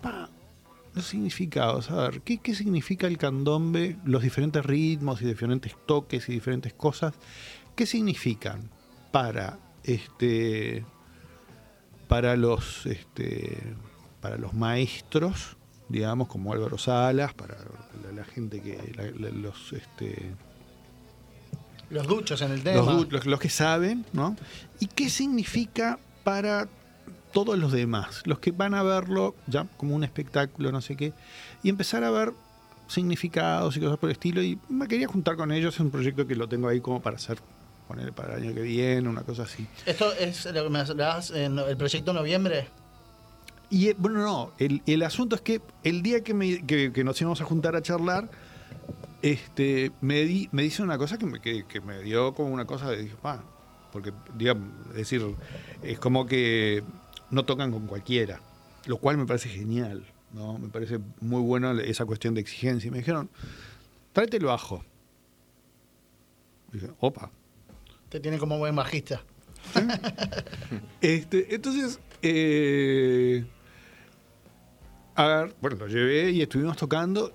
pa, 0.00 0.30
los 0.94 1.04
significados, 1.04 1.90
a 1.90 2.08
ver, 2.08 2.20
¿qué, 2.22 2.38
qué 2.38 2.54
significa 2.54 3.06
el 3.08 3.18
candombe? 3.18 3.96
Los 4.04 4.22
diferentes 4.22 4.64
ritmos 4.64 5.20
y 5.20 5.26
diferentes 5.26 5.74
toques 5.84 6.28
y 6.28 6.32
diferentes 6.32 6.72
cosas. 6.74 7.12
¿Qué 7.74 7.86
significan 7.86 8.70
para 9.10 9.58
este 9.84 10.84
para 12.08 12.36
los 12.36 12.86
este 12.86 13.62
para 14.20 14.36
los 14.36 14.54
maestros, 14.54 15.56
digamos, 15.88 16.28
como 16.28 16.52
Álvaro 16.52 16.76
Salas, 16.78 17.34
para 17.34 17.56
la, 18.04 18.12
la 18.12 18.24
gente 18.24 18.60
que 18.60 18.92
la- 18.96 19.04
la- 19.28 19.34
los 19.36 19.72
este 19.72 20.32
Los 21.90 22.06
duchos 22.06 22.40
en 22.42 22.52
el 22.52 22.62
tema. 22.62 22.76
los, 22.82 23.10
los- 23.12 23.26
los 23.26 23.40
que 23.40 23.48
saben, 23.48 24.04
¿no? 24.12 24.36
¿Y 24.80 24.86
qué 24.86 25.08
significa 25.08 25.98
para 26.24 26.68
todos 27.32 27.58
los 27.58 27.72
demás? 27.72 28.22
Los 28.26 28.38
que 28.40 28.50
van 28.50 28.74
a 28.74 28.82
verlo 28.82 29.34
ya 29.46 29.66
como 29.76 29.94
un 29.94 30.04
espectáculo, 30.04 30.72
no 30.72 30.80
sé 30.80 30.96
qué, 30.96 31.12
y 31.62 31.68
empezar 31.70 32.04
a 32.04 32.10
ver 32.10 32.32
significados 32.88 33.76
y 33.76 33.80
cosas 33.80 33.98
por 33.98 34.08
el 34.10 34.12
estilo. 34.14 34.42
Y 34.42 34.58
me 34.68 34.88
quería 34.88 35.06
juntar 35.08 35.36
con 35.36 35.52
ellos, 35.52 35.74
es 35.74 35.80
un 35.80 35.90
proyecto 35.90 36.26
que 36.26 36.34
lo 36.34 36.48
tengo 36.48 36.68
ahí 36.68 36.80
como 36.80 37.00
para 37.00 37.16
hacer, 37.16 37.38
poner 37.88 38.12
para 38.12 38.36
el 38.36 38.42
año 38.44 38.54
que 38.54 38.60
viene, 38.62 39.08
una 39.08 39.22
cosa 39.22 39.42
así. 39.44 39.66
Esto 39.86 40.12
es 40.12 40.44
lo 40.44 40.62
que 40.64 40.70
me 40.70 40.78
hablabas 40.80 41.30
en 41.30 41.58
el 41.58 41.76
proyecto 41.76 42.12
noviembre. 42.12 42.68
Y 43.70 43.88
eh, 43.88 43.96
bueno, 43.98 44.20
no, 44.20 44.52
el, 44.58 44.82
el 44.86 45.02
asunto 45.02 45.34
es 45.36 45.42
que 45.42 45.60
el 45.82 46.02
día 46.02 46.22
que, 46.22 46.34
me- 46.34 46.64
que- 46.66 46.92
que 46.92 47.02
nos 47.04 47.20
íbamos 47.20 47.40
a 47.40 47.44
juntar 47.44 47.74
a 47.76 47.82
charlar, 47.82 48.30
este, 49.22 49.90
me, 50.00 50.22
di- 50.24 50.48
me 50.52 50.62
dice 50.62 50.82
una 50.82 50.96
cosa 50.98 51.18
que 51.18 51.26
me, 51.26 51.40
que, 51.40 51.64
que 51.66 51.80
me 51.80 52.00
dio 52.02 52.34
como 52.34 52.50
una 52.50 52.66
cosa 52.66 52.90
de, 52.90 53.02
dije, 53.02 53.16
"Pa", 53.20 53.42
porque, 53.92 54.12
digamos, 54.36 54.68
es 54.90 54.94
decir, 54.96 55.22
es 55.82 55.98
como 55.98 56.26
que 56.26 56.82
no 57.30 57.44
tocan 57.44 57.72
con 57.72 57.86
cualquiera, 57.86 58.40
lo 58.86 58.98
cual 58.98 59.16
me 59.18 59.26
parece 59.26 59.48
genial, 59.48 60.04
¿no? 60.32 60.58
Me 60.58 60.68
parece 60.68 60.98
muy 61.20 61.40
bueno 61.42 61.72
esa 61.80 62.04
cuestión 62.06 62.34
de 62.34 62.40
exigencia. 62.42 62.88
Y 62.88 62.90
me 62.90 62.98
dijeron, 62.98 63.28
tráete 64.12 64.36
el 64.38 64.44
bajo. 64.44 64.84
Dije, 66.72 66.90
opa. 67.00 67.30
Te 68.08 68.20
tiene 68.20 68.38
como 68.38 68.58
buen 68.58 68.74
bajista. 68.74 69.22
Este, 71.00 71.54
entonces, 71.54 72.00
eh, 72.22 73.44
a 75.14 75.26
ver, 75.26 75.54
bueno, 75.60 75.76
lo 75.76 75.86
llevé 75.88 76.30
y 76.30 76.42
estuvimos 76.42 76.76
tocando 76.76 77.34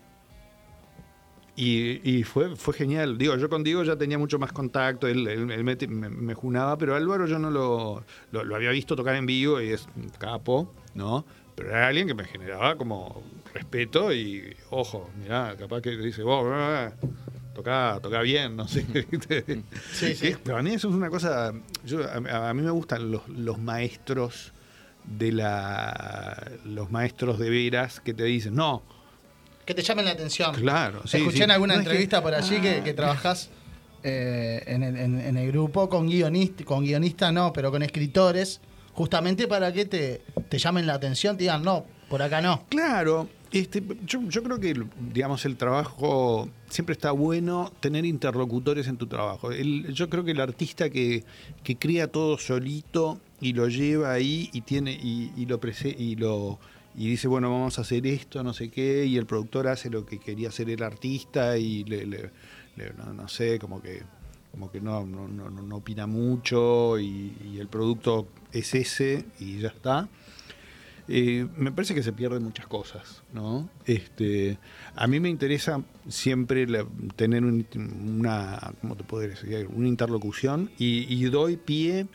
y, 1.55 2.23
fue, 2.23 2.55
fue 2.55 2.73
genial. 2.73 3.17
Digo, 3.17 3.35
yo 3.37 3.47
con 3.47 3.63
Diego 3.63 3.83
ya 3.83 3.95
tenía 3.95 4.17
mucho 4.17 4.39
más 4.39 4.51
contacto, 4.51 5.07
él, 5.07 5.45
me, 5.45 6.09
me- 6.09 6.33
junaba, 6.33 6.77
pero 6.77 6.95
Álvaro 6.95 7.27
yo 7.27 7.37
no 7.37 7.51
lo, 7.51 8.03
lo, 8.31 8.55
había 8.55 8.71
visto 8.71 8.95
tocar 8.95 9.15
en 9.15 9.25
vivo 9.27 9.61
y 9.61 9.69
es 9.69 9.87
capo, 10.17 10.73
¿no? 10.95 11.25
Pero 11.55 11.69
era 11.69 11.87
alguien 11.87 12.07
que 12.07 12.15
me 12.15 12.25
generaba 12.25 12.75
como 12.75 13.21
respeto 13.53 14.11
y, 14.11 14.55
ojo, 14.71 15.11
mirá, 15.21 15.55
capaz 15.55 15.81
que 15.81 15.91
dice, 15.91 16.23
vos, 16.23 16.43
ah, 16.51 16.91
toca, 17.53 17.99
toca 18.01 18.21
bien, 18.21 18.55
no 18.55 18.67
sé. 18.67 18.85
Sí, 19.93 20.35
Pero 20.43 20.57
a 20.57 20.63
mí 20.63 20.71
eso 20.73 20.89
es 20.89 20.93
una 20.95 21.09
cosa, 21.09 21.53
yo, 21.85 21.99
a, 22.03 22.49
a 22.49 22.53
mí 22.53 22.61
me 22.61 22.71
gustan 22.71 23.11
los, 23.11 23.27
los 23.29 23.59
maestros 23.59 24.51
de 25.05 25.31
la 25.33 26.51
los 26.65 26.89
maestros 26.91 27.37
de 27.39 27.49
veras 27.49 27.99
que 27.99 28.13
te 28.13 28.23
dicen, 28.23 28.55
no, 28.55 28.83
Que 29.65 29.73
te 29.73 29.81
llamen 29.81 30.05
la 30.05 30.11
atención. 30.11 30.53
Claro, 30.55 31.01
sí, 31.05 31.17
Escuché 31.17 31.37
sí. 31.37 31.43
en 31.43 31.51
alguna 31.51 31.73
No, 31.75 31.79
es 31.81 31.85
que- 31.85 31.91
entrevista 31.91 32.21
por 32.21 32.33
allí 32.33 32.59
que, 32.61 32.81
que 32.83 32.93
trabajás 32.93 33.49
eh, 34.03 34.63
en, 34.67 34.83
el, 34.83 34.97
en- 34.97 35.19
en 35.21 35.37
el 35.37 35.47
grupo 35.51 35.87
con 35.89 36.07
guionistas, 36.09 36.65
con 36.65 36.83
guionistas 36.83 37.31
no, 37.33 37.51
pero 37.53 37.71
con 37.71 37.83
escritores, 37.83 38.59
justamente 38.93 39.47
para 39.47 39.71
que 39.73 39.85
te, 39.85 40.21
te 40.49 40.57
llamen 40.57 40.85
la 40.87 40.93
atención, 40.95 41.35
te 41.37 41.43
digan, 41.43 41.63
no, 41.63 41.85
por 42.09 42.21
acá 42.21 42.41
no. 42.41 42.65
Claro, 42.69 43.27
este, 43.59 43.83
yo, 44.05 44.21
yo 44.27 44.41
creo 44.43 44.59
que, 44.59 44.73
digamos, 45.13 45.45
el 45.45 45.57
trabajo 45.57 46.49
siempre 46.69 46.93
está 46.93 47.11
bueno 47.11 47.71
tener 47.79 48.05
interlocutores 48.05 48.87
en 48.87 48.97
tu 48.97 49.07
trabajo. 49.07 49.51
El- 49.51 49.93
yo 49.93 50.09
creo 50.09 50.23
que 50.23 50.31
el 50.31 50.41
artista 50.41 50.89
que, 50.89 51.23
que 51.63 51.75
crea 51.77 52.07
todo 52.07 52.37
solito 52.37 53.19
y 53.39 53.53
lo 53.53 53.67
lleva 53.67 54.11
ahí 54.11 54.49
y 54.53 54.61
tiene 54.61 54.93
y, 54.93 55.31
y 55.37 55.45
lo 55.45 55.59
prese- 55.59 55.95
y 55.97 56.15
lo 56.15 56.59
y 56.95 57.07
dice 57.09 57.27
bueno 57.27 57.49
vamos 57.51 57.79
a 57.79 57.81
hacer 57.81 58.05
esto 58.05 58.43
no 58.43 58.53
sé 58.53 58.69
qué 58.69 59.05
y 59.05 59.17
el 59.17 59.25
productor 59.25 59.67
hace 59.67 59.89
lo 59.89 60.05
que 60.05 60.19
quería 60.19 60.49
hacer 60.49 60.69
el 60.69 60.83
artista 60.83 61.57
y 61.57 61.83
le, 61.85 62.05
le- 62.05 62.29
no, 62.97 63.13
no 63.13 63.27
sé 63.27 63.57
como 63.59 63.81
que 63.81 64.03
como 64.51 64.71
que 64.71 64.79
no 64.79 65.03
no, 65.05 65.27
no, 65.27 65.49
no- 65.49 65.75
opina 65.75 66.05
mucho 66.07 66.99
y 66.99 67.57
el 67.59 67.67
producto 67.67 68.27
es 68.51 68.75
ese 68.75 69.25
y 69.39 69.57
ya 69.59 69.69
está 69.69 70.07
me 71.07 71.71
parece 71.71 71.93
que 71.93 72.03
se 72.03 72.13
pierden 72.13 72.43
muchas 72.43 72.65
cosas, 72.67 73.23
¿no? 73.33 73.69
Este, 73.85 74.57
a 74.95 75.05
mí 75.07 75.19
me 75.19 75.29
interesa 75.29 75.81
siempre 76.07 76.65
la- 76.67 76.85
tener 77.15 77.43
un- 77.43 77.65
una, 78.19 78.73
¿cómo 78.81 78.95
te 78.95 79.03
puedo 79.03 79.27
decir? 79.27 79.67
Una 79.73 79.87
interlocución 79.87 80.71
y, 80.77 81.05
y 81.13 81.23
doy 81.25 81.57
pie. 81.57 82.07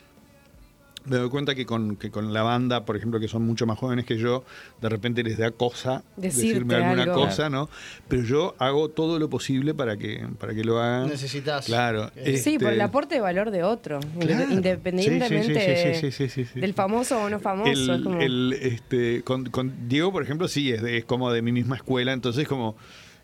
Me 1.08 1.16
doy 1.16 1.28
cuenta 1.30 1.54
que 1.54 1.64
con, 1.66 1.96
que 1.96 2.10
con 2.10 2.32
la 2.32 2.42
banda, 2.42 2.84
por 2.84 2.96
ejemplo, 2.96 3.18
que 3.20 3.28
son 3.28 3.42
mucho 3.46 3.66
más 3.66 3.78
jóvenes 3.78 4.04
que 4.04 4.18
yo, 4.18 4.44
de 4.80 4.88
repente 4.88 5.22
les 5.22 5.38
da 5.38 5.50
cosa 5.50 6.02
Decirte 6.16 6.48
decirme 6.48 6.74
alguna 6.76 7.02
algo. 7.04 7.14
cosa, 7.14 7.48
¿no? 7.50 7.68
Pero 8.08 8.22
yo 8.22 8.54
hago 8.58 8.88
todo 8.90 9.18
lo 9.18 9.28
posible 9.30 9.74
para 9.74 9.96
que, 9.96 10.26
para 10.38 10.54
que 10.54 10.64
lo 10.64 10.78
hagan. 10.80 11.08
Necesitas. 11.08 11.66
Claro. 11.66 12.10
Sí, 12.14 12.58
por 12.58 12.68
este, 12.68 12.68
el 12.74 12.80
aporte 12.80 13.14
de 13.16 13.20
valor 13.20 13.50
de 13.50 13.62
otro, 13.62 14.00
Claro. 14.18 14.44
independientemente 14.52 15.94
Sí, 15.94 16.00
sí, 16.00 16.10
sí, 16.10 16.10
sí, 16.12 16.28
sí, 16.28 16.44
sí, 16.44 16.50
sí. 16.54 16.60
del 16.60 16.74
famoso 16.74 17.20
o 17.22 17.28
no 17.30 17.40
famoso. 17.40 17.70
El- 17.70 17.90
es 17.90 18.02
como- 18.02 18.20
el, 18.20 18.52
este, 18.60 19.22
con, 19.22 19.46
con 19.50 19.88
Diego, 19.88 20.12
por 20.12 20.22
ejemplo, 20.22 20.48
sí, 20.48 20.72
es, 20.72 20.82
de- 20.82 20.98
es 20.98 21.04
como 21.04 21.32
de 21.32 21.42
mi 21.42 21.52
misma 21.52 21.76
escuela. 21.76 22.12
Entonces, 22.12 22.46
como 22.48 22.76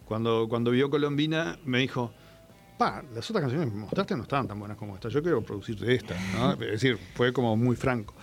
cuando, 0.07 0.47
cuando 0.49 0.71
vio 0.71 0.91
Colombina, 0.91 1.59
me 1.65 1.79
dijo, 1.79 2.13
pa, 2.79 3.03
las 3.15 3.29
otras 3.31 3.43
canciones 3.43 3.69
que 3.69 3.75
me 3.75 3.81
mostraste 3.83 4.17
no 4.17 4.23
estaban 4.23 4.49
tan 4.49 4.59
buenas 4.59 4.77
como 4.77 4.95
esta. 4.95 5.09
Yo 5.09 5.23
quiero 5.23 5.43
producirte 5.43 5.95
esta. 5.95 6.15
¿no? 6.35 6.53
Es 6.65 6.71
decir, 6.73 6.99
fue 7.15 7.33
como 7.33 7.57
muy 7.57 7.77
franco. 7.77 8.15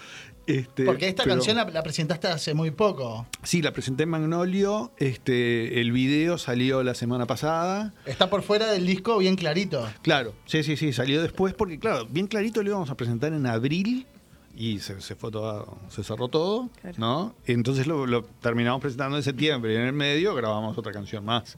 Este, 0.47 0.85
Porque 0.85 1.07
esta 1.07 1.23
pero- 1.23 1.35
canción 1.35 1.55
la, 1.55 1.65
la 1.65 1.83
presentaste 1.83 2.27
hace 2.27 2.53
muy 2.53 2.71
poco. 2.71 3.27
Sí, 3.43 3.61
la 3.61 3.71
presenté 3.73 4.03
en 4.03 4.09
Magnolio. 4.09 4.91
Este, 4.97 5.79
el 5.81 5.91
video 5.91 6.37
salió 6.37 6.83
la 6.83 6.95
semana 6.95 7.25
pasada. 7.27 7.93
Está 8.05 8.29
por 8.29 8.41
fuera 8.41 8.71
del 8.71 8.85
disco 8.85 9.19
bien 9.19 9.35
clarito. 9.35 9.87
Claro, 10.01 10.33
sí, 10.45 10.63
sí, 10.63 10.75
sí, 10.77 10.93
salió 10.93 11.21
después 11.21 11.53
porque, 11.53 11.77
claro, 11.79 12.07
bien 12.09 12.27
clarito 12.27 12.63
lo 12.63 12.69
íbamos 12.69 12.89
a 12.89 12.95
presentar 12.95 13.33
en 13.33 13.45
abril 13.45 14.07
y 14.55 14.79
se, 14.79 14.99
se 15.01 15.15
fue 15.15 15.31
todo, 15.31 15.77
se 15.89 16.03
cerró 16.03 16.27
todo, 16.27 16.69
¿no? 16.97 17.33
Entonces 17.45 17.87
lo, 17.87 18.05
lo 18.05 18.23
terminamos 18.23 18.81
presentando 18.81 19.17
en 19.17 19.23
septiembre 19.23 19.73
y 19.73 19.75
en 19.77 19.83
el 19.83 19.93
medio 19.93 20.35
grabamos 20.35 20.77
otra 20.77 20.91
canción 20.91 21.23
más. 21.25 21.57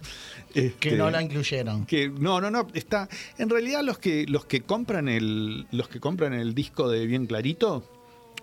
Que 0.53 0.67
Este, 0.67 0.91
no 0.95 1.09
la 1.09 1.21
incluyeron. 1.21 1.85
que 1.85 2.09
no, 2.09 2.39
no, 2.39 2.51
no, 2.51 2.67
está. 2.73 3.09
En 3.37 3.49
realidad 3.49 3.81
los 3.83 3.97
que 3.97 4.25
los 4.27 4.45
que 4.45 4.61
compran 4.61 5.09
el 5.09 5.65
los 5.71 5.87
que 5.87 5.99
compran 5.99 6.33
el 6.33 6.53
disco 6.53 6.89
de 6.89 7.05
bien 7.07 7.25
clarito, 7.25 7.83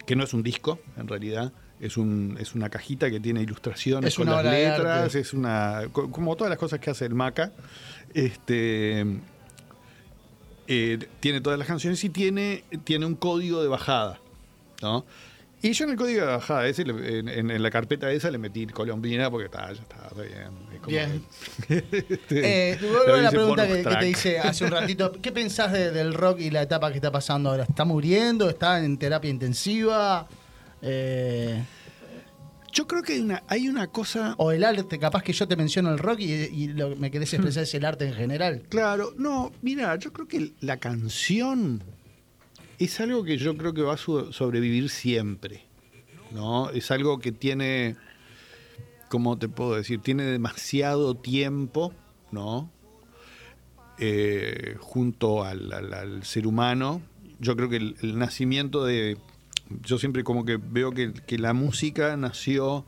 que 0.07 0.17
no 0.17 0.25
es 0.25 0.35
un 0.35 0.43
disco, 0.43 0.79
en 0.97 1.09
realidad. 1.09 1.53
Es, 1.81 1.97
un, 1.97 2.37
es 2.39 2.55
una 2.55 2.69
cajita 2.69 3.11
que 3.11 3.21
tiene 3.21 3.41
ilustraciones 3.41 4.09
Es 4.09 4.17
con 4.17 4.29
una 4.29 4.43
las 4.43 4.53
letras, 4.53 5.15
es 5.15 5.33
una. 5.33 5.85
co- 5.93 6.11
como 6.11 6.37
todas 6.37 6.51
las 6.51 6.59
cosas 6.59 6.79
que 6.79 6.91
hace 6.91 7.07
el 7.07 7.15
Maca. 7.15 7.53
Este. 8.13 9.07
eh, 10.69 10.99
tiene 11.21 11.41
todas 11.41 11.59
las 11.59 11.67
canciones 11.67 12.03
y 12.05 12.11
tiene, 12.11 12.65
tiene 12.85 13.07
un 13.07 13.15
código 13.15 13.63
de 13.63 13.69
bajada. 13.69 14.20
¿No? 14.81 15.05
Y 15.63 15.73
yo 15.73 15.85
en 15.85 15.91
el 15.91 15.97
código 15.97 16.21
de 16.23 16.27
bajada 16.27 16.67
ese, 16.69 16.83
en, 16.83 17.29
en- 17.29 17.51
en 17.51 17.63
la 17.63 17.71
carpeta 17.71 18.11
esa 18.11 18.31
le 18.31 18.39
metí 18.39 18.67
colombina 18.67 19.31
porque 19.31 19.45
está, 19.45 19.71
ya 19.73 19.83
está, 19.83 20.09
está 20.09 20.23
bien. 20.23 20.49
es 20.73 20.79
como 20.81 20.87
Bien. 20.89 21.23
este, 21.69 22.71
Eh, 22.73 22.79
vuelvo 22.81 23.15
a 23.15 23.21
la 23.21 23.31
pregunta 23.31 23.69
que, 23.69 23.83
te 23.85 24.09
hice 24.09 24.39
hace 24.39 24.65
un 24.65 24.71
ratito. 24.71 25.13
¿Qué 25.23 25.33
pensás 25.33 25.71
de- 25.73 25.91
del 25.91 26.15
rock 26.15 26.41
y 26.41 26.51
la 26.51 26.63
etapa 26.63 26.89
que 26.91 26.97
está 26.97 27.13
pasando 27.13 27.51
ahora? 27.51 27.65
¿Está 27.65 27.85
muriendo? 27.85 28.49
¿Está 28.49 28.83
en 28.83 28.97
terapia 28.97 29.29
intensiva? 29.31 30.27
Eh, 30.81 31.63
Yo 32.73 32.87
creo 32.87 33.03
que 33.03 33.13
hay 33.15 33.21
una, 33.21 33.43
hay 33.47 33.69
una 33.69 33.89
cosa. 33.89 34.35
O 34.39 34.53
el 34.53 34.65
arte, 34.65 34.99
capaz 34.99 35.23
que 35.23 35.35
yo 35.35 35.47
te 35.47 35.57
menciono 35.57 35.93
el 35.93 35.99
rock 35.99 36.21
y, 36.21 36.33
y 36.33 36.69
lo 36.69 36.89
que 36.91 36.97
me 36.97 37.11
querés 37.11 37.35
expresar 37.35 37.65
es 37.65 37.75
el 37.75 37.85
arte 37.85 38.07
en 38.07 38.15
general. 38.15 38.63
Claro, 38.71 39.13
no, 39.19 39.53
mira, 39.61 39.95
yo 39.97 40.11
creo 40.11 40.27
que 40.27 40.53
la 40.61 40.79
canción 40.79 41.83
es 42.85 43.01
algo 43.01 43.25
que 43.25 43.37
yo 43.37 43.57
creo 43.57 43.75
que 43.75 43.83
va 43.83 43.95
a 43.95 43.97
so- 43.97 44.33
sobrevivir 44.33 44.89
siempre, 44.89 45.65
¿no? 46.31 46.71
Es 46.71 46.91
algo 46.91 47.19
que 47.19 47.33
tiene, 47.33 47.97
¿cómo 49.09 49.39
te 49.39 49.49
puedo 49.49 49.75
decir? 49.75 50.01
Tiene 50.01 50.25
demasiado 50.25 51.15
tiempo, 51.15 51.93
¿no? 52.33 52.71
Eh, 53.99 54.77
junto 54.81 55.45
al, 55.45 56.23
ser 56.25 56.47
humano. 56.47 57.03
Yo 57.39 57.55
creo 57.57 57.69
que 57.69 57.77
el, 57.77 58.19
nacimiento 58.19 58.85
de... 58.85 59.19
Yo 59.85 59.99
siempre 59.99 60.25
como 60.25 60.45
que 60.45 60.57
veo 60.57 60.93
que 60.93 61.39
la 61.39 61.53
música 61.53 62.17
nació... 62.17 62.87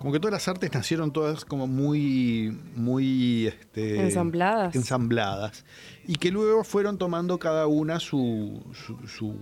Como 0.00 0.12
que 0.12 0.18
todas 0.18 0.32
las 0.32 0.48
artes 0.48 0.72
nacieron 0.72 1.12
todas 1.12 1.44
como 1.44 1.66
muy... 1.66 2.58
muy 2.74 3.46
este, 3.48 4.00
Ensambladas. 4.00 4.74
ensambladas. 4.74 5.66
Y 6.08 6.14
que 6.14 6.30
luego 6.30 6.64
fueron 6.64 6.96
tomando 6.96 7.38
cada 7.38 7.66
una 7.66 8.00
su, 8.00 8.62
su, 8.72 8.96
su- 9.06 9.36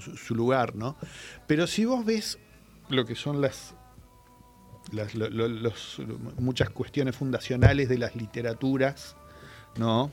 su- 0.00 0.16
su 0.16 0.34
lugar, 0.34 0.74
¿no? 0.74 0.96
Pero 1.46 1.66
si 1.66 1.84
vos 1.84 2.06
ves 2.06 2.38
lo 2.88 3.04
que 3.04 3.14
son 3.16 3.42
las, 3.42 3.74
las- 4.92 5.14
lo- 5.14 5.28
lo- 5.28 5.46
los- 5.46 6.00
muchas 6.38 6.70
cuestiones 6.70 7.14
fundacionales 7.14 7.90
de 7.90 7.98
las 7.98 8.16
literaturas, 8.16 9.14
¿no? 9.76 10.10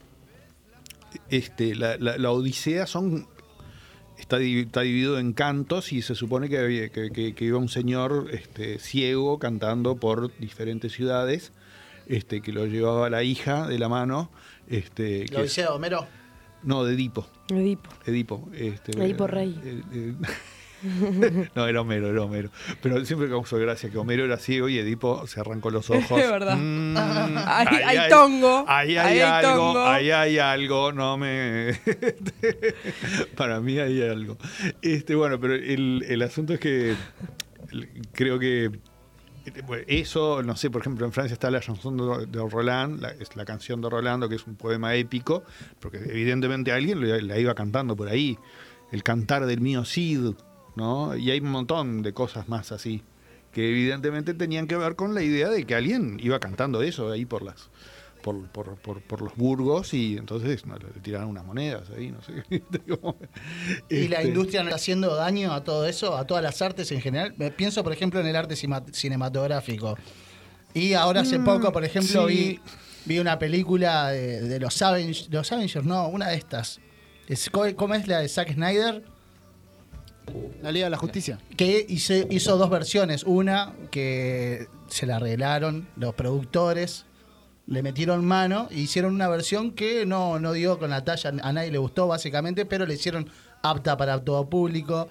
Este, 1.30 1.74
la, 1.74 1.96
la- 1.98 2.18
la 2.18 2.32
Odisea 2.32 2.86
son 2.86 3.30
está, 4.18 4.40
está 4.40 4.82
dividido 4.82 5.20
en 5.20 5.34
cantos 5.34 5.92
y 5.94 6.02
se 6.02 6.16
supone 6.16 6.50
que, 6.50 6.58
había- 6.60 6.90
que, 6.90 7.12
que- 7.12 7.34
que 7.36 7.46
iba 7.46 7.58
un 7.58 7.70
señor 7.70 8.28
este, 8.32 8.80
ciego 8.80 9.40
cantando 9.40 9.96
por 9.98 10.36
diferentes 10.40 10.94
ciudades, 10.94 11.52
este, 12.08 12.42
que 12.42 12.52
lo 12.52 12.66
llevaba 12.66 13.10
la 13.10 13.24
hija 13.24 13.68
de 13.68 13.80
la 13.80 13.90
mano. 13.90 14.30
Este, 14.68 15.26
¿Lo 15.30 15.38
que- 15.38 15.44
dice 15.44 15.68
Homero? 15.68 16.08
no, 16.64 16.84
de 16.84 16.94
Edipo. 16.96 17.28
Edipo. 17.50 17.90
Edipo. 18.06 18.50
Este, 18.54 18.92
Edipo 19.00 19.28
Rey. 19.28 19.60
eh, 19.64 19.82
eh, 19.94 20.14
no, 21.56 21.68
era 21.68 21.82
Homero, 21.82 22.10
era 22.10 22.22
Homero. 22.24 22.50
Pero 22.82 23.04
siempre 23.06 23.30
causó 23.30 23.58
gracia 23.58 23.90
que 23.90 23.98
Homero 23.98 24.26
era 24.26 24.38
ciego 24.38 24.70
y 24.70 24.78
Edipo 24.78 25.26
se 25.28 25.40
arrancó 25.40 25.70
los 25.72 25.90
ojos. 25.90 26.20
Es 26.20 26.30
verdad. 26.30 26.58
Mm, 26.58 26.96
Ahí 27.48 27.68
ahí 27.68 27.84
hay 27.84 27.98
hay- 27.98 28.10
tongo. 28.10 28.66
Ahí 28.68 28.98
Ahí 28.98 29.20
hay, 29.20 29.20
algo, 29.22 29.52
tongo. 29.74 29.84
ahí 29.86 30.12
hay 30.12 30.40
algo, 30.40 30.92
no 30.92 31.18
me... 31.18 31.72
Para 33.36 33.60
mí 33.62 33.80
hay 33.80 34.02
algo. 34.02 34.38
Este, 34.82 35.16
bueno, 35.16 35.40
pero 35.40 35.56
el, 35.56 36.04
el 36.08 36.22
asunto 36.22 36.54
es 36.54 36.60
que 36.60 36.96
creo 38.14 38.40
que 38.40 38.72
bueno, 39.68 39.84
Eso, 39.88 40.42
no 40.42 40.56
sé, 40.56 40.72
por 40.72 40.82
ejemplo, 40.82 41.06
en 41.06 41.12
Francia 41.12 41.34
está 41.34 41.52
la 41.52 41.60
chanson 41.60 41.98
de, 41.98 42.26
de 42.26 42.50
Roland, 42.50 43.00
la, 43.00 43.10
es 43.12 43.36
la 43.36 43.46
canción 43.46 43.80
de 43.80 43.90
Rolando, 43.92 44.28
que 44.28 44.36
es 44.36 44.48
un 44.48 44.56
poema 44.56 44.96
épico, 44.96 45.44
porque 45.80 45.98
evidentemente 45.98 46.72
alguien 46.72 47.28
la 47.28 47.38
iba 47.38 47.54
cantando 47.54 47.96
por 47.96 48.08
ahí. 48.08 48.40
El 48.92 49.04
cantar 49.04 49.46
del 49.46 49.62
mío 49.62 49.86
Cid, 49.86 50.32
¿no? 50.76 51.16
Y 51.16 51.32
hay 51.32 51.40
un 51.40 51.52
montón 51.52 52.02
de 52.02 52.14
cosas 52.14 52.48
más 52.50 52.72
así, 52.72 53.02
que 53.52 53.70
evidentemente 53.70 54.34
tenían 54.34 54.68
que 54.68 54.76
ver 54.76 54.96
con 54.96 55.14
la 55.14 55.22
idea 55.24 55.50
de 55.50 55.66
que 55.66 55.76
alguien 55.76 56.20
iba 56.22 56.40
cantando 56.40 56.82
eso 56.82 57.12
ahí 57.12 57.26
por 57.26 57.44
las. 57.44 57.70
Por, 58.22 58.48
por, 58.48 58.76
por, 58.78 59.02
por 59.04 59.22
los 59.22 59.36
burgos 59.36 59.94
y 59.94 60.18
entonces 60.18 60.66
no, 60.66 60.76
le 60.78 60.88
tiraron 61.04 61.30
unas 61.30 61.46
monedas 61.46 61.92
ahí, 61.96 62.10
no 62.12 62.24
sé. 62.24 62.44
Como- 63.00 63.18
¿Y 63.90 64.08
la 64.08 64.18
este, 64.18 64.30
industria 64.30 64.62
no 64.64 64.70
está 64.70 64.78
haciendo 64.78 65.14
daño 65.16 65.54
a 65.54 65.64
todo 65.64 65.86
eso, 65.86 66.18
a 66.18 66.26
todas 66.26 66.42
las 66.44 66.60
artes 66.64 66.92
en 66.92 67.02
general? 67.02 67.36
Pienso, 67.56 67.84
por 67.84 67.94
ejemplo, 67.94 68.20
en 68.20 68.26
el 68.26 68.36
arte 68.36 68.56
cinematográfico. 68.92 69.96
Y 70.74 70.94
ahora 70.94 71.22
hace 71.22 71.38
Mm, 71.38 71.46
poco, 71.46 71.72
por 71.72 71.86
ejemplo, 71.86 72.28
sí. 72.28 72.34
vi, 72.34 72.60
vi 73.06 73.20
una 73.20 73.38
película 73.38 74.10
de, 74.10 74.42
de 74.42 74.60
los 74.60 74.82
Avengers, 74.82 75.28
los 75.30 75.52
Avengers, 75.52 75.86
no, 75.86 76.08
una 76.08 76.30
de 76.30 76.36
estas. 76.38 76.80
Es- 77.28 77.50
¿Cómo 77.52 77.74
cómo 77.76 77.94
es 77.94 78.08
la 78.08 78.20
de 78.20 78.28
Zack 78.28 78.54
Snyder? 78.54 79.04
La 80.62 80.72
Liga 80.72 80.86
de 80.86 80.90
la 80.90 80.98
Justicia. 80.98 81.40
Que 81.56 81.86
hizo, 81.88 82.14
hizo 82.30 82.58
dos 82.58 82.70
versiones. 82.70 83.24
Una 83.24 83.74
que 83.92 84.68
se 84.88 85.06
la 85.06 85.18
arreglaron 85.18 85.88
los 85.96 86.14
productores, 86.16 87.06
le 87.68 87.82
metieron 87.82 88.26
mano 88.26 88.68
e 88.72 88.80
hicieron 88.80 89.14
una 89.14 89.28
versión 89.28 89.72
que 89.72 90.06
no, 90.06 90.40
no 90.40 90.54
dio 90.54 90.78
con 90.78 90.90
la 90.90 91.04
talla, 91.04 91.34
a 91.42 91.54
nadie 91.54 91.72
le 91.72 91.78
gustó 91.78 92.08
básicamente, 92.08 92.66
pero 92.66 92.86
le 92.86 92.94
hicieron 92.94 93.30
apta 93.64 93.98
para 93.98 94.24
todo 94.24 94.50
público, 94.50 95.10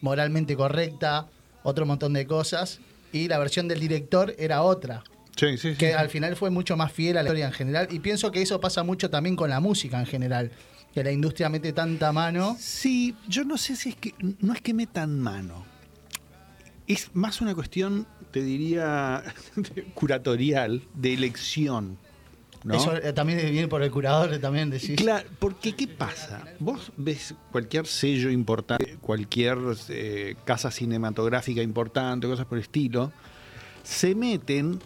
moralmente 0.00 0.56
correcta, 0.56 1.26
otro 1.62 1.86
montón 1.86 2.12
de 2.12 2.26
cosas. 2.26 2.80
Y 3.12 3.28
la 3.28 3.38
versión 3.38 3.66
del 3.68 3.80
director 3.80 4.34
era 4.38 4.62
otra. 4.62 5.02
Sí, 5.36 5.58
sí, 5.58 5.72
sí. 5.72 5.76
Que 5.76 5.94
al 5.94 6.08
final 6.08 6.36
fue 6.36 6.50
mucho 6.50 6.76
más 6.76 6.92
fiel 6.92 7.16
a 7.16 7.22
la 7.22 7.28
historia 7.28 7.46
en 7.46 7.52
general. 7.52 7.88
Y 7.90 8.00
pienso 8.00 8.30
que 8.30 8.42
eso 8.42 8.60
pasa 8.60 8.82
mucho 8.82 9.10
también 9.10 9.36
con 9.36 9.50
la 9.50 9.60
música 9.60 9.98
en 9.98 10.06
general. 10.06 10.50
Que 10.96 11.04
la 11.04 11.12
industria 11.12 11.50
mete 11.50 11.74
tanta 11.74 12.10
mano. 12.10 12.56
Sí, 12.58 13.14
yo 13.28 13.44
no 13.44 13.58
sé 13.58 13.76
si 13.76 13.90
es 13.90 13.96
que. 13.96 14.14
No 14.40 14.54
es 14.54 14.62
que 14.62 14.72
metan 14.72 15.20
mano. 15.20 15.62
Es 16.86 17.10
más 17.12 17.42
una 17.42 17.54
cuestión, 17.54 18.06
te 18.30 18.40
diría, 18.42 19.22
curatorial, 19.94 20.80
de 20.94 21.12
elección. 21.12 21.98
¿no? 22.64 22.74
Eso 22.76 22.96
eh, 22.96 23.12
también 23.12 23.40
viene 23.52 23.68
por 23.68 23.82
el 23.82 23.90
curador, 23.90 24.38
también 24.38 24.70
decís. 24.70 24.96
Claro, 24.96 25.28
porque 25.38 25.74
¿qué 25.76 25.86
pasa? 25.86 26.42
Vos 26.60 26.90
ves 26.96 27.34
cualquier 27.52 27.86
sello 27.86 28.30
importante, 28.30 28.96
cualquier 29.02 29.58
eh, 29.90 30.34
casa 30.46 30.70
cinematográfica 30.70 31.60
importante, 31.60 32.26
cosas 32.26 32.46
por 32.46 32.56
el 32.56 32.62
estilo, 32.62 33.12
se 33.82 34.14
meten 34.14 34.78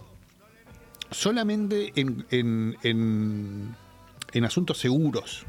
solamente 1.12 1.92
en, 1.94 2.26
en- 2.32 2.76
en- 2.82 3.76
en 4.32 4.44
asuntos 4.44 4.78
seguros, 4.78 5.44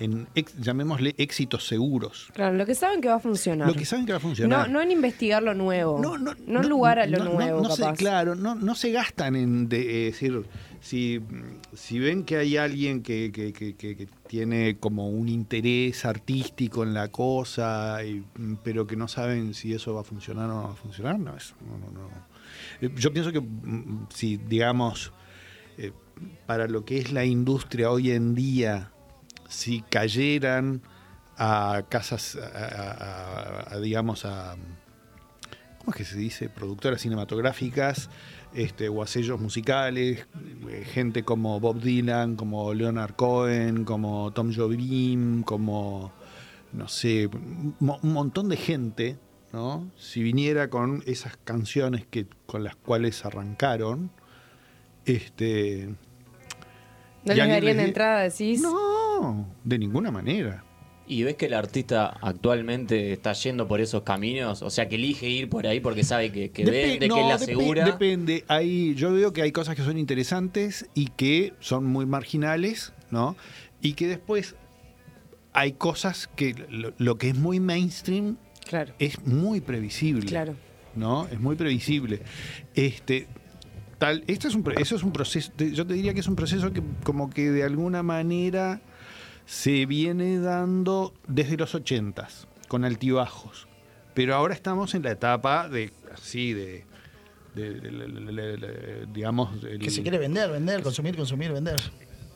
en 0.00 0.26
ex- 0.34 0.56
llamémosle 0.58 1.14
éxitos 1.18 1.66
seguros. 1.68 2.30
Claro, 2.34 2.56
lo 2.56 2.66
que 2.66 2.74
saben 2.74 3.00
que 3.00 3.08
va 3.08 3.16
a 3.16 3.20
funcionar. 3.20 3.68
Lo 3.68 3.74
que 3.74 3.84
saben 3.84 4.06
que 4.06 4.12
va 4.12 4.18
a 4.18 4.20
funcionar. 4.20 4.66
No, 4.66 4.72
no 4.74 4.80
en 4.80 4.90
investigar 4.90 5.42
lo 5.42 5.54
nuevo. 5.54 6.00
No, 6.00 6.16
en 6.16 6.68
lugar 6.68 6.98
a 6.98 7.06
lo 7.06 7.18
no, 7.18 7.24
no- 7.26 7.32
nuevo, 7.34 7.60
no 7.62 7.70
se- 7.70 7.82
capaz. 7.82 7.96
claro, 7.98 8.34
no, 8.34 8.54
no 8.54 8.74
se 8.74 8.90
gastan 8.90 9.36
en 9.36 9.68
de- 9.68 10.02
eh, 10.02 10.04
decir, 10.06 10.42
si, 10.80 11.20
si 11.74 11.98
ven 11.98 12.24
que 12.24 12.38
hay 12.38 12.56
alguien 12.56 13.02
que, 13.02 13.30
que- 13.32 13.52
que- 13.52 13.76
que- 13.76 13.94
que 13.96 14.08
tiene 14.26 14.78
como 14.78 15.08
un 15.10 15.28
interés 15.28 16.04
artístico 16.04 16.82
en 16.82 16.94
la 16.94 17.08
cosa, 17.08 18.02
y- 18.04 18.24
pero 18.64 18.86
que 18.86 18.96
no 18.96 19.06
saben 19.06 19.52
si 19.54 19.74
eso 19.74 19.94
va 19.94 20.00
a 20.00 20.04
funcionar 20.04 20.46
o 20.50 20.54
no 20.54 20.62
va 20.68 20.72
a 20.72 20.76
funcionar, 20.76 21.18
no, 21.18 21.36
eso 21.36 21.54
no, 21.60 21.76
no, 21.78 22.08
no. 22.08 22.08
Eh, 22.80 22.90
Yo 22.96 23.12
pienso 23.12 23.30
que 23.32 23.40
mm, 23.40 24.06
si, 24.14 24.38
digamos, 24.38 25.12
eh, 25.76 25.92
para 26.46 26.66
lo 26.68 26.84
que 26.84 26.98
es 26.98 27.12
la 27.12 27.24
industria 27.24 27.90
hoy 27.90 28.10
en 28.10 28.34
día, 28.34 28.90
si 29.50 29.82
cayeran 29.82 30.80
a 31.36 31.82
casas, 31.88 32.36
a, 32.36 33.78
digamos, 33.82 34.24
a, 34.24 34.56
¿cómo 35.78 35.90
es 35.90 35.96
que 35.96 36.04
se 36.04 36.16
dice? 36.16 36.48
Productoras 36.48 37.00
cinematográficas 37.02 38.08
este, 38.54 38.88
o 38.88 39.02
a 39.02 39.06
sellos 39.06 39.40
musicales, 39.40 40.26
eh, 40.68 40.84
gente 40.92 41.22
como 41.24 41.58
Bob 41.60 41.80
Dylan, 41.80 42.36
como 42.36 42.72
Leonard 42.74 43.14
Cohen, 43.14 43.84
como 43.84 44.32
Tom 44.32 44.52
Jobim, 44.54 45.42
como, 45.42 46.12
no 46.72 46.88
sé, 46.88 47.28
mo- 47.80 47.98
un 48.02 48.12
montón 48.12 48.48
de 48.48 48.56
gente, 48.56 49.18
¿no? 49.52 49.90
Si 49.96 50.22
viniera 50.22 50.68
con 50.70 51.02
esas 51.06 51.36
canciones 51.38 52.06
que, 52.06 52.26
con 52.46 52.62
las 52.64 52.76
cuales 52.76 53.24
arrancaron, 53.24 54.10
este... 55.06 55.94
¿No 57.24 57.34
les 57.34 57.36
darían 57.48 57.64
les 57.76 57.78
entrada, 57.86 58.22
decís? 58.22 58.62
No, 58.62 59.48
de 59.64 59.78
ninguna 59.78 60.10
manera. 60.10 60.64
¿Y 61.06 61.24
ves 61.24 61.34
que 61.34 61.46
el 61.46 61.54
artista 61.54 62.16
actualmente 62.22 63.12
está 63.12 63.32
yendo 63.32 63.66
por 63.66 63.80
esos 63.80 64.02
caminos? 64.02 64.62
O 64.62 64.70
sea, 64.70 64.88
que 64.88 64.94
elige 64.94 65.28
ir 65.28 65.48
por 65.48 65.66
ahí 65.66 65.80
porque 65.80 66.04
sabe 66.04 66.30
que, 66.30 66.50
vende, 66.64 67.08
no, 67.08 67.16
que 67.16 67.20
la 67.22 67.36
depe- 67.36 67.46
segura. 67.46 67.84
Depende. 67.84 68.44
Hay, 68.46 68.94
yo 68.94 69.12
veo 69.12 69.32
que 69.32 69.42
hay 69.42 69.50
cosas 69.50 69.74
que 69.74 69.82
son 69.82 69.98
interesantes 69.98 70.88
y 70.94 71.06
que 71.08 71.52
son 71.58 71.84
muy 71.84 72.06
marginales, 72.06 72.92
¿no? 73.10 73.36
Y 73.82 73.94
que 73.94 74.06
después 74.06 74.54
hay 75.52 75.72
cosas 75.72 76.28
que 76.36 76.54
lo, 76.70 76.92
lo 76.98 77.18
que 77.18 77.30
es 77.30 77.36
muy 77.36 77.58
mainstream 77.58 78.36
Claro. 78.68 78.94
es 79.00 79.26
muy 79.26 79.60
previsible. 79.60 80.26
Claro. 80.26 80.54
¿No? 80.94 81.26
Es 81.26 81.40
muy 81.40 81.56
previsible. 81.56 82.22
Este. 82.74 83.26
Tal, 84.00 84.24
este 84.26 84.48
es 84.48 84.54
un, 84.56 84.62
pro- 84.64 84.74
eso 84.76 84.96
es 84.96 85.02
un 85.04 85.12
proceso, 85.12 85.52
te- 85.54 85.72
yo 85.72 85.86
te 85.86 85.92
diría 85.94 86.12
que 86.14 86.20
es 86.20 86.26
un 86.26 86.34
proceso 86.34 86.72
que 86.72 86.82
como 87.04 87.30
que 87.30 87.50
de 87.50 87.62
alguna 87.64 88.02
manera 88.02 88.80
se 89.46 89.84
viene 89.86 90.38
dando 90.40 91.12
desde 91.28 91.56
los 91.56 91.74
ochentas, 91.74 92.48
con 92.66 92.84
altibajos. 92.84 93.68
Pero 94.14 94.34
ahora 94.34 94.54
estamos 94.54 94.94
en 94.94 95.02
la 95.02 95.10
etapa 95.12 95.68
de, 95.68 95.92
así, 96.14 96.52
de, 96.54 96.84
de- 97.54 97.74
de- 97.74 97.90
de- 97.90 98.08
de- 98.08 98.32
de- 98.32 98.56
de- 98.56 99.06
digamos... 99.12 99.62
el- 99.64 99.78
Que 99.80 99.90
se 99.90 100.00
quiere 100.02 100.16
vender, 100.18 100.50
vender, 100.50 100.82
consumir, 100.82 101.14
consumir, 101.14 101.52
vender. 101.52 101.78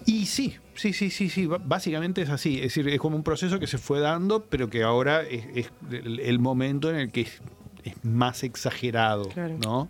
y 0.04 0.26
sí, 0.26 0.54
sí, 0.74 0.92
sí, 0.92 1.08
sí, 1.08 1.30
sí, 1.30 1.46
básicamente 1.64 2.20
es 2.20 2.28
así. 2.28 2.56
Es 2.56 2.74
decir, 2.74 2.88
es 2.90 3.00
como 3.00 3.16
un 3.16 3.22
proceso 3.22 3.58
que 3.58 3.66
se 3.66 3.78
fue 3.78 4.00
dando, 4.00 4.44
pero 4.44 4.68
que 4.68 4.82
ahora 4.82 5.22
es, 5.22 5.46
es 5.54 5.70
el, 5.90 6.20
el 6.20 6.38
momento 6.40 6.90
en 6.90 6.96
el 6.96 7.10
que 7.10 7.22
es, 7.22 7.40
es 7.84 7.94
más 8.04 8.42
exagerado, 8.44 9.30
Claro. 9.30 9.56
¿no? 9.62 9.88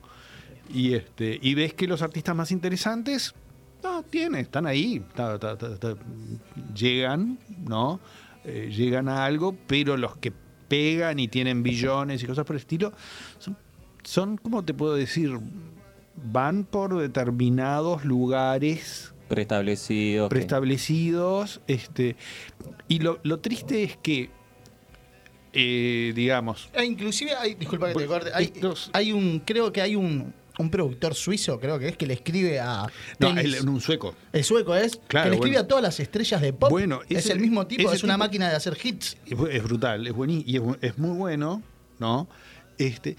Y 0.73 0.95
este, 0.95 1.39
y 1.41 1.55
ves 1.55 1.75
que 1.75 1.87
los 1.87 2.03
artistas 2.03 2.35
más 2.35 2.51
interesantes, 2.51 3.35
no, 3.83 4.03
tienen, 4.03 4.41
están 4.41 4.67
ahí, 4.67 5.05
ta- 5.15 5.39
ta- 5.39 5.57
ta- 5.59 5.79
ta- 5.79 5.97
llegan, 6.75 7.39
¿no? 7.67 8.01
Eh, 8.45 8.71
llegan 8.75 9.09
a 9.09 9.25
algo, 9.25 9.57
pero 9.67 9.97
los 9.97 10.17
que 10.17 10.33
pegan 10.69 11.19
y 11.19 11.29
tienen 11.29 11.63
billones 11.63 12.23
y 12.23 12.27
cosas 12.27 12.45
por 12.47 12.57
el 12.57 12.61
estilo, 12.61 12.93
son, 13.39 13.57
son 14.03 14.37
¿cómo 14.39 14.65
te 14.65 14.73
puedo 14.75 14.95
decir? 14.95 15.39
Van 16.17 16.65
por 16.65 16.97
determinados 16.99 18.05
lugares 18.05 19.13
Preestablecidos. 19.29 20.29
preestablecidos. 20.31 21.61
Este, 21.67 22.17
y 22.89 23.01
lo, 23.01 23.19
lo 23.23 23.41
triste 23.41 23.83
es 23.85 23.97
que, 23.99 24.31
eh, 25.53 26.13
digamos, 26.15 26.69
E 26.73 26.85
inclusive 26.85 27.35
hay, 27.35 27.55
disculpa 27.55 27.89
que 27.93 27.95
te 27.99 28.07
corte, 28.07 28.31
hay, 28.35 28.53
hay 28.93 29.13
un, 29.13 29.41
creo 29.45 29.73
que 29.73 29.81
hay 29.83 29.95
un, 29.97 30.35
un 30.59 30.71
productor 30.71 31.15
suizo, 31.15 31.59
creo 31.59 31.79
que 31.79 31.89
es, 31.89 31.97
que 31.97 32.07
le 32.07 32.15
escribe 32.15 32.61
a... 32.61 32.87
no, 33.19 33.29
el- 33.39 33.69
un 33.69 33.81
sueco. 33.81 34.15
el 34.33 34.45
sueco 34.45 34.75
es, 34.77 35.01
Claro, 35.09 35.25
que 35.25 35.31
le 35.31 35.37
escribe 35.37 35.57
bueno. 35.57 35.65
a 35.65 35.69
todas 35.69 35.83
las 35.83 35.99
estrellas 36.01 36.41
de 36.41 36.53
pop. 36.53 36.71
Bueno, 36.71 37.01
es 37.09 37.29
el 37.31 37.41
mismo 37.41 37.67
tipo, 37.67 37.91
es 37.93 38.05
una 38.05 38.15
tipo- 38.15 38.19
máquina 38.25 38.49
de 38.51 38.57
hacer 38.57 38.77
hits. 38.83 39.17
Es, 39.27 39.63
brutal, 39.65 40.07
es 40.07 40.13
buenísimo 40.13 40.77
y 40.81 40.87
es, 40.87 40.97
muy 40.99 41.17
bueno, 41.17 41.61
¿no? 41.99 42.29
Este, 42.79 43.17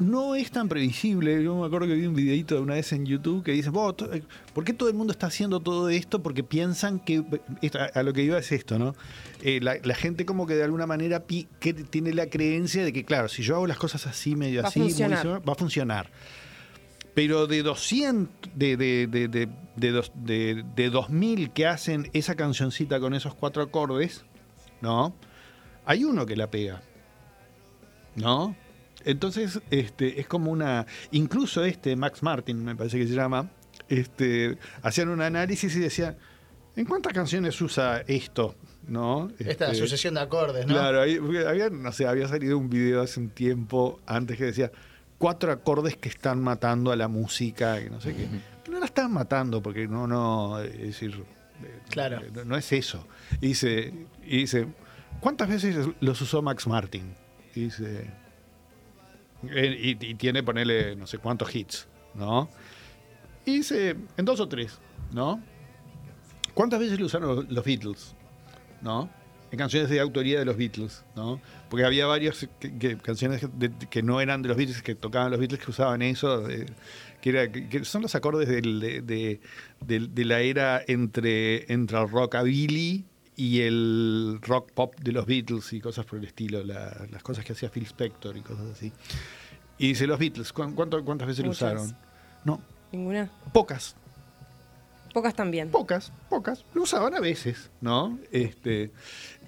no 0.00 0.34
es 0.34 0.50
tan 0.50 0.68
previsible. 0.68 1.42
Yo 1.44 1.54
me 1.60 1.66
acuerdo 1.66 1.86
que 1.86 1.94
vi 1.94 2.06
un 2.06 2.14
videito 2.16 2.56
de 2.56 2.60
una 2.62 2.74
vez 2.74 2.92
en 2.92 3.06
YouTube 3.06 3.44
que 3.44 3.52
dice, 3.52 3.70
"Vos, 3.70 3.96
to- 3.96 4.12
eh, 4.12 4.24
¿por 4.52 4.64
qué 4.64 4.72
todo 4.72 4.88
el 4.88 4.96
mundo 4.96 5.12
está 5.12 5.28
haciendo 5.28 5.60
todo 5.60 5.88
esto? 5.88 6.20
Porque 6.24 6.42
piensan 6.42 6.98
que, 6.98 7.22
esto- 7.62 7.78
a, 7.78 7.84
a 7.84 8.02
lo 8.02 8.12
que 8.12 8.22
iba 8.24 8.36
es 8.36 8.50
esto, 8.50 8.78
¿no? 8.80 8.96
Eh, 9.42 9.60
la, 9.62 9.76
la 9.84 9.94
gente 9.94 10.26
como 10.26 10.46
que 10.48 10.54
de 10.56 10.64
alguna 10.64 10.86
manera 10.86 11.20
pi- 11.24 11.46
que 11.60 11.72
tiene 11.74 12.12
la 12.12 12.26
creencia 12.28 12.84
de 12.84 12.92
que, 12.92 13.04
claro, 13.04 13.28
si 13.28 13.44
yo 13.44 13.54
hago 13.54 13.68
las 13.68 13.78
cosas 13.78 14.06
así, 14.08 14.34
medio 14.34 14.62
Va 14.62 14.68
así, 14.68 14.80
muy 14.80 14.92
va 14.92 15.52
a 15.52 15.54
funcionar. 15.56 16.10
Pero 17.14 17.46
de 17.46 17.62
200, 17.62 18.50
de, 18.54 18.76
de, 18.76 19.06
de, 19.06 19.28
de, 19.28 19.48
de, 19.76 19.90
dos- 19.92 20.12
de, 20.14 20.64
de 20.74 20.90
2000 20.90 21.50
que 21.52 21.66
hacen 21.66 22.10
esa 22.12 22.34
cancioncita 22.34 22.98
con 23.00 23.14
esos 23.14 23.34
cuatro 23.34 23.62
acordes, 23.62 24.24
¿no? 24.80 25.14
Hay 25.86 26.04
uno 26.04 26.26
que 26.26 26.34
la 26.36 26.50
pega. 26.50 26.82
¿No? 28.16 28.56
Entonces, 29.04 29.60
este, 29.70 30.20
es 30.20 30.26
como 30.26 30.50
una. 30.50 30.86
Incluso 31.10 31.64
este, 31.64 31.94
Max 31.96 32.22
Martin, 32.22 32.64
me 32.64 32.74
parece 32.74 32.98
que 32.98 33.06
se 33.06 33.14
llama, 33.14 33.50
este, 33.88 34.56
hacían 34.82 35.08
un 35.08 35.20
análisis 35.20 35.74
y 35.76 35.80
decían. 35.80 36.16
¿En 36.76 36.86
cuántas 36.86 37.12
canciones 37.12 37.60
usa 37.60 38.02
esto? 38.08 38.56
¿No? 38.88 39.28
Esta 39.38 39.66
Este, 39.66 39.74
sucesión 39.76 40.14
de 40.14 40.20
acordes, 40.20 40.66
¿no? 40.66 40.74
Claro, 40.74 41.02
había, 41.02 41.70
no 41.70 41.92
sé, 41.92 42.04
había 42.08 42.26
salido 42.26 42.58
un 42.58 42.68
video 42.68 43.00
hace 43.00 43.20
un 43.20 43.30
tiempo 43.30 44.00
antes 44.06 44.36
que 44.36 44.44
decía 44.46 44.72
cuatro 45.24 45.50
acordes 45.52 45.96
que 45.96 46.10
están 46.10 46.42
matando 46.42 46.92
a 46.92 46.96
la 46.96 47.08
música, 47.08 47.80
que 47.82 47.88
no 47.88 47.98
sé 47.98 48.14
qué. 48.14 48.28
No 48.70 48.78
la 48.78 48.84
están 48.84 49.10
matando 49.10 49.62
porque 49.62 49.88
no, 49.88 50.06
no, 50.06 50.60
es 50.60 50.78
decir, 50.78 51.14
eh, 51.62 51.80
Claro. 51.88 52.20
no, 52.34 52.44
no 52.44 52.56
es 52.58 52.70
eso. 52.72 53.06
Y 53.40 53.46
dice, 53.48 53.90
y 54.22 54.36
dice, 54.36 54.66
¿cuántas 55.20 55.48
veces 55.48 55.88
los 56.00 56.20
usó 56.20 56.42
Max 56.42 56.66
Martin? 56.66 57.14
Y 57.54 57.60
dice, 57.60 58.10
eh, 59.48 59.96
y, 59.98 60.10
y 60.10 60.14
tiene, 60.16 60.42
ponerle 60.42 60.94
no 60.94 61.06
sé 61.06 61.16
cuántos 61.16 61.54
hits, 61.56 61.88
¿no? 62.12 62.50
Y 63.46 63.56
dice, 63.56 63.96
en 64.18 64.24
dos 64.26 64.40
o 64.40 64.46
tres, 64.46 64.78
¿no? 65.10 65.40
¿Cuántas 66.52 66.80
veces 66.80 67.00
lo 67.00 67.06
usaron 67.06 67.46
los 67.48 67.64
Beatles? 67.64 68.14
¿No? 68.82 69.08
En 69.54 69.58
canciones 69.58 69.88
de 69.88 70.00
autoría 70.00 70.40
de 70.40 70.44
los 70.44 70.56
Beatles, 70.56 71.04
¿no? 71.14 71.40
Porque 71.70 71.84
había 71.84 72.06
varias 72.06 72.48
que- 72.58 72.76
que- 72.76 72.96
canciones 72.98 73.46
de- 73.56 73.70
que 73.88 74.02
no 74.02 74.20
eran 74.20 74.42
de 74.42 74.48
los 74.48 74.56
Beatles, 74.56 74.82
que 74.82 74.96
tocaban 74.96 75.30
los 75.30 75.38
Beatles, 75.38 75.60
que 75.64 75.70
usaban 75.70 76.02
eso, 76.02 76.40
de- 76.40 76.66
que, 77.20 77.30
era, 77.30 77.52
que, 77.52 77.84
son 77.84 78.02
los 78.02 78.16
acordes 78.16 78.48
del- 78.48 78.80
de, 78.80 80.24
la 80.24 80.40
era 80.40 80.82
entre, 80.88 81.72
entre 81.72 81.98
el 82.00 82.08
rockabilly 82.10 83.04
y 83.36 83.60
el 83.60 84.40
rock 84.42 84.72
pop 84.72 84.96
de 85.00 85.12
los 85.12 85.24
Beatles 85.24 85.72
y 85.72 85.80
cosas 85.80 86.04
por 86.04 86.18
el 86.18 86.24
estilo, 86.24 86.64
la- 86.64 87.06
las 87.12 87.22
cosas 87.22 87.44
que 87.44 87.52
hacía 87.52 87.70
Phil 87.70 87.84
Spector 87.86 88.36
y 88.36 88.40
cosas 88.40 88.66
así. 88.72 88.92
Y 89.78 89.86
dice, 89.88 90.08
los 90.08 90.18
Beatles, 90.18 90.52
¿cuán- 90.52 90.72
cuánto- 90.74 91.04
¿cuántas 91.04 91.28
veces 91.28 91.44
Muchas. 91.44 91.74
lo 91.74 91.80
usaron? 91.80 91.96
No, 92.44 92.60
Ninguna. 92.90 93.30
pocas. 93.52 93.94
Pocas 95.12 95.32
también. 95.36 95.70
Pocas, 95.70 96.12
pocas. 96.28 96.64
Lo 96.74 96.82
usaban 96.82 97.14
a 97.14 97.20
veces, 97.20 97.70
¿no? 97.80 98.18
Este, 98.32 98.90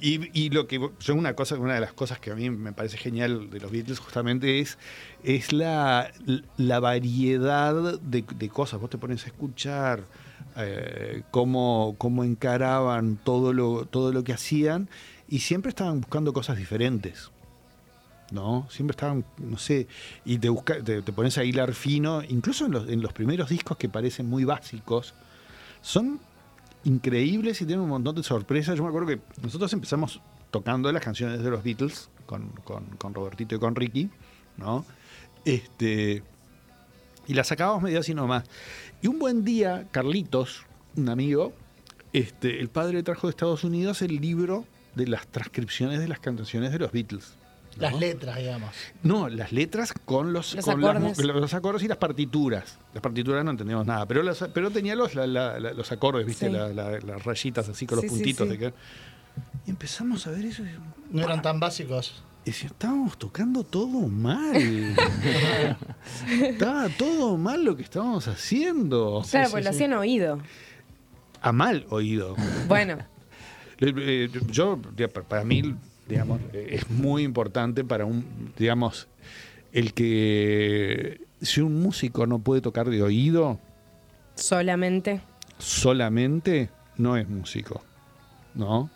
y, 0.00 0.50
lo 0.50 0.66
que 0.66 0.80
yo 1.00 1.14
una 1.14 1.34
cosa, 1.34 1.56
una 1.56 1.74
de 1.74 1.80
las 1.80 1.92
cosas 1.92 2.18
que 2.18 2.30
a 2.30 2.34
mí 2.34 2.50
me 2.50 2.72
parece 2.72 2.96
genial 2.96 3.50
de 3.50 3.60
los 3.60 3.70
Beatles 3.70 3.98
justamente 3.98 4.60
es, 4.60 4.78
es 5.24 5.52
la, 5.52 6.12
la 6.56 6.80
variedad 6.80 7.98
de, 8.00 8.24
de 8.34 8.48
cosas. 8.48 8.80
Vos 8.80 8.90
te 8.90 8.98
pones 8.98 9.24
a 9.24 9.26
escuchar 9.28 10.04
eh, 10.58 11.22
cómo, 11.30 11.96
cómo 11.98 12.24
encaraban 12.24 13.18
todo 13.22 13.52
lo, 13.52 13.84
todo 13.84 14.12
lo 14.12 14.24
que 14.24 14.32
hacían 14.32 14.88
y 15.28 15.40
siempre 15.40 15.68
estaban 15.68 16.00
buscando 16.00 16.32
cosas 16.32 16.56
diferentes. 16.56 17.30
¿no? 18.30 18.66
Siempre 18.70 18.92
estaban, 18.92 19.24
no 19.38 19.58
sé, 19.58 19.86
y 20.24 20.38
te, 20.38 20.48
busca, 20.48 20.82
te, 20.82 21.02
te 21.02 21.12
pones 21.12 21.38
a 21.38 21.44
hilar 21.44 21.74
fino, 21.74 22.22
incluso 22.28 22.66
en 22.66 22.72
los, 22.72 22.88
en 22.88 23.02
los 23.02 23.12
primeros 23.12 23.50
discos 23.50 23.76
que 23.76 23.88
parecen 23.88 24.26
muy 24.26 24.44
básicos, 24.44 25.14
son 25.80 26.18
increíbles 26.86 27.60
y 27.60 27.66
tienen 27.66 27.82
un 27.82 27.90
montón 27.90 28.14
de 28.14 28.22
sorpresas. 28.22 28.76
Yo 28.76 28.84
me 28.84 28.88
acuerdo 28.88 29.08
que 29.08 29.20
nosotros 29.42 29.72
empezamos 29.72 30.20
tocando 30.50 30.90
las 30.92 31.02
canciones 31.02 31.42
de 31.42 31.50
los 31.50 31.62
Beatles 31.62 32.08
con, 32.26 32.50
con, 32.64 33.14
Robertito 33.14 33.56
y 33.56 33.58
con 33.58 33.74
Ricky, 33.74 34.08
¿no? 34.56 34.84
Este, 35.44 36.22
y 37.26 37.34
las 37.34 37.48
sacábamos 37.48 37.82
medio 37.82 38.00
así 38.00 38.14
nomás. 38.14 38.44
Y 39.02 39.08
un 39.08 39.18
buen 39.18 39.44
día, 39.44 39.88
Carlitos, 39.90 40.64
un 40.96 41.08
amigo, 41.08 41.52
este, 42.12 42.60
el 42.60 42.68
padre 42.68 43.02
trajo 43.02 43.26
de 43.26 43.32
Estados 43.32 43.64
Unidos 43.64 44.00
el 44.02 44.20
libro 44.20 44.64
de 44.94 45.08
las 45.08 45.26
transcripciones 45.26 45.98
de 45.98 46.08
las 46.08 46.20
canciones 46.20 46.72
de 46.72 46.78
los 46.78 46.92
Beatles. 46.92 47.34
¿No? 47.76 47.82
Las 47.82 47.98
letras, 48.00 48.36
digamos. 48.38 48.70
No, 49.02 49.28
las 49.28 49.52
letras 49.52 49.92
con 50.04 50.32
los, 50.32 50.54
Los 50.54 50.64
con 50.64 50.82
acordes. 50.84 51.18
mu- 51.18 51.24
los 51.40 51.54
acordes 51.54 51.82
y 51.82 51.88
las 51.88 51.98
partituras. 51.98 52.78
Las 52.94 53.02
partituras 53.02 53.44
no 53.44 53.50
entendíamos 53.50 53.86
nada, 53.86 54.06
pero, 54.06 54.22
las- 54.22 54.44
pero 54.54 54.70
tenía 54.70 54.94
los, 54.94 55.14
la- 55.14 55.26
la- 55.26 55.58
la- 55.60 55.72
los 55.72 55.90
acordes, 55.92 56.24
¿viste? 56.26 56.46
Sí. 56.46 56.52
La- 56.52 56.68
la- 56.72 56.98
las 57.00 57.24
rayitas 57.24 57.68
así 57.68 57.86
con 57.86 57.96
los 57.96 58.02
sí, 58.04 58.08
puntitos. 58.08 58.46
sí. 58.48 58.52
de 58.52 58.58
que- 58.58 58.74
Y 59.66 59.70
empezamos 59.70 60.26
a 60.26 60.30
ver 60.30 60.44
eso. 60.46 60.62
y- 60.64 60.68
No 61.10 61.22
eran 61.22 61.42
tan 61.42 61.60
básicos. 61.60 62.22
Y 62.44 62.50
decía, 62.50 62.68
estábamos 62.68 63.18
tocando 63.18 63.64
todo 63.64 64.06
mal. 64.08 64.54
Estaba 66.30 66.88
todo 66.90 67.36
mal 67.36 67.64
lo 67.64 67.76
que 67.76 67.82
estábamos 67.82 68.28
haciendo. 68.28 69.22
Claro, 69.30 69.50
pues 69.50 69.64
lo 69.64 69.70
hacían 69.70 69.92
oído. 69.94 70.38
A 71.42 71.52
mal 71.52 71.86
oído. 71.90 72.36
Bueno, 72.68 72.98
Eh, 73.78 74.30
Yo, 74.48 74.80
para 75.28 75.44
mí, 75.44 75.74
digamos, 76.08 76.40
es 76.52 76.88
muy 76.90 77.22
importante 77.24 77.84
para 77.84 78.04
un, 78.04 78.52
digamos, 78.58 79.08
el 79.72 79.92
que 79.94 81.20
si 81.42 81.60
un 81.60 81.80
músico 81.82 82.26
no 82.26 82.38
puede 82.38 82.60
tocar 82.60 82.88
de 82.88 83.02
oído 83.02 83.58
solamente. 84.34 85.20
solamente, 85.58 86.70
no 86.96 87.16
es 87.16 87.28
músico, 87.28 87.82
¿no? 88.54 88.90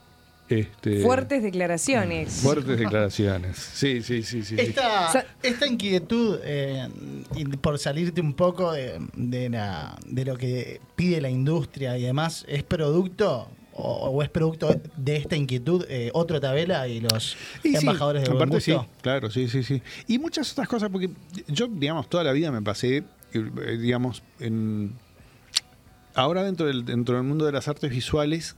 Este, 0.49 1.01
Fuertes 1.03 1.45
declaraciones. 1.45 2.41
Fuertes 2.41 2.77
declaraciones. 2.77 3.57
Sí, 3.57 4.03
sí, 4.03 4.25
sí, 4.25 4.43
sí. 4.43 4.57
sí. 4.57 4.61
Esta, 4.61 5.25
esta 5.45 5.67
inquietud, 5.67 6.41
eh, 6.43 6.89
y 7.37 7.45
por 7.45 7.79
salirte 7.79 8.21
un 8.21 8.35
poco 8.35 8.73
de, 8.73 8.99
de 9.15 9.49
la- 9.49 9.97
de 10.07 10.25
lo 10.25 10.37
que 10.37 10.81
pide 10.97 11.21
la 11.21 11.31
industria 11.31 11.97
y 11.99 12.03
demás, 12.03 12.45
¿es 12.49 12.65
producto 12.65 13.49
o, 13.75 14.11
o 14.11 14.23
es 14.23 14.29
producto 14.29 14.75
de 14.97 15.17
esta 15.17 15.37
inquietud 15.37 15.85
eh, 15.89 16.11
otro 16.13 16.41
tabela 16.41 16.89
y 16.89 17.01
los 17.01 17.37
Y 17.63 17.71
sí, 17.71 17.77
embajadores 17.77 18.23
de 18.25 18.29
buen 18.31 18.43
aparte 18.43 18.61
sí, 18.61 18.73
gusto? 18.73 18.89
claro, 19.03 19.31
sí, 19.31 19.49
sí, 19.49 19.63
sí. 19.63 19.83
Y 20.09 20.19
muchas 20.19 20.53
otras 20.53 20.69
cosas, 20.69 20.91
porque 20.91 21.11
yo, 21.49 21.67
digamos, 21.69 22.09
toda 22.09 22.25
la 22.25 22.33
vida 22.33 22.51
me 22.51 22.63
pasé, 22.63 23.05
eh, 23.33 23.79
digamos, 23.81 24.23
en... 24.39 24.93
Ahora 26.15 26.43
dentro 26.43 26.67
del, 26.67 26.85
dentro 26.85 27.15
del 27.17 27.25
mundo 27.25 27.47
de 27.47 27.53
las 27.53 27.69
artes 27.69 27.91
visuales 27.91 28.57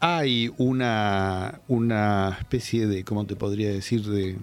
hay 0.00 0.50
una, 0.58 1.60
una 1.68 2.36
especie 2.38 2.86
de, 2.86 3.04
¿cómo 3.04 3.26
te 3.26 3.36
podría 3.36 3.70
decir? 3.70 4.02
De, 4.04 4.36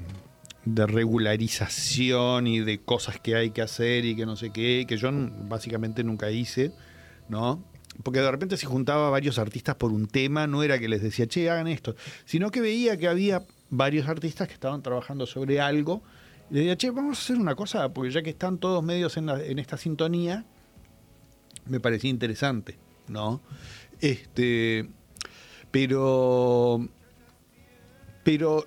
de 0.66 0.86
regularización 0.88 2.48
y 2.48 2.60
de 2.60 2.80
cosas 2.80 3.20
que 3.20 3.36
hay 3.36 3.52
que 3.52 3.62
hacer 3.62 4.06
y 4.06 4.16
que 4.16 4.26
no 4.26 4.36
sé 4.36 4.52
qué, 4.52 4.86
que 4.88 4.98
yo 4.98 5.10
básicamente 5.48 6.04
nunca 6.04 6.30
hice, 6.30 6.72
¿no? 7.30 7.64
Porque 8.04 8.20
de 8.22 8.30
repente 8.32 8.58
se 8.58 8.66
juntaba 8.68 9.10
varios 9.10 9.40
artistas 9.40 9.76
por 9.76 9.92
un 9.92 10.08
tema, 10.08 10.46
no 10.48 10.64
era 10.64 10.78
que 10.80 10.88
les 10.88 11.02
decía, 11.02 11.28
che, 11.28 11.50
hagan 11.50 11.68
esto, 11.68 11.96
sino 12.26 12.52
que 12.52 12.62
veía 12.62 12.98
que 12.98 13.08
había 13.08 13.44
varios 13.70 14.08
artistas 14.08 14.48
que 14.48 14.54
estaban 14.54 14.82
trabajando 14.84 15.26
sobre 15.26 15.60
algo, 15.60 16.02
y 16.50 16.54
le 16.54 16.60
decía, 16.62 16.78
che, 16.78 16.92
vamos 16.92 17.18
a 17.18 17.22
hacer 17.22 17.38
una 17.38 17.56
cosa, 17.56 17.90
porque 17.94 18.12
ya 18.12 18.22
que 18.22 18.30
están 18.30 18.58
todos 18.60 18.84
medios 18.84 19.18
en, 19.18 19.26
la- 19.26 19.44
en 19.44 19.60
esta 19.60 19.78
sintonía, 19.78 20.46
me 21.66 21.80
parecía 21.80 22.10
interesante, 22.10 22.78
¿no? 23.08 23.42
Este, 24.00 24.88
pero, 25.72 26.88
pero 28.24 28.66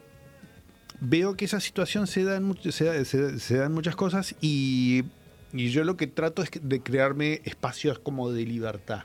veo 1.01 1.37
que 1.37 1.45
esa 1.47 1.61
situación 1.61 2.07
se 2.07 2.25
da 2.25 2.37
en, 2.37 2.55
se 2.73 2.85
da- 2.85 3.05
se 3.05 3.57
da- 3.57 3.67
en 3.67 3.73
muchas 3.73 3.97
cosas 3.97 4.35
y, 4.41 5.05
y 5.53 5.71
yo 5.71 5.85
lo 5.85 5.97
que 5.97 6.07
trato 6.07 6.43
es 6.43 6.51
de 6.61 6.83
crearme 6.83 7.41
espacios 7.45 7.99
como 7.99 8.31
de 8.33 8.45
libertad, 8.45 9.05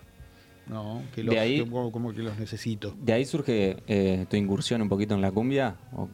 ¿no? 0.67 1.03
Que 1.13 1.23
los, 1.23 1.33
De 1.35 1.39
ahí- 1.39 1.57
que 1.63 1.69
como, 1.69 1.91
como 1.91 2.13
que 2.13 2.21
los 2.23 2.37
necesito. 2.37 2.95
¿De 3.01 3.13
ahí 3.13 3.25
surge 3.25 3.77
eh, 3.87 4.25
tu 4.29 4.35
incursión 4.37 4.81
un 4.81 4.89
poquito 4.89 5.13
en 5.15 5.21
la 5.21 5.31
cumbia? 5.31 5.75
¿O 5.93 6.09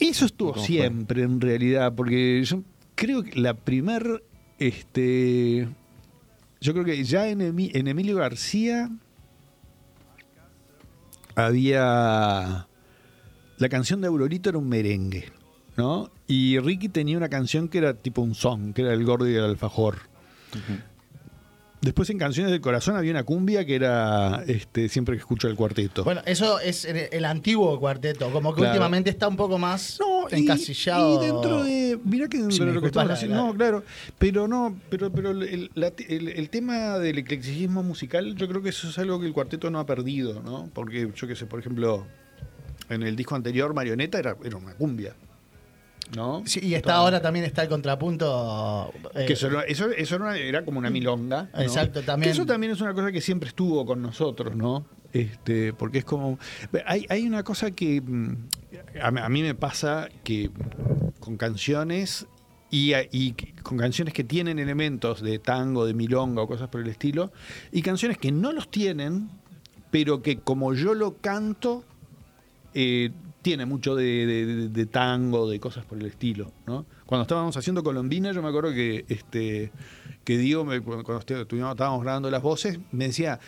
Eso 0.00 0.26
estuvo 0.26 0.56
siempre 0.58 1.22
en 1.22 1.40
realidad, 1.40 1.94
porque 1.94 2.42
yo 2.44 2.62
creo 2.94 3.22
que 3.22 3.38
la 3.40 3.54
primer, 3.54 4.22
este, 4.58 5.68
yo 6.60 6.72
creo 6.72 6.84
que 6.84 7.02
ya 7.04 7.28
en, 7.28 7.40
en 7.40 7.86
Emilio 7.88 8.16
García 8.16 8.90
había 11.34 12.66
la 13.58 13.68
canción 13.68 14.00
de 14.00 14.06
Aurorito 14.08 14.48
era 14.50 14.58
un 14.58 14.68
merengue, 14.68 15.26
¿no? 15.76 16.10
Y 16.26 16.58
Ricky 16.58 16.88
tenía 16.88 17.16
una 17.16 17.28
canción 17.28 17.68
que 17.68 17.78
era 17.78 17.94
tipo 17.94 18.22
un 18.22 18.34
son, 18.34 18.72
que 18.72 18.82
era 18.82 18.92
el 18.92 19.04
gordo 19.04 19.28
y 19.28 19.34
el 19.34 19.44
alfajor. 19.44 19.98
Después 21.80 22.10
en 22.10 22.18
Canciones 22.18 22.50
del 22.50 22.60
Corazón 22.60 22.96
había 22.96 23.12
una 23.12 23.22
cumbia 23.22 23.64
que 23.64 23.76
era 23.76 24.42
este, 24.48 24.88
siempre 24.88 25.14
que 25.14 25.20
escucho 25.20 25.46
el 25.46 25.54
cuarteto. 25.54 26.02
Bueno, 26.02 26.22
eso 26.26 26.58
es 26.58 26.84
el, 26.84 27.08
el 27.12 27.24
antiguo 27.24 27.78
cuarteto, 27.78 28.30
como 28.32 28.52
que 28.52 28.58
Claro. 28.62 28.72
últimamente 28.72 29.10
está 29.10 29.28
un 29.28 29.36
poco 29.36 29.58
más 29.58 30.00
y- 30.32 30.40
encasillado. 30.40 31.22
Y, 31.22 31.26
dentro 31.26 31.62
de. 31.62 31.98
Mira 32.04 32.26
que 32.28 32.38
dentro 32.38 32.56
Si 32.56 32.64
de 32.64 32.72
lo 32.72 32.80
que 32.80 32.88
estamos 32.88 33.12
haciendo. 33.12 33.36
No, 33.36 33.54
claro. 33.54 33.84
Pero 34.18 34.48
no, 34.48 34.76
pero, 34.90 35.12
pero 35.12 35.30
el, 35.30 35.70
la- 35.74 35.92
el- 36.08 36.28
el 36.28 36.50
tema 36.50 36.98
del 36.98 37.18
eclecticismo 37.18 37.84
musical, 37.84 38.34
yo 38.34 38.48
creo 38.48 38.60
que 38.60 38.70
eso 38.70 38.88
es 38.88 38.98
algo 38.98 39.20
que 39.20 39.26
el 39.26 39.32
cuarteto 39.32 39.70
no 39.70 39.78
ha 39.78 39.86
perdido, 39.86 40.42
¿no? 40.42 40.68
Porque 40.74 41.12
yo 41.14 41.28
qué 41.28 41.36
sé, 41.36 41.46
por 41.46 41.60
ejemplo, 41.60 42.04
en 42.90 43.04
el 43.04 43.14
disco 43.14 43.36
anterior, 43.36 43.72
Marioneta 43.72 44.18
era, 44.18 44.36
era 44.44 44.56
una 44.56 44.72
cumbia. 44.74 45.14
¿No? 46.16 46.42
Sí, 46.46 46.60
y 46.62 46.74
está 46.74 46.94
ahora 46.94 47.20
también 47.20 47.44
está 47.44 47.62
el 47.62 47.68
contrapunto. 47.68 48.92
eh, 49.14 49.26
Que 49.26 49.34
eso, 49.34 49.48
eso, 49.62 49.90
eso 49.90 50.14
era, 50.16 50.24
una- 50.24 50.36
era 50.38 50.64
como 50.64 50.78
una 50.78 50.90
milonga. 50.90 51.48
¿no? 51.54 51.60
Exacto, 51.60 52.02
también. 52.02 52.28
Que 52.28 52.32
eso 52.32 52.46
también 52.46 52.72
es 52.72 52.80
una 52.80 52.94
cosa 52.94 53.12
que 53.12 53.20
siempre 53.20 53.48
estuvo 53.50 53.84
con 53.84 54.00
nosotros, 54.00 54.56
¿no? 54.56 54.86
Este, 55.12 55.72
porque 55.72 55.98
es 55.98 56.04
como. 56.04 56.38
Hay, 56.86 57.06
hay 57.08 57.26
una 57.26 57.42
cosa 57.42 57.70
que 57.70 58.00
mm, 58.00 58.36
a, 59.02 59.10
mí- 59.10 59.20
a 59.20 59.28
mí 59.28 59.42
me 59.42 59.54
pasa 59.54 60.08
que 60.24 60.50
con 61.20 61.36
canciones 61.36 62.26
y, 62.70 62.92
y 63.12 63.32
con 63.62 63.78
canciones 63.78 64.12
que 64.14 64.24
tienen 64.24 64.58
elementos 64.58 65.22
de 65.22 65.38
tango, 65.38 65.86
de 65.86 65.94
milonga 65.94 66.42
o 66.42 66.46
cosas 66.46 66.68
por 66.68 66.80
el 66.82 66.88
estilo, 66.88 67.32
y 67.72 67.82
canciones 67.82 68.18
que 68.18 68.32
no 68.32 68.52
los 68.52 68.70
tienen, 68.70 69.30
pero 69.90 70.20
que 70.22 70.38
como 70.40 70.74
yo 70.74 70.92
lo 70.94 71.16
canto, 71.16 71.84
eh, 72.74 73.10
tiene 73.48 73.64
mucho 73.64 73.94
de, 73.96 74.04
de- 74.26 74.44
de- 74.46 74.68
de 74.68 74.86
tango, 74.86 75.48
de 75.48 75.58
cosas 75.58 75.84
por 75.86 75.96
el 75.98 76.04
estilo, 76.04 76.52
¿no? 76.66 76.84
Cuando 77.06 77.22
estábamos 77.22 77.56
haciendo 77.56 77.82
Colombina, 77.82 78.30
yo 78.32 78.42
me 78.42 78.48
acuerdo 78.48 78.72
que 78.74 79.06
este 79.08 79.72
que 80.24 80.36
Diego, 80.36 80.66
me- 80.66 80.82
cuando 80.82 81.02
estu- 81.20 81.40
estuvimos- 81.40 81.70
estábamos 81.70 82.02
grabando 82.02 82.30
las 82.30 82.42
voces, 82.42 82.78
me 82.92 83.06
decía, 83.06 83.40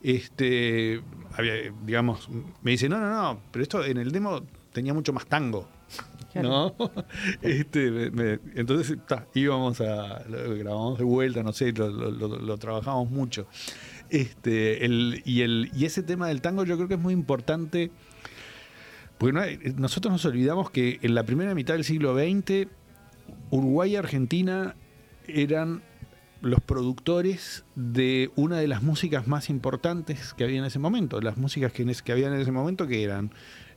este, 0.00 1.02
había, 1.36 1.54
digamos, 1.84 2.28
me 2.62 2.70
dice, 2.70 2.88
no, 2.88 3.00
no, 3.00 3.10
no, 3.10 3.40
pero 3.50 3.64
esto 3.64 3.84
en 3.84 3.96
el 3.96 4.12
demo 4.12 4.42
tenía 4.72 4.94
mucho 4.94 5.12
más 5.12 5.26
tango. 5.26 5.68
¿No? 6.34 6.72
Este, 7.42 7.90
me- 7.90 8.10
me- 8.10 8.38
entonces 8.54 8.96
ta, 9.08 9.26
íbamos 9.34 9.80
a. 9.80 10.22
Lo 10.28 10.54
grabamos 10.56 10.98
de 10.98 11.04
vuelta, 11.04 11.42
no 11.42 11.52
sé, 11.52 11.72
lo, 11.72 11.88
lo- 11.88 12.10
lo- 12.12 12.38
lo 12.38 12.58
trabajamos 12.58 13.10
mucho. 13.10 13.48
Este, 14.10 14.84
el, 14.84 15.22
y, 15.24 15.40
el, 15.40 15.70
y 15.74 15.84
ese 15.86 16.02
tema 16.04 16.28
del 16.28 16.40
tango 16.42 16.64
yo 16.64 16.76
creo 16.76 16.86
que 16.86 16.94
es 16.94 17.00
muy 17.00 17.12
importante. 17.14 17.90
Porque 19.18 19.74
nosotros 19.76 20.12
nos 20.12 20.24
olvidamos 20.24 20.70
que 20.70 20.98
en 21.02 21.14
la 21.14 21.24
primera 21.24 21.54
mitad 21.54 21.74
del 21.74 21.84
siglo 21.84 22.16
XX, 22.16 22.68
Uruguay 23.50 23.92
y 23.92 23.96
Argentina 23.96 24.76
eran 25.26 25.82
los 26.40 26.60
productores 26.60 27.64
de 27.74 28.30
una 28.36 28.58
de 28.58 28.68
las 28.68 28.82
músicas 28.82 29.26
más 29.26 29.50
importantes 29.50 30.34
que 30.34 30.44
había 30.44 30.58
en 30.58 30.64
ese 30.64 30.78
momento. 30.78 31.20
Las 31.20 31.36
músicas 31.36 31.72
que, 31.72 31.84
que 32.04 32.12
había 32.12 32.28
en 32.28 32.34
ese 32.34 32.52
momento 32.52 32.86
que 32.86 33.02
eran 33.02 33.32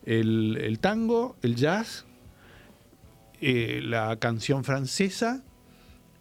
el, 0.06 0.58
el 0.62 0.80
tango, 0.80 1.36
el 1.42 1.56
jazz, 1.56 2.06
eh, 3.42 3.82
la 3.84 4.16
canción 4.18 4.64
francesa 4.64 5.44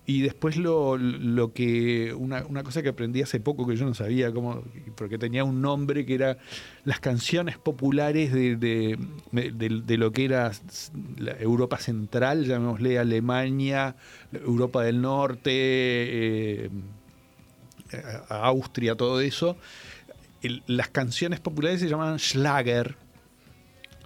y 0.06 0.22
después 0.22 0.56
lo, 0.56 0.96
lo 0.96 1.52
que 1.52 2.12
una, 2.14 2.44
una 2.46 2.62
cosa 2.64 2.82
que 2.82 2.88
aprendí 2.88 3.22
hace 3.22 3.38
poco 3.38 3.66
que 3.66 3.76
yo 3.76 3.84
no 3.84 3.94
sabía 3.94 4.32
cómo 4.32 4.64
porque 4.96 5.18
tenía 5.18 5.44
un 5.44 5.60
nombre 5.60 6.04
que 6.04 6.14
era 6.14 6.38
las 6.84 6.98
canciones 7.00 7.58
populares 7.58 8.32
de, 8.32 8.56
de, 8.56 8.98
de- 9.32 9.82
de 9.86 9.96
lo 9.98 10.10
que 10.10 10.24
era 10.24 10.50
la 11.18 11.32
Europa 11.38 11.78
Central 11.78 12.44
llamémosle 12.46 12.98
Alemania 12.98 13.94
Europa 14.32 14.82
del 14.82 15.00
Norte 15.00 15.50
eh, 16.64 16.70
Austria 18.28 18.94
todo 18.94 19.20
eso. 19.20 19.56
El- 20.42 20.62
las 20.66 20.88
canciones 20.88 21.40
populares 21.40 21.80
se 21.80 21.88
llamaban 21.88 22.18
Schlager. 22.18 22.96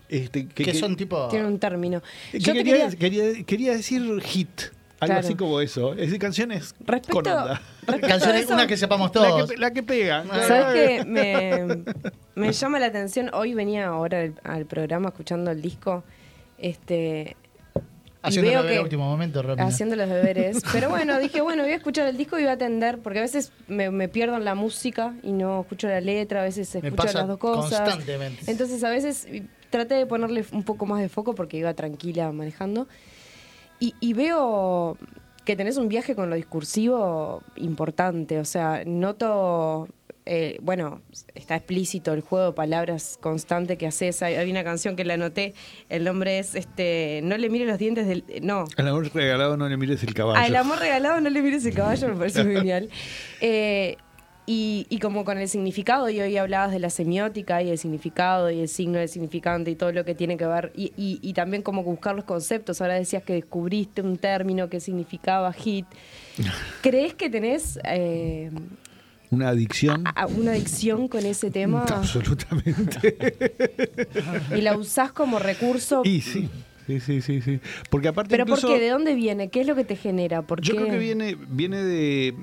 Este, 0.09 0.47
Que 0.47 0.75
son 0.75 0.97
tipo- 0.97 1.29
Tiene 1.29 1.47
un 1.47 1.59
término. 1.59 2.03
que 2.31 2.39
Yo 2.41 2.53
quería- 2.53 2.91
quería- 2.91 3.45
quería 3.45 3.73
decir 3.73 4.03
hit, 4.23 4.61
algo 5.01 5.13
Claro. 5.15 5.21
así 5.27 5.35
como 5.35 5.61
eso. 5.61 5.93
Es 5.93 5.99
decir, 6.01 6.19
canciones 6.19 6.75
Respecto- 6.81 7.13
con 7.23 7.27
onda. 7.27 7.61
respecto 7.83 8.09
Canciones- 8.09 8.45
eso- 8.45 8.55
una 8.55 8.67
que 8.67 8.77
sepamos 8.77 9.09
La 9.09 9.13
todos. 9.13 9.51
que, 9.51 9.57
la 9.59 9.73
que 9.73 9.83
pega. 9.83 10.25
¿Sabes 10.47 10.67
qué? 10.75 11.05
Me, 11.07 11.85
me 12.35 12.53
llama 12.53 12.79
la 12.79 12.87
atención. 12.87 13.31
Hoy 13.35 13.55
venía 13.55 13.87
ahora 13.89 14.21
al, 14.21 14.35
al 14.45 14.67
programa 14.67 15.09
escuchando 15.09 15.51
el 15.51 15.61
disco. 15.63 16.05
Este. 16.59 17.37
Haciendo 18.23 18.67
que- 18.67 18.81
último 18.81 19.05
momento, 19.05 19.43
Romina. 19.43 19.67
haciendo 19.67 19.97
los 19.97 20.09
deberes. 20.09 20.63
Pero 20.73 20.89
bueno, 20.89 21.19
dije, 21.19 21.43
bueno, 21.43 21.63
voy 21.63 21.73
a 21.73 21.77
escuchar 21.77 22.07
el 22.09 22.17
disco 22.17 22.39
y 22.39 22.43
voy 22.43 22.51
a 22.51 22.55
atender, 22.55 22.99
porque 23.01 23.19
a 23.19 23.23
veces 23.23 23.53
me, 23.69 23.91
me 23.91 24.09
pierdo 24.09 24.37
en 24.39 24.47
la 24.47 24.55
música 24.55 25.13
y 25.23 25.33
no 25.33 25.61
escucho 25.61 25.89
la 25.89 26.01
letra, 26.01 26.41
a 26.41 26.45
veces 26.45 26.73
Me 26.77 26.89
escucho 26.89 26.97
pasa 26.97 27.19
las 27.19 27.29
dos 27.29 27.37
cosas. 27.39 27.81
constantemente. 27.81 28.51
Entonces 28.51 28.83
a 28.83 28.89
veces 28.89 29.29
traté 29.69 29.97
de 29.97 30.07
ponerle 30.07 30.43
un 30.53 30.63
poco 30.63 30.87
más 30.87 31.03
de 31.03 31.11
foco 31.11 31.35
porque 31.35 31.59
iba 31.59 31.75
tranquila 31.75 32.33
manejando. 32.33 32.89
Y, 33.81 33.95
y 34.01 34.13
veo 34.15 34.97
que 35.45 35.57
tenés 35.57 35.77
un 35.77 35.89
viaje 35.89 36.15
con 36.15 36.31
lo 36.31 36.37
discursivo 36.37 37.43
importante, 37.57 38.39
o 38.39 38.45
sea, 38.45 38.83
noto... 38.87 39.89
eh, 40.27 40.57
bueno, 40.63 41.03
está 41.35 41.57
explícito 41.57 42.15
el 42.15 42.23
juego 42.23 42.47
de 42.47 42.53
palabras 42.55 43.19
constante 43.21 43.77
que 43.77 43.87
haces. 43.87 44.23
Hay, 44.23 44.37
hay 44.37 44.51
una 44.51 44.65
canción 44.65 44.97
que 44.97 45.05
la 45.05 45.15
anoté. 45.15 45.53
El 45.91 46.05
nombre 46.05 46.39
es 46.39 46.55
este. 46.55 47.21
No 47.25 47.37
le 47.37 47.51
mire 47.51 47.67
los 47.67 47.79
dientes 47.79 48.07
del. 48.07 48.25
No, 48.41 48.65
Al 48.79 48.89
amor 48.89 49.11
regalado 49.13 49.59
no 49.59 49.69
le 49.69 49.77
mires 49.77 50.03
el 50.03 50.15
caballo. 50.15 50.39
al 50.41 50.57
amor 50.57 50.79
regalado 50.79 51.21
no 51.21 51.29
le 51.29 51.43
mires 51.43 51.67
el 51.67 51.75
caballo, 51.75 52.09
me 52.09 52.17
parece 52.17 52.43
genial. 52.45 52.89
Eh, 53.43 53.99
y, 54.47 54.87
y 54.91 54.99
como 54.99 55.25
con 55.25 55.39
el 55.39 55.49
significado, 55.49 56.11
y 56.11 56.21
hoy 56.21 56.37
hablabas 56.37 56.71
de 56.71 56.79
la 56.79 56.91
semiótica 56.91 57.63
y 57.63 57.71
el 57.71 57.79
significado 57.79 58.51
y 58.51 58.61
el 58.61 58.69
signo 58.69 58.99
del 58.99 59.09
significante 59.09 59.71
y 59.71 59.75
todo 59.75 59.91
lo 59.93 60.05
que 60.05 60.15
tiene 60.15 60.37
que 60.37 60.47
ver, 60.47 60.71
y, 60.77 60.93
y- 60.97 61.19
y 61.23 61.33
también 61.33 61.63
como 61.63 61.83
buscar 61.83 62.15
los 62.15 62.25
conceptos. 62.25 62.81
Ahora 62.81 62.95
decías 62.95 63.23
que 63.23 63.33
descubriste 63.35 64.03
un 64.03 64.17
término 64.19 64.69
que 64.69 64.81
significaba 64.81 65.53
hit. 65.53 65.87
¿Crees 66.83 67.15
que 67.15 67.31
tenés 67.31 67.79
eh, 67.85 68.51
Una 69.31 69.49
adicción. 69.49 70.05
a- 70.15 70.27
una 70.27 70.51
adicción 70.53 71.09
con 71.09 71.25
ese 71.25 71.51
tema 71.51 71.85
Absolutamente. 71.89 73.17
y 74.57 74.61
la 74.61 74.77
usás 74.77 75.13
como 75.13 75.39
recurso? 75.39 76.03
y 76.05 76.21
sí. 76.21 76.49
Sí, 76.87 77.01
sí, 77.01 77.23
sí, 77.23 77.41
sí. 77.41 77.61
Porque 77.89 78.09
aparte 78.09 78.29
¿Pero 78.29 78.43
incluso, 78.43 78.67
por 78.69 78.77
qué? 78.77 78.83
¿De 78.83 78.91
dónde 78.91 79.15
viene? 79.15 79.49
¿Qué 79.49 79.63
es 79.63 79.67
lo 79.67 79.75
que 79.75 79.85
te 79.85 79.97
genera? 79.97 80.43
¿Por 80.43 80.61
Yo 80.61 80.75
qué? 80.75 80.81
creo 80.81 80.91
que 80.93 80.99
viene, 80.99 81.35
viene 81.49 81.83
de. 81.83 82.35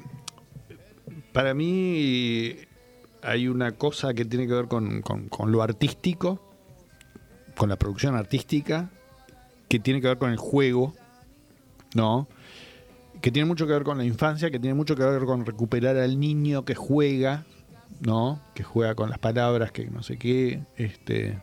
Para 1.33 1.53
mí 1.53 2.55
hay 3.21 3.47
una 3.47 3.71
cosa 3.73 4.13
que 4.13 4.25
tiene 4.25 4.47
que 4.47 4.53
ver 4.53 4.67
con, 4.67 5.01
con- 5.01 5.51
lo 5.51 5.61
artístico, 5.63 6.41
con 7.55 7.69
la 7.69 7.77
producción 7.77 8.15
artística, 8.15 8.89
que 9.69 9.79
tiene 9.79 10.01
que 10.01 10.07
ver 10.07 10.17
con 10.17 10.31
el 10.31 10.37
juego, 10.37 10.93
¿no? 11.95 12.27
Que 13.21 13.31
tiene 13.31 13.45
mucho 13.47 13.67
que 13.67 13.73
ver 13.73 13.83
con 13.83 13.97
la 13.97 14.03
infancia, 14.05 14.49
que 14.51 14.59
tiene 14.59 14.73
mucho 14.73 14.95
que 14.95 15.03
ver 15.03 15.23
con 15.25 15.45
recuperar 15.45 15.95
al 15.97 16.19
niño 16.19 16.65
que 16.65 16.75
juega, 16.75 17.45
¿no? 18.01 18.41
Que 18.55 18.63
juega 18.63 18.95
con 18.95 19.09
las 19.09 19.19
palabras, 19.19 19.71
que 19.71 19.85
no 19.85 20.01
sé 20.03 20.17
qué, 20.17 20.63
este. 20.75 21.39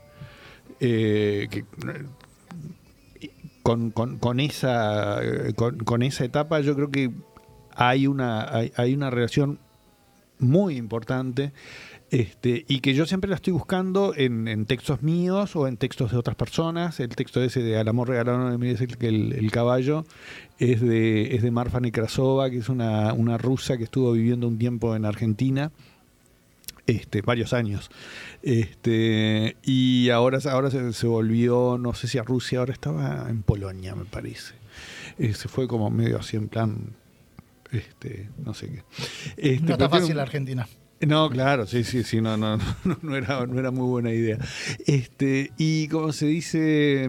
eh, 0.81 1.47
que 1.51 1.65
con, 3.63 3.91
con- 3.91 4.41
esa 4.41 5.23
eh, 5.23 5.55
con 5.55 6.03
esa 6.03 6.25
etapa 6.25 6.61
yo 6.61 6.75
creo 6.75 6.91
que 6.91 7.11
hay 7.75 8.07
una 8.07 8.53
hay, 8.55 8.73
hay 8.77 8.95
una 8.95 9.11
relación 9.11 9.59
muy 10.39 10.77
importante 10.77 11.53
este, 12.11 12.65
y 12.69 12.81
que 12.81 12.95
yo 12.95 13.05
siempre 13.05 13.29
la 13.29 13.37
estoy 13.37 13.53
buscando 13.53 14.15
en, 14.17 14.49
en 14.49 14.65
textos 14.65 15.03
míos 15.03 15.55
o 15.57 15.69
en 15.69 15.77
textos 15.77 16.11
de 16.11 16.17
otras 16.17 16.37
personas. 16.37 17.01
El 17.01 17.11
texto 17.11 17.43
ese 17.43 17.63
de 17.63 17.79
Al 17.79 17.89
amor 17.89 18.09
regalado 18.09 18.39
no 18.39 18.51
le 18.51 18.59
mires 18.59 18.81
el, 18.81 18.97
el, 19.01 19.33
el 19.33 19.51
caballo 19.51 20.07
es 20.59 20.81
de, 20.81 21.35
es 21.35 21.43
de 21.43 21.51
Marfa 21.51 21.81
Nekrasova, 21.81 22.51
que 22.51 22.59
es 22.59 22.69
una, 22.69 23.13
una 23.13 23.37
rusa 23.37 23.77
que 23.77 23.85
estuvo 23.85 24.13
viviendo 24.13 24.49
un 24.49 24.59
tiempo 24.59 24.97
en 24.97 25.05
Argentina 25.05 25.71
este, 26.89 27.21
varios 27.21 27.53
años. 27.53 27.91
Este, 28.43 29.57
y 29.63 30.11
ahora, 30.11 30.39
ahora 30.51 30.71
se, 30.71 30.93
se 30.95 31.07
volvió, 31.07 31.77
no 31.79 31.95
sé 31.95 32.09
si 32.09 32.19
a 32.19 32.23
Rusia, 32.23 32.61
ahora 32.61 32.73
estaba 32.73 33.27
en 33.29 33.43
Polonia, 33.43 33.95
me 33.95 34.07
parece. 34.07 34.55
Eh, 35.19 35.35
se 35.35 35.49
fue 35.49 35.69
como 35.69 35.91
medio 35.91 36.19
así 36.19 36.37
en 36.37 36.49
plan, 36.49 36.95
este, 37.73 38.29
no 38.45 38.55
sé 38.55 38.69
qué. 38.71 38.83
Este, 39.37 39.61
No 39.67 39.73
está 39.73 39.77
pero 39.77 39.77
tiene 39.77 39.89
fácil 40.01 40.15
un- 40.17 40.21
Argentina. 40.21 40.69
no, 41.07 41.31
claro, 41.31 41.67
sí, 41.67 41.85
sí, 41.85 42.03
sí, 42.03 42.21
no, 42.21 42.37
no, 42.37 42.57
no, 42.85 42.99
no 43.03 43.17
era, 43.17 43.47
no 43.47 43.59
era 43.59 43.71
muy 43.71 43.87
buena 43.87 44.13
idea. 44.13 44.39
Este, 44.87 45.53
y 45.59 45.89
como 45.89 46.13
se 46.13 46.27
dice, 46.27 47.09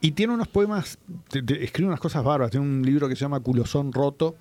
y 0.00 0.10
tiene 0.12 0.34
unos 0.34 0.48
poemas, 0.48 0.98
te- 1.30 1.42
te- 1.42 1.64
escribe 1.64 1.88
unas 1.88 2.00
cosas 2.00 2.22
bárbaras, 2.24 2.50
tiene 2.50 2.66
un 2.66 2.82
libro 2.82 3.08
que 3.08 3.16
se 3.16 3.20
llama 3.22 3.40
Culosón 3.40 3.92
Roto, 3.92 4.36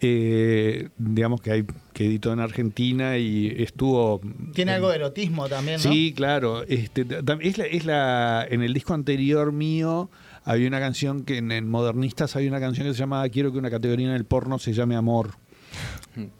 eh, 0.00 0.90
digamos 0.98 1.40
que 1.40 1.52
hay 1.52 1.64
que 1.94 2.04
editó 2.06 2.30
en 2.32 2.40
Argentina 2.40 3.16
y 3.16 3.46
estuvo 3.62 4.20
Tiene 4.52 4.72
algo 4.72 4.90
de 4.90 4.96
erotismo 4.96 5.48
también, 5.48 5.80
¿no? 5.82 5.90
Sí, 5.90 6.12
claro. 6.14 6.64
Este, 6.64 7.06
es 7.40 7.56
la, 7.56 7.64
es 7.64 7.84
la, 7.86 8.46
en 8.50 8.62
el 8.62 8.74
disco 8.74 8.92
anterior 8.92 9.52
mío 9.52 10.10
había 10.46 10.68
una 10.68 10.78
canción 10.78 11.24
que 11.24 11.38
en, 11.38 11.50
en 11.50 11.68
Modernistas 11.68 12.36
había 12.36 12.48
una 12.48 12.60
canción 12.60 12.86
que 12.86 12.94
se 12.94 13.00
llamaba 13.00 13.28
Quiero 13.28 13.52
que 13.52 13.58
una 13.58 13.70
categoría 13.70 14.08
en 14.08 14.14
el 14.14 14.24
porno 14.24 14.58
se 14.58 14.72
llame 14.72 14.96
Amor. 14.96 15.32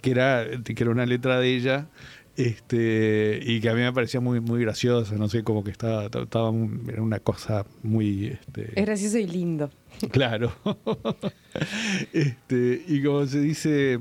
Que 0.01 0.13
era, 0.13 0.47
que 0.65 0.83
era 0.83 0.91
una 0.91 1.05
letra 1.05 1.39
de 1.41 1.55
ella. 1.55 1.89
Este, 2.37 3.41
y 3.43 3.61
que 3.61 3.69
a 3.69 3.75
mí 3.75 3.81
me 3.81 3.93
parecía 3.93 4.21
muy, 4.21 4.41
muy 4.41 4.61
graciosa, 4.61 5.15
no 5.17 5.27
sé, 5.29 5.43
como 5.43 5.65
que 5.65 5.71
estaba, 5.71 6.05
estaba 6.05 6.53
era 6.87 7.03
una 7.03 7.19
cosa 7.19 7.65
muy 7.83 8.27
este, 8.27 8.79
Es 8.79 8.87
gracioso 8.87 9.19
y 9.19 9.27
lindo. 9.27 9.71
Claro. 10.11 10.53
este, 12.13 12.85
y 12.87 13.03
como 13.03 13.27
se 13.27 13.41
dice. 13.41 14.01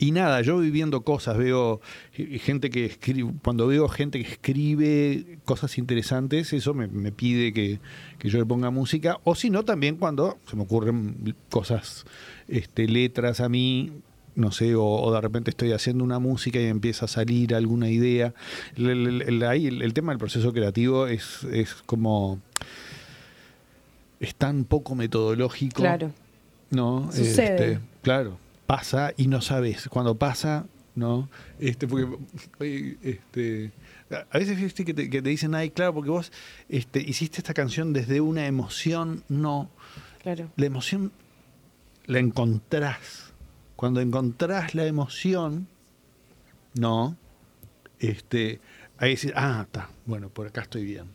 Y 0.00 0.12
nada, 0.12 0.42
yo 0.42 0.58
viviendo 0.58 1.00
cosas, 1.02 1.36
veo 1.36 1.80
eh, 2.16 2.38
gente 2.38 2.70
que 2.70 2.84
escribe, 2.86 3.32
cuando 3.42 3.66
veo 3.66 3.88
gente 3.88 4.22
que 4.22 4.30
escribe 4.30 5.38
cosas 5.44 5.76
interesantes, 5.76 6.52
eso 6.52 6.72
me, 6.72 6.86
me 6.86 7.10
pide 7.10 7.52
que, 7.52 7.80
que 8.18 8.28
yo 8.28 8.38
le 8.38 8.46
ponga 8.46 8.70
música, 8.70 9.18
o 9.24 9.34
si 9.34 9.50
no, 9.50 9.64
también 9.64 9.96
cuando 9.96 10.38
se 10.48 10.54
me 10.54 10.62
ocurren 10.62 11.34
cosas, 11.50 12.04
este, 12.46 12.86
letras 12.86 13.40
a 13.40 13.48
mí, 13.48 13.90
no 14.36 14.52
sé, 14.52 14.76
o, 14.76 14.84
o 14.84 15.12
de 15.12 15.20
repente 15.20 15.50
estoy 15.50 15.72
haciendo 15.72 16.04
una 16.04 16.20
música 16.20 16.60
y 16.60 16.66
empieza 16.66 17.06
a 17.06 17.08
salir 17.08 17.52
alguna 17.56 17.90
idea. 17.90 18.34
El- 18.76 19.42
el 19.82 19.92
tema 19.94 20.12
del 20.12 20.18
proceso 20.20 20.52
creativo 20.52 21.08
es, 21.08 21.42
es 21.52 21.74
como 21.86 22.38
es 24.20 24.34
tan 24.34 24.64
poco 24.64 24.94
metodológico. 24.94 25.82
Claro. 25.82 26.12
No, 26.70 27.10
Sucede. 27.12 27.72
Este, 27.72 27.80
claro, 28.02 28.38
pasa 28.68 29.14
y 29.16 29.28
no 29.28 29.40
sabes. 29.40 29.88
Cuando 29.88 30.16
pasa, 30.16 30.66
¿no? 30.94 31.30
Este, 31.58 31.88
porque 31.88 32.06
oye, 32.60 32.98
este, 33.02 33.72
a 34.30 34.38
veces 34.38 34.60
viste 34.60 34.84
que 34.84 34.92
te, 34.92 35.08
que 35.08 35.22
te 35.22 35.30
dicen, 35.30 35.54
ay, 35.54 35.70
claro, 35.70 35.94
porque 35.94 36.10
vos 36.10 36.30
este, 36.68 37.00
hiciste 37.00 37.38
esta 37.38 37.54
canción 37.54 37.94
desde 37.94 38.20
una 38.20 38.46
emoción, 38.46 39.24
no. 39.30 39.70
Claro. 40.22 40.50
La 40.56 40.66
emoción 40.66 41.12
la 42.04 42.18
encontrás. 42.18 43.32
Cuando 43.74 44.02
encontrás 44.02 44.74
la 44.74 44.84
emoción, 44.84 45.66
no, 46.74 47.16
este, 48.00 48.60
ahí 48.98 49.14
decís, 49.14 49.32
ah, 49.34 49.62
está, 49.64 49.88
bueno, 50.04 50.28
por 50.28 50.46
acá 50.46 50.60
estoy 50.60 50.84
bien. 50.84 51.06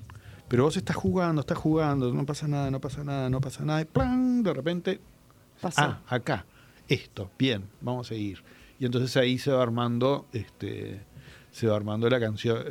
Pero 0.48 0.64
vos 0.64 0.76
estás 0.76 0.96
jugando, 0.96 1.42
estás 1.42 1.60
jugando, 1.60 2.12
no 2.12 2.26
pasa 2.26 2.48
nada, 2.48 2.72
no 2.72 2.82
pasa 2.82 3.04
nada, 3.04 3.30
no 3.30 3.42
pasa 3.42 3.64
nada, 3.64 3.82
y 3.82 3.86
¡plan! 3.86 4.42
de 4.42 4.54
repente, 4.54 5.00
Pasó. 5.62 5.82
ah, 5.82 6.02
acá, 6.08 6.48
esto, 6.88 7.30
bien, 7.40 7.64
vamos 7.82 8.08
a 8.08 8.10
seguir. 8.10 8.40
Y 8.80 8.86
entonces 8.86 9.16
ahí 9.18 9.38
se 9.38 9.52
va 9.52 9.62
armando, 9.64 10.28
este, 10.34 11.00
se 11.52 11.68
va 11.68 11.76
armando 11.76 12.10
la 12.10 12.20
canción, 12.20 12.64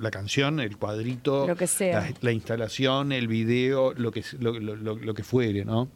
la 0.00 0.10
canción, 0.10 0.60
el 0.60 0.76
cuadrito, 0.76 1.46
Lo 1.46 1.56
que 1.56 1.66
sea. 1.66 2.00
La, 2.00 2.14
la 2.20 2.32
instalación, 2.32 3.12
el 3.12 3.28
video, 3.28 3.92
lo 3.94 4.10
que 4.10 4.22
lo, 4.40 4.58
lo- 4.58 4.76
lo- 4.76 4.96
lo 4.96 5.14
que 5.14 5.22
fuere, 5.22 5.64
¿no? 5.64 5.88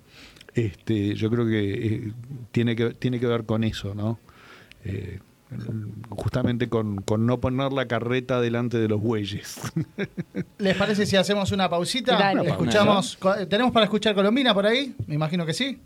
Este, 0.54 1.14
yo 1.14 1.30
creo 1.30 1.46
que 1.46 1.86
eh, 1.86 2.12
tiene 2.52 2.74
que 2.74 2.90
tiene 2.94 3.20
que 3.20 3.26
ver 3.26 3.44
con 3.44 3.62
eso, 3.64 3.94
¿no? 3.94 4.18
Eh, 4.84 5.18
justamente 6.10 6.68
con, 6.68 7.00
con 7.02 7.26
no 7.26 7.40
poner 7.40 7.72
la 7.72 7.86
carreta 7.86 8.40
delante 8.40 8.78
de 8.78 8.88
los 8.88 9.00
bueyes. 9.00 9.60
¿Les 10.58 10.76
parece 10.76 11.06
si 11.06 11.16
hacemos 11.16 11.52
una 11.52 11.68
pausita? 11.68 12.16
Dale. 12.18 12.48
Escuchamos, 12.50 13.18
¿Tenemos 13.48 13.72
para 13.72 13.84
escuchar 13.84 14.14
Colombina 14.14 14.52
por 14.54 14.66
ahí? 14.66 14.94
Me 15.06 15.14
imagino 15.14 15.44
que 15.46 15.54
sí. 15.54 15.78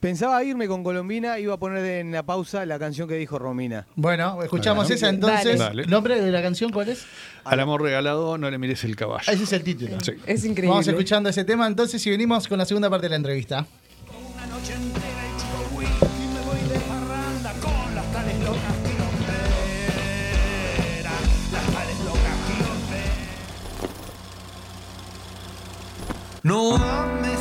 Pensaba 0.00 0.42
irme 0.42 0.66
con 0.66 0.82
Colombina, 0.82 1.38
iba 1.38 1.52
a 1.54 1.56
poner 1.58 1.84
en 1.84 2.10
la 2.10 2.22
pausa 2.22 2.64
la 2.64 2.78
canción 2.78 3.06
que 3.06 3.16
dijo 3.16 3.38
Romina. 3.38 3.86
Bueno, 3.96 4.42
escuchamos 4.42 4.84
Bueno. 4.84 4.94
esa 4.94 5.08
entonces. 5.10 5.58
Dale. 5.58 5.82
¿El 5.82 5.90
nombre 5.90 6.18
de 6.22 6.30
la 6.30 6.40
canción 6.40 6.72
cuál 6.72 6.88
es? 6.88 7.04
Al 7.44 7.60
amor 7.60 7.82
regalado 7.82 8.38
no 8.38 8.50
le 8.50 8.56
mires 8.56 8.82
el 8.84 8.96
caballo. 8.96 9.30
Ese 9.30 9.44
es 9.44 9.52
el 9.52 9.62
título. 9.62 10.00
Sí. 10.00 10.12
Es 10.26 10.42
increíble. 10.46 10.70
Vamos 10.70 10.88
escuchando 10.88 11.28
ese 11.28 11.44
tema 11.44 11.66
entonces 11.66 12.04
y 12.06 12.10
venimos 12.10 12.48
con 12.48 12.56
la 12.56 12.64
segunda 12.64 12.88
parte 12.88 13.06
de 13.06 13.10
la 13.10 13.16
entrevista. 13.16 13.66
Una 14.34 14.46
noche 14.46 14.72
entera 14.72 15.22
y 15.28 15.36
chico 15.38 15.68
Wii 15.76 15.86
y 15.86 16.28
me 16.32 16.40
voy 16.46 16.60
de 16.72 16.78
parranda 16.80 17.52
con 17.60 17.94
las 17.94 18.10
tales 18.12 18.38
locas 18.40 18.76
quilomberas, 18.82 19.52
las 21.52 21.66
tales 21.74 21.98
locas 22.06 22.36
quilomberas. 22.46 23.18
No 26.42 26.76
ames 26.76 27.20
y 27.20 27.22
que 27.22 27.28
no 27.28 27.39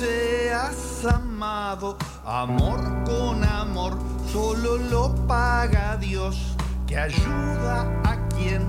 seas 0.00 1.04
amado, 1.04 1.98
amor 2.24 2.80
con 3.04 3.44
amor 3.44 3.98
solo 4.32 4.78
lo 4.78 5.14
paga 5.26 5.98
Dios, 5.98 6.56
que 6.86 6.96
ayuda 6.96 7.82
a 8.04 8.28
quien 8.28 8.66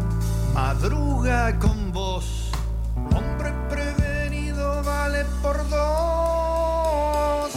madruga 0.53 1.57
con 1.57 1.93
vos. 1.93 2.51
Hombre 3.15 3.53
prevenido 3.69 4.83
vale 4.83 5.23
por 5.41 5.57
dos. 5.69 7.51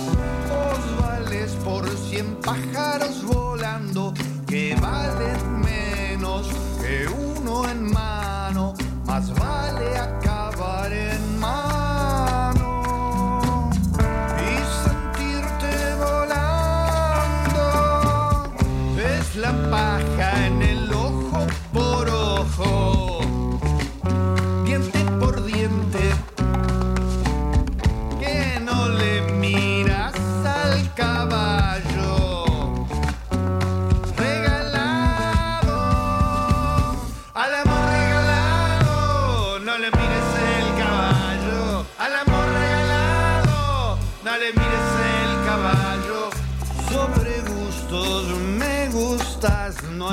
Vos 0.53 0.85
vales 1.03 1.51
por 1.65 1.89
cien 2.09 2.37
pájaros 2.43 3.25
volando 3.25 4.15
que 4.47 4.77
valen 4.81 5.61
menos 5.61 6.47
que 6.81 7.09
uno 7.09 7.69
en 7.69 7.91
mano. 7.93 8.75
Más 9.05 9.35
vale 9.35 9.99
acabar 9.99 10.44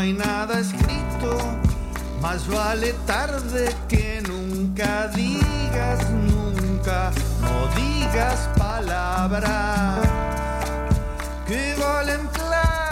hay 0.01 0.13
nada 0.13 0.59
escrito. 0.59 1.37
Más 2.21 2.47
vale 2.47 2.93
tarde 3.05 3.69
que 3.87 4.21
nunca 4.27 5.07
digas 5.09 6.09
nunca, 6.09 7.11
no 7.41 7.67
digas 7.75 8.49
palabras 8.57 9.99
que 11.47 11.75
valen 11.79 12.27
plata, 12.27 12.90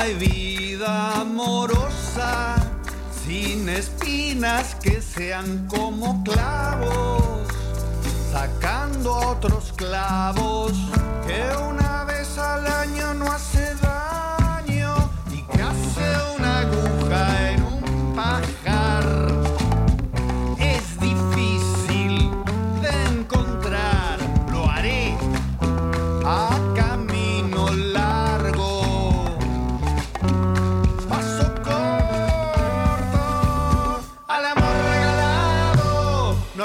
hay 0.00 0.14
vida 0.14 1.20
amorosa, 1.20 2.56
sin 3.22 3.68
espinas 3.68 4.74
que 4.76 5.02
sean 5.02 5.66
como 5.66 6.24
clavos, 6.24 7.46
sacando 8.32 9.14
otros 9.14 9.74
clavos 9.76 10.72
que 11.26 11.42
una 11.68 12.04
vez 12.04 12.38
al 12.38 12.66
año 12.66 13.12
no 13.14 13.30
hace 13.30 13.74
daño 13.74 13.89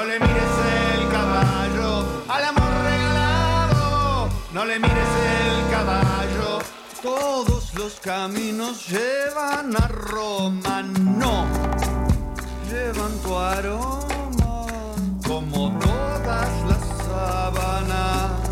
le 0.06 0.20
mires 0.20 0.54
el 0.94 1.08
caballo. 1.10 2.04
Al 2.28 2.44
amor 2.44 2.72
regalado, 2.84 4.28
no 4.52 4.64
le 4.64 4.78
mires 4.78 5.12
el 5.38 5.70
caballo. 5.70 6.58
Todos 7.02 7.74
los 7.74 7.94
caminos 8.00 8.88
llevan 8.88 9.76
a 9.76 9.88
Roma, 9.88 10.82
no 10.82 11.46
llevan 12.70 13.12
tu 13.22 13.36
aroma 13.36 14.66
como 15.26 15.76
todas 15.78 16.50
las 16.70 16.82
sábanas. 17.06 18.45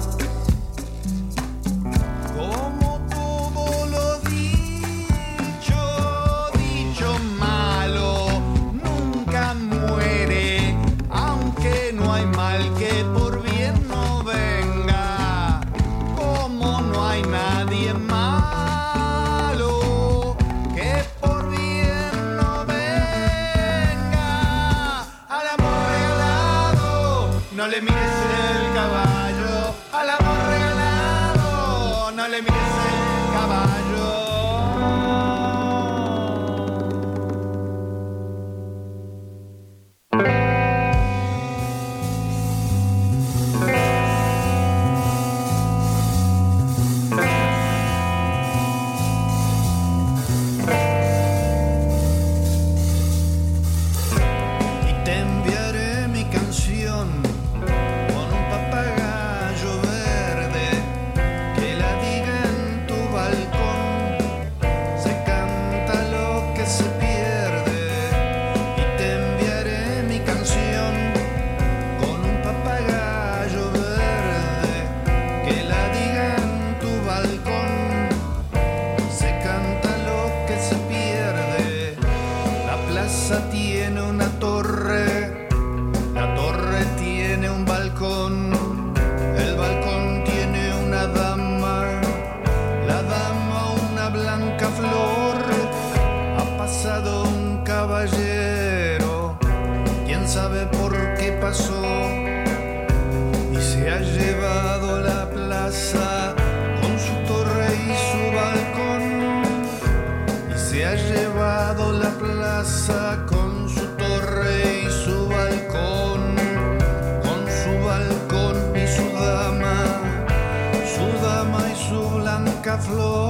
floor. 122.79 123.24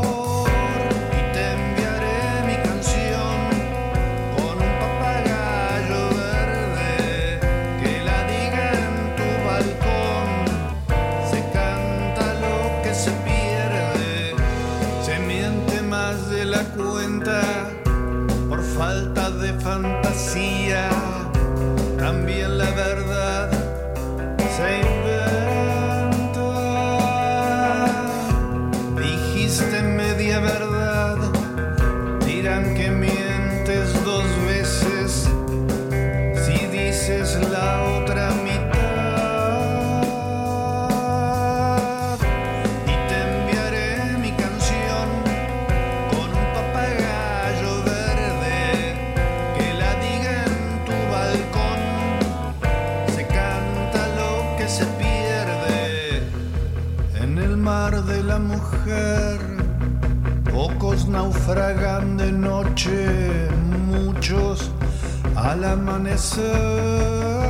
Al 65.74 65.80
amanecer. 65.80 67.43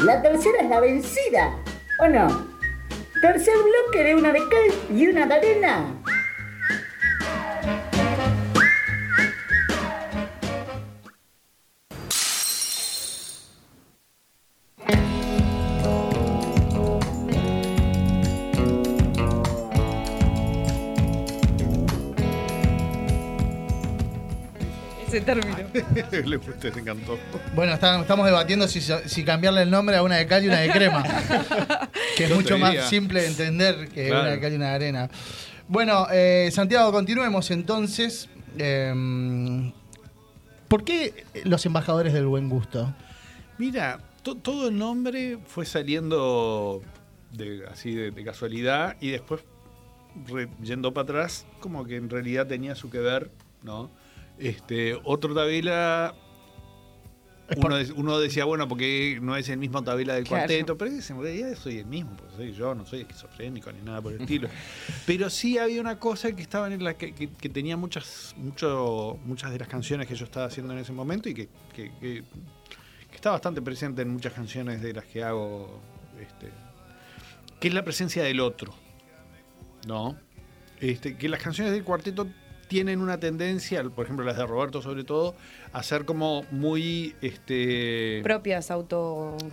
La 0.04 0.22
tercera 0.22 0.60
es 0.62 0.70
la 0.70 0.80
vencida, 0.80 1.56
¿o 2.00 2.08
no? 2.08 2.48
Tercer 3.22 3.56
bloque 3.56 4.04
de 4.04 4.16
una 4.16 4.34
de 4.34 4.40
cal 4.40 4.98
y 4.98 5.08
una 5.08 5.28
de 5.28 5.34
arena. 5.36 6.01
Le 26.26 26.38
gustó, 26.38 26.68
le 26.70 26.80
encantó. 26.82 27.18
Bueno, 27.56 27.74
está- 27.74 28.00
estamos 28.02 28.26
debatiendo 28.26 28.68
si, 28.68 28.82
si 28.82 29.24
cambiarle 29.24 29.62
el 29.64 29.70
nombre 29.72 29.96
a 29.96 30.04
una 30.04 30.18
de 30.18 30.28
cal 30.28 30.44
y 30.44 30.48
una 30.48 30.60
de 30.60 30.70
crema. 30.72 31.04
que 32.18 32.24
es 32.26 32.30
Yo 32.30 32.36
mucho 32.36 32.58
más 32.58 32.90
simple 32.90 33.22
de 33.22 33.28
entender 33.28 33.90
que 33.90 34.08
Claro. 34.08 34.22
una 34.24 34.32
de 34.32 34.40
cal 34.40 34.54
y 34.54 34.56
una 34.56 34.70
de 34.70 34.76
arena. 34.76 35.10
Bueno, 35.68 36.08
eh, 36.12 36.50
Santiago, 36.52 36.92
continuemos 36.92 37.50
entonces. 37.52 38.28
Em, 38.58 39.72
¿Por 40.68 40.84
qué 40.84 41.26
los 41.46 41.66
embajadores 41.66 42.14
del 42.14 42.26
buen 42.28 42.50
gusto? 42.50 42.94
Mira, 43.58 44.00
to- 44.24 44.36
todo 44.36 44.70
el 44.70 44.78
nombre 44.78 45.38
fue 45.46 45.66
saliendo 45.66 46.82
de, 47.32 47.66
así 47.72 47.94
de, 47.94 48.12
de 48.12 48.24
casualidad 48.24 48.96
y 49.02 49.10
después 49.12 49.42
re- 50.28 50.50
yendo 50.62 50.94
para 50.94 51.04
atrás, 51.04 51.46
como 51.60 51.86
que 51.86 51.96
en 51.96 52.10
realidad 52.10 52.48
tenía 52.48 52.76
su 52.76 52.90
que 52.90 53.00
ver, 53.00 53.30
¿no? 53.64 53.90
Este, 54.42 55.00
otro 55.04 55.34
Tabela, 55.36 56.16
uno, 57.58 57.76
de- 57.78 57.92
uno 57.94 58.18
decía, 58.20 58.46
bueno, 58.46 58.68
porque 58.68 59.20
no 59.22 59.36
es 59.36 59.48
el 59.50 59.58
mismo 59.60 59.84
Tabela 59.84 60.16
del 60.16 60.24
Claro. 60.24 60.42
cuarteto, 60.48 60.78
pero 60.78 60.92
en 60.92 61.22
realidad 61.22 61.56
soy 61.56 61.78
el 61.78 61.86
mismo, 61.86 62.16
porque 62.18 62.36
soy 62.36 62.54
yo, 62.54 62.74
no 62.74 62.86
soy 62.86 63.02
esquizofrénico 63.02 63.72
ni 63.72 63.82
nada 63.82 64.02
por 64.02 64.14
el 64.14 64.22
estilo. 64.22 64.48
Pero 65.06 65.30
sí 65.30 65.58
había 65.58 65.80
una 65.82 66.00
cosa 66.00 66.32
que 66.36 66.42
estaba 66.42 66.74
en 66.74 66.84
la 66.84 66.96
que, 66.96 67.14
que- 67.14 67.30
que 67.30 67.50
tenía 67.50 67.78
muchas, 67.78 68.34
mucho, 68.38 69.20
muchas 69.26 69.52
de 69.52 69.60
las 69.60 69.68
canciones 69.68 70.08
que 70.08 70.16
yo 70.16 70.26
estaba 70.26 70.48
haciendo 70.48 70.74
en 70.74 70.80
ese 70.80 70.92
momento 70.94 71.30
y 71.30 71.34
que 71.36 71.50
está 73.14 73.32
bastante 73.32 73.62
presente 73.62 74.02
en 74.02 74.10
muchas 74.10 74.34
canciones 74.34 74.82
de 74.82 74.94
las 74.94 75.06
que 75.06 75.24
hago, 75.24 75.80
este, 76.20 76.50
que 77.60 77.68
es 77.68 77.74
la 77.74 77.84
presencia 77.84 78.24
del 78.24 78.40
otro, 78.40 78.74
¿no? 79.88 80.18
Este, 80.80 81.16
que 81.16 81.30
las 81.30 81.42
canciones 81.44 81.74
del 81.74 81.84
cuarteto 81.84 82.28
tienen 82.72 83.02
una 83.02 83.20
tendencia, 83.20 83.84
por 83.84 84.06
ejemplo 84.06 84.24
las 84.26 84.38
de 84.38 84.46
Roberto 84.46 84.82
sobre 84.82 85.04
todo, 85.04 85.36
a 85.74 85.84
ser 85.84 86.06
como 86.06 86.46
muy, 86.52 87.14
este, 87.22 88.22
Propias, 88.24 88.68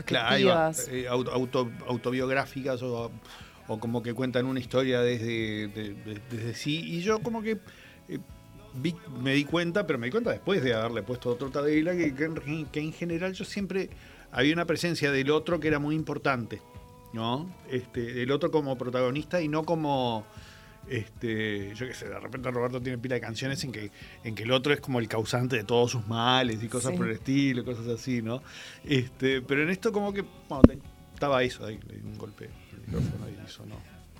Claro, 0.04 0.28
ahí 0.28 0.44
va, 0.44 0.66
autodescriptivas. 0.68 0.88
eh, 0.88 1.08
auto- 1.08 1.32
auto- 1.32 1.68
autobiográficas 1.88 2.80
o, 2.80 3.10
o 3.66 3.80
como 3.80 4.04
que 4.04 4.14
cuentan 4.14 4.46
una 4.46 4.60
historia 4.60 5.00
desde, 5.00 5.66
de- 5.66 5.94
de- 5.94 6.20
desde 6.30 6.54
sí. 6.54 6.78
Y 6.86 7.00
yo 7.00 7.18
como 7.18 7.42
que 7.42 7.58
eh, 8.08 8.18
vi- 8.74 8.94
me 9.20 9.32
di 9.34 9.44
cuenta, 9.44 9.84
pero 9.84 9.98
me 9.98 10.06
di 10.06 10.12
cuenta 10.12 10.30
después 10.30 10.62
de 10.62 10.74
haberle 10.74 11.02
puesto 11.02 11.30
otro 11.30 11.50
Tadela, 11.50 11.96
que, 11.96 12.14
que 12.14 12.24
en- 12.24 12.66
que 12.66 12.78
en 12.80 12.92
general 12.92 13.32
yo 13.32 13.44
siempre 13.44 13.90
había 14.30 14.52
una 14.54 14.64
presencia 14.64 15.10
del 15.10 15.32
otro 15.32 15.58
que 15.58 15.66
era 15.66 15.80
muy 15.80 15.96
importante, 15.96 16.62
¿no? 17.12 17.52
Este, 17.68 18.00
del 18.14 18.30
otro 18.30 18.52
como 18.52 18.78
protagonista 18.78 19.42
y 19.42 19.48
no 19.48 19.64
como... 19.64 20.24
Este, 20.89 21.74
yo 21.74 21.86
qué 21.86 21.94
sé, 21.94 22.09
de 22.09 22.19
repente 22.19 22.51
Roberto 22.51 22.81
tiene 22.81 22.97
pila 22.98 23.15
de 23.16 23.20
canciones 23.20 23.62
en 23.65 23.73
que, 23.73 23.90
en 24.24 24.35
que 24.35 24.44
el 24.44 24.52
otro 24.52 24.73
es 24.73 24.81
como 24.81 24.98
el 25.01 25.09
causante 25.09 25.56
de 25.56 25.65
todos 25.65 25.90
sus 25.90 26.06
males 26.06 26.62
y 26.62 26.69
cosas 26.69 26.93
Sí. 26.93 26.97
por 26.97 27.06
el 27.09 27.12
estilo, 27.15 27.65
cosas 27.65 27.86
así, 27.89 28.23
¿no? 28.23 28.43
Este, 28.85 29.43
pero 29.43 29.62
en 29.62 29.70
esto 29.70 29.93
como 29.93 30.12
que, 30.12 30.23
bueno, 30.48 30.62
te- 30.62 30.78
estaba 31.15 31.43
eso 31.43 31.66
ahí, 31.66 31.78
le 31.89 31.97
di 31.97 32.06
un 32.06 32.16
golpe 32.16 32.48
al 32.73 32.81
micrófono 32.81 33.27
y 33.28 33.44
eso 33.47 33.66
no, 33.66 33.74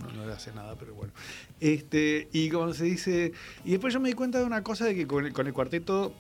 no, 0.07 0.12
no 0.15 0.27
le 0.27 0.32
hace 0.32 0.53
nada, 0.53 0.77
pero 0.77 0.95
bueno. 0.95 1.12
Este, 1.61 2.28
y 2.32 2.51
como 2.51 2.73
se 2.74 2.85
dice, 2.85 3.32
y 3.65 3.70
después 3.70 3.95
yo 3.95 4.01
me 4.01 4.09
di 4.09 4.15
cuenta 4.15 4.39
de 4.39 4.45
una 4.45 4.62
cosa 4.62 4.85
de 4.85 4.95
que 4.95 5.07
con 5.07 5.24
el, 5.27 5.32
con 5.32 5.47
el 5.47 5.53
cuarteto 5.55 6.12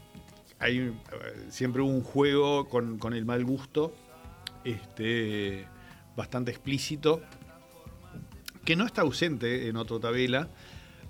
hay 0.60 0.78
eh, 0.78 0.94
siempre 1.50 1.82
hubo 1.82 1.90
un 1.90 2.02
juego 2.02 2.68
con, 2.68 2.98
con 2.98 3.12
el 3.12 3.24
mal 3.24 3.44
gusto, 3.44 3.94
este, 4.64 5.66
bastante 6.16 6.50
explícito, 6.50 7.22
que 8.68 8.76
no 8.76 8.84
está 8.84 9.00
ausente 9.00 9.66
en 9.68 9.78
otro 9.78 9.98
tabela, 9.98 10.50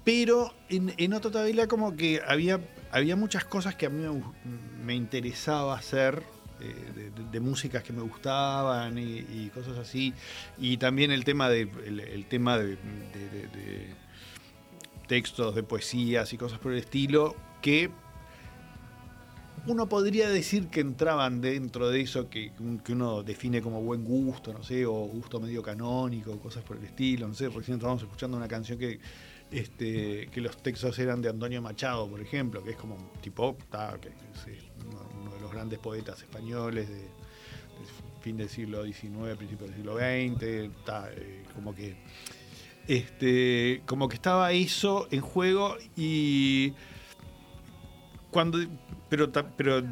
pero 0.05 0.55
en, 0.69 0.95
en 0.97 1.21
tabela 1.21 1.67
como 1.67 1.97
que 1.97 2.23
había 2.25 2.61
había 2.93 3.17
muchas 3.17 3.45
cosas 3.47 3.75
que 3.75 3.87
a 3.87 3.91
mí 3.91 4.05
me, 4.81 4.95
interesaba 4.95 5.75
hacer, 5.77 6.23
eh, 6.61 7.11
de, 7.33 7.41
músicas 7.41 7.83
que 7.83 7.93
me 7.93 8.03
gustaban 8.03 8.97
y, 8.97 9.51
cosas 9.53 9.77
así. 9.77 10.15
Y 10.57 10.77
también 10.77 11.11
el 11.11 11.25
tema 11.25 11.49
de, 11.49 11.63
el, 11.85 12.27
tema 12.27 12.59
de 12.59 12.79
textos, 15.09 15.57
de 15.57 15.65
poesías 15.65 16.33
y 16.33 16.39
cosas 16.39 16.61
por 16.61 16.71
el 16.71 16.79
estilo, 16.79 17.35
que 17.61 17.91
uno 19.73 19.89
podría 19.89 20.29
decir 20.29 20.69
que 20.69 20.81
entraban 20.81 21.41
dentro 21.41 21.91
de 21.91 22.01
eso 22.01 22.29
que, 22.29 22.53
que 22.85 22.93
uno 22.93 23.23
define 23.23 23.61
como 23.61 23.83
buen 23.83 24.05
gusto, 24.05 24.53
no 24.53 24.63
sé, 24.63 24.87
o 24.87 24.93
gusto 24.93 25.41
medio 25.41 25.63
canónico, 25.63 26.39
cosas 26.39 26.65
por 26.65 26.77
el 26.77 26.85
estilo, 26.85 27.29
no 27.29 27.35
sé, 27.35 27.49
recién 27.49 27.77
estábamos 27.77 28.03
escuchando 28.03 28.37
una 28.37 28.49
canción 28.49 28.79
que 28.79 28.99
este, 29.51 30.29
que 30.31 30.41
los 30.41 30.57
textos 30.59 30.99
eran 30.99 31.23
de 31.23 31.31
Antonio 31.31 31.63
Machado, 31.63 32.07
por 32.09 32.21
ejemplo, 32.21 32.63
que 32.63 32.71
es 32.71 32.77
como 32.77 32.97
tipo, 33.23 33.57
ta, 33.71 33.99
que 34.01 34.09
es 34.09 34.15
uno, 34.87 35.33
de 35.35 35.41
los 35.41 35.51
grandes 35.51 35.79
poetas 35.79 36.21
españoles 36.21 36.89
de, 36.89 37.09
fin 38.21 38.37
del 38.37 38.49
siglo 38.49 38.85
XIX, 38.85 39.37
principio 39.37 39.67
del 39.67 39.77
siglo 39.77 39.97
XX, 39.97 40.43
eh, 40.43 41.45
como 41.55 41.75
que 41.75 41.97
este, 42.89 43.83
como 43.87 44.09
que 44.09 44.17
estaba 44.17 44.51
eso 44.53 45.09
en 45.11 45.21
juego 45.21 45.77
y 45.97 46.73
cuando 48.39 48.59
pero 49.09 49.31
pero 49.57 49.83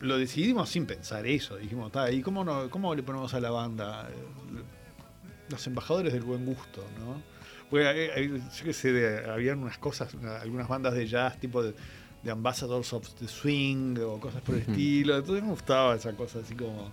lo 0.00 0.18
decidimos 0.18 0.68
sin 0.68 0.84
pensar 0.84 1.26
eso 1.26 1.56
dijimos 1.56 1.90
"Ta, 1.92 2.10
y 2.10 2.20
cómo 2.20 2.44
no 2.44 2.68
cómo 2.68 2.94
le 2.94 3.02
ponemos 3.02 3.32
a 3.32 3.40
la 3.40 3.50
banda 3.50 4.08
Eh, 4.10 4.62
los 5.48 5.66
embajadores 5.66 6.12
del 6.12 6.22
buen 6.22 6.44
gusto 6.44 6.84
no 7.00 7.22
Porque, 7.70 8.10
eh, 8.14 8.40
yo 8.56 8.64
qué 8.64 8.72
sé 8.72 8.92
de- 8.92 9.30
habían 9.30 9.58
unas 9.60 9.78
cosas 9.78 10.12
una- 10.14 10.36
algunas 10.40 10.68
bandas 10.68 10.92
de 10.94 11.06
jazz 11.06 11.38
tipo 11.40 11.62
de, 11.62 11.74
de 12.22 12.30
Ambassadors 12.30 12.92
of 12.92 13.08
the 13.14 13.26
Swing 13.28 13.96
o 14.00 14.20
cosas 14.20 14.42
por 14.42 14.54
el 14.56 14.60
estilo. 14.62 15.16
Entonces 15.16 15.42
me 15.42 15.50
gustaba 15.50 15.94
esa 15.96 16.12
cosa 16.12 16.40
así 16.40 16.54
como 16.54 16.92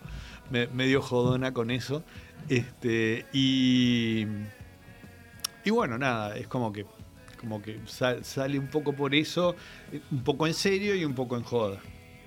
me- 0.50 0.68
medio 0.68 1.02
jodona 1.02 1.54
con 1.54 1.70
eso. 1.72 2.04
Este 2.50 3.26
y 3.34 4.26
y 5.66 5.70
bueno, 5.72 5.98
nada, 5.98 6.36
es 6.38 6.48
como 6.48 6.72
que 6.74 6.86
como 7.44 7.62
que 7.62 7.80
sal- 7.86 8.24
sale 8.24 8.58
un 8.58 8.68
poco 8.68 8.94
por 8.94 9.14
eso, 9.14 9.56
eh, 9.92 10.00
un 10.12 10.24
poco 10.24 10.48
en 10.48 10.54
serio 10.54 10.96
y 10.96 11.04
un 11.04 11.14
poco 11.14 11.36
en 11.36 11.44
joda. 11.44 11.80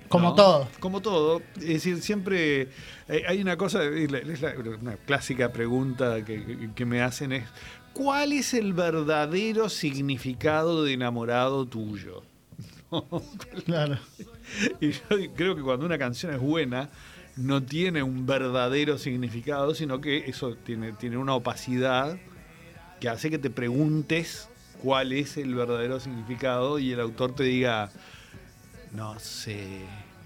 Como 0.09 0.29
¿no? 0.29 0.35
todo. 0.35 0.69
Como 0.79 1.01
todo. 1.01 1.41
Es 1.57 1.65
decir, 1.67 2.01
siempre 2.01 2.69
eh, 3.09 3.23
hay 3.27 3.41
una 3.41 3.57
cosa, 3.57 3.83
es 3.83 4.11
la- 4.11 4.53
una 4.79 4.95
clásica 4.97 5.51
pregunta 5.51 6.23
que, 6.23 6.45
que- 6.45 6.69
que 6.73 6.85
me 6.85 7.01
hacen 7.01 7.31
es, 7.33 7.43
¿cuál 7.93 8.31
es 8.31 8.53
el 8.53 8.73
verdadero 8.73 9.67
significado 9.69 10.83
de 10.83 10.93
enamorado 10.93 11.65
tuyo? 11.65 12.23
Claro. 13.65 13.97
Y 14.79 14.91
yo 14.91 14.99
creo 15.35 15.55
que 15.57 15.61
cuando 15.61 15.85
una 15.85 15.97
canción 15.97 16.33
es 16.33 16.39
buena, 16.39 16.89
no 17.35 17.61
tiene 17.61 18.01
un 18.01 18.25
verdadero 18.25 18.97
significado, 18.97 19.75
sino 19.75 19.99
que 19.99 20.19
eso 20.29 20.55
tiene, 20.55 20.93
tiene 20.93 21.17
una 21.17 21.33
opacidad 21.35 22.17
que 23.01 23.09
hace 23.09 23.29
que 23.29 23.37
te 23.37 23.49
preguntes 23.49 24.47
cuál 24.81 25.11
es 25.13 25.37
el 25.37 25.53
verdadero 25.55 25.99
significado 25.99 26.79
y 26.79 26.91
el 26.91 26.99
autor 26.99 27.33
te 27.35 27.43
diga, 27.43 27.89
no 28.93 29.19
sé. 29.19 29.81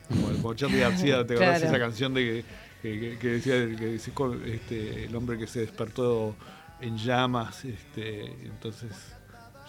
Como, 0.07 0.28
como 0.41 0.53
Charlie 0.53 0.80
García, 0.80 1.26
¿te 1.26 1.34
acordás 1.36 1.60
Claro. 1.60 1.76
esa 1.76 1.80
canción 1.80 2.14
de 2.14 2.22
que, 2.22 2.45
que- 2.82 2.99
que- 2.99 3.18
que 3.19 3.28
decía 3.30 3.53
que 3.78 3.86
decía, 3.86 4.14
este, 4.45 5.06
el 5.06 5.15
hombre 5.15 5.38
que 5.38 5.48
se 5.48 5.61
despertó 5.61 6.36
en 6.82 6.98
llamas? 6.98 7.64
Este, 7.65 8.26
entonces 8.45 8.91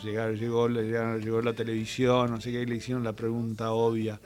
llegar, 0.03 0.35
llegó, 0.35 0.69
la- 0.69 0.83
llegó, 0.83 1.19
llegó 1.19 1.43
la 1.43 1.53
televisión, 1.53 2.31
no 2.31 2.41
sé 2.41 2.51
qué, 2.51 2.63
y 2.63 2.67
le 2.67 2.77
hicieron 2.77 3.05
la 3.05 3.13
pregunta 3.13 3.71
obvia. 3.73 4.21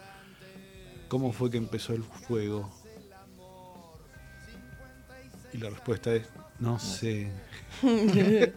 ¿Cómo 1.08 1.32
fue 1.32 1.50
que 1.50 1.58
empezó 1.58 1.92
el 1.92 2.02
fuego? 2.02 2.72
Y 5.52 5.58
la 5.58 5.70
respuesta 5.70 6.14
es, 6.14 6.26
no 6.58 6.78
sé. 6.78 7.30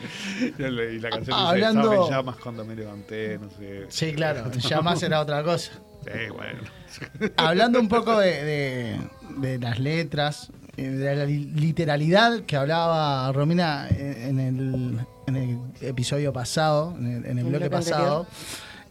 y 0.58 0.98
la 0.98 1.10
canción 1.10 1.36
Ah, 1.38 1.52
dice, 1.54 1.66
hablando- 1.66 1.92
"Estaba 1.92 2.06
en 2.06 2.10
llamas 2.12 2.36
cuando 2.36 2.64
me 2.64 2.74
levanté, 2.74 3.38
no 3.38 3.48
sé. 3.50 3.86
Sí, 3.88 4.12
claro, 4.14 4.50
ya 4.58 4.80
más 4.80 5.02
era 5.02 5.20
otra 5.20 5.42
cosa. 5.42 5.72
Sí, 6.04 6.30
bueno. 6.34 6.60
Hablando 7.36 7.80
un 7.80 7.88
poco 7.88 8.18
de, 8.18 8.44
de- 8.44 9.00
de 9.38 9.58
las 9.58 9.78
letras, 9.80 10.50
eh, 10.76 10.88
de 10.88 11.16
la 11.16 11.24
li- 11.26 11.50
literalidad 11.54 12.40
que 12.42 12.56
hablaba 12.56 13.30
Romina 13.32 13.88
en 13.90 14.38
el, 14.38 14.98
en 15.26 15.36
el 15.36 15.58
episodio 15.80 16.32
pasado, 16.32 16.94
en 16.98 17.06
el, 17.18 17.26
en 17.26 17.38
el 17.38 17.44
bloque 17.46 17.68
pasado, 17.70 18.26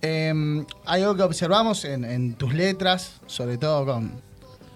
eh, 0.02 0.66
hay 0.86 1.02
algo 1.02 1.16
que 1.16 1.24
observamos 1.24 1.86
en, 1.86 2.04
en 2.06 2.34
tus 2.36 2.54
letras, 2.54 3.22
sobre 3.28 3.58
todo 3.58 3.86
con, 3.86 4.12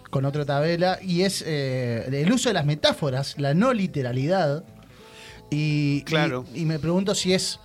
con 0.09 0.25
otro 0.25 0.45
tabela, 0.45 0.97
y 1.01 1.21
es 1.23 1.43
eh, 1.45 2.05
el 2.11 2.31
uso 2.31 2.49
de 2.49 2.53
las 2.53 2.65
metáforas, 2.65 3.35
la 3.37 3.53
no 3.53 3.73
literalidad. 3.73 4.63
Y, 5.49 6.01
Claro. 6.03 6.45
y, 6.53 6.61
y 6.61 6.65
me 6.65 6.79
pregunto 6.79 7.15
si 7.15 7.33
es, 7.33 7.59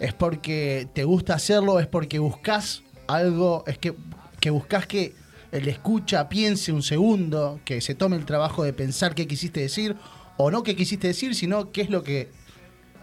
es 0.00 0.12
porque 0.12 0.88
te 0.92 1.04
gusta 1.04 1.34
hacerlo, 1.34 1.80
es 1.80 1.86
porque 1.86 2.18
buscas 2.18 2.82
algo, 3.06 3.64
es 3.66 3.78
que, 3.78 3.94
que 4.40 4.50
buscas 4.50 4.86
que 4.86 5.14
el 5.52 5.68
escucha 5.68 6.28
piense 6.28 6.72
un 6.72 6.82
segundo, 6.82 7.60
que 7.64 7.80
se 7.80 7.94
tome 7.94 8.16
el 8.16 8.24
trabajo 8.26 8.64
de 8.64 8.72
pensar 8.72 9.14
qué 9.14 9.26
quisiste 9.26 9.60
decir, 9.60 9.96
o 10.36 10.50
no 10.50 10.62
qué 10.62 10.76
quisiste 10.76 11.06
decir, 11.08 11.34
sino 11.34 11.72
qué 11.72 11.82
es 11.82 11.90
lo 11.90 12.02
que 12.02 12.28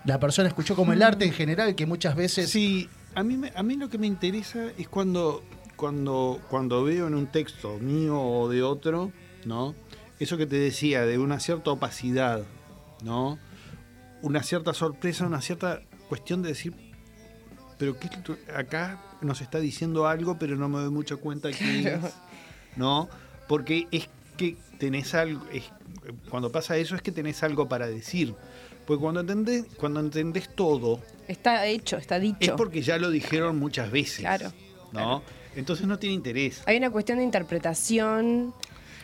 la 0.05 0.19
persona 0.19 0.47
escuchó 0.49 0.75
como 0.75 0.93
el 0.93 1.01
arte 1.01 1.25
en 1.25 1.31
general, 1.31 1.75
que 1.75 1.85
muchas 1.85 2.15
veces... 2.15 2.49
Sí, 2.49 2.89
a 3.15 3.23
mí, 3.23 3.39
a 3.55 3.63
mí 3.63 3.75
lo 3.75 3.89
que 3.89 3.97
me 3.97 4.05
interesa 4.05 4.67
es 4.77 4.87
cuando, 4.87 5.43
cuando, 5.75 6.41
cuando 6.49 6.83
veo 6.83 7.07
en 7.07 7.15
un 7.15 7.27
texto 7.27 7.77
mío 7.79 8.21
o 8.21 8.49
de 8.49 8.61
otro, 8.61 9.11
¿no? 9.45 9.73
Eso 10.19 10.37
que 10.37 10.45
te 10.45 10.57
decía, 10.57 11.05
de 11.05 11.17
una 11.17 11.39
cierta 11.39 11.71
opacidad, 11.71 12.43
¿no? 13.03 13.39
Una 14.23 14.41
cierta 14.41 14.73
sorpresa, 14.73 15.25
una 15.27 15.41
cierta 15.41 15.81
cuestión 16.09 16.41
de 16.41 16.49
decir, 16.49 16.73
pero 17.77 17.99
¿qué 17.99 18.07
es 18.07 18.27
lo- 18.27 18.37
acá 18.57 18.99
nos 19.21 19.41
está 19.41 19.59
diciendo 19.59 20.07
algo, 20.07 20.39
pero 20.39 20.55
no 20.55 20.67
me 20.69 20.79
doy 20.79 20.89
mucha 20.89 21.17
cuenta 21.17 21.51
qué 21.51 21.81
Claro. 21.81 22.07
es, 22.07 22.13
¿no? 22.75 23.09
Porque 23.47 23.87
es 23.91 24.09
que 24.37 24.57
tenés 24.79 25.13
algo, 25.13 25.45
es- 25.51 25.69
cuando 26.29 26.51
pasa 26.51 26.77
eso 26.77 26.95
es 26.95 27.01
que 27.01 27.11
tenés 27.11 27.43
algo 27.43 27.67
para 27.69 27.85
decir. 27.87 28.33
Porque 28.87 29.01
cuando 29.01 29.21
entendés, 29.21 29.65
cuando 29.77 29.99
entendés 29.99 30.49
todo, 30.55 30.99
Está 31.27 31.65
hecho, 31.67 31.97
está 31.97 32.17
es 32.17 32.21
dicho. 32.23 32.55
porque 32.57 32.81
ya 32.81 32.97
lo 32.97 33.09
dijeron 33.11 33.57
muchas 33.59 33.91
veces. 33.91 34.19
Claro. 34.21 34.51
¿No? 34.91 35.21
Entonces 35.55 35.85
no 35.87 35.99
tiene 35.99 36.15
interés. 36.15 36.63
Hay 36.65 36.77
una 36.77 36.89
cuestión 36.89 37.19
de 37.19 37.23
interpretación 37.23 38.53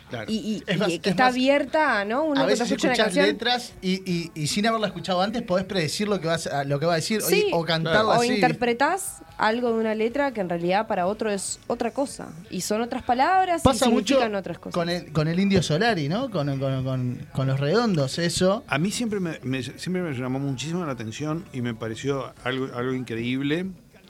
Claro. 0.10 0.31
y, 0.31 0.36
y- 0.36 0.64
Es 0.65 0.76
y 0.76 0.99
que 0.99 1.10
es 1.10 1.14
está 1.14 1.26
más, 1.26 1.34
abierta, 1.34 2.06
¿no? 2.06 2.23
Uno 2.23 2.41
a 2.41 2.45
veces 2.45 2.61
escucha 2.72 2.88
una 2.88 2.94
escuchás 2.94 3.06
canción 3.15 3.26
letras 3.27 3.73
y, 3.81 4.11
y- 4.11 4.31
y 4.34 4.48
sin 4.48 4.65
haberla 4.68 4.88
escuchado 4.88 5.22
antes 5.22 5.41
podés 5.44 5.65
predecir 5.65 6.07
lo 6.07 6.19
que, 6.19 6.27
vas 6.27 6.48
a, 6.48 6.64
lo 6.64 6.80
que 6.80 6.86
va 6.86 6.94
a 6.94 6.95
decir 6.95 7.22
Sí, 7.22 7.48
o, 7.53 7.60
o 7.60 7.65
cantarla 7.65 8.06
o 8.06 8.11
así. 8.14 8.34
interpretás 8.34 9.22
algo 9.38 9.72
de 9.72 9.80
una 9.80 9.95
letra 9.95 10.31
que 10.34 10.41
en 10.41 10.49
realidad 10.49 10.88
para 10.88 11.06
otro 11.07 11.30
es 11.31 11.60
otra 11.68 11.91
cosa. 11.91 12.30
Y 12.49 12.61
son 12.61 12.81
otras 12.81 13.03
palabras 13.03 13.61
y 13.61 13.64
Pasa 13.64 13.86
mucho 13.90 14.15
significan 14.15 14.36
otras 14.36 14.60
cosas. 14.60 14.73
con 14.73 14.90
el, 14.90 15.11
con 15.14 15.27
el 15.27 15.40
indio 15.40 15.64
Solari, 15.64 16.10
¿no? 16.10 16.30
Con, 16.30 16.60
con- 16.60 16.84
con- 16.84 17.27
con 17.31 17.48
los 17.48 17.60
redondos, 17.60 18.18
eso. 18.19 18.64
A 18.68 18.77
mí 18.77 18.91
siempre 18.91 19.19
me, 19.19 19.40
me- 19.44 19.64
siempre 19.64 20.02
me 20.02 20.11
llamó 20.14 20.40
muchísimo 20.40 20.86
la 20.86 20.91
atención 20.94 21.45
y 21.53 21.61
me 21.61 21.73
pareció 21.73 22.34
algo, 22.44 22.68
algo 22.76 22.94
increíble. 22.94 23.68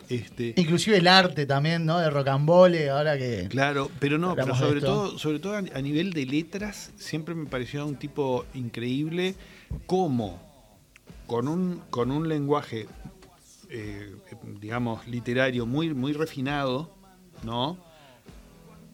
Este, 0.10 0.56
Inclusive 0.58 0.98
el 0.98 1.08
arte 1.08 1.46
también, 1.46 1.86
¿no? 1.86 2.00
De 2.00 2.10
rocambole, 2.10 2.90
ahora 2.90 3.16
que... 3.16 3.48
Claro, 3.48 3.92
pero 4.00 4.18
no, 4.18 4.36
pero 4.36 4.56
sobre 4.56 4.82
todo, 4.82 5.20
sobre 5.20 5.38
todo 5.38 5.56
a, 5.56 5.82
nivel 5.82 6.14
de 6.14 6.26
letras, 6.26 6.92
siempre 6.96 7.36
me 7.36 7.46
pareció 7.46 7.86
un 7.86 7.96
tipo 7.96 8.44
increíble 8.56 9.36
como 9.86 10.42
con 11.28 11.48
un, 11.48 11.84
con 11.92 12.10
un 12.10 12.28
lenguaje, 12.28 12.88
eh, 13.70 14.16
digamos, 14.60 15.08
literario 15.08 15.68
muy, 15.68 15.94
muy 15.94 16.14
refinado, 16.14 16.92
¿no? 17.44 17.78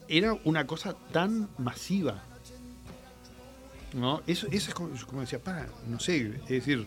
Era 0.10 0.38
una 0.44 0.68
cosa 0.68 0.98
tan 1.14 1.48
masiva. 1.58 2.22
¿No? 3.94 4.22
Eso, 4.28 4.48
eso 4.48 4.70
es 4.70 4.74
como, 4.74 4.90
como 5.08 5.22
decía, 5.22 5.40
para, 5.40 5.70
no 5.88 6.02
sé, 6.02 6.34
es 6.44 6.50
decir, 6.50 6.86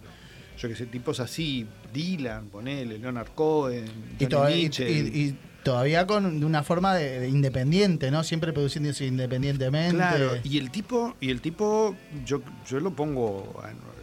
yo 0.59 0.69
que 0.69 0.75
sé, 0.77 0.87
tipos 0.87 1.21
así, 1.21 1.67
Dylan, 1.93 2.49
ponele, 2.49 2.99
Leonard 2.99 3.29
Cohen, 3.35 3.85
Y, 4.19 4.27
todavía, 4.27 4.57
y- 4.57 4.71
y- 4.79 5.21
y 5.29 5.37
todavía 5.63 6.07
con 6.07 6.41
de 6.41 6.47
una 6.47 6.63
forma 6.63 6.95
de, 6.95 7.21
de 7.21 7.29
independiente, 7.29 8.11
¿no? 8.11 8.25
Siempre 8.25 8.53
produciéndose 8.53 9.07
independientemente. 9.07 9.97
Claro, 9.97 10.33
y 10.43 10.59
el 10.59 10.71
tipo, 10.71 11.15
y 11.21 11.31
el 11.31 11.41
tipo, 11.41 11.95
yo, 12.25 12.43
yo 12.69 12.81
lo 12.81 12.93
pongo, 12.95 13.61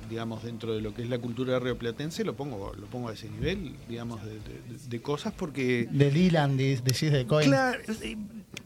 digamos, 0.09 0.43
dentro 0.43 0.73
de 0.75 0.81
lo 0.81 0.93
que 0.93 1.01
es 1.01 1.09
la 1.09 1.17
cultura 1.17 1.59
rioplatense, 1.59 2.23
lo 2.23 2.35
pongo, 2.35 2.73
lo 2.79 2.85
pongo 2.87 3.09
a 3.09 3.13
ese 3.13 3.29
nivel, 3.29 3.75
digamos, 3.89 4.23
de, 4.23 4.33
de- 4.35 4.39
de 4.87 5.01
cosas 5.01 5.33
porque. 5.33 5.87
De 5.91 6.11
Dylan, 6.11 6.55
de- 6.57 6.79
decís 6.83 7.11
de 7.11 7.25
Cohen. 7.25 7.49
Claro, 7.49 7.79
eh, 8.01 8.15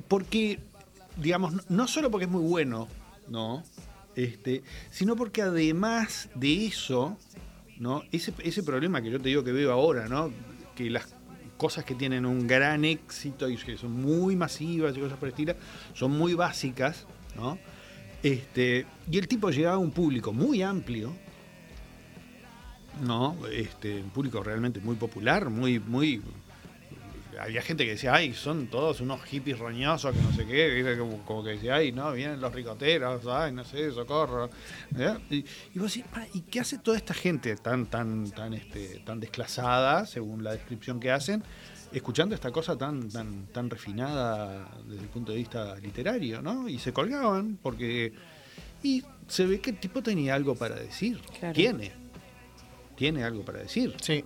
porque, 0.08 0.60
digamos, 1.18 1.54
no- 1.54 1.64
no 1.70 1.88
solo 1.88 2.12
porque 2.12 2.26
es 2.26 2.32
muy 2.32 2.44
bueno, 2.44 2.88
¿no? 3.30 3.64
Este, 4.16 4.64
sino 4.92 5.16
porque 5.16 5.42
además 5.44 6.28
de 6.36 6.66
eso, 6.66 7.18
¿no? 7.80 8.04
Ese, 8.12 8.34
ese 8.44 8.62
problema 8.62 9.02
que 9.02 9.10
yo 9.10 9.20
te 9.20 9.30
digo 9.30 9.44
que 9.44 9.52
veo 9.52 9.72
ahora, 9.72 10.08
¿no? 10.08 10.32
Que 10.76 10.90
las 10.90 11.16
cosas 11.58 11.84
que 11.84 11.96
tienen 11.96 12.26
un 12.26 12.48
gran 12.48 12.86
éxito 12.86 13.50
y 13.50 13.58
que 13.58 13.78
son 13.78 13.92
muy 13.92 14.36
masivas 14.36 14.96
y 14.96 15.00
cosas 15.00 15.18
por 15.18 15.28
el 15.28 15.34
estilo, 15.34 15.56
son 15.94 16.12
muy 16.12 16.34
básicas, 16.34 17.06
¿no? 17.36 17.58
Este, 18.22 18.86
y 19.10 19.18
el 19.18 19.28
tipo 19.28 19.50
llegaba 19.50 19.76
a 19.76 19.80
un 19.80 19.92
público 19.92 20.34
muy 20.34 20.62
amplio, 20.62 21.14
¿no? 23.06 23.38
Este, 23.52 24.02
un 24.02 24.10
público 24.10 24.44
realmente 24.44 24.80
muy 24.80 24.96
popular, 24.96 25.50
muy, 25.50 25.80
muy. 25.80 26.22
Había 27.40 27.62
gente 27.62 27.86
que 27.86 27.92
decía, 27.92 28.14
ay, 28.14 28.34
son 28.34 28.68
todos 28.68 29.02
unos 29.02 29.22
hippies 29.24 29.60
roñosos, 29.60 30.14
que 30.16 30.22
no 30.22 30.32
sé 30.32 30.46
qué, 30.46 30.96
como, 30.98 31.24
como 31.26 31.44
que 31.44 31.52
decía, 31.52 31.76
ay, 31.76 31.92
no, 31.92 32.12
vienen 32.12 32.42
los 32.42 32.54
ricoteros, 32.54 33.26
ay, 33.28 33.52
no 33.52 33.64
sé, 33.64 33.92
socorro. 33.92 34.50
¿eh? 34.98 35.18
Y, 35.30 35.36
y 35.74 35.80
vos 35.80 35.94
decís, 35.94 36.10
"Pará, 36.12 36.28
¿y 36.34 36.42
qué 36.42 36.60
hace 36.60 36.78
toda 36.80 36.98
esta 36.98 37.14
gente 37.14 37.56
tan, 37.56 37.86
tan, 37.86 38.30
tan, 38.32 38.54
este, 38.54 39.02
tan 39.06 39.20
desclasada, 39.20 40.06
según 40.06 40.44
la 40.44 40.52
descripción 40.52 41.00
que 41.00 41.12
hacen, 41.12 41.44
escuchando 41.92 42.36
esta 42.36 42.52
cosa 42.52 42.78
tan, 42.78 43.10
tan, 43.10 43.48
tan 43.48 43.70
refinada 43.70 44.70
desde 44.86 45.04
el 45.04 45.10
punto 45.10 45.32
de 45.32 45.40
vista 45.40 45.76
literario, 45.76 46.42
¿no? 46.42 46.68
Y 46.68 46.80
se 46.80 46.94
colgaban 46.94 47.58
porque. 47.62 48.14
Y 48.82 49.04
se 49.28 49.46
ve 49.46 49.60
que 49.60 49.72
el 49.72 49.80
tipo 49.80 50.02
tenía 50.02 50.36
algo 50.36 50.56
para 50.56 50.76
decir. 50.76 51.20
Claro. 51.40 51.54
Tiene. 51.54 51.92
Tiene 52.96 53.24
algo 53.24 53.44
para 53.44 53.60
decir. 53.60 53.96
Sí. 54.02 54.24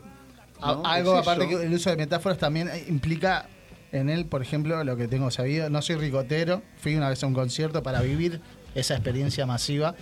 Algo 0.61 1.15
Es 1.15 1.21
aparte 1.21 1.45
eso. 1.45 1.59
que 1.59 1.65
el 1.65 1.73
uso 1.73 1.89
de 1.89 1.97
metáforas 1.97 2.38
también 2.38 2.69
eh, 2.69 2.85
implica 2.88 3.47
en 3.91 4.09
él, 4.09 4.25
por 4.25 4.41
ejemplo, 4.41 4.84
lo 4.84 4.95
que 4.97 5.07
tengo 5.07 5.30
sabido. 5.31 5.69
No 5.69 5.81
soy 5.81 5.95
ricotero, 5.97 6.61
fui 6.77 6.95
una 6.95 7.09
vez 7.09 7.23
a 7.23 7.27
un 7.27 7.34
concierto 7.34 7.84
para 7.84 8.01
vivir 8.01 8.41
esa 8.75 8.93
experiencia 8.95 9.45
masiva. 9.45 9.95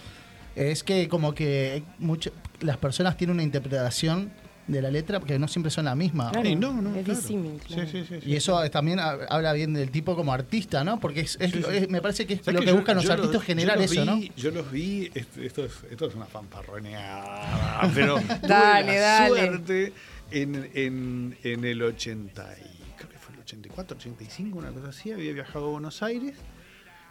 Es 0.55 0.83
que 0.83 1.07
como 1.09 1.33
que 1.33 1.83
mucho- 1.99 2.31
las 2.61 2.77
personas 2.77 3.17
tienen 3.17 3.35
una 3.35 3.43
interpretación 3.43 4.31
de 4.67 4.81
la 4.81 4.91
letra 4.91 5.19
porque 5.19 5.37
no 5.39 5.47
siempre 5.47 5.71
son 5.71 5.85
la 5.85 5.95
misma. 5.95 6.31
Claro, 6.31 6.49
no, 6.55 6.73
no, 6.81 6.95
es 6.95 7.03
claro. 7.03 7.19
disímil, 7.19 7.59
claro. 7.67 7.83
Sí, 7.83 7.91
sí, 7.91 8.05
sí, 8.07 8.19
sí. 8.21 8.29
Y 8.29 8.35
eso 8.35 8.61
también 8.69 8.99
ha- 8.99 9.17
habla 9.29 9.51
bien 9.53 9.73
del 9.73 9.89
tipo 9.91 10.15
como 10.15 10.31
artista, 10.31 10.83
¿no? 10.83 10.99
Porque 10.99 11.21
es, 11.21 11.37
es- 11.41 11.51
Sí, 11.51 11.63
sí. 11.63 11.75
es- 11.75 11.89
me 11.89 12.01
parece 12.01 12.25
que 12.27 12.35
es 12.35 12.39
¿Sabes 12.41 12.53
lo 12.53 12.59
que, 12.61 12.67
yo- 12.67 12.75
buscan 12.75 12.95
los 12.95 13.09
artistas 13.09 13.33
los- 13.33 13.43
generar 13.43 13.77
los 13.77 13.91
eso, 13.91 14.05
¿no? 14.05 14.17
vi- 14.17 14.31
Yo 14.37 14.51
los 14.51 14.71
vi, 14.71 15.11
est- 15.13 15.37
esto 15.37 15.65
es, 15.65 15.71
esto 15.89 16.05
es 16.07 16.15
una 16.15 16.25
fanfarroneada, 16.27 17.91
pero 17.95 18.15
tuve 18.15 18.47
Dale, 18.47 18.95
la 18.95 19.01
dale. 19.01 19.27
suerte 19.47 19.93
en, 20.31 20.69
en, 20.73 21.37
en 21.43 21.65
el 21.65 21.81
80, 21.81 22.55
y, 22.59 22.97
creo 22.97 23.09
que 23.09 23.17
fue 23.17 23.35
el 23.35 23.41
84, 23.41 23.97
85, 23.97 24.57
una 24.57 24.71
cosa 24.71 24.89
así, 24.89 25.11
había 25.11 25.33
viajado 25.33 25.67
a 25.67 25.71
Buenos 25.71 26.01
Aires, 26.01 26.35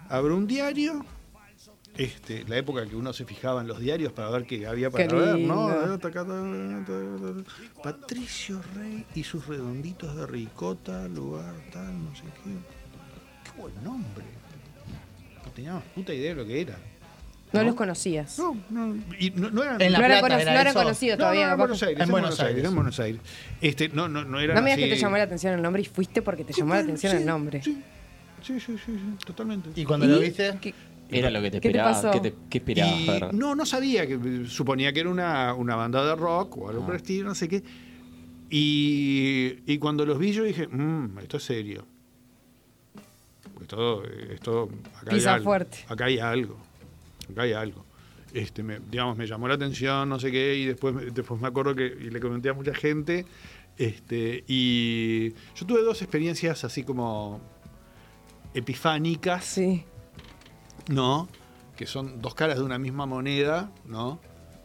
abro 0.08 0.36
un 0.36 0.46
diario, 0.46 1.04
este, 1.96 2.44
la 2.44 2.56
época 2.56 2.86
que 2.86 2.96
uno 2.96 3.12
se 3.12 3.24
fijaba 3.24 3.60
en 3.60 3.66
los 3.66 3.80
diarios 3.80 4.12
para 4.12 4.30
ver 4.30 4.46
qué 4.46 4.66
había 4.66 4.90
para 4.90 5.06
Qué 5.06 5.14
ver, 5.14 5.38
¿no? 5.38 5.98
taca. 5.98 6.24
Patricio 7.82 8.62
Rey 8.74 9.04
y 9.14 9.24
sus 9.24 9.46
redonditos 9.46 10.16
de 10.16 10.26
ricota, 10.26 11.08
lugar 11.08 11.54
tal, 11.72 12.04
no 12.04 12.14
sé 12.14 12.22
qué. 12.22 12.50
Qué 13.44 13.60
buen 13.60 13.84
nombre. 13.84 14.24
No 15.44 15.50
teníamos 15.52 15.82
puta 15.94 16.14
idea 16.14 16.30
de 16.30 16.42
lo 16.42 16.46
que 16.46 16.60
era. 16.60 16.78
No 17.52 17.62
los 17.64 17.74
conocías. 17.74 18.38
No, 18.38 18.56
no, 18.70 18.94
y 19.18 19.30
no, 19.30 19.50
no 19.50 19.62
eran, 19.62 19.80
En 19.82 19.92
La 19.92 19.98
no 19.98 20.04
cono- 20.20 20.34
era 20.38 20.52
no 20.54 20.60
era 20.60 20.70
eso. 20.70 20.78
conocido 20.78 21.16
No, 21.16 21.18
todavía. 21.22 21.46
no, 21.48 21.52
en. 21.52 21.58
Buenos 21.58 21.82
Aires, 21.82 21.96
En 21.98 22.02
en 22.04 22.10
Buenos 22.10 22.30
Aires, 22.40 22.46
Aires. 22.54 22.64
en 22.68 22.74
Buenos 22.76 23.00
Aires. 23.00 23.20
Este, 23.60 23.88
no, 23.88 24.08
no, 24.08 24.24
no 24.24 24.38
era 24.40 24.54
No 24.54 24.62
me 24.62 24.70
digas 24.76 24.88
que 24.88 24.94
te 24.94 25.00
llamó 25.00 25.16
la 25.16 25.24
atención 25.24 25.54
el 25.54 25.62
nombre 25.62 25.82
y 25.82 25.84
fuiste 25.86 26.22
porque 26.22 26.44
te 26.44 26.52
llamó 26.52 26.74
la 26.74 26.80
atención 26.80 27.16
el 27.16 27.26
nombre. 27.26 27.62
Sí, 27.62 27.82
sí, 28.42 28.60
sí, 28.60 28.76
sí, 28.76 28.92
sí, 28.94 29.24
totalmente. 29.26 29.70
Y 29.74 29.84
cuando 29.84 30.06
¿Y? 30.06 30.08
lo 30.10 30.18
viste, 30.20 30.56
¿Qué- 30.60 30.74
Era 31.10 31.28
lo 31.28 31.42
que 31.42 31.50
te 31.50 31.56
¿Qué 31.60 31.70
te 31.70 31.78
esperabas. 31.78 32.02
pasó? 32.02 32.10
¿Qué, 32.12 32.30
te- 32.30 32.36
qué 32.48 32.58
esperabas? 32.58 33.32
Y 33.32 33.36
no, 33.36 33.56
no 33.56 33.66
sabía, 33.66 34.06
que 34.06 34.44
suponía 34.46 34.92
que 34.92 35.00
era 35.00 35.08
una, 35.08 35.52
una 35.54 35.74
banda 35.74 36.04
de 36.06 36.14
rock 36.14 36.56
o 36.58 36.66
Ah. 36.68 36.70
algo 36.70 36.84
por 36.86 36.94
el 36.94 37.00
estilo, 37.00 37.28
no 37.28 37.34
sé 37.34 37.48
qué. 37.48 37.64
Y, 38.48 39.56
y 39.66 39.78
cuando 39.78 40.06
los 40.06 40.18
vi 40.20 40.30
yo 40.32 40.44
dije, 40.44 40.68
mmm, 40.68 41.18
esto 41.18 41.36
es 41.38 41.42
serio. 41.42 41.84
Esto, 43.60 44.02
esto 44.04 44.68
acá 45.00 45.10
Pisa 45.10 45.30
hay 45.30 45.34
algo. 45.36 45.44
fuerte. 45.44 45.78
Acá 45.88 46.04
hay 46.06 46.18
algo. 46.18 46.56
Acá 47.30 47.42
hay 47.42 47.52
algo. 47.52 47.84
Este, 48.32 48.62
me, 48.62 48.78
digamos, 48.78 49.16
me 49.16 49.26
llamó 49.26 49.48
la 49.48 49.54
atención, 49.54 50.08
no 50.08 50.20
sé 50.20 50.30
qué, 50.30 50.54
y 50.54 50.66
después, 50.66 50.94
me- 50.94 51.04
después 51.06 51.40
me 51.40 51.48
acuerdo 51.48 51.74
que 51.74 51.86
y 51.86 52.10
le 52.10 52.20
comenté 52.20 52.48
a 52.48 52.54
mucha 52.54 52.74
gente. 52.74 53.26
Este, 53.76 54.44
y 54.46 55.30
yo 55.56 55.66
tuve 55.66 55.82
dos 55.82 56.00
experiencias 56.02 56.64
así 56.64 56.84
como 56.84 57.40
epifánicas. 58.54 59.44
Sí. 59.44 59.84
¿no? 60.88 61.28
Que 61.76 61.86
son 61.86 62.20
dos 62.20 62.34
caras 62.34 62.58
de 62.58 62.64
una 62.64 62.78
misma 62.78 63.06
moneda, 63.06 63.70
¿no? 63.84 64.20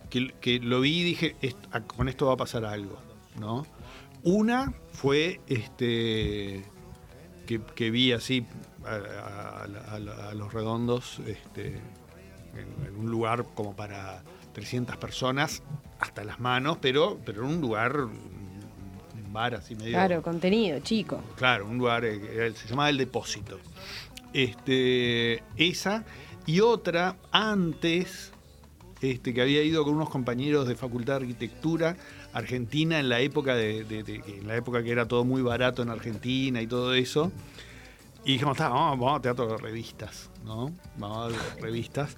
Que, 0.09 0.33
que 0.41 0.59
lo 0.59 0.81
vi 0.81 1.01
y 1.01 1.03
dije, 1.03 1.35
"Est- 1.41 1.57
a- 1.71 1.81
con 1.81 2.09
esto 2.09 2.25
va 2.27 2.33
a 2.33 2.37
pasar 2.37 2.65
algo, 2.65 2.97
¿no? 3.39 3.65
Una 4.23 4.73
fue 4.91 5.39
este 5.47 6.63
que, 7.45 7.61
que 7.75 7.91
vi 7.91 8.11
así 8.11 8.45
a, 8.85 8.95
a- 8.95 9.65
a- 9.65 9.95
a- 9.95 10.29
a 10.29 10.33
los 10.33 10.51
redondos 10.53 11.19
este, 11.27 11.79
en, 12.57 12.87
en 12.87 12.95
un 12.97 13.09
lugar 13.11 13.45
como 13.55 13.75
para 13.75 14.23
300 14.53 14.97
personas, 14.97 15.61
hasta 15.99 16.23
las 16.23 16.39
manos, 16.39 16.77
pero, 16.81 17.19
pero 17.25 17.43
en 17.45 17.55
un 17.55 17.61
lugar, 17.61 17.97
un 17.97 19.33
bar 19.33 19.55
así 19.55 19.75
medio... 19.75 19.91
Claro, 19.91 20.21
contenido, 20.21 20.79
chico. 20.79 21.21
Claro, 21.35 21.67
un 21.67 21.77
lugar 21.77 22.05
eh, 22.05 22.53
se 22.55 22.67
llamaba 22.67 22.89
El 22.89 22.97
Depósito. 22.97 23.59
Este, 24.33 25.41
esa 25.55 26.03
y 26.45 26.59
otra 26.59 27.15
antes, 27.31 28.31
este, 29.01 29.33
que 29.33 29.41
había 29.41 29.63
ido 29.63 29.83
con 29.83 29.95
unos 29.95 30.09
compañeros 30.09 30.67
de 30.67 30.75
Facultad 30.75 31.13
de 31.19 31.25
Arquitectura 31.25 31.95
Argentina 32.33 32.99
en 32.99 33.07
la 33.07 33.21
época 33.21 33.55
de, 33.55 33.85
de- 33.85 34.03
de- 34.03 34.21
en 34.27 34.45
la 34.47 34.57
época 34.57 34.83
que 34.83 34.91
era 34.91 35.07
todo 35.07 35.23
muy 35.23 35.41
barato 35.41 35.81
en 35.83 35.89
Argentina 35.89 36.61
y 36.61 36.67
todo 36.67 36.93
eso. 36.93 37.31
Y 38.25 38.33
dijimos, 38.33 38.57
"Ta, 38.57 38.69
vamos, 38.69 38.99
vamos 38.99 39.19
a 39.19 39.21
teatro 39.21 39.47
de 39.47 39.57
revistas, 39.57 40.31
¿no? 40.43 40.73
Vamos 40.97 41.33
a 41.33 41.61
revistas. 41.61 42.17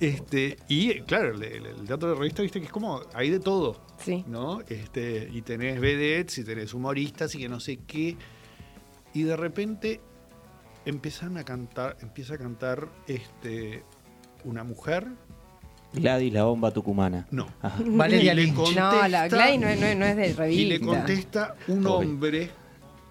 Este, 0.00 0.56
y 0.68 1.00
claro, 1.02 1.32
el, 1.32 1.86
teatro 1.86 2.08
de 2.10 2.14
revistas, 2.16 2.42
viste 2.42 2.58
que 2.60 2.66
es 2.66 2.72
como, 2.72 3.00
hay 3.14 3.30
de 3.30 3.38
todo. 3.40 3.80
Sí. 3.98 4.24
¿no? 4.26 4.60
Este, 4.68 5.28
y 5.32 5.42
tenés 5.42 5.80
vedettes 5.80 6.38
y 6.38 6.44
tenés 6.44 6.74
humoristas 6.74 7.34
y 7.36 7.38
que 7.38 7.48
no 7.48 7.60
sé 7.60 7.78
qué. 7.86 8.16
Y 9.12 9.22
de 9.22 9.36
repente 9.36 10.00
empiezan 10.84 11.36
a 11.38 11.44
cantar, 11.44 11.96
empieza 12.00 12.34
a 12.34 12.38
cantar 12.38 12.88
este, 13.06 13.84
una 14.44 14.64
mujer. 14.64 15.06
Gladys, 15.92 16.32
la 16.32 16.42
bomba 16.42 16.72
tucumana. 16.72 17.28
No. 17.30 17.46
Ajá. 17.62 17.78
Valeria 17.86 18.32
Y 18.32 18.36
le 18.36 18.42
Lynch. 18.46 18.56
No, 18.56 18.64
la 19.08 19.28
contesta- 19.28 19.28
Gladys 19.28 19.60
no 19.60 19.68
es, 19.68 19.80
no 19.80 19.86
es- 19.86 19.96
no 19.98 20.04
es 20.06 20.16
de 20.16 20.32
revista. 20.34 20.62
Y 20.62 20.64
le 20.66 20.80
contesta 20.80 21.54
un 21.68 21.86
hombre 21.86 22.50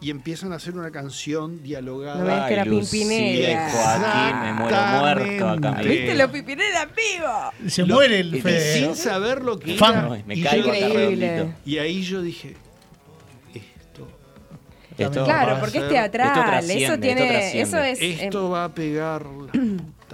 y 0.04 0.10
empiezan 0.10 0.52
a 0.52 0.58
hacer 0.58 0.74
una 0.76 0.92
canción 0.92 1.64
dialogada. 1.64 2.42
No 2.42 2.48
que 2.48 2.54
era 2.54 2.64
Pimpinela. 2.66 3.70
Lucía, 3.70 3.72
Joaquín, 3.72 4.40
me 4.42 4.54
muero 4.54 4.78
muerto 5.00 5.50
acá. 5.50 5.82
¿Viste 5.82 6.16
los 6.16 6.32
pipinera 6.32 6.86
vivo? 6.86 7.70
se 7.70 7.86
Lo- 7.86 7.96
muere 7.96 8.20
el 8.20 8.42
Fede. 8.42 8.74
Sin 8.74 8.90
¿eh? 8.92 8.96
saber 8.96 9.42
lo 9.42 9.58
que 9.58 9.76
Fan. 9.78 10.14
era. 10.14 10.24
Me 10.26 10.36
y, 10.36 10.44
caigo 10.44 10.70
acá 10.70 10.78
y 11.66 11.78
ahí 11.78 12.02
yo 12.04 12.22
dije, 12.22 12.58
esto, 13.54 14.08
Esto- 14.98 15.24
Claro, 15.24 15.58
porque 15.62 15.78
es 15.78 15.84
ser- 15.86 15.92
teatral. 15.94 16.60
esto 16.66 16.74
Eso 16.74 16.94
esto 16.94 17.00
tiene. 17.02 17.28
trasciende. 17.30 17.62
Eso 17.62 17.78
es. 17.80 18.02
eh, 18.02 18.26
esto 18.26 18.50
va 18.50 18.66
a 18.66 18.70
pegar 18.74 19.26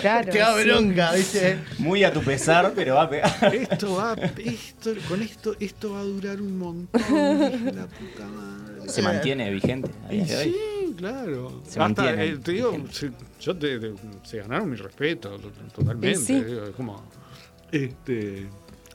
claro, 0.00 0.30
Te 0.30 0.44
sí. 0.44 0.68
bronca, 0.68 1.12
¿viste? 1.12 1.58
Muy 1.78 2.04
a 2.04 2.12
tu 2.12 2.22
pesar, 2.22 2.72
pero 2.74 2.94
va 2.96 3.02
a 3.02 3.10
pegar. 3.10 3.54
Esto 3.54 3.94
va, 3.94 4.14
esto, 4.14 4.92
con 5.08 5.22
esto, 5.22 5.56
esto 5.60 5.92
va 5.92 6.00
a 6.00 6.04
durar 6.04 6.40
un 6.40 6.58
montón. 6.58 7.00
la 7.74 7.86
puta 7.86 8.26
madre. 8.26 8.88
Se 8.88 9.02
mantiene 9.02 9.50
vigente 9.50 9.90
a 10.04 10.08
día 10.10 10.22
Y 10.22 10.26
de 10.26 10.36
hoy. 10.36 10.44
sí, 10.44 10.94
claro. 10.96 11.60
Se 11.64 11.80
Hasta, 11.80 11.80
mantiene 11.80 12.24
eh, 12.24 12.36
te 12.38 12.52
digo, 12.52 12.76
se, 12.92 13.10
yo 13.40 13.56
te, 13.56 13.78
te- 13.80 13.94
se 14.22 14.38
ganaron 14.38 14.70
mi 14.70 14.76
respeto 14.76 15.38
to- 15.38 15.50
totalmente. 15.74 16.20
Y 16.20 16.24
sí. 16.24 16.40
digo, 16.44 16.64
es 16.64 16.70
como, 16.70 17.02
este, 17.72 18.46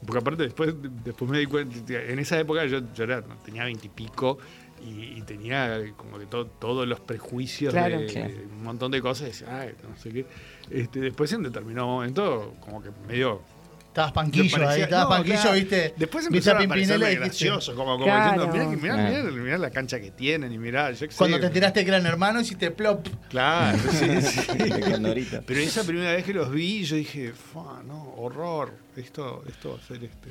porque 0.05 0.19
aparte 0.19 0.43
después, 0.43 0.73
después 1.03 1.29
me 1.29 1.39
di 1.39 1.45
cuenta, 1.45 1.75
en 1.93 2.19
esa 2.19 2.39
época 2.39 2.65
yo, 2.65 2.79
yo 2.93 3.03
era, 3.03 3.21
tenía 3.43 3.65
veintipico 3.65 4.37
y, 4.83 5.17
y 5.19 5.21
tenía 5.23 5.79
como 5.97 6.17
que 6.17 6.25
to- 6.25 6.47
todos 6.47 6.87
los 6.87 6.99
prejuicios 7.01 7.73
Claro. 7.73 7.99
de, 7.99 8.05
Claro. 8.07 8.29
de 8.33 8.45
un 8.45 8.63
montón 8.63 8.91
de 8.91 9.01
cosas. 9.01 9.27
Y 9.27 9.31
decía, 9.31 9.59
"Ay, 9.61 9.73
no 9.87 9.95
sé 10.01 10.09
qué. 10.11 10.25
Este, 10.71 10.99
después 10.99 11.31
en 11.33 11.43
determinado 11.43 11.87
momento, 11.87 12.55
como 12.61 12.81
que 12.81 12.89
medio 13.07 13.41
Estabas 13.87 14.13
panquillo 14.13 14.49
parecía- 14.57 14.69
ahí, 14.73 14.81
estabas 14.83 15.03
no, 15.03 15.09
panquillo, 15.09 15.35
claro. 15.41 15.53
¿viste? 15.53 15.93
Después 15.97 16.23
viste 16.29 16.37
empezaron 16.37 16.63
a 16.63 16.67
parecerme 16.69 17.15
gracioso, 17.15 17.75
como, 17.75 17.91
como 17.93 18.05
Claro. 18.05 18.45
diciendo, 18.45 18.77
mirá, 18.77 18.95
mirá, 18.95 19.23
mirá, 19.23 19.31
mirá 19.43 19.57
la 19.57 19.69
cancha 19.69 19.99
que 19.99 20.11
tienen 20.11 20.53
y 20.53 20.57
mirá, 20.57 20.91
yo 20.91 20.97
sé. 20.97 21.09
Cuando 21.17 21.37
te 21.41 21.47
enteraste 21.47 21.83
que 21.83 21.89
eran 21.89 22.05
hermanos, 22.05 22.43
hiciste 22.43 22.71
plop. 22.71 23.05
Claro, 23.29 23.77
sí, 23.91 24.21
sí. 24.21 24.47
Pero 25.45 25.59
esa 25.59 25.83
primera 25.83 26.13
vez 26.13 26.23
que 26.23 26.33
los 26.33 26.49
vi, 26.51 26.83
yo 26.85 26.95
dije, 26.95 27.33
"Fua, 27.33 27.81
no, 27.85 28.13
horror, 28.15 28.73
esto, 28.95 29.43
esto 29.49 29.71
va 29.71 29.75
a 29.75 29.81
ser 29.85 30.01
este, 30.05 30.29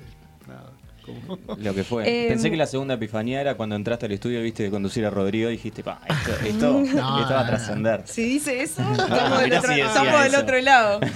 nada. 0.49 0.73
Lo 1.59 1.75
que 1.75 1.85
fue. 1.85 2.05
Em, 2.25 2.29
Pensé 2.29 2.51
que 2.51 2.57
la 2.57 2.67
segunda 2.67 2.95
epifanía 2.95 3.41
era 3.41 3.57
cuando 3.57 3.77
entraste 3.77 4.07
al 4.07 4.13
estudio, 4.13 4.41
viste, 4.43 4.63
de 4.65 4.71
conducir 4.71 5.05
a 5.07 5.11
Rodrigo 5.11 5.49
y 5.49 5.53
dijiste, 5.53 5.83
pa, 5.83 6.01
esto, 6.09 6.33
esto, 6.47 6.73
No, 6.95 7.21
esto 7.21 7.35
va 7.35 7.41
a 7.41 7.47
trascender. 7.47 8.03
Si 8.07 8.23
dice 8.25 8.63
eso, 8.63 8.83
estamos 8.93 9.39
del 9.41 9.45
mirá 9.49 9.59
otro, 9.59 9.71
si 9.73 9.77
decía 9.81 9.87
estamos 9.87 10.23
del 10.25 10.35
otro 10.35 10.61
lado. 10.61 11.01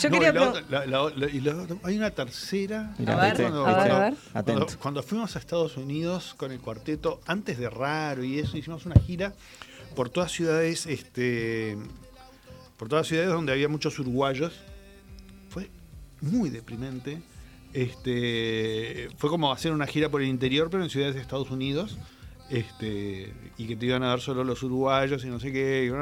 Yo 0.00 0.10
No, 0.10 0.14
quería 0.18 0.32
la 0.32 0.48
otra- 0.50 0.62
la- 0.68 0.86
la- 0.86 1.66
hay 1.84 1.96
una 1.96 2.10
tercera. 2.10 2.92
A 2.98 3.02
ver, 3.02 3.10
a 3.10 3.16
ver, 3.16 3.36
¿Viste? 3.36 3.44
a 3.44 3.98
ver. 4.00 4.14
Cuando, 4.44 4.66
cuando 4.80 5.02
fuimos 5.04 5.36
a 5.36 5.38
Estados 5.38 5.76
Unidos 5.76 6.34
con 6.36 6.50
el 6.50 6.58
cuarteto, 6.58 7.20
antes 7.26 7.58
de 7.58 7.70
Raro 7.70 8.24
y 8.24 8.40
eso, 8.40 8.56
hicimos 8.58 8.86
una 8.86 8.96
gira 9.00 9.32
por 9.94 10.10
todas 10.10 10.32
ciudades, 10.32 10.86
este, 10.86 11.78
por 12.76 12.88
todas 12.88 13.06
ciudades 13.06 13.30
donde 13.30 13.52
había 13.52 13.68
muchos 13.68 13.96
uruguayos. 14.00 14.52
Fue 15.48 15.70
muy 16.20 16.50
deprimente. 16.50 17.22
Este, 17.74 19.08
fue 19.18 19.28
como 19.28 19.52
hacer 19.52 19.72
una 19.72 19.86
gira 19.86 20.08
por 20.08 20.22
el 20.22 20.28
interior, 20.28 20.70
pero 20.70 20.82
en 20.84 20.90
ciudades 20.90 21.14
de 21.14 21.20
Estados 21.20 21.50
Unidos. 21.50 21.98
Este, 22.48 23.32
y 23.56 23.66
que 23.66 23.74
te 23.74 23.86
iban 23.86 24.02
a 24.02 24.08
dar 24.08 24.20
solo 24.20 24.44
los 24.44 24.62
uruguayos 24.62 25.24
y 25.24 25.28
no 25.28 25.40
sé 25.40 25.52
qué. 25.52 25.92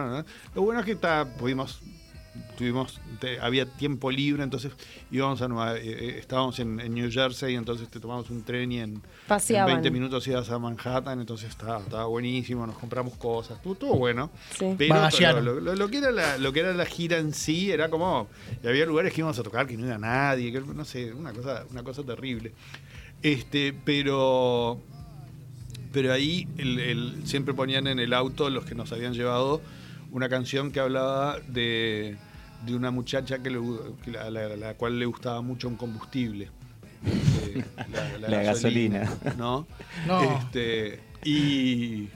Lo 0.54 0.62
bueno 0.62 0.80
es 0.80 0.86
que 0.86 0.92
está, 0.92 1.36
pudimos 1.38 1.80
tuvimos 2.56 2.98
te- 3.20 3.38
había 3.40 3.66
tiempo 3.66 4.10
libre 4.10 4.42
entonces 4.42 4.72
íbamos 5.10 5.42
a 5.42 5.48
Nueva- 5.48 5.76
eh, 5.76 5.82
eh, 5.84 6.16
estábamos 6.18 6.58
en, 6.60 6.80
en 6.80 6.94
New 6.94 7.10
Jersey 7.10 7.54
entonces 7.56 7.88
te 7.88 8.00
tomamos 8.00 8.30
un 8.30 8.42
tren 8.42 8.72
y 8.72 8.78
en, 8.80 8.94
en 8.94 9.02
Paseaban. 9.28 9.74
20 9.74 9.90
minutos 9.90 10.26
ibas 10.28 10.48
a 10.50 10.58
Manhattan 10.58 11.20
entonces 11.20 11.50
estaba, 11.50 11.80
estaba 11.80 12.06
buenísimo 12.06 12.66
nos 12.66 12.78
compramos 12.78 13.14
cosas 13.16 13.56
estuvo, 13.58 13.74
estuvo 13.74 13.94
bueno 13.98 14.30
Sí. 14.58 14.74
pero 14.78 14.94
lo, 15.42 15.60
lo- 15.60 15.74
lo 15.74 15.88
que 15.88 15.98
era 15.98 16.10
la, 16.10 16.38
lo 16.38 16.52
que 16.52 16.60
era 16.60 16.72
la 16.72 16.86
gira 16.86 17.18
en 17.18 17.34
sí 17.34 17.70
era 17.70 17.90
como 17.90 18.28
y 18.62 18.66
había 18.66 18.86
lugares 18.86 19.12
que 19.12 19.20
íbamos 19.20 19.38
a 19.38 19.42
tocar 19.42 19.66
que 19.66 19.76
no 19.76 19.86
iba 19.86 19.98
nadie 19.98 20.50
que 20.52 20.60
no 20.60 20.84
sé 20.86 21.12
una 21.12 21.32
cosa 21.32 21.64
una 21.70 21.82
cosa 21.82 22.02
terrible 22.02 22.52
este 23.22 23.74
pero 23.84 24.80
pero 25.92 26.12
ahí 26.12 26.48
el- 26.56 26.78
el- 26.80 27.26
siempre 27.26 27.52
ponían 27.52 27.86
en 27.86 27.98
el 27.98 28.14
auto 28.14 28.48
los 28.48 28.64
que 28.64 28.74
nos 28.74 28.90
habían 28.92 29.12
llevado 29.12 29.60
una 30.12 30.28
canción 30.28 30.70
que 30.70 30.78
hablaba 30.80 31.38
de, 31.48 32.16
de 32.64 32.74
una 32.76 32.90
muchacha 32.90 33.40
que 33.42 33.50
le 33.50 33.58
que 34.04 34.10
la- 34.12 34.22
a 34.26 34.30
la, 34.30 34.44
a 34.46 34.56
la 34.56 34.74
cual 34.74 34.98
le 34.98 35.06
gustaba 35.06 35.40
mucho 35.42 35.66
un 35.68 35.76
combustible. 35.76 36.48
Eh, 37.04 37.64
La 38.20 38.42
gasolina. 38.44 39.12
¿No? 39.36 39.66
No. 40.06 40.38
Este, 40.38 41.00
y. 41.24 42.08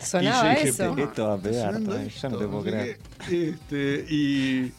Sonaba 0.00 0.52
y 0.52 0.56
yo 0.56 0.60
dije, 0.60 0.68
eso. 0.70 0.94
"Pa, 0.96 1.02
Esto 1.02 1.28
va 1.28 1.34
a 1.34 1.38
pegar, 1.38 1.80
todavía, 1.80 2.08
ya 2.08 2.28
no 2.28 2.36
te 2.38 2.44
esto, 2.44 2.50
puedo 2.50 2.62
creer". 2.64 2.98
Este, 3.30 4.06
y, 4.10 4.72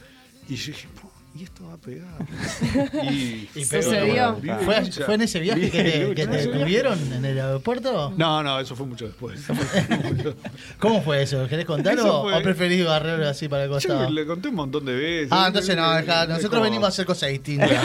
y 0.50 0.56
yo 0.56 0.66
dije, 0.74 0.88
"Po, 0.93 0.93
y 1.36 1.44
esto 1.44 1.66
va 1.66 1.74
a 1.74 1.78
pegar. 1.78 2.08
Y, 3.12 3.50
Y 3.56 3.66
Sucedió. 3.66 4.38
¿Fue, 4.64 4.86
fue 4.92 5.16
en 5.16 5.22
ese 5.22 5.40
viaje 5.40 5.70
que 5.72 5.84
te, 5.84 6.16
que 6.16 6.28
te 6.28 6.48
tuvieron 6.48 7.00
en 7.14 7.26
el 7.26 7.40
aeropuerto? 7.40 8.14
No, 8.18 8.44
no, 8.44 8.60
eso 8.60 8.76
fue 8.76 8.86
mucho 8.86 9.06
después. 9.08 9.42
¿Cómo 10.80 11.02
fue 11.02 11.24
eso? 11.24 11.48
¿Querés 11.48 11.66
contarlo 11.66 12.24
fue- 12.24 12.36
o 12.40 12.42
preferís 12.44 12.86
barrerlo 12.86 13.28
así 13.28 13.48
para 13.48 13.64
el 13.64 13.70
Yo 13.70 13.74
costado? 13.76 14.10
le 14.10 14.26
conté 14.26 14.50
un 14.50 14.56
montón 14.56 14.86
de 14.86 14.94
veces. 14.94 15.30
Ah, 15.32 15.46
entonces 15.48 15.76
no, 15.76 16.02
nosotros 16.02 16.50
como- 16.50 16.62
venimos 16.64 16.86
a 16.86 16.90
hacer 16.90 17.06
cosas 17.06 17.30
distintas. 17.30 17.72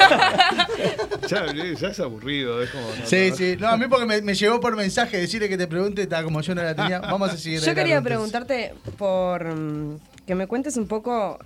Ya, 1.28 1.44
ya 1.52 1.88
es 1.88 2.00
aburrido, 2.00 2.62
es 2.62 2.70
como. 2.70 2.86
no, 2.88 3.04
Sí, 3.04 3.28
no. 3.30 3.36
sí. 3.36 3.56
No, 3.60 3.68
a 3.68 3.76
mí 3.76 3.84
porque 3.88 4.06
me, 4.06 4.22
me 4.22 4.34
llegó 4.34 4.60
por 4.60 4.74
mensaje 4.76 5.18
decirle 5.18 5.48
que 5.50 5.58
te 5.58 5.66
pregunte, 5.66 6.02
estaba 6.02 6.22
como 6.22 6.40
yo 6.40 6.54
no 6.54 6.62
la 6.62 6.74
tenía. 6.74 7.00
Vamos 7.00 7.30
a 7.30 7.36
seguir. 7.36 7.60
Yo 7.60 7.74
quería 7.74 8.00
preguntarte 8.00 8.72
por 8.96 9.44
mm, 9.54 9.98
que 10.26 10.34
me 10.34 10.46
cuentes 10.46 10.78
un 10.78 10.86
poco, 10.88 11.38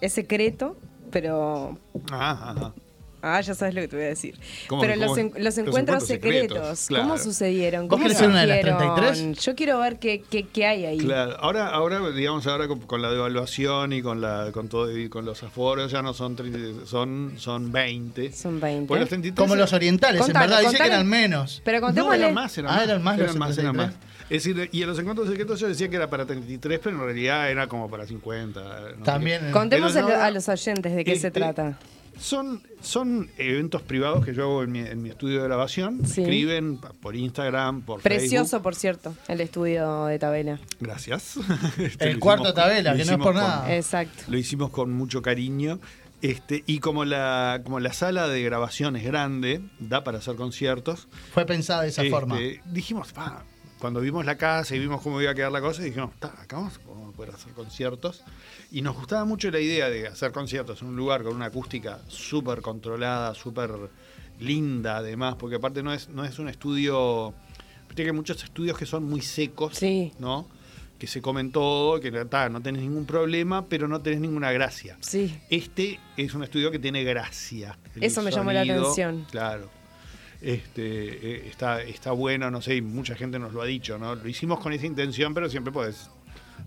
es 0.00 0.12
secreto, 0.12 0.76
pero 1.10 1.78
Ajá, 2.10 2.50
ajá. 2.50 2.72
Ah, 3.20 3.40
ya 3.40 3.52
sabes 3.52 3.74
lo 3.74 3.80
que 3.80 3.88
te 3.88 3.96
voy 3.96 4.04
a 4.04 4.08
decir. 4.10 4.38
¿Cómo- 4.68 4.80
Pero 4.80 4.94
cómo- 4.94 5.06
los, 5.06 5.18
en- 5.18 5.32
los 5.34 5.42
los 5.42 5.58
encuentros 5.58 6.06
secretos, 6.06 6.86
¿cómo 6.88 7.18
sucedieron? 7.18 7.88
¿Vos 7.88 7.90
¿Cómo 7.90 8.04
querés 8.04 8.18
ser 8.18 8.28
una 8.28 8.42
de 8.42 8.46
las 8.46 8.58
surgieron? 8.60 8.94
33? 8.94 9.44
Yo 9.44 9.54
quiero 9.56 9.80
ver 9.80 9.98
qué, 9.98 10.22
qué, 10.30 10.44
qué 10.46 10.66
hay 10.66 10.84
ahí. 10.86 10.98
Claro, 10.98 11.36
ahora, 11.40 11.66
ahora, 11.70 12.10
digamos, 12.10 12.46
ahora 12.46 12.68
con, 12.68 12.78
con 12.82 13.02
la 13.02 13.10
devaluación 13.10 13.92
y 13.92 14.02
con 14.02 14.20
la, 14.20 14.50
con 14.52 14.68
todo 14.68 14.96
y 14.96 15.08
con 15.08 15.24
los 15.24 15.42
aforos 15.42 15.90
ya 15.90 16.00
no 16.00 16.14
son 16.14 16.36
30, 16.36 16.86
son, 16.86 17.32
son 17.38 17.72
20. 17.72 18.32
Son 18.32 18.60
20. 18.60 18.86
Pues 18.86 19.00
los 19.00 19.08
33 19.08 19.36
Como 19.44 19.56
los 19.56 19.72
orientales, 19.72 20.20
Contalo, 20.22 20.44
en 20.44 20.50
verdad, 20.50 20.70
dice 20.70 20.80
que 20.80 20.88
eran 20.88 21.08
menos. 21.08 21.60
Pero 21.64 21.80
No, 21.80 21.86
contémosle. 21.86 22.18
eran 22.18 22.34
más, 22.34 22.56
eran 22.56 22.70
Ah, 22.70 22.74
más. 22.76 22.84
eran 22.84 23.02
más 23.02 23.18
los 23.18 23.24
eran 23.30 23.38
más, 23.40 23.58
eran 23.58 23.72
33. 23.74 24.00
más. 24.00 24.07
Es 24.30 24.44
decir, 24.44 24.68
y 24.72 24.82
en 24.82 24.88
los 24.88 24.98
encuentros 24.98 25.28
secretos 25.28 25.58
yo 25.60 25.68
decía 25.68 25.88
que 25.88 25.96
era 25.96 26.10
para 26.10 26.26
33, 26.26 26.80
pero 26.82 26.96
en 26.96 27.02
realidad 27.02 27.50
era 27.50 27.66
como 27.66 27.88
para 27.90 28.06
50. 28.06 28.60
no 28.98 29.04
También. 29.04 29.46
qué. 29.46 29.50
Contemos 29.52 29.92
Pero 29.92 30.06
a, 30.06 30.08
lo- 30.08 30.14
ahora- 30.16 30.26
a 30.26 30.30
los 30.30 30.48
oyentes 30.48 30.94
de 30.94 31.04
qué 31.04 31.12
se 31.16 31.28
Este, 31.28 31.40
trata. 31.40 31.78
Son, 32.20 32.60
son 32.80 33.30
eventos 33.38 33.80
privados 33.82 34.24
que 34.24 34.34
yo 34.34 34.42
hago 34.42 34.62
en 34.64 34.72
mi, 34.72 34.80
en 34.80 35.00
mi 35.00 35.08
estudio 35.08 35.38
de 35.40 35.44
grabación. 35.44 36.04
Sí. 36.04 36.22
Escriben 36.22 36.78
por 37.00 37.14
Instagram, 37.14 37.82
por 37.82 38.00
Precioso, 38.02 38.44
Facebook. 38.44 38.62
por 38.64 38.74
cierto, 38.74 39.14
el 39.28 39.40
estudio 39.40 40.06
de 40.06 40.18
Tabela. 40.18 40.58
Gracias. 40.80 41.36
Este, 41.78 42.10
El 42.10 42.18
cuarto 42.18 42.52
Tabela, 42.52 42.96
que 42.96 43.04
no 43.04 43.12
es 43.12 43.18
por 43.18 43.26
con- 43.32 43.36
nada. 43.36 43.72
Exacto. 43.76 44.24
Lo 44.26 44.36
hicimos 44.36 44.70
con 44.70 44.92
mucho 44.92 45.22
cariño. 45.22 45.78
Este, 46.20 46.64
y 46.66 46.80
como 46.80 47.04
la, 47.04 47.60
como 47.62 47.78
la 47.78 47.92
sala 47.92 48.26
de 48.26 48.42
grabación 48.42 48.96
es 48.96 49.04
grande, 49.04 49.60
da 49.78 50.02
para 50.02 50.18
hacer 50.18 50.34
conciertos. 50.34 51.06
Fue 51.32 51.46
pensada 51.46 51.82
de 51.82 51.90
esa 51.90 52.02
este, 52.02 52.10
forma. 52.10 52.36
Dijimos, 52.66 53.12
"Pa", 53.12 53.44
cuando 53.78 54.00
vimos 54.00 54.24
la 54.26 54.36
casa 54.36 54.74
y 54.74 54.78
vimos 54.78 55.00
cómo 55.02 55.20
iba 55.22 55.30
a 55.30 55.34
quedar 55.34 55.52
la 55.52 55.60
cosa, 55.60 55.82
dijimos, 55.82 56.10
"Ta, 56.18 56.28
acá 56.40 56.56
vamos 56.56 56.76
a 56.76 57.16
poder 57.16 57.34
hacer 57.34 57.52
conciertos. 57.52 58.22
Y 58.70 58.82
nos 58.82 58.96
gustaba 58.96 59.24
mucho 59.24 59.50
la 59.50 59.60
idea 59.60 59.88
de 59.90 60.06
hacer 60.08 60.30
conciertos 60.32 60.82
en 60.82 60.88
un 60.88 60.96
lugar 60.96 61.22
con 61.22 61.34
una 61.34 61.46
acústica 61.46 62.00
súper 62.08 62.60
controlada, 62.60 63.34
súper 63.34 63.70
linda 64.40 64.98
además, 64.98 65.34
porque 65.36 65.56
aparte 65.56 65.82
no 65.82 65.92
es, 65.92 66.08
no 66.08 66.24
es 66.24 66.38
un 66.38 66.48
estudio, 66.48 67.34
viste 67.88 68.02
que 68.02 68.10
hay 68.10 68.14
muchos 68.14 68.42
estudios 68.44 68.78
que 68.78 68.86
son 68.86 69.04
muy 69.04 69.20
secos, 69.20 69.76
Sí. 69.76 70.12
¿no? 70.18 70.46
Que 70.98 71.06
se 71.06 71.20
comen 71.22 71.50
todo, 71.52 72.00
que 72.00 72.10
ta, 72.24 72.48
no 72.48 72.60
tenés 72.60 72.82
ningún 72.82 73.04
problema, 73.04 73.66
pero 73.66 73.86
no 73.88 74.00
tenés 74.00 74.20
ninguna 74.20 74.50
gracia. 74.52 74.96
Sí. 75.00 75.36
Este 75.50 75.98
es 76.16 76.34
un 76.34 76.42
estudio 76.44 76.70
que 76.70 76.78
tiene 76.78 77.04
gracia. 77.04 77.78
Eso 78.00 78.22
me 78.22 78.30
llamó 78.30 78.52
la 78.52 78.60
sonido, 78.60 78.82
atención. 78.82 79.26
Claro. 79.30 79.70
Este, 80.40 80.82
eh, 80.82 81.48
está, 81.48 81.82
está 81.82 82.12
bueno, 82.12 82.50
no 82.50 82.62
sé, 82.62 82.76
y 82.76 82.82
mucha 82.82 83.14
gente 83.16 83.38
nos 83.38 83.52
lo 83.52 83.62
ha 83.62 83.66
dicho, 83.66 83.98
¿no? 83.98 84.14
Lo 84.14 84.28
hicimos 84.28 84.60
con 84.60 84.72
esa 84.72 84.86
intención, 84.86 85.34
pero 85.34 85.48
siempre 85.50 85.72
puedes 85.72 86.10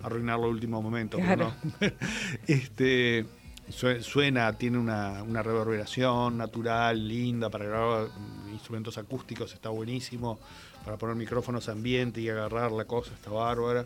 arruinarlo 0.03 0.45
al 0.45 0.51
último 0.51 0.81
momento. 0.81 1.17
pero 1.17 1.27
Claro. 1.27 1.53
no. 1.79 1.87
este, 2.47 3.25
sue- 3.69 4.01
suena, 4.03 4.53
tiene 4.57 4.77
una, 4.77 5.23
una 5.23 5.41
reverberación 5.43 6.37
natural, 6.37 7.07
linda, 7.07 7.49
para 7.49 7.65
grabar 7.65 8.07
instrumentos 8.51 8.97
acústicos, 8.97 9.53
está 9.53 9.69
buenísimo. 9.69 10.39
Para 10.83 10.97
poner 10.97 11.15
micrófonos 11.15 11.69
ambiente 11.69 12.21
y 12.21 12.29
agarrar 12.29 12.71
la 12.71 12.85
cosa, 12.85 13.13
está 13.13 13.29
bárbara. 13.29 13.85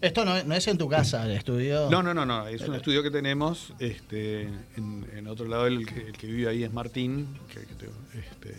Esto 0.00 0.24
no, 0.24 0.42
no 0.44 0.54
es 0.54 0.66
en 0.66 0.78
tu 0.78 0.88
casa, 0.88 1.26
el 1.26 1.32
estudio. 1.32 1.90
No, 1.90 2.02
no, 2.02 2.14
no, 2.14 2.24
no. 2.24 2.48
Es 2.48 2.62
un 2.62 2.74
estudio 2.74 3.02
que 3.02 3.10
tenemos. 3.10 3.74
Este, 3.78 4.44
en, 4.76 5.06
en 5.14 5.26
otro 5.26 5.46
lado, 5.46 5.66
el 5.66 5.86
que, 5.86 6.00
el 6.06 6.12
que 6.16 6.26
vive 6.26 6.48
ahí 6.48 6.64
es 6.64 6.72
Martín. 6.72 7.28
Que, 7.52 7.60
que 7.66 7.74
te- 7.74 8.18
este, 8.18 8.56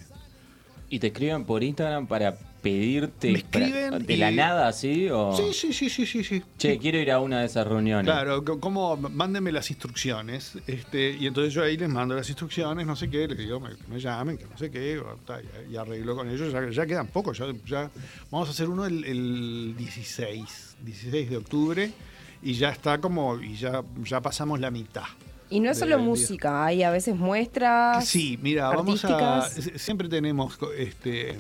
¿Y 0.93 0.99
te 0.99 1.07
escriben 1.07 1.43
por 1.43 1.63
Instagram 1.63 2.05
para 2.05 2.35
pedirte 2.61 3.31
Me 3.31 3.39
escriben 3.39 3.89
para- 3.93 4.03
de 4.05 4.13
y- 4.13 4.17
la 4.17 4.29
nada 4.29 4.67
así? 4.67 5.09
O... 5.09 5.35
Sí, 5.35 5.51
sí, 5.51 5.73
sí, 5.73 5.89
sí, 5.89 6.05
sí, 6.05 6.23
sí. 6.23 6.43
Che, 6.59 6.77
quiero 6.77 6.99
ir 6.99 7.09
a 7.11 7.19
una 7.19 7.39
de 7.39 7.47
esas 7.47 7.65
reuniones. 7.65 8.05
Claro, 8.05 8.45
co- 8.45 8.59
como 8.59 8.95
mándenme 8.95 9.51
las 9.51 9.71
instrucciones, 9.71 10.53
este, 10.67 11.17
y 11.19 11.25
entonces 11.25 11.51
yo 11.51 11.63
ahí 11.63 11.77
les 11.77 11.89
mando 11.89 12.13
las 12.13 12.29
instrucciones, 12.29 12.85
no 12.85 12.95
sé 12.95 13.09
qué, 13.09 13.27
les 13.27 13.39
digo, 13.39 13.59
me, 13.59 13.71
me 13.87 13.99
llamen, 13.99 14.37
que 14.37 14.45
no 14.45 14.55
sé 14.55 14.69
qué, 14.69 15.01
y, 15.69 15.73
y 15.73 15.75
arreglo 15.77 16.15
con 16.15 16.29
ellos, 16.29 16.53
ya, 16.53 16.69
ya 16.69 16.85
quedan 16.85 17.07
pocos, 17.07 17.39
ya, 17.39 17.47
ya 17.65 17.89
vamos 18.29 18.47
a 18.49 18.51
hacer 18.51 18.69
uno 18.69 18.85
el, 18.85 19.03
el 19.03 19.73
16, 19.75 20.75
16 20.85 21.29
de 21.31 21.37
octubre, 21.37 21.91
y 22.43 22.53
ya 22.53 22.69
está 22.69 22.99
como, 22.99 23.39
y 23.41 23.55
ya, 23.55 23.81
ya 24.03 24.21
pasamos 24.21 24.59
la 24.59 24.69
mitad. 24.69 25.05
Y 25.53 25.59
no 25.59 25.69
es 25.71 25.77
solo 25.77 25.95
del 25.97 26.01
día. 26.01 26.09
música, 26.09 26.65
hay 26.65 26.83
a 26.83 26.89
veces 26.91 27.15
muestras. 27.15 28.05
Sí, 28.07 28.39
mira, 28.41 28.69
vamos 28.69 29.03
a. 29.05 29.41
Siempre 29.75 30.09
tenemos. 30.09 30.57
este 30.77 31.37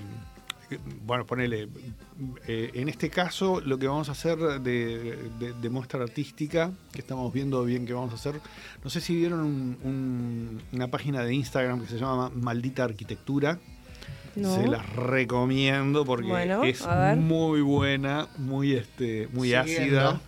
Bueno, 1.05 1.25
ponele. 1.25 1.67
eh, 2.47 2.71
en 2.73 2.89
este 2.89 3.09
caso, 3.09 3.59
lo 3.61 3.77
que 3.77 3.87
vamos 3.87 4.09
a 4.09 4.13
hacer 4.13 4.37
de, 4.37 5.17
de- 5.39 5.53
de 5.53 5.69
muestra 5.69 6.01
artística, 6.03 6.71
que 6.91 6.99
estamos 6.99 7.31
viendo 7.33 7.63
bien 7.63 7.85
que 7.85 7.93
vamos 7.93 8.11
a 8.11 8.15
hacer. 8.15 8.39
No 8.83 8.89
sé 8.89 8.99
si 9.01 9.15
vieron 9.15 9.39
un- 9.41 9.77
un- 9.83 10.61
una 10.71 10.87
página 10.87 11.23
de 11.23 11.33
Instagram 11.33 11.81
que 11.81 11.87
se 11.87 11.97
llama 11.99 12.29
Maldita 12.33 12.83
Arquitectura. 12.83 13.59
No. 14.35 14.55
Se 14.55 14.67
las 14.67 14.87
recomiendo 14.95 16.05
porque 16.05 16.27
Bueno, 16.27 16.63
es 16.63 16.83
muy 17.17 17.61
buena, 17.61 18.27
muy 18.39 18.73
este, 18.73 19.27
muy 19.31 19.49
Siguiendo. 19.49 19.99
ácida. 20.09 20.21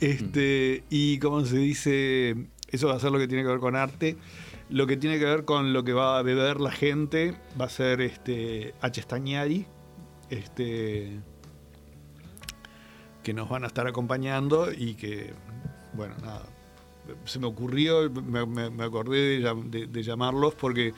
Este, 0.00 0.82
y 0.90 1.18
como 1.18 1.44
se 1.44 1.56
dice, 1.58 2.36
eso 2.70 2.88
va 2.88 2.94
a 2.94 3.00
ser 3.00 3.10
lo 3.12 3.18
que 3.18 3.28
tiene 3.28 3.42
que 3.44 3.48
ver 3.50 3.60
con 3.60 3.76
arte. 3.76 4.16
Lo 4.70 4.86
que 4.86 4.96
tiene 4.98 5.18
que 5.18 5.24
ver 5.24 5.44
con 5.44 5.72
lo 5.72 5.82
que 5.84 5.92
va 5.94 6.18
a 6.18 6.22
beber 6.22 6.60
la 6.60 6.70
gente 6.70 7.34
va 7.58 7.64
a 7.64 7.70
ser 7.70 8.00
este 8.02 8.74
H. 8.82 9.00
Stagnari, 9.02 9.64
este, 10.28 11.18
que 13.22 13.32
nos 13.32 13.48
van 13.48 13.64
a 13.64 13.68
estar 13.68 13.86
acompañando 13.86 14.70
y 14.72 14.94
que, 14.94 15.32
bueno, 15.94 16.14
nada, 16.22 16.42
se 17.24 17.38
me 17.38 17.46
ocurrió, 17.46 18.10
me, 18.10 18.44
me- 18.46 18.84
acordé 18.84 19.40
de, 19.40 19.86
de- 19.86 20.02
llamarlos 20.02 20.54
porque 20.54 20.92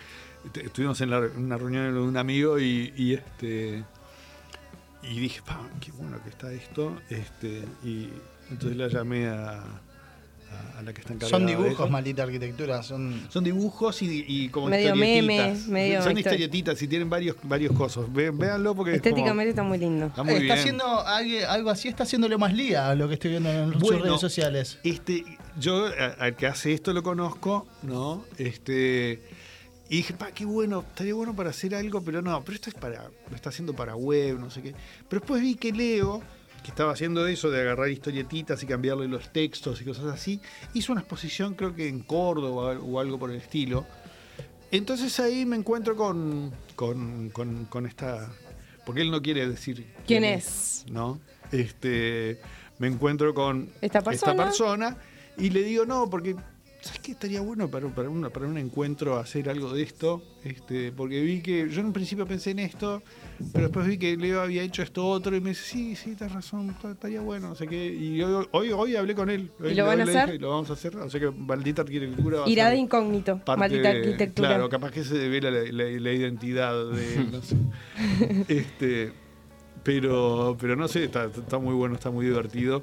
estuvimos 0.55 1.01
en, 1.01 1.10
la- 1.10 1.28
una 1.36 1.56
reunión 1.56 1.94
de 1.94 2.01
un 2.01 2.16
amigo 2.16 2.59
y, 2.59 2.92
y, 2.97 3.14
este 3.14 3.84
y 5.02 5.18
dije, 5.20 5.40
qué 5.80 5.92
bueno 5.92 6.20
que 6.22 6.28
está 6.30 6.52
esto, 6.52 7.01
este, 7.09 7.64
y 7.84 8.09
entonces 8.51 8.76
la 8.76 8.88
llamé 8.88 9.28
a, 9.28 9.62
a- 10.51 10.78
a 10.78 10.82
la 10.82 10.93
que 10.93 11.01
está 11.02 11.12
encargada 11.12 11.39
Son 11.39 11.47
dibujos, 11.47 11.90
maldita 11.90 12.22
arquitectura. 12.24 12.82
Son... 12.82 13.20
Son 13.28 13.44
dibujos 13.44 14.02
y, 14.02 14.24
y 14.27 14.48
como 14.48 14.68
Medio 14.68 14.94
historietitas. 14.94 15.66
medio 15.68 16.02
Son 16.02 16.12
histo- 16.12 16.18
historietitas 16.20 16.82
y 16.82 16.89
tienen 16.89 17.09
varios, 17.10 17.36
varios 17.43 17.72
cosos. 17.72 18.12
Ve- 18.12 18.31
véanlo 18.31 18.74
porque 18.74 18.94
es 18.94 19.01
como- 19.02 19.09
Estéticamente 19.10 19.51
está 19.51 19.62
muy 19.62 19.78
lindo. 19.78 20.06
está 20.06 20.22
muy 20.22 20.32
está 20.35 20.44
bien. 20.44 20.59
haciendo 20.59 20.85
algo, 21.06 21.36
algo 21.48 21.70
así, 21.70 21.89
está 21.89 22.02
haciéndole 22.05 22.36
más 22.39 22.52
lía 22.55 22.90
a 22.90 22.94
lo 22.94 23.09
que 23.09 23.14
estoy 23.14 23.31
viendo 23.32 23.51
en 23.51 23.72
sus 23.72 23.82
Bueno, 23.82 24.05
redes 24.05 24.20
sociales. 24.20 24.78
Este, 24.85 25.24
yo 25.59 25.86
al 26.18 26.36
que 26.36 26.47
hace 26.47 26.72
esto 26.72 26.93
lo 26.93 27.02
conozco, 27.02 27.66
¿no? 27.82 28.24
Este, 28.39 29.20
y 29.89 29.97
dije, 29.98 30.14
pa, 30.14 30.31
qué 30.32 30.44
bueno, 30.44 30.81
estaría 30.89 31.14
bueno 31.14 31.35
para 31.35 31.51
hacer 31.51 31.74
algo, 31.74 32.01
pero 32.01 32.22
no, 32.22 32.43
pero 32.44 32.55
esto 32.55 32.70
es 32.70 32.74
para, 32.77 33.10
lo 33.28 33.36
está 33.36 33.48
haciendo 33.51 33.74
para 33.74 33.97
web, 33.97 34.39
no 34.39 34.48
sé 34.51 34.62
qué. 34.62 34.74
Pero 35.09 35.20
después 35.20 35.43
vi 35.43 35.56
que 35.56 35.72
Leo, 35.72 36.22
que 36.62 36.69
estaba 36.69 36.93
haciendo 36.93 37.27
eso 37.27 37.51
de 37.51 37.61
agarrar 37.61 37.89
historietitas 37.91 38.62
y 38.62 38.66
cambiarle 38.66 39.09
los 39.09 39.32
textos 39.32 39.81
y 39.81 39.85
cosas 39.85 40.07
así, 40.07 40.41
hizo 40.74 40.93
una 40.93 41.01
exposición 41.03 41.55
creo 41.55 41.74
que 41.74 41.89
en 41.89 42.01
Córdoba 42.01 42.78
o 42.81 43.01
algo 43.01 43.19
por 43.19 43.31
el 43.31 43.37
estilo. 43.37 43.87
Entonces 44.70 45.19
ahí 45.20 45.45
me 45.47 45.57
encuentro 45.57 45.97
con, 45.97 46.53
con, 46.77 47.31
con- 47.31 47.65
con 47.66 47.87
esta... 47.87 48.31
Porque 48.87 49.03
él 49.03 49.11
no 49.11 49.20
quiere 49.20 49.49
decir... 49.49 49.87
¿Quién 50.07 50.24
es? 50.24 50.85
¿No? 50.91 51.20
Este, 51.53 52.41
me 52.78 52.87
encuentro 52.87 53.35
con 53.35 53.69
¿Esta 53.81 54.01
persona? 54.01 54.45
persona 54.45 54.97
y 55.37 55.51
le 55.51 55.62
digo, 55.62 55.85
no, 55.87 56.09
porque... 56.09 56.37
¿Sabes 56.82 57.01
qué 57.01 57.12
estaría 57.12 57.43
bueno 57.43 57.69
para, 57.70 57.89
para, 57.89 58.09
una- 58.09 58.31
para 58.31 58.47
un 58.47 58.57
encuentro 58.57 59.19
hacer 59.19 59.51
algo 59.51 59.70
de 59.74 59.82
esto? 59.82 60.23
Este, 60.45 60.93
porque 60.93 61.20
vi 61.20 61.43
que 61.43 61.69
yo 61.69 61.81
en 61.81 61.87
un 61.87 61.93
principio 61.93 62.27
pensé 62.27 62.53
en 62.53 62.61
esto, 62.61 63.03
pero 63.53 63.65
después 63.67 63.87
vi 63.87 63.99
que 63.99 64.17
Leo 64.17 64.41
había 64.41 64.62
hecho 64.62 64.83
esto 64.83 65.07
otro 65.07 65.35
y 65.37 65.41
me 65.41 65.51
dice, 65.51 65.62
sí, 65.65 65.97
sí, 65.97 66.15
tienes 66.15 66.35
razón, 66.35 66.75
estaría 66.85 67.21
bueno, 67.21 67.49
no 67.49 67.55
sé 67.55 67.67
qué. 67.67 67.87
Y 67.87 68.21
hoy, 68.23 68.47
hoy, 68.53 68.73
hoy 68.73 68.97
hablé 68.97 69.15
con 69.15 69.31
él. 69.31 69.51
¿Y 69.65 69.75
lo 69.75 69.87
van 69.87 70.01
a 70.01 70.05
hacer? 70.05 70.41
Lo 70.41 70.51
vamos 70.51 70.71
a 70.71 70.75
hacer, 70.75 70.97
o 70.97 71.09
sea 71.11 71.21
que 71.21 71.31
maldita 71.31 71.83
arquitectura 71.83 72.41
va 72.41 72.49
Irá 72.49 72.71
de 72.71 72.77
incógnito, 72.77 73.41
maldita 73.57 73.91
arquitectura. 73.91 74.49
Claro, 74.51 74.69
capaz 74.69 74.91
que 74.93 75.05
se 75.05 75.17
devela 75.19 75.51
la, 75.51 75.62
la- 75.73 76.01
la 76.01 76.12
identidad 76.12 76.91
de 76.93 77.25
no 77.31 77.43
sé. 77.43 77.57
este, 78.49 79.12
pero, 79.83 80.57
pero 80.61 80.77
no 80.77 80.87
sé, 80.89 81.05
está, 81.05 81.25
está 81.25 81.59
muy 81.59 81.75
bueno, 81.75 81.95
está 81.95 82.11
muy 82.11 82.27
divertido. 82.27 82.83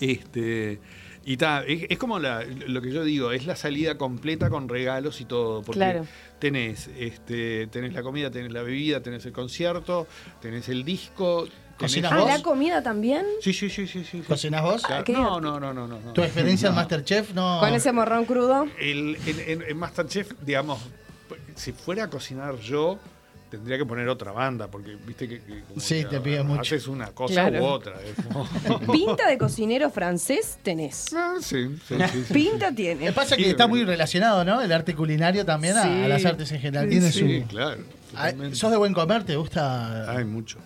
Este, 0.00 0.78
y 1.24 1.32
está, 1.32 1.64
es, 1.64 1.84
es 1.88 1.98
como 1.98 2.18
la- 2.18 2.44
lo 2.44 2.82
que 2.82 2.90
yo 2.90 3.04
digo, 3.04 3.32
es 3.32 3.46
la 3.46 3.56
salida 3.56 3.96
completa 3.96 4.50
con 4.50 4.68
regalos 4.68 5.20
y 5.20 5.24
todo. 5.24 5.62
Porque 5.62 5.78
Claro. 5.78 6.06
tenés, 6.38 6.88
este, 6.98 7.66
tenés 7.68 7.92
la 7.92 8.02
comida, 8.02 8.30
tenés 8.30 8.52
la 8.52 8.62
bebida, 8.62 9.00
tenés 9.02 9.24
el 9.26 9.32
concierto, 9.32 10.06
tenés 10.40 10.68
el 10.68 10.84
disco. 10.84 11.44
tenés- 11.46 11.78
¿Cocinas 11.78 12.12
Ah, 12.12 12.18
vos? 12.18 12.28
¿la 12.28 12.42
comida 12.42 12.82
también? 12.82 13.24
Sí, 13.40 13.52
sí, 13.52 13.68
sí, 13.70 13.86
sí, 13.88 14.04
sí. 14.04 14.20
¿Cocinas 14.20 14.62
vos? 14.62 14.82
Qué 15.04 15.12
No, 15.12 15.40
no, 15.40 15.58
no, 15.58 15.72
no, 15.72 15.88
no, 15.88 15.98
no. 16.00 16.12
¿Tu 16.12 16.22
experiencia 16.22 16.68
en 16.68 16.74
No. 16.74 16.80
Masterchef 16.80 17.32
no...? 17.34 17.58
¿Con 17.60 17.72
ese 17.74 17.90
morrón 17.92 18.24
crudo? 18.24 18.66
El, 18.78 19.16
en, 19.26 19.40
en- 19.46 19.62
en 19.68 19.76
Masterchef, 19.76 20.32
digamos, 20.42 20.80
si 21.56 21.72
fuera 21.72 22.04
a 22.04 22.10
cocinar 22.10 22.56
yo, 22.58 22.98
tendría 23.52 23.76
que 23.78 23.84
poner 23.86 24.08
otra 24.08 24.32
banda, 24.32 24.68
porque 24.68 24.96
viste 25.06 25.28
que, 25.28 25.40
que 25.42 25.60
como 25.68 25.80
Sí, 25.80 25.96
que 26.02 26.04
te 26.06 26.20
pide 26.20 26.42
mucho. 26.42 26.62
Haces 26.62 26.88
una 26.88 27.08
cosa 27.12 27.34
Claro. 27.48 27.62
u 27.62 27.66
otra. 27.66 27.92
es 28.02 28.24
como- 28.24 28.48
Pinta 28.92 29.28
de 29.28 29.36
cocinero 29.38 29.90
francés 29.90 30.58
tenés. 30.62 31.12
Ah, 31.14 31.34
sí, 31.40 31.76
sí, 31.86 31.94
sí, 32.12 32.24
sí, 32.28 32.32
Pinta 32.32 32.74
tiene. 32.74 33.12
pasa 33.12 33.36
que 33.36 33.44
Sí, 33.44 33.50
está 33.50 33.64
pero- 33.64 33.68
muy 33.68 33.84
relacionado, 33.84 34.42
¿no? 34.44 34.62
El 34.62 34.72
arte 34.72 34.94
culinario 34.94 35.44
también 35.44 35.76
a, 35.76 35.82
Sí. 35.82 35.88
a 35.88 36.08
las 36.08 36.24
artes 36.24 36.50
en 36.52 36.60
general. 36.60 36.86
sí. 36.86 36.90
Tiene 36.90 37.12
Sí, 37.12 37.40
su... 37.42 37.46
claro. 37.48 37.82
Totalmente. 38.10 38.56
¿Sos 38.56 38.70
de 38.70 38.76
buen 38.78 38.92
comer? 38.94 39.24
¿Te 39.24 39.36
gusta? 39.36 40.10
Hay 40.16 40.24
mucho. 40.24 40.58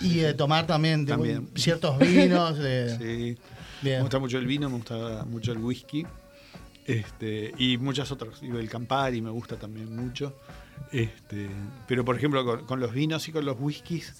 Y 0.00 0.08
sí. 0.10 0.18
de 0.20 0.34
tomar 0.34 0.66
también, 0.66 1.04
de 1.04 1.12
También. 1.12 1.44
buen- 1.46 1.56
ciertos 1.56 1.98
vinos. 1.98 2.58
de- 2.58 2.96
Sí. 2.98 3.38
Bien. 3.82 3.96
Me 3.98 4.02
gusta 4.02 4.18
mucho 4.18 4.38
el 4.38 4.46
vino, 4.46 4.68
me 4.68 4.76
gusta 4.76 5.24
mucho 5.26 5.52
el 5.52 5.58
whisky. 5.58 6.04
Este, 6.84 7.52
y 7.58 7.78
muchas 7.78 8.10
otras. 8.10 8.42
Y 8.42 8.48
el 8.48 8.68
Campari 8.68 9.20
me 9.22 9.30
gusta 9.30 9.56
también 9.56 9.94
mucho. 9.94 10.34
Este, 10.90 11.48
pero 11.86 12.04
por 12.04 12.16
ejemplo, 12.16 12.44
con, 12.44 12.64
con 12.66 12.80
los 12.80 12.92
vinos 12.92 13.28
y 13.28 13.32
con 13.32 13.44
los 13.44 13.56
whiskies, 13.60 14.14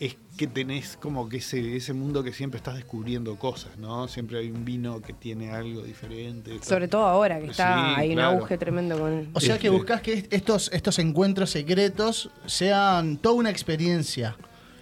es 0.00 0.16
que 0.36 0.48
tenés 0.48 0.96
como 0.96 1.28
que 1.28 1.36
ese, 1.36 1.76
ese 1.76 1.92
mundo 1.92 2.24
que 2.24 2.32
siempre 2.32 2.58
estás 2.58 2.74
descubriendo 2.74 3.36
cosas, 3.36 3.76
¿no? 3.78 4.08
Siempre 4.08 4.40
hay 4.40 4.50
un 4.50 4.64
vino 4.64 5.00
que 5.00 5.12
tiene 5.12 5.52
algo 5.52 5.82
diferente. 5.82 6.58
Sobre 6.62 6.88
todo 6.88 7.06
ahora 7.06 7.38
que 7.40 7.46
está 7.46 7.94
Sí, 7.94 8.00
hay 8.00 8.12
un 8.12 8.18
auge 8.18 8.58
tremendo 8.58 8.98
con 8.98 9.28
O 9.32 9.40
sea 9.40 9.56
que 9.58 9.68
Este- 9.68 9.76
buscas 9.76 10.00
que 10.02 10.12
est- 10.14 10.32
estos, 10.32 10.70
estos 10.72 10.98
encuentros 10.98 11.50
secretos 11.50 12.28
sean 12.46 13.16
toda 13.18 13.36
una 13.36 13.50
experiencia. 13.50 14.36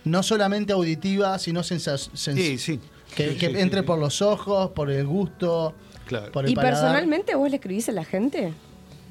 No 0.05 0.23
solamente 0.23 0.73
auditiva, 0.73 1.39
sino 1.39 1.61
sensas- 1.63 2.11
sens- 2.15 2.35
Sí, 2.37 2.59
sí. 2.59 2.81
que, 3.15 3.33
Sí, 3.33 3.37
que 3.37 3.51
sí, 3.51 3.59
entre 3.59 3.81
sí. 3.81 3.87
por 3.87 3.99
los 3.99 4.23
ojos, 4.23 4.71
por 4.71 4.91
el 4.91 5.07
gusto, 5.07 5.75
Claro. 6.07 6.33
por 6.33 6.47
el 6.47 6.53
¿Y 6.53 6.55
paladar. 6.55 6.75
personalmente 6.81 7.35
vos 7.35 7.51
le 7.51 7.57
escribís 7.57 7.89
a 7.91 7.93
la 7.93 8.05
gente? 8.05 8.55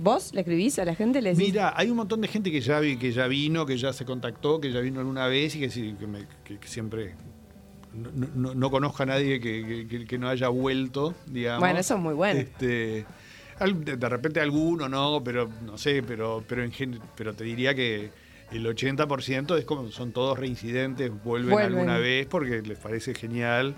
¿Vos 0.02 0.34
le 0.34 0.42
escribís 0.42 0.80
a 0.80 0.86
la 0.86 0.96
gente? 0.96 1.22
Le 1.22 1.30
decís, 1.34 1.48
Mira, 1.48 1.74
hay 1.76 1.90
un 1.90 1.98
montón 1.98 2.22
de 2.22 2.28
gente 2.28 2.52
que 2.52 2.60
ya 2.62 2.80
vi, 2.80 2.98
que 2.98 3.12
ya 3.12 3.28
vino, 3.28 3.66
que 3.66 3.78
ya 3.78 3.94
se 3.94 4.04
contactó, 4.06 4.60
que 4.60 4.72
ya 4.72 4.80
vino 4.80 5.00
alguna 5.00 5.28
vez 5.28 5.56
y 5.56 5.60
que, 5.60 5.70
que, 5.70 6.08
me- 6.08 6.26
que- 6.44 6.58
que 6.58 6.68
siempre 6.68 7.14
no, 7.94 8.10
no- 8.36 8.56
no 8.56 8.72
conozco 8.72 9.04
a 9.04 9.06
nadie 9.06 9.40
que, 9.40 10.18
no 10.18 10.30
haya 10.30 10.48
vuelto, 10.48 11.14
digamos. 11.28 11.60
Bueno, 11.60 11.80
eso 11.80 11.96
es 11.96 12.00
muy 12.02 12.14
bueno. 12.14 12.40
Este, 12.40 13.06
de, 13.60 13.96
de 13.98 14.10
repente 14.10 14.40
alguno, 14.40 14.90
no, 14.90 15.22
pero 15.24 15.50
no 15.64 15.78
sé, 15.78 16.02
pero, 16.02 16.44
pero, 16.48 16.64
en 16.64 16.72
gen- 16.72 17.00
pero 17.16 17.34
te 17.36 17.44
diría 17.44 17.76
que 17.76 18.10
el 18.52 18.66
80% 18.66 19.58
es 19.58 19.66
como 19.66 19.92
son 19.92 20.12
todos 20.12 20.38
reincidentes, 20.40 21.12
vuelven, 21.24 21.52
Vuelven. 21.52 21.74
alguna 21.74 21.98
vez 22.00 22.26
porque 22.28 22.62
les 22.62 22.78
parece 22.80 23.14
genial. 23.14 23.76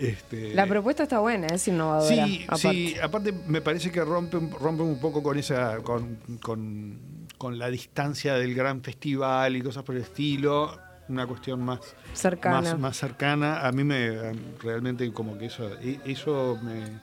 Este, 0.00 0.54
La 0.54 0.66
propuesta 0.66 1.02
está 1.02 1.18
buena, 1.18 1.46
es 1.48 1.68
innovadora. 1.68 2.26
Sí, 2.26 2.44
aparte. 2.48 2.58
sí, 2.72 2.94
aparte 3.02 3.32
me 3.46 3.60
parece 3.60 3.90
que 3.92 4.02
rompe, 4.02 4.38
un- 4.38 4.50
rompe 4.50 4.82
un 4.82 4.98
poco 4.98 5.22
con 5.22 5.38
esa, 5.38 5.76
con, 5.82 6.16
con- 6.42 6.98
con 7.36 7.58
la 7.58 7.68
distancia 7.68 8.34
del 8.34 8.54
gran 8.54 8.82
festival 8.82 9.56
y 9.56 9.60
cosas 9.62 9.82
por 9.82 9.94
el 9.96 10.02
estilo, 10.02 10.78
una 11.08 11.26
cuestión 11.26 11.60
más 11.62 11.80
Cercana. 12.14 12.60
más, 12.62 12.78
más 12.78 12.96
cercana. 12.96 13.66
A 13.66 13.72
mí 13.72 13.84
me 13.84 14.32
realmente 14.62 15.12
como 15.12 15.36
que 15.36 15.46
eso, 15.46 15.68
e- 15.82 16.00
eso 16.06 16.58
me, 16.62 17.00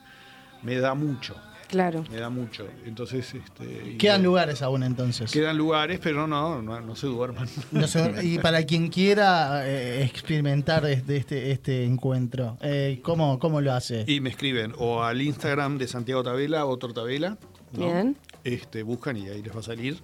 me 0.64 0.80
da 0.80 0.95
mucho, 0.95 1.36
Claro. 1.68 2.03
me 2.10 2.18
da 2.18 2.30
mucho. 2.30 2.68
Entonces, 2.85 3.34
este, 3.34 3.91
y- 3.94 3.98
Quedan 3.98 4.23
lugares 4.23 4.61
aún 4.61 4.84
entonces. 4.84 5.31
quedan 5.31 5.57
lugares, 5.57 5.99
pero 6.02 6.26
no, 6.27 6.61
no, 6.61 6.80
no 6.80 6.95
se 6.95 7.07
duerman. 7.07 7.48
No 7.72 7.85
y 8.23 8.39
para 8.39 8.64
quien 8.65 8.88
quiera 8.89 9.68
eh, 9.68 10.03
experimentar 10.03 10.85
este, 10.85 11.18
este, 11.18 11.52
este 11.52 11.84
encuentro, 11.85 12.57
eh, 12.61 12.99
¿cómo, 13.03 13.38
¿cómo 13.39 13.60
lo 13.61 13.73
hace? 13.73 14.06
Y 14.07 14.22
me 14.22 14.30
escriben 14.30 14.73
o 14.77 15.03
al 15.03 15.22
Instagram 15.22 15.77
de 15.77 15.88
Santiago 15.88 16.23
Tabela, 16.23 16.65
otro 16.65 16.94
Tabela. 16.94 17.38
¿no? 17.73 17.85
Bien. 17.85 18.18
Este, 18.44 18.81
buscan 18.84 19.18
y 19.18 19.27
ahí 19.27 19.41
les 19.41 19.53
va 19.56 19.60
a 19.60 19.64
salir. 19.64 19.98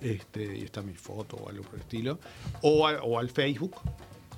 Este, 0.00 0.56
y 0.58 0.62
está 0.62 0.80
mi 0.82 0.94
foto 0.94 1.36
o 1.36 1.48
algo 1.48 1.64
por 1.64 1.74
el 1.74 1.80
estilo. 1.80 2.20
O, 2.62 2.86
a- 2.86 3.02
o 3.02 3.18
al 3.18 3.30
Facebook, 3.30 3.74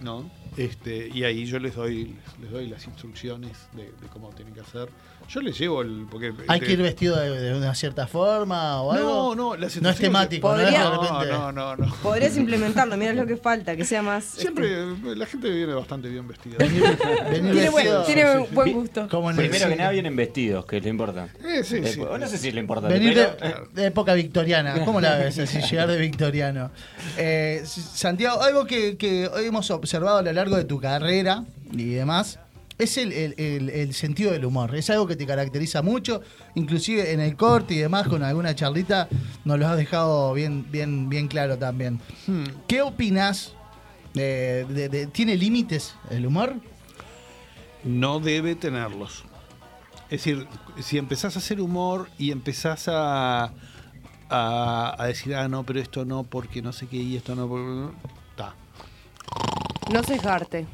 ¿no? 0.01 0.31
Este, 0.57 1.09
y 1.13 1.25
ahí 1.25 1.45
yo 1.45 1.59
les 1.59 1.75
doy, 1.75 2.17
les 2.41 2.51
doy 2.51 2.67
las 2.69 2.87
instrucciones 2.87 3.53
de, 3.75 3.85
de 3.85 4.07
cómo 4.11 4.31
tienen 4.31 4.55
que 4.55 4.61
hacer. 4.61 4.89
Yo 5.33 5.41
les 5.41 5.57
llevo 5.57 5.83
el. 5.83 6.07
Porque, 6.11 6.33
¿Hay 6.49 6.59
de- 6.59 6.67
que 6.67 6.73
ir 6.73 6.83
vestido 6.83 7.17
de, 7.17 7.31
de 7.41 7.55
una 7.57 7.73
cierta 7.77 8.09
forma 8.09 8.83
o 8.83 8.91
algo? 8.91 9.35
No, 9.37 9.55
no, 9.55 9.57
No 9.57 9.91
es 9.91 9.97
temático, 9.99 10.49
no 10.49 10.61
es 10.61 10.67
de 10.73 10.77
Podría- 10.77 10.91
repente. 10.91 11.27
No, 11.33 11.53
no, 11.53 11.77
no. 11.77 11.87
no. 11.87 11.95
Podrías 12.03 12.37
implementarlo, 12.37 12.97
mira 12.97 13.13
lo 13.13 13.25
que 13.27 13.37
falta, 13.37 13.77
que 13.77 13.85
sea 13.85 14.03
más. 14.03 14.25
Siempre 14.25 14.69
la 15.15 15.27
gente 15.27 15.49
viene 15.49 15.73
bastante 15.73 16.09
bien 16.09 16.27
vestida. 16.27 16.57
Venir 16.59 16.83
Tiene 17.53 17.71
buen, 17.71 17.85
vestido- 17.85 18.03
tiene 18.05 18.23
sí, 18.23 18.39
sí. 18.49 18.55
buen 18.57 18.73
gusto. 18.73 19.09
como 19.09 19.31
en 19.31 19.39
el 19.39 19.49
Primero 19.49 19.69
que 19.71 19.77
nada 19.77 19.91
vienen 19.93 20.17
vestidos, 20.17 20.67
que 20.67 20.79
es 20.79 20.83
lo 20.83 20.89
importante. 20.89 21.33
Eh, 21.45 21.63
sí, 21.63 21.79
Después- 21.79 22.09
sí. 22.13 22.21
no 22.21 22.27
sé 22.27 22.37
si 22.37 22.49
es 22.49 22.55
lo 22.55 22.61
importante, 22.61 22.99
Venir 22.99 23.15
de, 23.17 23.27
pero... 23.39 23.69
de 23.73 23.87
época 23.87 24.15
victoriana. 24.15 24.85
¿Cómo 24.85 25.01
la 25.01 25.17
ves 25.17 25.39
así, 25.39 25.61
llegar 25.61 25.87
de 25.89 25.97
victoriano? 25.99 26.73
Eh, 27.17 27.63
Santiago, 27.65 28.43
algo 28.43 28.65
que, 28.67 28.97
que 28.97 29.29
hoy 29.29 29.45
hemos 29.47 29.71
observado 29.71 30.19
a 30.19 30.23
lo 30.23 30.33
largo 30.33 30.57
de 30.57 30.65
tu 30.65 30.81
carrera 30.81 31.45
y 31.73 31.91
demás, 31.91 32.40
es 32.81 32.97
el, 32.99 33.13
el- 33.13 33.35
el- 33.39 33.71
el 33.71 33.95
sentido 33.95 34.33
del 34.33 34.45
humor. 34.45 34.75
Es 34.75 34.91
algo 34.91 35.07
que 35.07 35.17
te 35.17 35.27
caracteriza 35.27 35.83
mucho, 35.83 36.23
inclusive 36.55 37.13
en 37.13 37.21
el 37.21 37.37
corte 37.37 37.75
y 37.75 37.79
demás, 37.79 38.09
con 38.09 38.23
alguna 38.23 38.55
charlita, 38.55 39.09
nos 39.45 39.59
lo 39.59 39.69
has 39.69 39.77
dejado 39.77 40.33
bien, 40.35 40.67
bien, 40.71 41.09
bien 41.09 41.29
claro 41.29 41.57
también. 41.59 42.01
Hmm. 42.27 42.45
¿Qué 42.67 42.83
opinas? 42.83 43.55
de- 44.15 44.65
de- 44.65 44.89
de- 44.89 45.07
¿Tiene 45.07 45.37
límites 45.37 45.95
el 46.11 46.27
humor? 46.27 46.55
no 47.85 48.19
debe 48.21 48.57
tenerlos. 48.57 49.25
Es 50.11 50.25
decir, 50.25 50.47
si 50.83 50.99
empezás 50.99 51.37
a 51.37 51.39
hacer 51.39 51.61
humor 51.61 52.09
y 52.19 52.33
empezás 52.33 52.89
a, 52.89 53.53
a, 54.29 54.97
a 54.99 55.07
decir, 55.07 55.35
ah, 55.37 55.49
no, 55.49 55.63
pero 55.65 55.81
esto 55.81 56.05
no, 56.05 56.25
porque 56.25 56.61
no 56.61 56.73
sé 56.73 56.89
qué, 56.89 56.97
y 56.97 57.17
esto 57.17 57.35
no, 57.37 57.49
porque... 57.49 57.95
Está. 58.33 58.55
No 59.93 60.03
cejarte. 60.03 60.67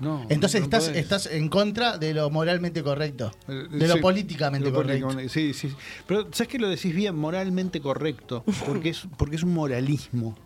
No, 0.00 0.24
Entonces 0.30 0.60
no 0.60 0.64
estás, 0.64 0.84
podés. 0.84 0.96
estás 1.02 1.26
en 1.26 1.48
contra 1.48 1.98
de 1.98 2.14
lo 2.14 2.30
moralmente 2.30 2.82
correcto, 2.82 3.32
Eh, 3.48 3.66
de 3.70 3.86
lo 3.88 3.94
sí, 3.94 4.00
políticamente 4.00 4.70
lo 4.70 4.74
correcto. 4.74 5.10
Sí, 5.28 5.28
sí. 5.28 5.52
sí. 5.54 5.74
Pero 6.06 6.26
sabes 6.32 6.48
que 6.48 6.58
lo 6.58 6.68
decís 6.68 6.94
bien, 6.94 7.14
moralmente 7.16 7.80
correcto, 7.80 8.42
porque 8.66 8.90
es, 8.90 9.06
porque 9.18 9.36
es 9.36 9.42
un 9.42 9.52
moralismo, 9.54 10.36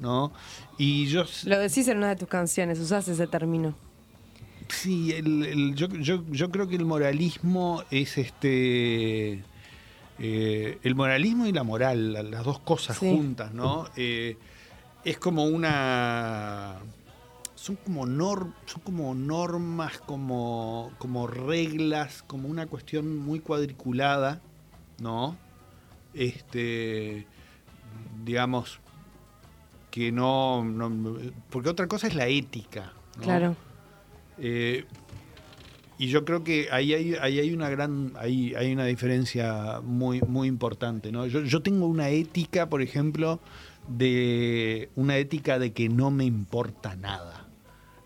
¿no? 0.00 0.32
Y 0.78 1.06
yo 1.06 1.24
Lo 1.44 1.58
decís 1.58 1.86
en 1.88 1.98
una 1.98 2.08
de 2.08 2.16
tus 2.16 2.28
canciones, 2.28 2.78
usás 2.80 3.06
ese 3.08 3.26
término. 3.28 3.74
Sí, 4.68 5.12
el- 5.12 5.44
el- 5.44 5.74
yo, 5.74 5.88
yo- 5.88 6.24
yo 6.30 6.50
creo 6.50 6.66
que 6.66 6.76
el 6.76 6.84
moralismo 6.84 7.82
es 7.90 8.18
este. 8.18 9.42
eh, 10.20 10.78
el 10.84 10.94
moralismo 10.94 11.46
y 11.46 11.52
la 11.52 11.64
moral, 11.64 12.12
la- 12.12 12.22
las 12.22 12.44
dos 12.44 12.60
cosas 12.60 12.96
Sí. 12.98 13.10
juntas, 13.10 13.52
¿no? 13.52 13.88
Eh, 13.96 14.36
es 15.04 15.18
como 15.18 15.44
una. 15.44 16.76
Son 17.64 17.76
como, 17.76 18.04
nor- 18.06 18.52
son 18.66 18.82
como 18.82 19.14
normas, 19.14 19.98
como, 20.00 20.92
como 20.98 21.26
reglas, 21.26 22.22
como 22.26 22.46
una 22.50 22.66
cuestión 22.66 23.16
muy 23.16 23.40
cuadriculada, 23.40 24.42
¿no? 25.00 25.34
Este. 26.12 27.26
Digamos. 28.22 28.80
Que 29.90 30.12
no, 30.12 30.62
no- 30.62 31.16
Porque 31.48 31.70
otra 31.70 31.86
cosa 31.86 32.06
es 32.06 32.14
la 32.14 32.26
ética. 32.26 32.92
¿no? 33.16 33.22
Claro. 33.22 33.56
Eh, 34.36 34.84
y 35.96 36.08
yo 36.08 36.26
creo 36.26 36.44
que 36.44 36.68
ahí 36.70 36.92
hay, 36.92 37.14
ahí 37.14 37.38
hay 37.38 37.54
una 37.54 37.70
gran, 37.70 38.12
ahí 38.18 38.52
hay 38.56 38.74
una 38.74 38.84
diferencia 38.84 39.80
muy, 39.82 40.20
muy 40.20 40.48
importante, 40.48 41.10
¿no? 41.12 41.24
Yo, 41.26 41.40
yo 41.44 41.62
tengo 41.62 41.86
una 41.86 42.10
ética, 42.10 42.68
por 42.68 42.82
ejemplo, 42.82 43.40
de 43.88 44.90
una 44.96 45.16
ética 45.16 45.58
de 45.58 45.72
que 45.72 45.88
no 45.88 46.10
me 46.10 46.24
importa 46.26 46.94
nada. 46.96 47.43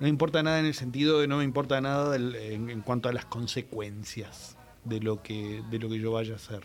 No 0.01 0.05
me 0.05 0.09
importa 0.09 0.43
nada 0.43 0.61
en 0.61 0.67
el 0.67 0.75
sentido 0.75 1.21
de 1.21 1.27
no 1.27 1.39
me 1.39 1.45
importa 1.45 1.81
nada 1.81 2.11
del- 2.11 2.35
en, 2.37 2.71
en 2.71 2.83
cuanto 2.83 3.09
a 3.09 3.13
las 3.13 3.25
consecuencias 3.25 4.57
de 4.85 5.01
lo 5.01 5.23
que, 5.23 5.63
de 5.71 5.79
lo 5.79 5.89
que 5.89 5.99
yo 5.99 6.13
vaya 6.13 6.35
a 6.35 6.37
hacer. 6.37 6.61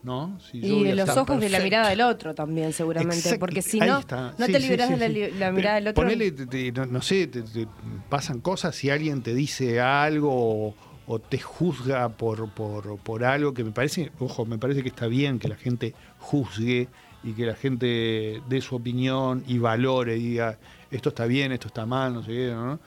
¿No? 0.00 0.38
Si 0.40 0.60
yo 0.60 0.66
Y 0.76 0.84
de 0.84 0.94
los 0.94 1.08
ojos 1.08 1.40
de 1.40 1.48
la 1.50 1.58
mirada 1.58 1.88
del 1.88 2.02
otro 2.02 2.32
también, 2.32 2.72
seguramente. 2.72 3.16
Exacto, 3.16 3.40
Porque 3.40 3.62
si 3.62 3.80
ahí 3.80 3.88
no, 3.88 3.98
está. 3.98 4.32
no 4.38 4.46
Sí, 4.46 4.52
te 4.52 4.60
sí, 4.60 4.64
liberas 4.66 4.88
sí, 4.90 4.94
de 4.94 5.08
la, 5.30 5.36
la 5.46 5.52
mirada 5.52 5.74
del 5.74 5.88
otro. 5.88 6.02
Ponele, 6.04 6.30
te- 6.30 6.46
te- 6.46 6.70
no, 6.72 6.86
no 6.86 7.02
sé, 7.02 7.26
te, 7.26 7.42
te 7.42 7.66
pasan 8.08 8.40
cosas 8.40 8.76
si 8.76 8.90
alguien 8.90 9.22
te 9.22 9.34
dice 9.34 9.80
algo 9.80 10.30
o, 10.68 10.74
o 11.08 11.18
te 11.18 11.38
juzga 11.40 12.08
por, 12.10 12.48
por, 12.50 12.96
por 12.98 13.24
algo 13.24 13.52
que 13.54 13.64
me 13.64 13.72
parece, 13.72 14.12
ojo, 14.20 14.46
me 14.46 14.56
parece 14.56 14.84
que 14.84 14.88
está 14.88 15.08
bien 15.08 15.40
que 15.40 15.48
la 15.48 15.56
gente 15.56 15.94
juzgue 16.20 16.88
y 17.24 17.32
que 17.32 17.44
la 17.46 17.56
gente 17.56 18.40
dé 18.48 18.60
su 18.60 18.76
opinión 18.76 19.42
y 19.48 19.58
valore 19.58 20.16
y 20.16 20.28
diga 20.28 20.58
esto 20.90 21.08
está 21.10 21.26
bien, 21.26 21.52
esto 21.52 21.68
está 21.68 21.86
mal, 21.86 22.14
no 22.14 22.22
sé 22.22 22.32
qué, 22.32 22.50
¿no? 22.52 22.78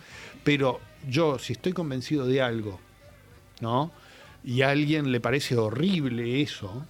Pero 0.44 0.80
yo, 1.08 1.38
si 1.40 1.54
estoy 1.54 1.74
convencido 1.74 2.26
de 2.28 2.42
algo, 2.42 2.80
¿no? 3.60 3.92
Y 4.44 4.62
a 4.64 4.70
alguien 4.72 5.12
le 5.12 5.20
parece 5.20 5.56
horrible 5.58 6.42
eso, 6.42 6.86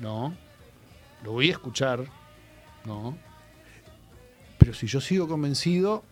¿no? 0.00 0.34
Lo 1.24 1.32
voy 1.32 1.48
a 1.48 1.52
escuchar, 1.52 2.04
¿no? 2.84 3.16
Pero 4.58 4.74
si 4.74 4.86
yo 4.86 5.00
sigo 5.00 5.26
convencido, 5.28 6.04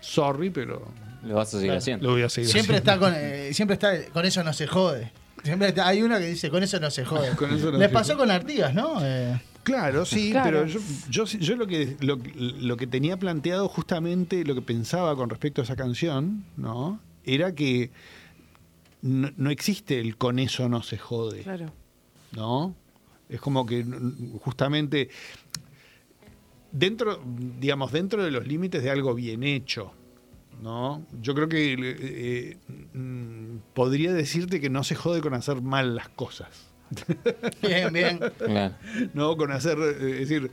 sorry, 0.00 0.50
pero 0.50 0.86
Lo 1.22 1.34
vas 1.34 1.48
a 1.48 1.50
seguir 1.52 1.66
Claro. 1.66 1.78
haciendo. 1.78 2.06
lo 2.06 2.12
voy 2.14 2.22
a 2.22 2.28
seguir 2.30 2.50
Siempre 2.50 2.76
haciendo. 2.78 2.92
está 2.92 2.98
con, 2.98 3.14
eh, 3.14 3.52
siempre 3.52 3.74
está 3.74 4.06
con 4.10 4.24
eso 4.24 4.42
no 4.42 4.54
se 4.54 4.66
jode. 4.66 5.12
Siempre 5.44 5.68
está- 5.68 5.86
hay 5.86 6.00
una 6.02 6.18
que 6.18 6.26
dice 6.26 6.48
con 6.48 6.62
eso 6.62 6.80
no 6.80 6.90
se 6.90 7.04
jode. 7.04 7.30
Con 7.36 7.52
eso 7.54 7.70
no 7.70 7.76
Les 7.78 7.88
se 7.88 7.92
pasó 7.94 8.12
jode. 8.14 8.18
con 8.22 8.30
Artigas, 8.30 8.72
¿no? 8.74 8.98
Eh, 9.04 9.38
Claro, 9.62 10.04
sí, 10.04 10.30
Claro. 10.32 10.62
pero 10.62 10.66
yo, 10.66 10.80
yo, 11.08 11.24
yo 11.24 11.56
lo, 11.56 11.66
que, 11.66 11.96
lo, 12.00 12.18
lo 12.34 12.76
que 12.76 12.86
tenía 12.86 13.18
planteado 13.18 13.68
justamente, 13.68 14.44
lo 14.44 14.54
que 14.54 14.62
pensaba 14.62 15.14
con 15.16 15.30
respecto 15.30 15.60
a 15.60 15.64
esa 15.64 15.76
canción, 15.76 16.44
¿no? 16.56 17.00
Era 17.24 17.54
que 17.54 17.90
no, 19.02 19.30
no 19.36 19.50
existe 19.50 20.00
el 20.00 20.16
con 20.16 20.38
eso 20.38 20.68
no 20.68 20.82
se 20.82 20.98
jode. 20.98 21.42
Claro. 21.42 21.72
¿no? 22.32 22.74
Es 23.28 23.40
como 23.40 23.66
que 23.66 23.84
justamente 24.40 25.08
dentro, 26.72 27.22
digamos, 27.58 27.92
dentro 27.92 28.24
de 28.24 28.30
los 28.30 28.46
límites 28.46 28.82
de 28.82 28.90
algo 28.90 29.14
bien 29.14 29.42
hecho, 29.42 29.92
¿no? 30.62 31.06
Yo 31.20 31.34
creo 31.34 31.48
que 31.48 31.76
eh, 31.78 32.58
mm, 32.92 33.58
podría 33.72 34.12
decirte 34.12 34.60
que 34.60 34.70
no 34.70 34.84
se 34.84 34.94
jode 34.94 35.20
con 35.20 35.34
hacer 35.34 35.62
mal 35.62 35.94
las 35.94 36.08
cosas. 36.08 36.48
Bien, 37.62 37.92
bien. 37.92 38.18
Claro. 38.38 38.74
No, 39.14 39.36
con 39.36 39.52
hacer, 39.52 39.78
eh, 39.78 40.22
es 40.22 40.28
decir, 40.28 40.50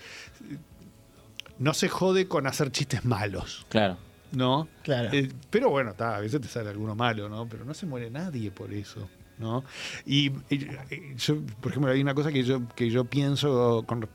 no 1.60 1.74
se 1.74 1.90
jode 1.90 2.28
con 2.28 2.46
hacer 2.48 2.72
chistes 2.72 3.04
malos. 3.06 3.66
Claro. 3.70 3.98
¿no? 4.32 4.68
Claro. 4.84 5.10
Eh, 5.14 5.32
pero 5.50 5.70
bueno, 5.70 5.92
está, 5.92 6.18
a 6.18 6.20
veces 6.20 6.42
te 6.42 6.48
sale 6.48 6.70
alguno 6.70 6.96
malo, 6.96 7.30
¿no? 7.30 7.48
Pero 7.48 7.64
no 7.66 7.74
se 7.74 7.86
muere 7.86 8.10
nadie 8.12 8.52
por 8.52 8.74
eso, 8.74 9.08
¿no? 9.40 9.64
Y, 10.06 10.28
y- 10.50 10.68
y 10.92 11.16
yo, 11.18 11.38
por 11.62 11.72
ejemplo, 11.72 11.92
hay 11.92 12.02
una 12.02 12.14
cosa 12.14 12.32
que 12.32 12.44
yo, 12.44 12.62
que 12.76 12.90
yo 12.90 13.06
pienso 13.06 13.84
con 13.88 14.08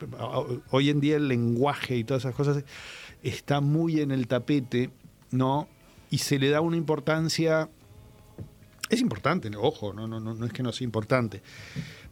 hoy 0.69 0.89
en 0.91 0.99
día 0.99 1.15
el 1.17 1.27
lenguaje 1.27 1.97
y 1.97 2.03
todas 2.03 2.23
esas 2.23 2.35
cosas 2.35 2.63
está 3.23 3.59
muy 3.59 4.01
en 4.01 4.11
el 4.11 4.27
tapete, 4.27 4.91
¿no? 5.31 5.67
Y 6.11 6.19
se 6.19 6.37
le 6.37 6.49
da 6.51 6.61
una 6.61 6.77
importancia. 6.77 7.67
Es 8.89 9.01
importante, 9.01 9.49
ojo, 9.57 9.93
no, 9.93 10.07
no, 10.07 10.19
no, 10.19 10.35
no 10.35 10.45
es 10.45 10.53
que 10.53 10.61
no 10.61 10.71
sea 10.71 10.85
importante. 10.85 11.41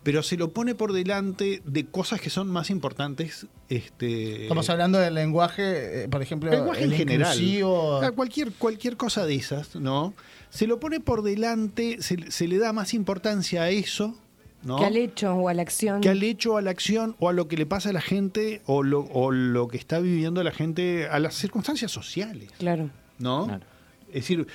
Pero 0.03 0.23
se 0.23 0.35
lo 0.35 0.51
pone 0.51 0.73
por 0.73 0.93
delante 0.93 1.61
de 1.63 1.85
cosas 1.85 2.19
que 2.19 2.31
son 2.31 2.47
más 2.49 2.71
importantes. 2.71 3.45
Este, 3.69 4.43
Estamos 4.43 4.69
hablando 4.71 4.97
del 4.97 5.13
lenguaje, 5.13 6.03
eh, 6.03 6.07
por 6.09 6.21
ejemplo, 6.23 6.49
el 6.51 6.57
lenguaje 6.57 6.83
el 6.83 6.91
en 6.93 6.97
general. 6.97 7.33
inclusivo. 7.35 8.01
Ah, 8.01 8.11
Cualquier, 8.11 8.51
cualquier 8.53 8.97
cosa 8.97 9.25
de 9.27 9.35
esas, 9.35 9.75
¿no? 9.75 10.13
Se 10.49 10.65
lo 10.65 10.79
pone 10.79 10.99
por 11.01 11.21
delante, 11.21 12.01
se, 12.01 12.31
se 12.31 12.47
le 12.47 12.57
da 12.57 12.73
más 12.73 12.93
importancia 12.95 13.61
a 13.61 13.69
eso, 13.69 14.17
¿no? 14.63 14.77
Que 14.77 14.85
al 14.85 14.97
hecho 14.97 15.35
o 15.35 15.49
a 15.49 15.53
la 15.53 15.61
acción. 15.61 16.01
que 16.01 16.09
al 16.09 16.23
hecho, 16.23 16.57
a 16.57 16.61
la 16.63 16.71
acción 16.71 17.15
o 17.19 17.29
a 17.29 17.33
lo 17.33 17.47
que 17.47 17.55
le 17.55 17.67
pasa 17.67 17.89
a 17.89 17.93
la 17.93 18.01
gente 18.01 18.61
o 18.65 18.81
lo, 18.81 19.01
o 19.01 19.29
lo 19.31 19.67
que 19.67 19.77
está 19.77 19.99
viviendo 19.99 20.43
la 20.43 20.51
gente, 20.51 21.07
a 21.07 21.19
las 21.19 21.35
circunstancias 21.35 21.91
sociales, 21.91 22.49
Claro. 22.57 22.89
¿no? 23.19 23.59
Es 24.07 24.13
decir, 24.15 24.47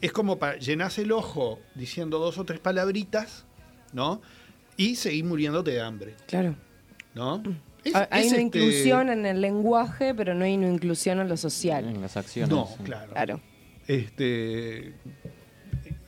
es 0.00 0.12
como 0.12 0.38
para 0.38 0.56
llenarse 0.58 1.02
el 1.02 1.12
ojo 1.12 1.60
diciendo 1.74 2.18
dos 2.18 2.38
o 2.38 2.44
tres 2.44 2.58
palabritas, 2.58 3.44
¿no? 3.92 4.20
Y 4.76 4.96
seguir 4.96 5.24
muriéndote 5.24 5.70
de 5.72 5.80
hambre, 5.80 6.14
Claro. 6.26 6.54
¿no? 7.14 7.42
Es- 7.84 7.94
Ah, 7.94 8.08
hay 8.10 8.26
es 8.26 8.32
una 8.32 8.42
este- 8.42 8.58
inclusión 8.58 9.10
en 9.10 9.26
el 9.26 9.40
lenguaje, 9.40 10.14
pero 10.14 10.34
no 10.34 10.44
hay 10.44 10.54
una 10.56 10.68
inclusión 10.68 11.20
en 11.20 11.28
lo 11.28 11.36
social. 11.36 11.84
En 11.86 12.00
las 12.00 12.16
acciones. 12.16 12.50
No, 12.50 12.66
sí. 12.66 12.82
claro. 12.84 13.12
Claro. 13.12 13.40
Este, 13.86 14.94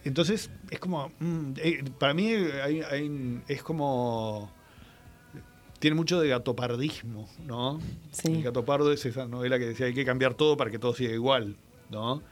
entonces 0.05 0.51
es 0.71 0.79
como, 0.79 1.11
mm, 1.21 1.53
eh, 1.59 1.85
para 1.99 2.15
mí 2.15 2.29
hay- 2.33 2.81
hay- 2.81 3.41
es 3.49 3.63
como, 3.63 4.51
tiene 5.79 5.95
mucho 5.97 6.19
de 6.21 6.29
gatopardismo, 6.29 7.29
¿no? 7.47 7.79
El 8.25 8.43
gatopardo 8.43 8.93
es 8.93 9.05
esa 9.05 9.27
novela 9.27 9.59
que 9.59 9.67
decía 9.67 9.87
hay 9.87 9.95
que 9.95 10.05
cambiar 10.05 10.35
todo 10.35 10.57
para 10.57 10.71
que 10.71 10.79
todo 10.79 10.95
siga 10.95 11.13
igual, 11.13 11.57
¿no? 11.91 12.23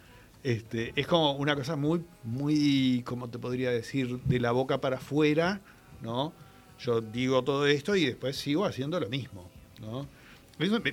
Este, 0.42 0.92
es 0.96 1.06
como 1.06 1.32
una 1.32 1.54
cosa 1.54 1.76
muy, 1.76 2.02
muy, 2.22 3.02
como 3.04 3.28
te 3.28 3.38
podría 3.38 3.70
decir, 3.70 4.18
de 4.24 4.40
la 4.40 4.52
boca 4.52 4.80
para 4.80 4.96
afuera, 4.96 5.60
¿no? 6.02 6.32
Yo 6.80 7.00
digo 7.00 7.42
todo 7.44 7.66
esto 7.66 7.94
y 7.96 8.04
después 8.06 8.36
sigo 8.36 8.64
haciendo 8.64 8.98
lo 9.00 9.08
mismo, 9.08 9.48
¿no? 9.80 10.06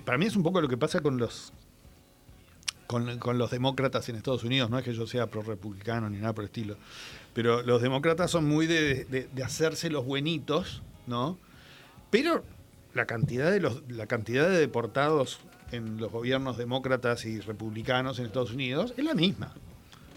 Para 0.06 0.18
mí 0.18 0.26
es 0.26 0.36
un 0.36 0.44
poco 0.44 0.62
lo 0.62 0.68
que 0.68 0.78
pasa 0.78 1.02
con 1.02 1.18
los 1.18 1.54
con, 2.88 3.38
los 3.38 3.52
demócratas 3.52 4.10
en 4.10 4.18
Estados 4.18 4.44
Unidos. 4.44 4.70
No 4.70 4.78
es 4.78 4.84
que 4.84 4.94
yo 4.94 5.08
sea 5.08 5.28
pro-republicano 5.28 6.10
ni 6.10 6.18
nada 6.18 6.34
por 6.34 6.44
el 6.44 6.50
estilo. 6.50 6.76
Pero 7.34 7.62
los 7.62 7.82
demócratas 7.82 8.30
son 8.32 8.46
muy 8.50 8.68
de, 8.68 9.06
de- 9.06 9.30
de 9.34 9.44
hacerse 9.44 9.90
los 9.90 10.06
buenitos, 10.06 10.82
¿no? 11.08 11.38
Pero 12.10 12.44
la 12.94 13.06
cantidad 13.06 13.50
de 13.50 13.62
los, 13.62 13.82
la 13.90 14.08
cantidad 14.08 14.50
de 14.50 14.58
deportados 14.58 15.40
en 15.72 15.98
los 15.98 16.12
gobiernos 16.12 16.58
demócratas 16.58 17.24
y 17.24 17.40
republicanos 17.40 18.20
en 18.20 18.26
Estados 18.26 18.52
Unidos 18.52 18.94
es 18.98 19.06
la 19.06 19.14
misma. 19.14 19.54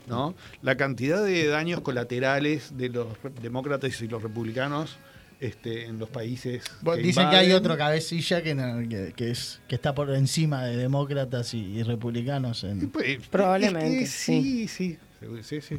¿No? 0.07 0.35
La 0.63 0.77
cantidad 0.77 1.25
de 1.25 1.47
daños 1.47 1.81
colaterales 1.81 2.77
de 2.77 2.89
los 2.91 3.07
re- 3.23 3.31
demócratas 3.43 4.01
y 4.03 4.09
los 4.09 4.23
republicanos 4.23 4.97
este, 5.41 5.87
en 5.87 5.99
los 5.99 6.09
países. 6.09 6.65
Bueno, 6.83 7.01
que 7.03 7.07
Dicen 7.09 7.29
que 7.31 7.37
hay 7.37 7.53
otro 7.53 7.77
cabecilla 7.77 8.43
que, 8.43 8.55
no- 8.55 8.89
que, 8.89 9.13
que 9.17 9.31
es, 9.31 9.61
que 9.69 9.75
está 9.75 9.95
por 9.95 10.11
encima 10.15 10.65
de 10.65 10.77
demócratas 10.77 11.53
y, 11.55 11.59
y 11.59 11.83
republicanos. 11.83 12.65
En... 12.65 12.91
Pues, 12.91 13.19
Probablemente, 13.29 13.95
es 13.95 13.99
que 14.01 14.07
sí, 14.07 14.69
sí, 14.69 14.99
sí, 15.43 15.61
sí. 15.61 15.79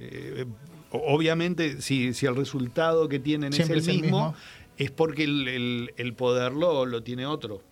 Eh, 0.00 0.46
obviamente, 0.90 1.80
si, 1.82 2.14
si 2.14 2.26
el 2.26 2.36
resultado 2.36 3.08
que 3.08 3.18
tienen 3.18 3.52
Siempre 3.52 3.78
es 3.78 3.84
es 3.84 3.88
el 3.88 3.96
el 3.96 4.02
mismo, 4.02 4.28
mismo. 4.28 4.36
es 4.76 4.90
porque 4.90 5.24
el, 5.24 5.48
el- 5.48 5.94
el 5.96 6.14
poder 6.14 6.52
lo, 6.52 6.86
lo 6.86 7.02
tiene 7.02 7.26
otro, 7.26 7.62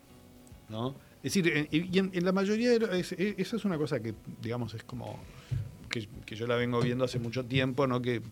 ¿no? 0.68 0.94
Es 1.22 1.34
decir, 1.34 1.48
en- 1.56 1.68
y 1.70 1.98
en, 1.98 2.10
en 2.12 2.24
la 2.24 2.32
mayoría 2.32 2.70
de 2.78 2.98
es- 3.00 3.12
esa 3.12 3.56
es 3.56 3.64
una 3.64 3.78
cosa 3.78 4.00
que, 4.00 4.14
digamos, 4.42 4.74
es 4.74 4.82
como 4.84 5.18
que, 5.92 6.08
que 6.26 6.34
yo 6.34 6.48
la 6.48 6.56
vengo 6.56 6.80
viendo 6.80 7.04
hace 7.04 7.20
mucho 7.20 7.44
tiempo, 7.44 7.86
¿no? 7.86 8.02
Que, 8.02 8.22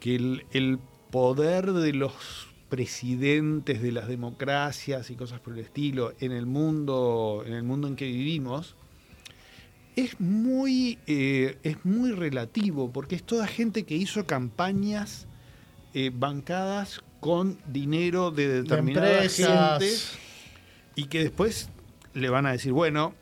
que 0.00 0.14
el, 0.16 0.44
el 0.52 0.78
poder 1.10 1.72
de 1.72 1.92
los 1.92 2.48
presidentes 2.70 3.82
de 3.82 3.92
las 3.92 4.08
democracias 4.08 5.10
y 5.10 5.14
cosas 5.16 5.40
por 5.40 5.54
el 5.54 5.60
estilo 5.60 6.14
en 6.20 6.32
el 6.32 6.46
mundo, 6.46 7.42
en 7.46 7.52
el 7.52 7.62
mundo 7.62 7.88
en 7.88 7.96
que 7.96 8.06
vivimos, 8.06 8.76
es 9.96 10.20
muy, 10.20 10.98
eh, 11.06 11.58
es 11.62 11.84
muy 11.84 12.12
relativo, 12.12 12.92
porque 12.92 13.16
es 13.16 13.24
toda 13.24 13.46
gente 13.46 13.82
que 13.84 13.96
hizo 13.96 14.26
campañas 14.26 15.26
eh, 15.94 16.10
bancadas 16.14 17.00
con 17.20 17.58
dinero 17.66 18.30
de 18.30 18.62
determinada 18.62 19.08
empresas. 19.14 19.82
gente 19.82 19.94
y 20.94 21.04
que 21.06 21.20
después 21.20 21.68
le 22.14 22.28
van 22.28 22.46
a 22.46 22.52
decir, 22.52 22.72
bueno, 22.72 23.14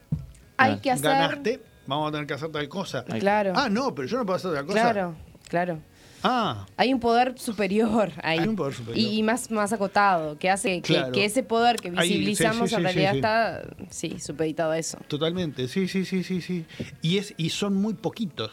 Hay 0.59 0.81
que 0.81 0.91
hacer. 0.91 1.05
ganaste, 1.13 1.63
vamos 1.87 2.09
a 2.09 2.13
tener 2.13 2.27
que 2.27 2.35
hacer 2.35 2.51
tal 2.51 2.69
cosa. 2.69 3.05
Claro. 3.05 3.53
Ah, 3.57 3.69
no, 3.69 3.95
pero 3.95 4.09
yo 4.09 4.19
no 4.19 4.27
puedo 4.27 4.37
hacer 4.37 4.53
tal 4.53 4.67
cosa. 4.67 4.81
Claro, 4.81 5.15
claro. 5.49 5.79
Ah, 6.23 6.67
Hay 6.77 6.93
un 6.93 6.99
poder 6.99 7.39
superior 7.39 8.11
ahí. 8.23 8.39
Hay 8.39 8.49
un 8.49 8.57
poder 8.57 8.75
superior. 8.75 8.99
Y, 8.99 9.19
y 9.19 9.23
más, 9.23 9.51
más 9.51 9.73
acotado, 9.73 10.37
que 10.39 10.51
hace 10.51 10.81
que, 10.81 10.95
Claro. 10.95 11.13
que 11.13 11.25
ese 11.25 11.43
poder 11.45 11.77
que 11.77 11.89
Ahí, 11.91 11.95
sí, 12.09 12.15
visibilizamos 12.15 12.71
sí, 12.71 12.75
en 12.75 12.81
sí, 12.81 12.85
realidad 12.85 13.11
sí, 13.11 13.13
sí. 13.13 13.17
está, 13.19 13.87
sí, 13.91 14.19
supeditado 14.19 14.73
a 14.73 14.79
eso. 14.79 14.99
totalmente. 15.09 15.69
Sí, 15.69 15.87
sí, 15.87 16.05
sí, 16.05 16.25
sí, 16.25 16.41
sí. 16.41 16.65
Y 17.03 17.19
es 17.19 17.35
y 17.37 17.51
son 17.51 17.75
muy 17.75 17.95
poquitos. 17.95 18.51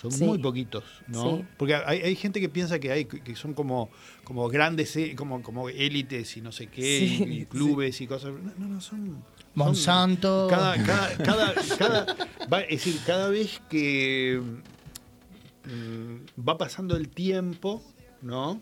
Son 0.00 0.10
Sí. 0.10 0.24
muy 0.24 0.38
poquitos, 0.38 0.82
¿no? 1.08 1.36
Sí. 1.36 1.44
Porque 1.58 1.74
hay, 1.74 2.00
hay 2.00 2.16
gente 2.16 2.40
que 2.40 2.48
piensa 2.48 2.78
que 2.80 2.90
hay 2.90 3.04
que 3.04 3.36
son 3.36 3.52
como 3.52 3.90
como 4.24 4.48
grandes 4.48 4.96
eh, 4.96 5.14
como 5.14 5.42
como 5.42 5.68
élites 5.68 6.38
y 6.38 6.40
no 6.40 6.50
sé 6.52 6.68
qué 6.68 6.80
Sí, 7.00 7.24
y, 7.28 7.32
y 7.42 7.44
clubes 7.46 8.00
y 8.00 8.06
cosas. 8.06 8.32
No, 8.56 8.66
no, 8.66 8.80
son- 8.80 9.22
Monsanto. 9.66 10.46
Cada, 10.50 10.74
cada, 10.84 11.14
cada, 11.16 11.54
cada- 11.78 12.16
va- 12.52 12.60
es 12.62 12.84
decir, 12.84 13.00
cada 13.06 13.28
vez 13.28 13.60
que 13.68 14.40
mm, 15.64 16.40
va 16.48 16.56
pasando 16.58 16.96
el 16.96 17.08
tiempo, 17.08 17.82
¿no? 18.22 18.60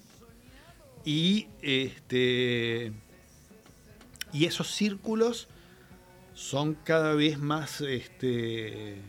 Y 1.05 1.47
este 1.63 2.93
y 4.33 4.45
esos 4.45 4.69
círculos 4.71 5.49
son 6.35 6.75
cada 6.75 7.15
vez 7.15 7.39
más 7.39 7.81
este 7.81 9.01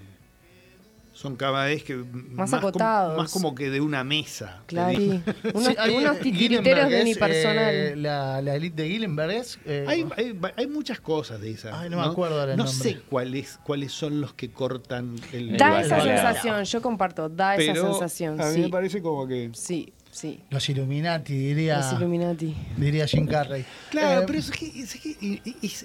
son 1.20 1.36
cada 1.36 1.66
vez 1.66 1.84
que 1.84 1.96
más, 1.98 2.50
como- 2.50 2.58
acotados. 2.70 3.18
más 3.18 3.30
como 3.34 3.54
que 3.54 3.70
de 3.70 3.82
una 3.82 4.06
mesa. 4.06 4.64
Claro. 4.68 4.98
Sí. 4.98 5.22
Unos, 5.54 5.68
Sí, 5.68 5.76
hay, 5.78 5.96
unos 5.98 6.16
eh, 6.16 6.20
titiriteros 6.22 6.90
de 6.90 7.02
unipersonal. 7.02 7.76
eh, 7.76 7.96
la, 7.98 8.42
la 8.42 8.56
elite 8.56 8.84
de 8.84 8.90
Gillenberg 8.90 9.32
es. 9.32 9.60
eh, 9.66 9.84
Hay, 9.86 10.06
hay, 10.16 10.40
hay 10.56 10.68
muchas 10.68 11.02
cosas 11.02 11.42
de 11.42 11.52
esas. 11.52 11.74
Ay, 11.74 11.90
no 11.90 11.98
me 11.98 12.04
acuerdo 12.06 12.40
ahora 12.40 12.54
el 12.54 12.58
No 12.58 12.64
nombre. 12.64 12.92
sé 12.94 13.02
cuáles 13.10 13.60
cuáles 13.66 13.92
son 13.92 14.22
los 14.22 14.34
que 14.34 14.52
cortan 14.52 15.16
el. 15.34 15.58
da 15.58 15.82
el 15.82 15.88
esa 15.88 16.02
sensación, 16.02 16.64
yo 16.64 16.82
comparto, 16.82 17.28
da 17.28 17.56
esa 17.58 17.74
sensación. 17.76 18.40
a 18.40 18.46
mí 18.48 18.54
sí. 18.56 18.62
me 18.62 18.70
parece 18.70 19.02
como 19.02 19.28
que. 19.28 19.50
Sí, 19.54 19.92
sí. 20.12 20.42
Los 20.50 20.70
Illuminati, 20.70 21.34
diría. 21.38 21.80
Los 21.80 21.94
Illuminati. 22.00 22.56
Diría 22.78 23.06
Jim 23.08 23.28
Carrey. 23.28 23.66
Claro, 23.92 24.22
Eh, 24.22 24.24
pero 24.26 24.40
es 24.40 24.52
que, 24.52 24.68
es 24.68 24.94
que 24.96 25.42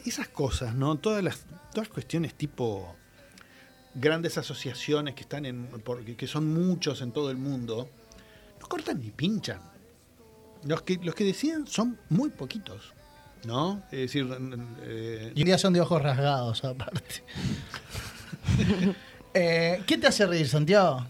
esas 0.06 0.28
cosas, 0.28 0.76
¿no? 0.76 0.94
Todas 0.96 1.24
las, 1.24 1.40
todas 1.72 1.88
las 1.88 1.88
cuestiones 1.88 2.34
tipo 2.34 2.94
grandes 3.94 4.38
asociaciones 4.38 5.14
que 5.14 5.22
están 5.22 5.46
en. 5.46 5.66
porque 5.84 6.16
que 6.16 6.26
son 6.26 6.52
muchos 6.52 7.00
en 7.02 7.12
todo 7.12 7.30
el 7.30 7.36
mundo, 7.36 7.88
no 8.60 8.66
cortan 8.66 9.00
ni 9.00 9.10
pinchan. 9.10 9.60
Los 10.64 10.82
que, 10.82 10.98
los 11.02 11.14
que 11.14 11.24
deciden 11.24 11.66
son 11.66 11.98
muy 12.08 12.30
poquitos. 12.30 12.92
¿No? 13.44 13.82
Es 13.92 13.98
decir, 13.98 14.26
eh, 14.82 15.32
Y 15.34 15.42
un 15.42 15.46
día 15.46 15.58
son 15.58 15.74
de 15.74 15.80
ojos 15.80 16.00
rasgados, 16.02 16.64
aparte. 16.64 17.22
Eh, 19.36 19.82
¿Qué 19.84 19.98
te 19.98 20.06
hace 20.06 20.24
reír, 20.26 20.46
Santiago? 20.46 21.04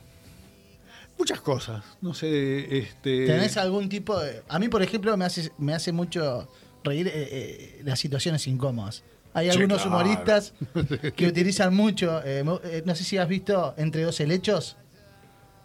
muchas 1.18 1.40
cosas. 1.40 1.84
No 2.00 2.14
sé, 2.14 2.78
este. 2.78 3.26
¿Tenés 3.26 3.56
algún 3.56 3.88
tipo 3.88 4.18
de.? 4.18 4.42
A 4.48 4.58
mí, 4.58 4.68
por 4.68 4.82
ejemplo, 4.82 5.16
me 5.16 5.24
hace, 5.24 5.52
me 5.58 5.74
hace 5.74 5.92
mucho 5.92 6.48
reír 6.82 7.08
eh, 7.08 7.12
eh, 7.14 7.80
las 7.84 7.98
situaciones 7.98 8.46
incómodas. 8.46 9.02
Hay 9.34 9.50
Sí, 9.50 9.56
algunos 9.56 9.82
claro. 9.82 9.96
humoristas 9.98 10.54
que 11.16 11.26
utilizan 11.26 11.74
mucho. 11.74 12.22
eh, 12.24 12.44
eh, 12.64 12.82
no 12.86 12.94
sé 12.94 13.04
si 13.04 13.18
has 13.18 13.28
visto 13.28 13.74
Entre 13.76 14.02
dos 14.02 14.18
helechos. 14.20 14.76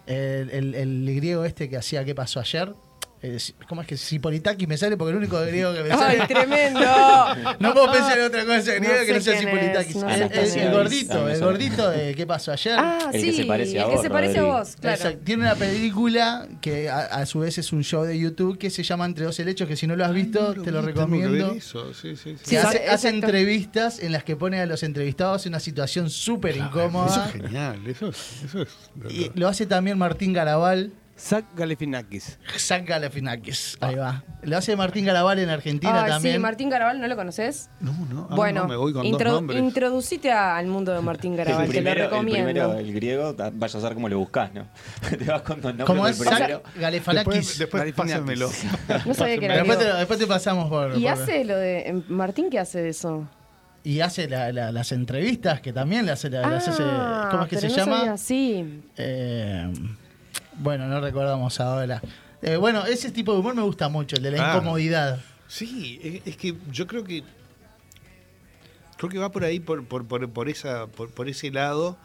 El, 0.08 0.50
el- 0.50 0.76
el 0.76 1.16
griego 1.16 1.46
este 1.46 1.70
que 1.70 1.78
hacía 1.78 2.04
¿Qué 2.04 2.16
pasó 2.16 2.40
ayer? 2.40 2.74
Eh, 3.22 3.38
si- 3.38 3.52
¿Cómo 3.68 3.82
es 3.82 3.88
que 3.88 3.98
Cipolitakis 3.98 4.66
me 4.66 4.78
sale? 4.78 4.96
Porque 4.96 5.12
el 5.12 5.18
único 5.18 5.40
griego 5.42 5.74
que 5.74 5.84
me 5.84 5.90
sale. 5.98 6.22
¡Ay, 6.22 6.28
tremendo! 6.28 6.80
No 7.60 7.74
puedo 7.74 7.92
pensar 7.92 8.18
en 8.18 8.26
otra 8.26 8.46
cosa 8.46 8.74
griega 8.76 9.00
No 9.02 9.06
que 9.06 9.14
no 9.14 9.20
sé 9.20 9.24
sea 9.24 9.40
es, 9.82 9.96
no 9.96 10.10
el, 10.10 10.48
sé 10.48 10.70
gordito, 10.70 11.26
Ah, 11.26 11.34
el 11.34 11.40
gordito 11.42 11.90
de 11.90 12.16
¿Qué 12.16 12.26
pasó 12.26 12.54
ayer? 12.54 12.76
Ah, 12.78 13.10
El 13.12 13.22
que 13.22 13.32
sí, 13.32 13.38
se 13.38 13.46
parece 13.46 13.78
a 13.80 13.84
el 13.84 13.88
vos, 13.90 13.96
que 13.98 14.02
se 14.04 14.10
parece 14.10 14.40
a 14.40 14.44
vos, 14.44 14.76
claro. 14.80 14.96
Exacto. 14.96 15.20
Tiene 15.26 15.42
una 15.44 15.56
película 15.56 16.48
que 16.62 16.90
a, 16.90 17.00
a 17.00 17.26
su 17.26 17.40
vez 17.40 17.58
es 17.58 17.74
un 17.74 17.84
show 17.84 18.04
de 18.06 18.18
YouTube 18.18 18.58
que 18.58 18.70
se 18.70 18.84
llama 18.84 19.06
Entre 19.06 19.26
dos 19.26 19.38
helechos, 19.40 19.68
que 19.68 19.76
si 19.76 19.86
no 19.86 19.98
lo 19.98 20.06
has 20.06 20.14
visto, 20.14 20.54
te 20.54 20.72
lo 20.72 20.82
recomiendo. 20.82 21.52
eso, 21.54 21.94
sí, 21.94 22.16
sí, 22.16 22.36
sí. 22.42 22.50
Que 22.50 22.58
hace, 22.60 23.10
entrevistas 23.10 24.00
en 24.00 24.12
las 24.14 24.24
que 24.24 24.36
pone 24.38 24.62
a 24.62 24.66
los 24.66 24.82
entrevistados 24.84 25.46
en 25.46 25.52
una 25.52 25.60
situación 25.60 26.10
súper 26.10 26.56
Eso 26.56 26.66
incómoda. 26.66 27.26
es 27.28 27.32
genial, 27.42 27.86
eso 27.86 28.08
es. 28.10 28.44
Eso 28.46 28.62
es 28.62 28.70
Y 29.10 29.32
lo 29.36 29.48
hace 29.50 29.66
también 29.66 29.98
Martín 29.98 30.32
Garabal. 30.32 30.92
Zach 31.20 31.44
Galifianakis. 31.56 32.40
Zach 32.58 32.86
Galifianakis. 32.86 33.78
Ahí 33.82 33.96
va. 33.96 34.24
Lo 34.44 34.58
hace 34.58 34.76
Martín 34.78 35.06
Garabal 35.06 35.38
en 35.40 35.50
Argentina 35.50 36.04
Ay, 36.06 36.12
también. 36.12 36.36
sí, 36.36 36.40
Martín 36.40 36.70
Garabal, 36.70 37.02
¿no 37.02 37.08
lo 37.08 37.16
conoces? 37.18 37.70
No, 37.82 37.92
no, 38.10 38.28
ah, 38.30 38.36
bueno, 38.36 38.62
no, 38.62 38.68
me 38.70 38.76
voy 38.78 38.94
con 38.94 39.06
introdu- 39.06 39.18
dos 39.26 39.34
nombres. 39.34 39.60
introducite 39.62 40.32
al 40.32 40.68
mundo 40.68 40.94
de 40.94 41.02
Martín 41.02 41.36
Garabal, 41.36 41.62
te 41.64 41.68
lo 41.68 41.72
primero, 41.74 42.04
el 42.06 42.10
recomiendo. 42.10 42.46
primero, 42.46 42.74
el 42.74 42.94
griego, 42.94 43.36
vaya 43.54 43.78
a 43.78 43.82
saber 43.82 43.96
cómo 43.96 44.08
lo 44.08 44.18
buscás, 44.18 44.54
¿no? 44.54 44.66
Te 45.10 45.26
vas 45.26 45.42
con 45.42 45.60
dos 45.62 45.76
nombres. 45.76 45.86
¿Cómo 45.88 46.04
pero 46.04 46.10
es? 46.14 46.20
el 46.22 46.28
primero- 46.28 46.62
Zach 46.64 46.76
Galifianakis. 46.80 47.60
Después, 47.60 47.84
después 47.86 48.12
pásamelo. 48.12 48.50
No 49.06 49.14
sabía 49.14 49.38
que 49.38 49.46
era 49.46 49.56
Después 49.58 49.78
te, 49.78 49.84
griego. 49.84 49.98
después 50.00 50.20
te 50.20 50.28
pasamos 50.28 50.70
por. 50.70 50.98
Y 50.98 51.02
por- 51.04 51.12
hace 51.12 51.44
lo 51.44 51.58
de. 51.58 51.88
em, 51.90 52.04
Martín, 52.08 52.50
¿qué 52.50 52.60
hace 52.60 52.82
de 52.82 52.90
eso? 52.90 53.28
y 53.82 54.02
hace 54.02 54.28
la- 54.28 54.52
la- 54.52 54.74
las 54.74 54.92
entrevistas 54.92 55.62
que 55.62 55.72
también 55.74 56.06
le 56.06 56.12
hace. 56.12 56.30
la- 56.30 56.48
le 56.50 56.56
hace 56.58 56.72
Ah, 56.80 57.30
¿Cómo 57.32 57.44
es 57.44 57.50
que 57.50 57.56
pero 57.56 57.70
se 57.70 57.78
no 57.78 57.86
llama? 57.86 57.98
sabía, 58.00 58.18
Sí. 58.18 58.82
Eh, 58.98 59.72
bueno, 60.60 60.88
no 60.88 61.02
recordamos 61.02 61.60
ahora. 61.60 62.02
Eh, 62.42 62.56
bueno, 62.58 62.86
ese 62.86 63.12
tipo 63.12 63.34
de 63.34 63.40
humor 63.40 63.56
me 63.56 63.62
gusta 63.64 63.90
mucho, 63.90 64.16
el 64.16 64.24
de 64.24 64.32
la 64.32 64.54
Ah. 64.54 64.56
incomodidad. 64.56 65.20
Sí, 65.48 66.00
es, 66.04 66.22
es 66.28 66.38
que 66.38 66.56
yo 66.72 66.86
creo 66.88 67.04
que 67.04 67.24
creo 68.98 69.10
que 69.10 69.18
va 69.18 69.32
por 69.32 69.44
ahí, 69.44 69.60
por, 69.60 69.84
por, 69.86 70.06
por, 70.06 70.30
por 70.30 70.50
esa, 70.50 70.88
por, 70.88 71.10
por 71.10 71.28
ese 71.30 71.52
lado. 71.52 71.98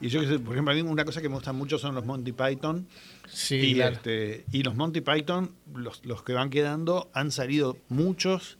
Y 0.00 0.08
yo 0.08 0.20
que 0.20 0.26
sé, 0.28 0.38
por 0.38 0.52
ejemplo, 0.54 0.72
a 0.72 0.76
mí 0.76 0.82
una 0.82 1.04
cosa 1.04 1.20
que 1.20 1.28
me 1.28 1.34
gusta 1.34 1.52
mucho 1.52 1.78
son 1.78 1.94
los 1.94 2.04
Monty 2.04 2.32
Python. 2.32 2.86
Sí, 3.30 3.56
y, 3.56 3.74
claro. 3.74 3.96
este, 3.96 4.44
y 4.52 4.62
los 4.62 4.74
Monty 4.74 5.00
Python, 5.00 5.52
los, 5.74 6.04
los 6.04 6.22
que 6.22 6.32
van 6.32 6.50
quedando, 6.50 7.10
han 7.12 7.30
salido 7.32 7.76
muchos 7.88 8.58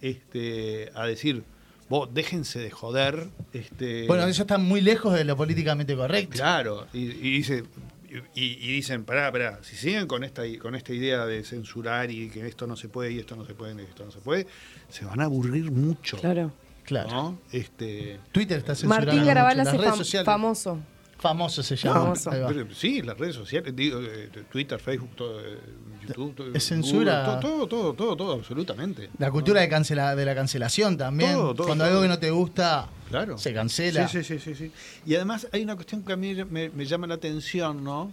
este, 0.00 0.90
a 0.94 1.06
decir, 1.06 1.44
vos 1.88 2.08
déjense 2.12 2.58
de 2.58 2.70
joder. 2.70 3.28
Este, 3.52 4.06
Bueno, 4.08 4.26
eso 4.26 4.42
está 4.42 4.58
muy 4.58 4.80
lejos 4.80 5.14
de 5.14 5.24
lo 5.24 5.36
políticamente 5.36 5.94
correcto. 5.96 6.32
Claro, 6.36 6.86
y, 6.92 6.98
y 7.04 7.30
dice, 7.36 7.62
y, 8.34 8.44
y 8.44 8.72
dicen, 8.72 9.04
pará, 9.04 9.30
pará, 9.32 9.58
si 9.62 9.76
siguen 9.76 10.06
con 10.06 10.24
esta, 10.24 10.42
con 10.60 10.74
esta 10.74 10.92
idea 10.92 11.24
de 11.26 11.42
censurar 11.44 12.10
y 12.10 12.28
que 12.30 12.46
esto 12.46 12.66
no 12.66 12.76
se 12.76 12.88
puede 12.88 13.12
y 13.12 13.18
esto 13.18 13.36
no 13.36 13.44
se 13.44 13.54
puede 13.54 13.74
y 13.82 13.84
esto 13.86 14.04
no 14.04 14.10
se 14.10 14.18
puede, 14.20 14.46
se 14.88 15.04
van 15.04 15.20
a 15.20 15.24
aburrir 15.24 15.70
mucho. 15.70 16.16
Claro. 16.18 16.52
Claro. 16.84 17.10
¿no? 17.10 17.38
Este, 17.52 18.18
Twitter 18.32 18.58
está 18.58 18.74
censurando 18.74 19.06
Martín 19.12 19.24
Garabal 19.26 19.56
mucho, 19.56 19.64
las 19.64 19.68
hace 19.68 19.78
redes 19.78 19.92
fam- 19.94 19.96
sociales. 19.98 20.26
famoso. 20.26 20.78
Famoso 21.22 21.62
se 21.62 21.76
llama. 21.76 22.00
Famoso. 22.16 22.30
Pero 22.30 22.66
sí, 22.74 23.00
las 23.00 23.16
redes 23.16 23.36
sociales, 23.36 23.74
digo, 23.76 24.00
eh, 24.02 24.28
Twitter, 24.50 24.78
Facebook, 24.80 25.14
todo, 25.14 25.40
eh, 25.40 25.56
YouTube, 26.06 26.34
todo, 26.34 26.52
Es 26.52 26.64
censura. 26.66 27.24
Google, 27.24 27.40
todo, 27.40 27.66
todo, 27.66 27.66
todo, 27.68 27.94
todo, 27.94 28.16
todo, 28.16 28.32
absolutamente. 28.32 29.08
La 29.18 29.30
cultura 29.30 29.60
de, 29.60 29.68
cancela, 29.68 30.16
de 30.16 30.24
la 30.24 30.34
cancelación 30.34 30.96
también. 30.96 31.32
Todo, 31.34 31.54
todo, 31.54 31.66
Cuando 31.68 31.84
todo. 31.84 31.90
algo 31.92 32.02
que 32.02 32.08
no 32.08 32.18
te 32.18 32.30
gusta 32.32 32.88
Claro. 33.08 33.38
se 33.38 33.54
cancela. 33.54 34.08
Sí, 34.08 34.24
sí, 34.24 34.38
sí, 34.38 34.54
sí, 34.54 34.54
sí. 34.56 34.72
Y 35.06 35.14
además 35.14 35.46
hay 35.52 35.62
una 35.62 35.76
cuestión 35.76 36.04
que 36.04 36.12
a 36.12 36.16
mí 36.16 36.34
me, 36.50 36.70
me 36.70 36.84
llama 36.86 37.06
la 37.06 37.14
atención, 37.14 37.84
¿no? 37.84 38.12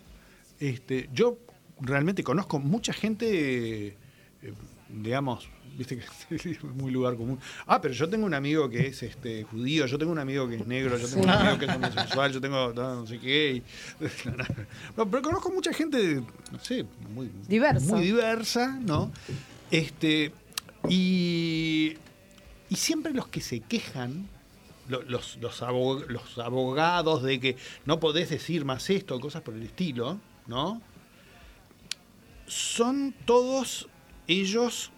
Este, 0.59 1.09
yo 1.11 1.39
realmente 1.81 2.23
conozco 2.23 2.59
mucha 2.59 2.93
gente, 2.93 3.87
eh, 3.87 4.53
digamos, 4.89 5.49
viste 5.79 5.97
que 5.97 6.35
es 6.51 6.63
muy 6.63 6.91
lugar 6.91 7.15
común. 7.15 7.39
Ah, 7.65 7.81
pero 7.81 7.93
yo 7.93 8.07
tengo 8.07 8.25
un 8.25 8.33
amigo 8.33 8.69
que 8.69 8.87
es 8.87 9.01
este 9.01 9.43
judío, 9.45 9.85
yo 9.87 9.97
tengo 9.97 10.11
un 10.11 10.19
amigo 10.19 10.47
que 10.47 10.57
es 10.57 10.67
negro, 10.67 10.97
yo 10.97 11.07
tengo 11.07 11.23
un 11.23 11.29
amigo 11.29 11.57
que 11.57 11.65
es 11.65 11.75
homosexual, 11.75 12.31
yo 12.33 12.41
tengo 12.41 12.73
no, 12.73 12.95
no 12.95 13.07
sé 13.07 13.17
qué. 13.17 13.55
y- 13.55 13.63
No, 14.97 15.09
pero 15.09 15.23
conozco 15.23 15.49
mucha 15.51 15.73
gente, 15.73 16.21
no 16.51 16.59
sé, 16.59 16.85
muy 17.15 17.31
Diversa. 17.47 17.95
muy 17.95 18.03
diversa, 18.03 18.77
¿no? 18.81 19.11
Este, 19.71 20.31
y, 20.89 21.93
y 22.69 22.75
siempre 22.75 23.13
los 23.13 23.27
que 23.27 23.39
se 23.41 23.61
quejan, 23.61 24.27
lo- 24.89 25.01
los, 25.03 25.37
los 25.37 25.61
abogados 26.39 27.23
de 27.23 27.39
que 27.39 27.55
no 27.85 27.99
podés 27.99 28.29
decir 28.29 28.65
más 28.65 28.89
esto, 28.89 29.19
cosas 29.19 29.41
por 29.43 29.53
el 29.53 29.63
estilo, 29.63 30.19
¿no? 30.47 30.81
Son 32.47 33.13
todos 33.25 33.87
ellos 34.27 34.91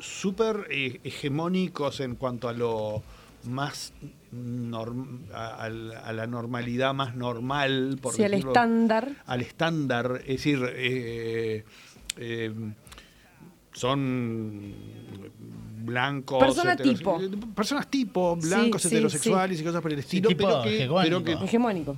súper 0.00 0.66
eh, 0.70 1.00
hegemónicos 1.04 2.00
en 2.00 2.14
cuanto 2.16 2.48
a 2.48 2.52
lo 2.52 3.02
más 3.44 3.92
norm- 4.32 5.20
a, 5.32 5.68
la 5.68 6.26
normalidad 6.26 6.94
más 6.94 7.14
normal, 7.14 7.98
por 8.00 8.14
Sí, 8.14 8.24
al 8.24 8.34
estándar. 8.34 9.10
al 9.26 9.40
estándar, 9.42 10.20
es 10.22 10.26
decir, 10.28 10.60
eh, 10.74 11.64
eh, 12.16 12.52
son 13.72 14.74
blancos. 15.84 16.38
Persona 16.38 16.76
tipo. 16.76 17.20
Personas 17.54 17.90
tipo, 17.90 18.36
blancos, 18.36 18.82
Sí, 18.82 18.88
heterosexuales 18.88 19.58
sí. 19.58 19.62
y 19.62 19.66
cosas 19.66 19.82
por 19.82 19.92
el 19.92 19.98
estilo, 19.98 20.28
tipo 20.28 20.46
pero 20.46 20.62
que, 20.62 20.76
hegemónico. 20.76 21.02
pero 21.24 21.24
que- 21.38 21.44
Hegemónico. 21.44 21.96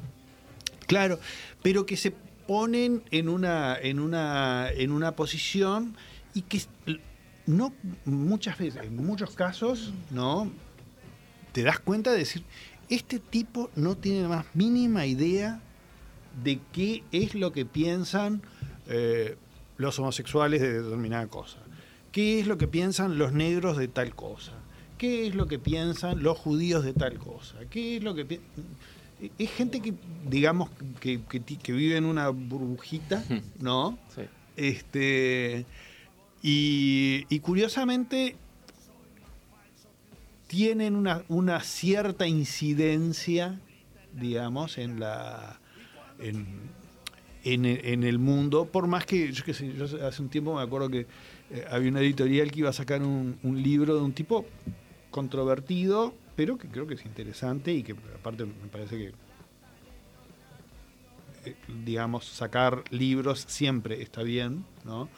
Claro, 0.86 1.18
pero 1.62 1.84
que 1.86 1.96
se 1.96 2.12
ponen 2.46 3.02
en 3.10 3.28
una, 3.28 3.76
en 3.80 3.98
una, 4.00 4.68
en 4.70 4.92
una 4.92 5.12
posición 5.16 5.96
y 6.34 6.42
que 6.42 6.60
no 7.46 7.72
muchas 8.04 8.58
veces, 8.58 8.82
en 8.84 8.96
muchos 8.96 9.34
casos, 9.34 9.92
¿no? 10.10 10.50
Te 11.52 11.62
das 11.62 11.78
cuenta 11.78 12.12
de 12.12 12.18
decir, 12.18 12.42
este 12.88 13.18
tipo 13.18 13.70
no 13.76 13.96
tiene 13.96 14.22
la 14.22 14.28
más 14.28 14.46
mínima 14.54 15.06
idea 15.06 15.60
de 16.42 16.60
qué 16.72 17.02
es 17.12 17.34
lo 17.34 17.52
que 17.52 17.64
piensan 17.64 18.42
eh, 18.88 19.36
los 19.76 19.98
homosexuales 19.98 20.60
de 20.60 20.82
determinada 20.82 21.26
cosa, 21.28 21.58
qué 22.12 22.40
es 22.40 22.46
lo 22.46 22.58
que 22.58 22.68
piensan 22.68 23.18
los 23.18 23.32
negros 23.32 23.76
de 23.76 23.88
tal 23.88 24.14
cosa, 24.14 24.52
qué 24.98 25.26
es 25.26 25.34
lo 25.34 25.46
que 25.46 25.58
piensan 25.58 26.22
los 26.22 26.38
judíos 26.38 26.84
de 26.84 26.92
tal 26.92 27.18
cosa, 27.18 27.58
qué 27.70 27.96
es 27.96 28.02
lo 28.02 28.14
que 28.14 28.40
es 29.38 29.50
gente 29.50 29.80
que 29.80 29.94
digamos 30.28 30.68
que, 31.00 31.20
que 31.22 31.72
vive 31.72 31.96
en 31.96 32.04
una 32.04 32.28
burbujita, 32.28 33.24
¿no? 33.60 33.98
Este 34.56 35.64
y, 36.42 37.26
y 37.28 37.40
curiosamente 37.40 38.36
tienen 40.46 40.96
una, 40.96 41.60
cierta 41.60 42.26
incidencia, 42.26 43.60
digamos, 44.12 44.78
en 44.78 45.00
la 45.00 45.60
en, 46.18 46.46
en 47.44 47.66
en 47.66 48.04
el 48.04 48.18
mundo, 48.18 48.66
por 48.66 48.86
más 48.86 49.04
que, 49.06 49.32
yo 49.32 49.44
qué 49.44 49.54
sé, 49.54 49.72
yo 49.74 49.84
hace 50.06 50.22
un 50.22 50.28
tiempo 50.28 50.54
me 50.54 50.62
acuerdo 50.62 50.88
que 50.88 51.06
eh, 51.50 51.64
había 51.70 51.90
una 51.90 52.00
editorial 52.00 52.50
que 52.50 52.60
iba 52.60 52.70
a 52.70 52.72
sacar 52.72 53.02
un, 53.02 53.38
un 53.42 53.62
libro 53.62 53.94
de 53.94 54.00
un 54.00 54.12
tipo 54.12 54.46
controvertido, 55.10 56.14
pero 56.36 56.58
que 56.58 56.68
creo 56.68 56.86
que 56.86 56.94
es 56.94 57.04
interesante 57.04 57.72
y 57.72 57.82
que 57.82 57.94
aparte 58.14 58.44
me 58.44 58.68
parece 58.70 58.98
que, 58.98 59.12
eh, 61.50 61.56
digamos, 61.84 62.26
sacar 62.26 62.84
libros 62.90 63.44
siempre 63.48 64.02
está 64.02 64.22
bien, 64.22 64.64
¿no? 64.84 65.08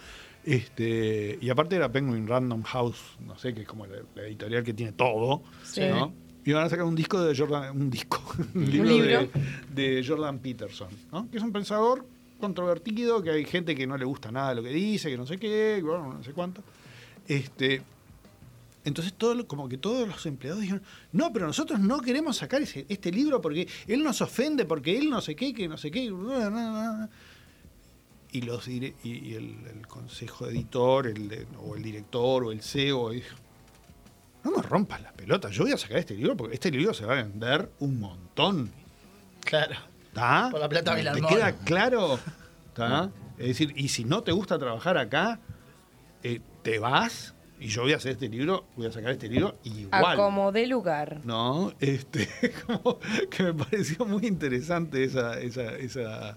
Este, 0.52 1.38
y 1.42 1.50
aparte 1.50 1.76
era 1.76 1.92
Penguin 1.92 2.26
Random 2.26 2.62
House, 2.62 2.98
no 3.26 3.36
sé, 3.38 3.52
que 3.52 3.62
es 3.62 3.68
como 3.68 3.84
la, 3.86 3.96
la 4.14 4.22
editorial 4.22 4.64
que 4.64 4.72
tiene 4.72 4.92
todo, 4.92 5.42
Sí. 5.62 5.82
¿no? 5.90 6.12
Y 6.44 6.52
van 6.52 6.64
a 6.64 6.70
sacar 6.70 6.86
un 6.86 6.94
disco 6.94 7.20
de 7.22 7.36
Jordan, 7.36 7.76
un 7.78 7.90
disco, 7.90 8.22
un 8.54 8.70
libro, 8.70 8.88
libro? 8.88 9.28
De, 9.74 9.96
de 9.96 10.06
Jordan 10.06 10.38
Peterson, 10.38 10.88
¿no? 11.12 11.30
Que 11.30 11.36
es 11.36 11.42
un 11.42 11.52
pensador 11.52 12.06
controvertido, 12.40 13.22
que 13.22 13.30
hay 13.30 13.44
gente 13.44 13.74
que 13.74 13.86
no 13.86 13.98
le 13.98 14.06
gusta 14.06 14.32
nada 14.32 14.54
lo 14.54 14.62
que 14.62 14.70
dice, 14.70 15.10
que 15.10 15.18
no 15.18 15.26
sé 15.26 15.36
qué, 15.36 15.80
bueno, 15.84 16.14
no 16.14 16.24
sé 16.24 16.32
cuánto. 16.32 16.62
Este, 17.26 17.82
entonces 18.84 19.12
todo, 19.12 19.46
como 19.46 19.68
que 19.68 19.76
todos 19.76 20.08
los 20.08 20.24
empleados 20.24 20.62
dijeron, 20.62 20.82
no, 21.12 21.30
pero 21.30 21.46
nosotros 21.46 21.78
no 21.80 22.00
queremos 22.00 22.38
sacar 22.38 22.62
ese- 22.62 22.86
este 22.88 23.12
libro 23.12 23.42
porque 23.42 23.68
él 23.86 24.02
nos 24.02 24.22
ofende, 24.22 24.64
porque 24.64 24.96
él 24.96 25.10
no 25.10 25.20
sé 25.20 25.36
qué, 25.36 25.52
que 25.52 25.68
no 25.68 25.76
sé 25.76 25.90
qué. 25.90 26.10
bla, 26.10 26.48
bla, 26.48 26.70
bla". 26.70 27.10
Y, 28.30 28.42
los 28.42 28.68
y, 28.68 28.94
y 29.02 29.34
el, 29.34 29.56
el 29.74 29.86
consejo 29.86 30.46
editor, 30.46 31.06
el 31.06 31.28
de- 31.28 31.46
o 31.64 31.76
el 31.76 31.82
director, 31.82 32.44
o 32.44 32.52
el 32.52 32.60
CEO, 32.62 33.10
dijo, 33.10 33.36
no 34.44 34.50
me 34.50 34.62
rompas 34.62 35.00
las 35.02 35.12
pelotas, 35.12 35.52
yo 35.52 35.64
voy 35.64 35.72
a 35.72 35.78
sacar 35.78 35.98
este 35.98 36.14
libro 36.14 36.36
porque 36.36 36.54
este 36.54 36.70
libro 36.70 36.92
se 36.94 37.04
va 37.06 37.14
a 37.14 37.22
vender 37.22 37.70
un 37.80 38.00
montón. 38.00 38.70
Claro. 39.44 39.76
¿Está? 40.08 40.48
Por 40.50 40.60
la 40.60 40.68
plata 40.68 40.94
¿Te 40.94 41.20
queda 41.22 41.52
claro? 41.64 42.18
¿Está? 42.68 43.10
Es 43.38 43.46
decir, 43.48 43.72
y 43.76 43.88
si 43.88 44.04
no 44.04 44.22
te 44.22 44.32
gusta 44.32 44.58
trabajar 44.58 44.98
acá, 44.98 45.38
eh, 46.22 46.40
te 46.62 46.78
vas 46.78 47.34
y 47.60 47.68
yo 47.68 47.82
voy 47.82 47.92
a 47.92 47.96
hacer 47.96 48.12
este 48.12 48.28
libro, 48.28 48.66
voy 48.76 48.86
a 48.86 48.92
sacar 48.92 49.12
este 49.12 49.28
libro 49.28 49.56
igual. 49.64 50.04
A 50.04 50.16
como 50.16 50.52
de 50.52 50.66
lugar. 50.66 51.20
¿no? 51.24 51.72
Este, 51.80 52.28
como 52.66 52.98
que 53.30 53.42
me 53.42 53.54
pareció 53.54 54.04
muy 54.06 54.26
interesante 54.26 55.04
esa, 55.04 55.40
esa, 55.40 55.76
esa, 55.76 56.36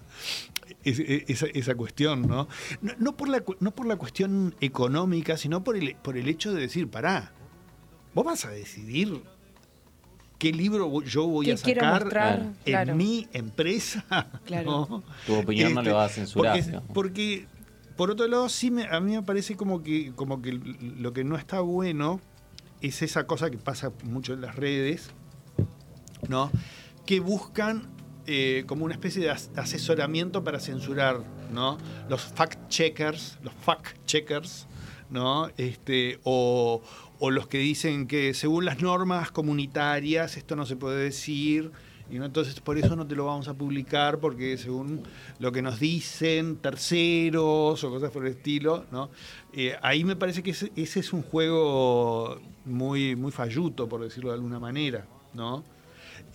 esa, 0.84 1.46
esa 1.46 1.74
cuestión, 1.74 2.22
¿no? 2.22 2.48
No, 2.80 2.92
no 2.98 3.16
por 3.16 3.28
la, 3.28 3.42
no 3.60 3.70
por 3.74 3.86
la 3.86 3.96
cuestión 3.96 4.54
económica, 4.60 5.36
sino 5.36 5.62
por 5.64 5.76
el, 5.76 5.96
por 5.96 6.16
el 6.16 6.28
hecho 6.28 6.52
de 6.52 6.62
decir, 6.62 6.88
pará, 6.88 7.32
vos 8.14 8.24
vas 8.24 8.44
a 8.44 8.50
decidir 8.50 9.22
qué 10.38 10.52
libro 10.52 11.02
yo 11.02 11.26
voy 11.26 11.46
¿Qué 11.46 11.52
a 11.52 11.56
quiero 11.56 11.80
sacar 11.82 12.02
mostrar? 12.02 12.40
en 12.42 12.54
Claro. 12.64 12.94
mi 12.96 13.28
empresa. 13.32 14.04
Claro. 14.44 14.86
¿no? 14.90 15.02
Tu 15.26 15.34
opinión 15.34 15.74
no 15.74 15.82
le 15.82 15.92
va 15.92 16.04
a 16.06 16.08
censurar, 16.08 16.58
Porque, 16.62 16.80
porque, 16.92 17.46
por 17.96 18.10
otro 18.10 18.26
lado, 18.26 18.48
sí 18.48 18.70
me, 18.70 18.84
a 18.86 18.98
mí 19.00 19.12
me 19.12 19.22
parece 19.22 19.56
como 19.56 19.82
que, 19.82 20.12
como 20.16 20.42
que 20.42 20.52
lo 20.52 21.12
que 21.12 21.22
no 21.24 21.36
está 21.36 21.60
bueno 21.60 22.20
es 22.80 23.02
esa 23.02 23.26
cosa 23.28 23.50
que 23.50 23.58
pasa 23.58 23.92
mucho 24.02 24.32
en 24.32 24.40
las 24.40 24.56
redes, 24.56 25.10
¿no? 26.28 26.50
Que 27.06 27.20
buscan 27.20 27.88
eh, 28.26 28.64
como 28.66 28.84
una 28.84 28.94
especie 28.94 29.22
de 29.22 29.30
as- 29.30 29.50
asesoramiento 29.56 30.42
para 30.44 30.60
censurar, 30.60 31.20
¿no? 31.52 31.78
Los 32.08 32.22
fact 32.22 32.68
checkers, 32.68 33.38
los 33.42 33.52
fact 33.54 33.96
checkers, 34.06 34.66
¿no? 35.10 35.48
Este, 35.56 36.18
o, 36.24 36.82
o 37.18 37.30
los 37.30 37.46
que 37.48 37.58
dicen 37.58 38.06
que 38.06 38.34
según 38.34 38.64
las 38.64 38.80
normas 38.80 39.30
comunitarias 39.30 40.36
esto 40.36 40.56
no 40.56 40.66
se 40.66 40.76
puede 40.76 41.02
decir. 41.04 41.70
Y 42.10 42.18
no, 42.18 42.26
entonces 42.26 42.60
por 42.60 42.76
eso 42.76 42.94
no 42.94 43.06
te 43.06 43.14
lo 43.16 43.24
vamos 43.24 43.48
a 43.48 43.54
publicar, 43.54 44.18
porque 44.18 44.58
según 44.58 45.02
lo 45.38 45.50
que 45.50 45.62
nos 45.62 45.80
dicen 45.80 46.56
terceros 46.56 47.82
o 47.84 47.90
cosas 47.90 48.10
por 48.10 48.26
el 48.26 48.32
estilo, 48.32 48.84
¿no? 48.92 49.08
Eh, 49.54 49.76
ahí 49.82 50.04
me 50.04 50.14
parece 50.14 50.42
que 50.42 50.50
ese, 50.50 50.70
ese 50.76 51.00
es 51.00 51.12
un 51.14 51.22
juego 51.22 52.38
muy, 52.66 53.16
muy 53.16 53.32
falluto, 53.32 53.88
por 53.88 54.02
decirlo 54.02 54.30
de 54.30 54.34
alguna 54.36 54.58
manera, 54.60 55.06
¿no? 55.32 55.64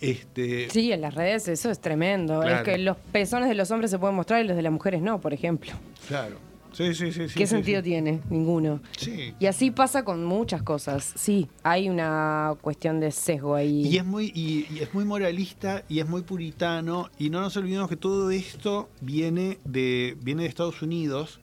Este, 0.00 0.68
Sí, 0.70 0.92
en 0.92 1.00
las 1.00 1.14
redes 1.14 1.48
eso 1.48 1.70
es 1.70 1.80
tremendo. 1.80 2.40
Claro. 2.40 2.56
Es 2.56 2.62
que 2.62 2.78
los 2.78 2.96
pezones 3.12 3.48
de 3.48 3.54
los 3.54 3.70
hombres 3.70 3.90
se 3.90 3.98
pueden 3.98 4.16
mostrar 4.16 4.44
y 4.44 4.46
los 4.48 4.56
de 4.56 4.62
las 4.62 4.72
mujeres 4.72 5.02
no, 5.02 5.20
por 5.20 5.32
ejemplo. 5.34 5.72
Claro. 6.06 6.36
Sí, 6.72 6.94
sí, 6.94 7.10
sí. 7.12 7.28
sí, 7.28 7.34
¿Qué 7.34 7.46
sí, 7.46 7.54
sentido 7.56 7.80
sí. 7.80 7.84
tiene? 7.88 8.20
Ninguno. 8.30 8.80
Sí. 8.96 9.34
Y 9.40 9.46
así 9.46 9.70
pasa 9.72 10.04
con 10.04 10.24
muchas 10.24 10.62
cosas. 10.62 11.12
Sí, 11.16 11.48
hay 11.64 11.88
una 11.88 12.54
cuestión 12.60 13.00
de 13.00 13.10
sesgo 13.10 13.54
ahí. 13.56 13.86
Y 13.86 13.96
es 13.96 14.04
muy, 14.04 14.26
y, 14.34 14.66
y 14.72 14.80
es 14.80 14.92
muy 14.94 15.04
moralista 15.04 15.82
y 15.88 15.98
es 15.98 16.08
muy 16.08 16.22
puritano. 16.22 17.08
Y 17.18 17.30
no 17.30 17.40
nos 17.40 17.56
olvidemos 17.56 17.88
que 17.88 17.96
todo 17.96 18.30
esto 18.30 18.88
viene 19.00 19.58
de, 19.64 20.16
viene 20.22 20.42
de 20.42 20.48
Estados 20.50 20.80
Unidos. 20.82 21.40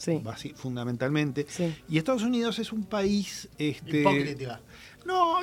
basi- 0.00 0.54
fundamentalmente. 0.54 1.46
Y 1.88 1.96
Estados 1.96 2.22
Unidos 2.24 2.58
es 2.58 2.72
un 2.72 2.82
país. 2.84 3.48
Este, 3.58 4.00
Hipócrita. 4.00 4.60
No, 5.08 5.38
a 5.38 5.40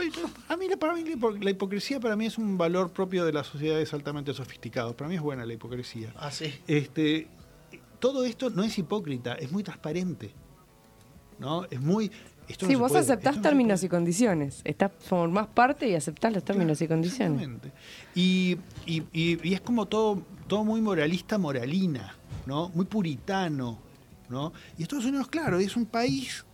mí, 0.58 0.68
la- 0.70 0.78
para 0.78 0.94
mí 0.94 1.04
la 1.04 1.16
hipo- 1.16 1.44
la 1.44 1.50
hipocresía 1.50 2.00
para 2.00 2.16
mí 2.16 2.28
es 2.28 2.38
un 2.38 2.56
valor 2.58 2.92
propio 2.92 3.26
de 3.26 3.34
las 3.34 3.48
sociedades 3.48 3.92
altamente 3.96 4.32
sofisticadas. 4.34 4.94
Para 4.94 5.10
mí 5.10 5.16
es 5.16 5.22
buena 5.22 5.44
la 5.46 5.54
hipocresía. 5.54 6.14
Ah, 6.18 6.30
sí. 6.32 6.54
Este, 6.68 7.28
todo 8.00 8.24
esto 8.26 8.52
no 8.52 8.64
es 8.64 8.78
hipócrita, 8.78 9.34
es 9.34 9.52
muy 9.52 9.64
transparente. 9.64 10.32
¿No? 11.40 11.66
Es 11.70 11.82
muy. 11.82 12.12
Esto 12.48 12.68
Sí, 12.68 12.76
vos 12.76 12.92
puede- 12.92 13.02
aceptás 13.04 13.38
no 13.38 13.42
términos 13.42 13.84
y 13.84 13.90
condiciones. 13.90 14.62
Estás, 14.64 14.92
formás 15.00 15.48
parte 15.48 15.90
y 15.90 15.96
aceptás 15.96 16.32
los 16.32 16.46
términos 16.46 16.80
y 16.82 16.88
condiciones. 16.88 17.42
Exactamente. 17.42 17.72
Y, 18.14 18.58
y- 18.86 19.04
y- 19.12 19.50
y 19.50 19.54
es 19.56 19.62
como 19.62 19.88
todo, 19.88 20.22
todo 20.48 20.64
muy 20.64 20.80
moralista, 20.80 21.38
moralina, 21.40 22.16
¿no? 22.46 22.70
Muy 22.70 22.86
puritano, 22.86 23.80
¿no? 24.30 24.54
Y 24.78 24.84
Estados 24.84 25.06
Unidos, 25.06 25.28
claro, 25.28 25.58
es 25.60 25.76
un 25.76 25.88
país 25.88 26.46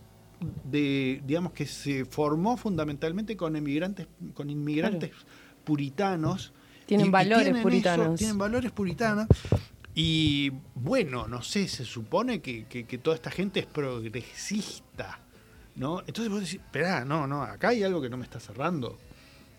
de, 0.64 1.22
digamos, 1.26 1.52
que 1.52 1.66
se 1.66 2.04
formó 2.04 2.56
fundamentalmente 2.56 3.36
con 3.36 3.56
inmigrantes, 3.56 4.06
con 4.34 4.50
inmigrantes 4.50 5.10
puritanos. 5.64 6.52
Tienen 6.86 7.06
valores 7.12 7.46
puritanos. 7.62 8.18
tienen 8.18 8.38
valores 8.38 8.72
puritanos. 8.72 9.26
Y 9.94 10.52
bueno, 10.74 11.28
no 11.28 11.42
sé, 11.42 11.68
se 11.68 11.84
supone 11.84 12.40
que, 12.40 12.64
que- 12.66 12.84
que 12.84 12.98
toda 12.98 13.14
esta 13.16 13.30
gente 13.30 13.60
es 13.60 13.66
progresista, 13.66 15.18
¿no? 15.76 16.00
Entonces 16.00 16.28
vos 16.30 16.40
decís, 16.40 16.54
esperá, 16.56 17.04
no, 17.04 17.26
no, 17.26 17.42
acá 17.42 17.68
hay 17.68 17.82
algo 17.82 18.00
que 18.00 18.08
no 18.10 18.16
me 18.16 18.24
está 18.24 18.40
cerrando, 18.40 18.98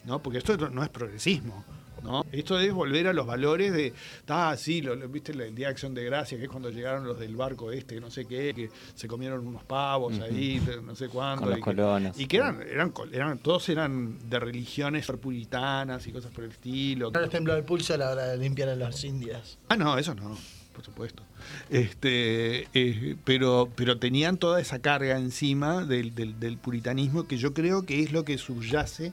¿no? 0.05 0.22
Porque 0.23 0.39
esto 0.39 0.57
no 0.69 0.84
es 0.84 0.89
progresismo, 0.89 1.64
¿no? 2.03 2.25
Esto 2.31 2.59
es 2.59 2.71
volver 2.73 3.07
a 3.07 3.13
los 3.13 3.25
valores 3.25 3.71
de, 3.73 3.93
ah, 4.27 4.55
sí, 4.57 4.81
lo, 4.81 4.95
lo- 4.95 5.07
viste 5.09 5.31
el 5.31 5.55
Día 5.55 5.67
de 5.67 5.71
Acción 5.71 5.93
de 5.93 6.03
Gracia, 6.03 6.38
que 6.38 6.43
es 6.45 6.49
cuando 6.49 6.69
llegaron 6.69 7.05
los 7.05 7.19
del 7.19 7.35
barco 7.35 7.71
este, 7.71 7.99
no 8.01 8.11
sé 8.11 8.25
qué, 8.25 8.53
que 8.53 8.69
se 8.95 9.07
comieron 9.07 9.47
unos 9.47 9.63
pavos 9.63 10.19
ahí, 10.19 10.61
no 10.84 10.95
sé 10.95 11.07
cuándo. 11.09 11.41
Con 11.43 11.49
los 11.49 11.57
y 11.57 11.61
que- 11.61 11.65
colonos. 11.65 12.19
Y 12.19 12.25
que 12.27 12.38
eran, 12.38 12.61
eran, 12.61 12.93
eran, 13.11 13.38
todos 13.39 13.67
eran 13.69 14.17
de 14.30 14.39
religiones 14.39 15.07
puritanas 15.21 16.05
y 16.07 16.11
cosas 16.11 16.31
por 16.31 16.43
el 16.43 16.51
estilo. 16.51 17.11
No 17.11 17.19
les 17.21 17.30
tembló 17.30 17.55
el 17.55 17.63
pulso 17.63 17.93
a 17.93 17.97
la 17.97 18.09
hora 18.11 18.25
de 18.27 18.38
limpiar 18.38 18.69
a 18.69 18.75
las 18.75 19.03
indias. 19.03 19.57
Ah, 19.69 19.75
no, 19.77 19.97
eso 19.97 20.13
no, 20.15 20.38
por 20.73 20.84
supuesto. 20.84 21.23
Este, 21.69 22.67
eh, 22.73 23.15
pero, 23.23 23.69
pero 23.75 23.97
tenían 23.99 24.38
toda 24.38 24.61
esa 24.61 24.80
carga 24.80 25.17
encima 25.17 25.84
del, 25.85 26.13
del- 26.15 26.39
del 26.39 26.57
puritanismo 26.57 27.27
que 27.27 27.38
yo 27.38 27.53
creo 27.53 27.85
que 27.85 28.01
es 28.03 28.11
lo 28.11 28.23
que 28.25 28.38
subyace 28.38 29.11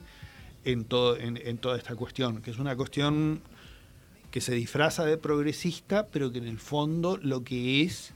en, 0.65 0.85
todo, 0.85 1.17
en, 1.17 1.37
en 1.37 1.57
toda 1.57 1.77
esta 1.77 1.95
cuestión, 1.95 2.41
que 2.41 2.51
es 2.51 2.59
una 2.59 2.75
cuestión 2.75 3.41
que 4.31 4.41
se 4.41 4.53
disfraza 4.53 5.03
de 5.05 5.17
progresista, 5.17 6.07
pero 6.07 6.31
que 6.31 6.37
en 6.37 6.47
el 6.47 6.59
fondo 6.59 7.17
lo 7.21 7.43
que 7.43 7.81
es 7.83 8.13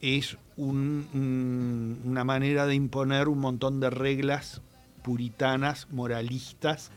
es 0.00 0.36
un- 0.56 1.08
un- 1.14 2.00
una 2.04 2.22
manera 2.24 2.66
de 2.66 2.74
imponer 2.74 3.28
un 3.28 3.38
montón 3.40 3.80
de 3.80 3.90
reglas 3.90 4.60
puritanas, 5.02 5.88
moralistas, 5.90 6.90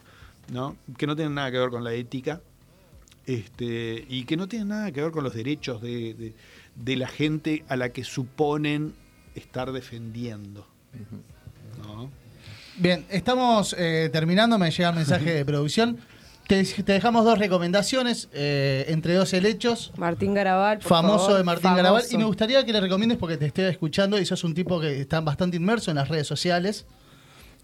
¿no? 0.52 0.76
que 0.98 1.08
no 1.08 1.16
tienen 1.16 1.36
nada 1.36 1.52
que 1.52 1.58
ver 1.60 1.70
con 1.70 1.84
la 1.84 1.94
ética, 1.94 2.42
este, 3.26 4.06
y 4.10 4.26
que 4.26 4.36
no 4.38 4.48
tienen 4.48 4.70
nada 4.70 4.92
que 4.92 5.02
ver 5.02 5.12
con 5.12 5.24
los 5.24 5.34
derechos 5.34 5.82
de, 5.82 6.14
de- 6.14 6.34
de 6.76 6.96
la 6.98 7.08
gente 7.08 7.64
a 7.68 7.76
la 7.76 7.90
que 7.90 8.04
suponen 8.04 8.94
estar 9.36 9.72
defendiendo. 9.72 10.68
¿no? 11.82 12.10
Bien, 12.80 13.06
estamos 13.10 13.76
eh, 13.78 14.10
terminando, 14.12 14.58
me 14.58 14.72
llega 14.72 14.90
el 14.90 14.96
mensaje 14.96 15.34
de 15.34 15.46
producción. 15.46 15.98
Te, 16.48 16.64
te 16.64 16.94
dejamos 16.94 17.26
dos 17.26 17.38
recomendaciones, 17.38 18.28
eh, 18.34 18.86
entre 18.88 19.14
dos 19.14 19.32
helechos. 19.34 19.92
Martín 19.98 20.34
Garabal, 20.34 20.80
por 20.80 20.88
famoso 20.88 21.20
favor, 21.26 21.38
de 21.38 21.44
Martín 21.44 21.64
famoso. 21.64 21.78
Garabal. 21.84 22.04
Y 22.10 22.18
me 22.18 22.24
gustaría 22.24 22.66
que 22.66 22.74
le 22.74 22.80
recomiendes 22.82 23.18
porque 23.20 23.38
te 23.38 23.46
estoy 23.46 23.66
escuchando 23.66 24.20
y 24.20 24.26
sos 24.26 24.44
un 24.44 24.56
tipo 24.56 24.80
que 24.80 25.02
está 25.02 25.20
bastante 25.22 25.58
inmerso 25.58 25.92
en 25.92 25.98
las 25.98 26.08
redes 26.08 26.26
sociales. 26.26 26.86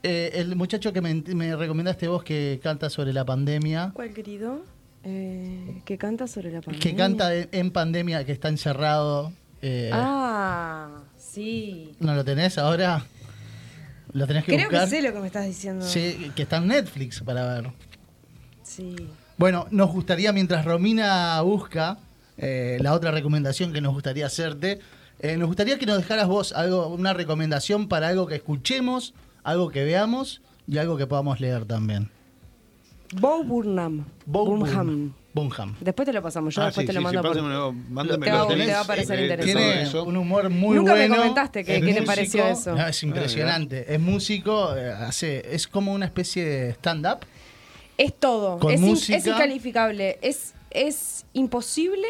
Eh, 0.03 0.31
el 0.35 0.55
muchacho 0.55 0.93
que 0.93 1.01
me, 1.01 1.13
me 1.15 1.55
recomendaste 1.55 2.07
vos 2.07 2.23
que 2.23 2.59
canta 2.61 2.91
sobre 2.91 3.11
la 3.11 3.25
pandemia, 3.25 3.89
¿Cuál, 3.93 4.13
querido? 4.13 4.61
Eh, 5.03 5.81
que 5.85 5.97
canta 5.97 6.27
sobre 6.27 6.51
la 6.51 6.61
pandemia. 6.61 6.79
que 6.81 6.95
canta 6.95 7.33
en, 7.35 7.49
en 7.53 7.71
pandemia, 7.71 8.23
que 8.25 8.33
está 8.33 8.49
encerrado. 8.49 9.31
eh, 9.63 9.89
Ah, 9.93 10.89
sí. 11.17 11.93
¿No 11.99 12.13
lo 12.13 12.23
tenés 12.23 12.59
ahora? 12.59 13.03
¿Lo 14.15 14.25
tenés 14.27 14.45
que 14.45 14.53
Creo 14.55 14.69
buscar? 14.69 14.85
que 14.85 14.95
sé 14.95 15.01
lo 15.01 15.11
que 15.13 15.19
me 15.19 15.27
estás 15.27 15.45
diciendo. 15.45 15.85
Sí, 15.85 16.31
que 16.37 16.43
está 16.43 16.57
en 16.57 16.67
Netflix 16.67 17.21
para 17.21 17.45
ver. 17.53 17.71
Sí. 18.63 18.95
Bueno, 19.37 19.67
nos 19.71 19.91
gustaría, 19.91 20.31
mientras 20.31 20.63
Romina 20.63 21.41
busca 21.41 21.97
eh, 22.37 22.77
la 22.79 22.93
otra 22.93 23.11
recomendación 23.11 23.73
que 23.73 23.81
nos 23.81 23.93
gustaría 23.93 24.25
hacerte, 24.25 24.79
eh, 25.19 25.35
nos 25.35 25.47
gustaría 25.47 25.77
que 25.77 25.85
nos 25.85 25.97
dejaras 25.97 26.29
vos 26.29 26.53
algo, 26.53 26.87
una 26.87 27.11
recomendación 27.11 27.89
para 27.89 28.07
algo 28.07 28.25
que 28.25 28.35
escuchemos, 28.35 29.13
algo 29.43 29.69
que 29.69 29.83
veamos 29.83 30.41
y 30.65 30.77
algo 30.77 30.95
que 30.95 31.07
podamos 31.07 31.41
leer 31.41 31.65
también. 31.65 32.09
Bo 33.19 33.43
Burnham. 33.43 34.05
Burnham. 34.25 35.13
Bunham. 35.35 35.75
Después 35.81 36.05
te 36.05 36.13
lo 36.13 36.21
pasamos, 36.23 36.55
yo 36.55 36.61
Ah, 36.61 36.65
después 36.67 36.83
sí, 36.85 36.87
te 36.87 36.93
lo 36.93 37.01
mando 37.01 37.21
sí, 37.21 37.27
por... 37.27 37.35
te, 38.07 38.17
te 38.65 38.71
va 38.71 38.79
a 38.79 38.83
parecer 38.85 39.19
Eh, 39.19 39.23
interesante. 39.23 39.53
todo 39.53 39.63
Tiene 39.71 39.81
eso. 39.83 40.03
un 40.05 40.15
humor 40.17 40.49
muy 40.49 40.77
Nunca 40.77 40.93
me 40.93 40.99
bueno. 41.01 41.15
comentaste 41.17 41.63
qué- 41.65 41.75
es 41.75 41.83
qué 41.83 41.93
te 41.93 42.01
pareció 42.03 42.45
eso. 42.47 42.73
No, 42.73 42.87
es 42.87 43.03
impresionante. 43.03 43.93
Es 43.93 43.99
músico, 43.99 44.75
eh, 44.77 44.91
hace, 44.91 45.53
es 45.53 45.67
como 45.67 45.93
una 45.93 46.05
especie 46.05 46.45
de 46.45 46.69
stand-up. 46.71 47.19
Es 47.97 48.13
todo. 48.17 48.59
Con 48.59 48.71
es, 48.73 48.79
in- 48.79 48.87
música. 48.87 49.17
es 49.17 49.27
incalificable. 49.27 50.17
Es, 50.21 50.53
es 50.71 51.25
imposible. 51.33 52.07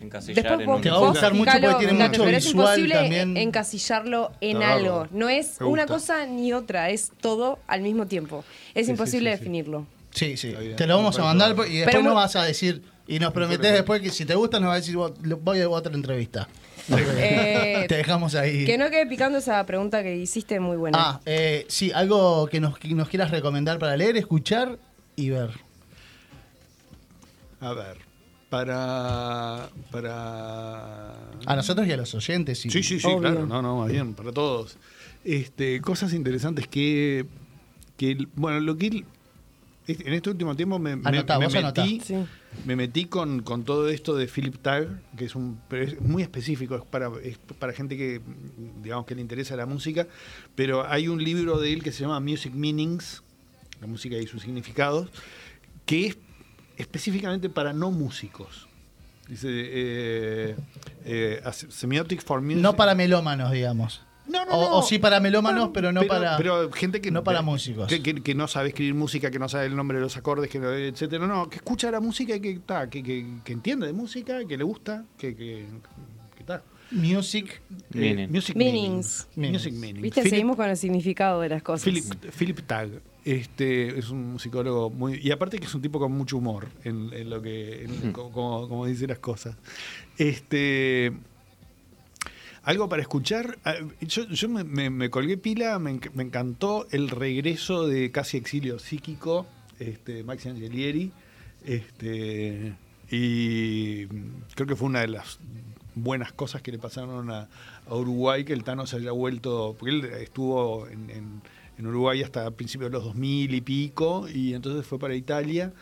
Encasillar 0.00 0.36
Después 0.36 0.60
en 0.60 0.66
vos, 0.66 0.80
Te 0.80 0.90
va 0.90 0.96
a 0.96 1.00
gustar 1.10 1.34
mucho 1.34 1.50
porque 1.60 1.86
tiene 1.86 1.92
mucho 2.08 2.22
pero 2.24 2.36
es 2.36 2.44
visual 2.46 2.64
imposible 2.66 2.94
también. 2.94 3.36
encasillarlo 3.36 4.32
en 4.40 4.62
algo. 4.62 5.06
No 5.10 5.28
es 5.28 5.60
Me 5.60 5.66
una 5.66 5.86
cosa 5.86 6.24
ni 6.24 6.52
otra, 6.54 6.88
es 6.90 7.12
todo 7.20 7.58
al 7.66 7.82
mismo 7.82 8.06
tiempo. 8.06 8.42
Es 8.74 8.86
Sí, 8.86 8.92
imposible 8.92 9.30
sí, 9.32 9.36
sí, 9.36 9.38
sí. 9.38 9.44
definirlo. 9.44 9.86
Sí, 10.18 10.36
sí. 10.36 10.54
Te 10.76 10.86
lo 10.86 10.96
vamos 10.96 11.18
a 11.18 11.22
mandar 11.22 11.50
y 11.50 11.54
después 11.54 11.84
Pero 11.86 12.02
nos 12.02 12.14
vas 12.14 12.36
a 12.36 12.42
decir, 12.44 12.82
y 13.06 13.18
nos 13.18 13.32
prometés 13.32 13.72
después 13.72 14.00
que 14.02 14.10
si 14.10 14.24
te 14.24 14.34
gusta 14.34 14.58
nos 14.60 14.68
vas 14.68 14.76
a 14.76 14.80
decir, 14.80 14.96
"Vos- 14.96 15.12
lo- 15.22 15.36
voy 15.38 15.60
a 15.60 15.68
otra 15.68 15.94
entrevista. 15.94 16.48
Eh, 16.90 17.84
te 17.88 17.96
dejamos 17.96 18.34
ahí. 18.34 18.64
Que 18.64 18.78
no 18.78 18.90
quede 18.90 19.06
picando 19.06 19.38
esa 19.38 19.64
pregunta 19.66 20.02
que 20.02 20.16
hiciste 20.16 20.58
muy 20.60 20.76
buena. 20.76 20.98
Ah, 21.00 21.20
eh, 21.26 21.64
sí, 21.68 21.92
algo 21.92 22.46
que 22.48 22.60
nos, 22.60 22.78
que 22.78 22.88
nos 22.94 23.08
quieras 23.08 23.30
recomendar 23.30 23.78
para 23.78 23.96
leer, 23.96 24.16
escuchar 24.16 24.78
y 25.16 25.30
ver. 25.30 25.50
A 27.60 27.72
ver, 27.72 27.98
para. 28.50 29.68
para. 29.90 31.12
A 31.46 31.56
nosotros 31.56 31.86
y 31.86 31.92
a 31.92 31.96
los 31.96 32.14
oyentes. 32.14 32.58
Sí, 32.60 32.70
sí, 32.70 32.82
sí, 32.82 33.00
claro, 33.20 33.46
no, 33.46 33.60
no, 33.62 33.76
más 33.78 33.90
bien, 33.90 34.14
para 34.14 34.32
todos. 34.32 34.76
Este, 35.24 35.80
cosas 35.80 36.12
interesantes 36.12 36.68
que, 36.68 37.26
que 37.96 38.16
bueno, 38.36 38.60
lo 38.60 38.76
que 38.76 39.04
en 39.88 40.12
este 40.12 40.30
último 40.30 40.54
tiempo 40.54 40.78
me, 40.78 40.96
me- 40.96 41.08
Anotá, 41.08 41.38
metí, 41.38 42.00
Sí. 42.04 42.14
me 42.66 42.76
metí 42.76 43.06
con, 43.06 43.42
con 43.42 43.64
todo 43.64 43.88
esto 43.88 44.14
de 44.14 44.26
Philip 44.26 44.56
Tag, 44.60 44.88
que 45.16 45.24
es 45.24 45.34
un 45.34 45.58
pero 45.68 45.82
es 45.84 46.00
muy 46.00 46.22
específico, 46.22 46.76
es 46.76 46.82
para, 46.82 47.10
es 47.22 47.38
para 47.58 47.72
gente 47.72 47.96
que 47.96 48.20
digamos 48.82 49.06
que 49.06 49.14
le 49.14 49.20
interesa 49.22 49.56
la 49.56 49.66
música, 49.66 50.06
pero 50.54 50.86
hay 50.88 51.08
un 51.08 51.22
libro 51.24 51.58
de 51.58 51.72
él 51.72 51.82
que 51.82 51.92
se 51.92 52.02
llama 52.02 52.20
Music 52.20 52.52
Meanings, 52.54 53.22
la 53.80 53.86
música 53.86 54.16
y 54.16 54.26
sus 54.26 54.42
significados, 54.42 55.08
que 55.86 56.06
es 56.08 56.18
específicamente 56.76 57.48
para 57.48 57.72
no 57.72 57.90
músicos. 57.90 58.68
Dice 59.28 59.48
eh, 59.50 60.56
eh, 61.04 61.42
for 62.24 62.40
Music. 62.40 62.62
No 62.62 62.76
para 62.76 62.94
melómanos, 62.94 63.52
digamos. 63.52 64.02
No, 64.28 64.44
no, 64.44 64.52
o, 64.52 64.68
no. 64.70 64.76
o 64.78 64.82
sí 64.82 64.98
para 64.98 65.20
melómanos, 65.20 65.70
pero 65.72 65.90
no 65.92 66.00
pero, 66.00 66.12
para. 66.12 66.36
pero 66.36 66.70
gente 66.72 67.00
que 67.00 67.10
no 67.10 67.24
para 67.24 67.42
músicos. 67.42 67.88
que, 67.88 68.02
que- 68.02 68.22
que 68.22 68.34
no 68.34 68.46
sabe 68.48 68.68
escribir 68.68 68.94
música 68.94 69.30
que 69.30 69.38
no 69.38 69.48
sabe 69.48 69.66
el 69.66 69.76
nombre 69.76 69.96
de 69.98 70.02
los 70.04 70.16
acordes 70.16 70.50
que 70.50 70.58
no- 70.58 70.72
etcétera 70.72 71.26
no 71.26 71.48
que 71.48 71.56
escucha 71.56 71.90
la 71.90 72.00
música 72.00 72.36
y 72.36 72.40
que 72.40 72.58
ta, 72.58 72.88
que, 72.90 73.02
que, 73.02 73.26
que 73.44 73.52
entiende 73.52 73.86
de 73.86 73.92
música 73.92 74.44
que 74.46 74.56
le 74.58 74.64
gusta 74.64 75.04
que 75.16 75.34
que, 75.34 75.66
que 76.36 76.44
ta. 76.44 76.62
Music 76.90 77.60
Eh, 77.70 77.98
Meaning. 77.98 78.30
music 78.32 78.56
Meanings. 78.56 79.28
meanings. 79.36 79.52
music 79.64 79.74
meanings 79.74 80.02
Viste, 80.02 80.22
Philip- 80.22 80.30
seguimos 80.30 80.56
con 80.56 80.68
el 80.70 80.76
significado 80.76 81.40
de 81.42 81.50
las 81.50 81.62
cosas. 81.62 81.84
Philip, 81.84 82.04
Philip 82.38 82.60
Tag 82.66 82.88
este 83.24 83.98
es 83.98 84.08
un 84.08 84.32
musicólogo 84.32 84.88
muy 84.88 85.20
y 85.22 85.30
aparte 85.30 85.58
que 85.58 85.66
es 85.66 85.74
un 85.74 85.82
tipo 85.82 85.98
con 85.98 86.12
mucho 86.12 86.38
humor 86.38 86.68
en, 86.84 87.12
en 87.12 87.28
lo 87.28 87.42
que 87.42 87.84
en- 87.84 88.12
como, 88.12 88.30
como- 88.32 88.68
como 88.68 88.86
dice 88.86 89.06
las 89.06 89.18
cosas 89.18 89.54
este 90.16 91.12
algo 92.68 92.88
para 92.88 93.00
escuchar. 93.02 93.58
Ah, 93.64 93.76
yo, 94.00 94.48
me, 94.48 95.08
colgué 95.10 95.36
pila 95.38 95.78
me, 95.78 95.92
enc- 95.92 96.10
me 96.14 96.22
encantó 96.22 96.86
el 96.90 97.08
regreso 97.08 97.86
de 97.86 98.10
casi 98.10 98.36
exilio 98.36 98.78
psíquico 98.78 99.46
este 99.78 100.22
Maxi 100.24 100.48
Angelieri 100.50 101.12
este 101.64 102.74
y 103.10 104.06
creo 104.54 104.66
que 104.66 104.76
fue 104.76 104.86
una 104.88 105.00
de 105.00 105.08
las 105.08 105.38
buenas 105.94 106.32
cosas 106.32 106.60
que 106.62 106.70
le 106.72 106.78
pasaron 106.78 107.30
a, 107.30 107.48
Uruguay 107.90 108.44
que 108.44 108.52
el 108.52 108.64
Tano 108.64 108.86
se 108.86 108.96
haya 108.96 109.12
vuelto 109.12 109.74
porque 109.78 109.94
él 109.94 110.04
estuvo 110.20 110.86
en, 110.88 111.08
en- 111.10 111.42
en 111.78 111.86
Uruguay 111.86 112.22
hasta 112.22 112.50
principios 112.50 112.90
de 112.90 112.96
los 112.98 113.04
2000 113.04 113.54
y 113.54 113.60
pico 113.60 114.26
y 114.28 114.52
entonces 114.54 114.84
fue 114.84 114.98
para 114.98 115.14
Italia 115.14 115.72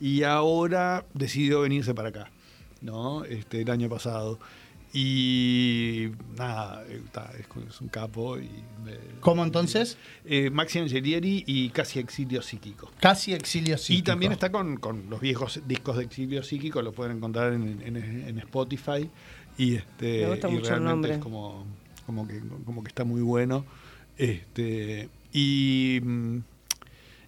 y 0.00 0.24
ahora 0.24 1.06
decidió 1.14 1.60
venirse 1.62 1.94
para 1.94 2.08
acá 2.10 2.30
no 2.82 3.24
este 3.24 3.62
el 3.62 3.70
año 3.70 3.88
pasado 3.88 4.38
y 4.96 6.08
nada 6.38 6.84
eh, 6.88 7.02
es, 7.68 7.80
un 7.80 7.88
capo 7.88 8.38
y 8.38 8.48
me- 8.84 8.96
¿Cómo 9.20 9.42
entonces? 9.44 9.98
eh, 10.24 10.50
Maxi 10.50 10.78
Angelieri 10.78 11.42
y 11.46 11.70
casi 11.70 11.98
exilio 11.98 12.40
psíquico 12.42 12.90
Casi 13.00 13.32
exilio 13.34 13.76
psíquico. 13.76 13.98
y 13.98 14.02
también 14.02 14.32
está 14.32 14.52
con, 14.52 14.76
con 14.76 15.10
los 15.10 15.20
viejos 15.20 15.60
discos 15.66 15.96
de 15.96 16.04
Exilio 16.04 16.42
Psíquico, 16.44 16.80
lo 16.80 16.92
pueden 16.92 17.16
encontrar 17.16 17.52
en, 17.54 17.82
en- 17.84 17.96
en 17.96 18.38
Spotify. 18.38 19.10
Y, 19.58 19.74
este, 19.76 20.22
Me 20.22 20.28
gusta 20.30 20.48
y 20.48 20.52
mucho 20.52 20.64
el 20.64 20.70
realmente 20.70 20.90
nombre. 20.90 21.12
es 21.14 21.18
como, 21.18 21.66
como, 22.06 22.26
que, 22.28 22.40
como 22.64 22.82
que 22.82 22.88
está 22.88 23.04
muy 23.04 23.20
bueno. 23.22 23.64
Este, 24.16 25.08
y, 25.32 26.00
mm, 26.02 26.38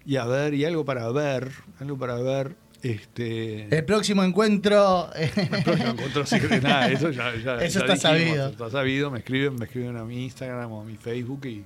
y 0.07 0.17
a 0.17 0.25
ver, 0.25 0.55
y 0.55 0.65
algo 0.65 0.85
para 0.85 1.11
ver, 1.11 1.51
algo 1.81 1.99
para 1.99 2.15
ver. 2.17 2.57
Este, 2.83 3.75
El 3.77 3.85
próximo 3.85 4.23
encuentro. 4.25 5.11
el 5.15 5.31
próximo 5.65 5.91
encuentro 5.91 6.27
sí, 6.27 6.37
nada, 6.63 6.89
eso 6.91 7.11
ya, 7.11 7.35
ya- 7.37 7.63
Eso 7.63 7.81
ya 7.85 7.95
está 7.95 8.11
dijimos, 8.13 8.29
sabido. 8.37 8.49
Está 8.49 8.71
sabido, 8.71 9.11
me 9.11 9.19
escriben, 9.19 9.57
me 9.57 9.65
escriben 9.67 9.97
a 9.97 10.05
mi 10.05 10.25
Instagram 10.25 10.71
o 10.73 10.83
a 10.83 10.85
mi 10.85 10.97
Facebook 10.97 11.47
y 11.47 11.65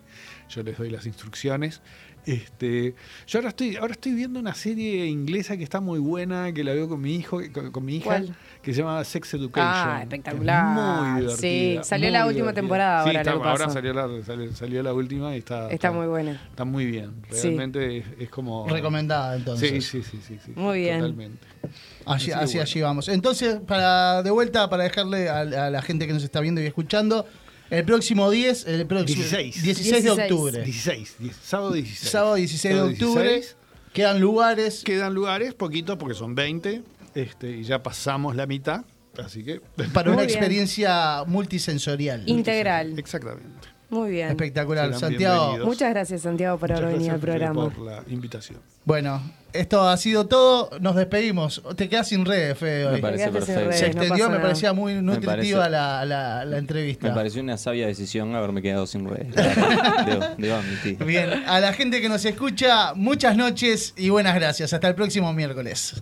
yo 0.48 0.62
les 0.62 0.78
doy 0.78 0.90
las 0.90 1.06
instrucciones. 1.06 1.80
Este, 2.26 2.94
yo 3.26 3.38
ahora 3.38 3.48
estoy, 3.48 3.76
ahora 3.76 3.92
estoy 3.92 4.12
viendo 4.12 4.38
una 4.38 4.54
serie 4.54 5.06
inglesa 5.06 5.56
que 5.56 5.64
está 5.64 5.80
muy 5.80 5.98
buena, 5.98 6.52
que 6.52 6.62
la 6.62 6.72
veo 6.74 6.88
con 6.88 7.00
mi 7.00 7.14
hijo, 7.16 7.40
con, 7.52 7.70
con 7.72 7.84
mi 7.84 7.96
hija, 7.96 8.04
¿Cuál? 8.04 8.36
que 8.62 8.72
se 8.74 8.80
llama 8.82 9.02
Sex 9.04 9.34
Education. 9.34 9.66
Ah, 9.74 9.94
Es 9.98 10.02
espectacular. 10.02 10.64
Muy 11.12 11.20
divertida. 11.22 11.36
Sí, 11.82 11.88
salió 11.88 12.10
la 12.10 12.26
última 12.26 12.52
divertida. 12.52 12.60
temporada 12.62 13.02
Sí, 13.04 13.08
ahora, 13.08 13.20
está- 13.22 13.34
lo 13.34 13.44
ahora 13.44 13.70
salió 13.70 13.92
la, 13.94 14.24
salió, 14.24 14.52
salió 14.54 14.82
la 14.82 14.92
última 14.94 15.34
y 15.34 15.38
está, 15.38 15.70
Está 15.70 15.90
muy 15.92 16.06
buena. 16.06 16.32
Está 16.50 16.64
muy 16.64 16.86
bien. 16.86 17.12
Sí. 17.30 17.48
Realmente 17.48 17.98
es, 17.98 18.04
es 18.18 18.28
como. 18.28 18.68
Recomendada, 18.68 19.36
entonces. 19.36 19.70
Sí, 19.70 19.80
sí, 19.80 20.02
sí, 20.02 20.18
sí, 20.26 20.38
sí, 20.44 20.52
Muy 20.56 20.80
bien. 20.80 21.00
Totalmente. 21.00 21.46
Allí, 21.62 21.72
Así 22.06 22.26
que 22.30 22.34
así, 22.34 22.52
bueno. 22.58 22.62
allí 22.70 22.80
vamos. 22.82 23.08
Entonces, 23.08 23.60
para 23.66 24.22
de 24.22 24.30
vuelta, 24.30 24.68
para 24.68 24.84
dejarle 24.84 25.28
a, 25.28 25.40
a 25.40 25.70
la 25.70 25.82
gente 25.82 26.06
que 26.06 26.12
nos 26.12 26.22
está 26.24 26.40
viendo 26.40 26.60
y 26.60 26.66
escuchando, 26.66 27.26
el 27.70 27.84
próximo 27.84 28.30
10, 28.30 28.66
el 28.66 28.86
próximo 28.86 29.22
16. 29.22 29.62
16 29.62 30.04
de 30.04 30.10
octubre. 30.10 30.62
16, 30.64 31.14
die- 31.18 31.32
sábado 31.42 31.72
16. 31.72 32.10
Sábado 32.10 32.34
16 32.34 32.74
de 32.74 32.80
octubre. 32.82 33.30
16. 33.30 33.56
Quedan 33.92 34.20
lugares. 34.20 34.82
Quedan 34.84 35.14
lugares, 35.14 35.54
poquitos, 35.54 35.96
porque 35.96 36.14
son 36.14 36.34
20, 36.34 36.82
este, 37.14 37.50
y 37.58 37.62
ya 37.64 37.82
pasamos 37.82 38.36
la 38.36 38.46
mitad, 38.46 38.84
así 39.18 39.42
que... 39.42 39.60
Para 39.92 40.10
una 40.12 40.22
bien. 40.22 40.30
experiencia 40.30 41.24
multisensorial. 41.26 42.22
Integral. 42.28 42.98
Exactamente. 42.98 43.68
Muy 43.90 44.10
bien. 44.12 44.28
Espectacular. 44.28 44.86
Serán 44.86 45.00
Santiago. 45.00 45.58
Muchas 45.66 45.90
gracias, 45.90 46.22
Santiago, 46.22 46.58
por 46.58 46.72
haber 46.72 46.92
venido 46.92 47.12
al 47.12 47.20
gracias 47.20 47.20
programa. 47.50 47.70
por 47.74 47.84
la 47.84 48.02
invitación. 48.08 48.58
bueno, 48.84 49.20
esto 49.52 49.82
ha 49.88 49.96
sido 49.96 50.26
todo. 50.28 50.70
Nos 50.78 50.94
despedimos. 50.94 51.60
Te 51.76 51.88
quedas 51.88 52.06
sin 52.06 52.24
redes, 52.24 52.56
Fede. 52.56 52.88
Me 52.92 52.98
parece 52.98 53.30
perfecto. 53.30 53.72
Se 53.72 53.92
no 53.92 54.02
extendió, 54.02 54.30
me 54.30 54.38
parecía 54.38 54.72
muy 54.72 54.94
nutritiva 54.94 55.34
parece- 55.62 55.70
la, 55.70 56.04
la- 56.04 56.44
la 56.44 56.58
entrevista. 56.58 57.08
Me 57.08 57.14
pareció 57.14 57.42
una 57.42 57.56
sabia 57.58 57.88
decisión 57.88 58.32
haberme 58.36 58.62
quedado 58.62 58.86
sin 58.86 59.08
redes. 59.08 59.34
debo, 60.06 60.24
debo 60.38 60.54
admitir. 60.54 61.04
Bien, 61.04 61.42
a 61.48 61.58
la 61.58 61.72
gente 61.72 62.00
que 62.00 62.08
nos 62.08 62.24
escucha, 62.24 62.94
muchas 62.94 63.36
noches 63.36 63.92
y 63.96 64.08
buenas 64.10 64.36
gracias. 64.36 64.72
Hasta 64.72 64.86
el 64.86 64.94
próximo 64.94 65.32
miércoles. 65.32 66.00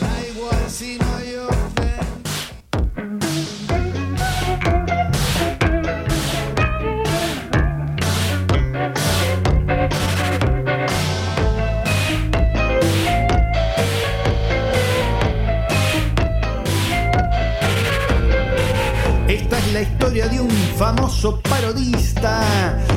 Da 0.00 0.28
igual 0.32 0.70
si 0.70 0.98
no 0.98 1.16
hay 1.16 1.34
historia 19.82 20.28
de 20.28 20.40
un 20.40 20.50
famoso 20.76 21.40
parodista 21.40 22.42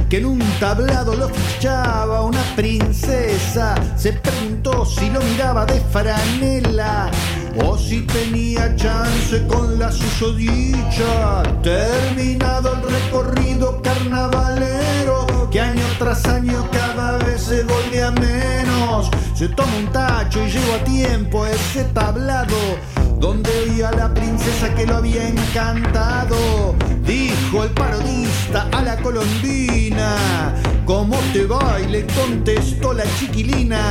que 0.10 0.18
en 0.18 0.26
un 0.26 0.39
tablado 0.60 1.15
lo 1.15 1.30
fichaba 1.30 2.22
una 2.22 2.41
princesa. 2.55 3.76
Se 3.95 4.14
preguntó 4.14 4.85
si 4.85 5.10
lo 5.10 5.22
miraba 5.22 5.65
de 5.65 5.80
franela 5.80 7.10
o 7.64 7.77
si 7.77 8.01
tenía 8.01 8.76
chance 8.76 9.45
con 9.47 9.80
la 9.80 9.91
susodicha. 9.91 11.43
Terminado 11.61 12.73
el 12.73 12.81
recorrido 12.91 13.81
carnavalero, 13.81 15.49
que 15.51 15.61
año 15.61 15.85
tras 15.99 16.26
año 16.26 16.68
cada 16.72 17.18
vez 17.19 17.41
se 17.41 17.64
volvía 17.64 18.11
menos. 18.11 19.10
Se 19.35 19.47
toma 19.49 19.76
un 19.77 19.91
tacho 19.91 20.45
y 20.45 20.51
llegó 20.51 20.73
a 20.73 20.84
tiempo 20.84 21.45
ese 21.45 21.84
tablado 21.85 22.57
donde 23.24 23.50
oía 23.62 23.88
a 23.88 23.95
la 23.95 24.14
princesa 24.14 24.76
que 24.76 24.86
lo 24.86 24.98
había 24.98 25.30
encantado. 25.30 26.76
Dijo 27.06 27.64
el 27.64 27.70
parodista 27.70 28.68
a 28.74 28.82
la 28.82 28.98
colombina, 28.98 30.54
¿cómo 30.84 31.18
te 31.32 31.45
va? 31.45 31.80
Y 31.80 31.90
le 31.90 32.06
contestó 32.08 32.91
la 32.91 33.06
chiquilina. 33.18 33.82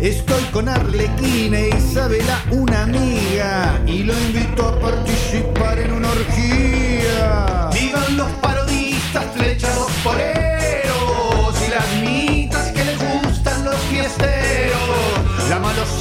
Estoy 0.00 0.44
con 0.52 0.68
Arlequina 0.68 1.58
y 1.62 1.74
Isabela, 1.74 2.44
una 2.52 2.84
amiga, 2.84 3.76
y 3.88 4.04
lo 4.04 4.12
invito 4.12 4.68
a 4.68 4.78
participar 4.78 5.80
en 5.80 5.90
una 5.90 6.10
orgía. 6.10 7.70
Vivan 7.72 8.16
los 8.16 8.30
parodistas 8.40 9.24
flechados 9.34 9.90
poreros 10.04 10.53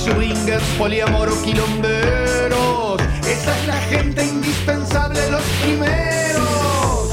swingers, 0.03 0.63
poliamoro, 0.77 1.33
quilomberos. 1.41 3.01
Esa 3.25 3.57
es 3.57 3.67
la 3.67 3.79
gente 3.89 4.23
indispensable, 4.25 5.31
los 5.31 5.41
primeros. 5.61 7.09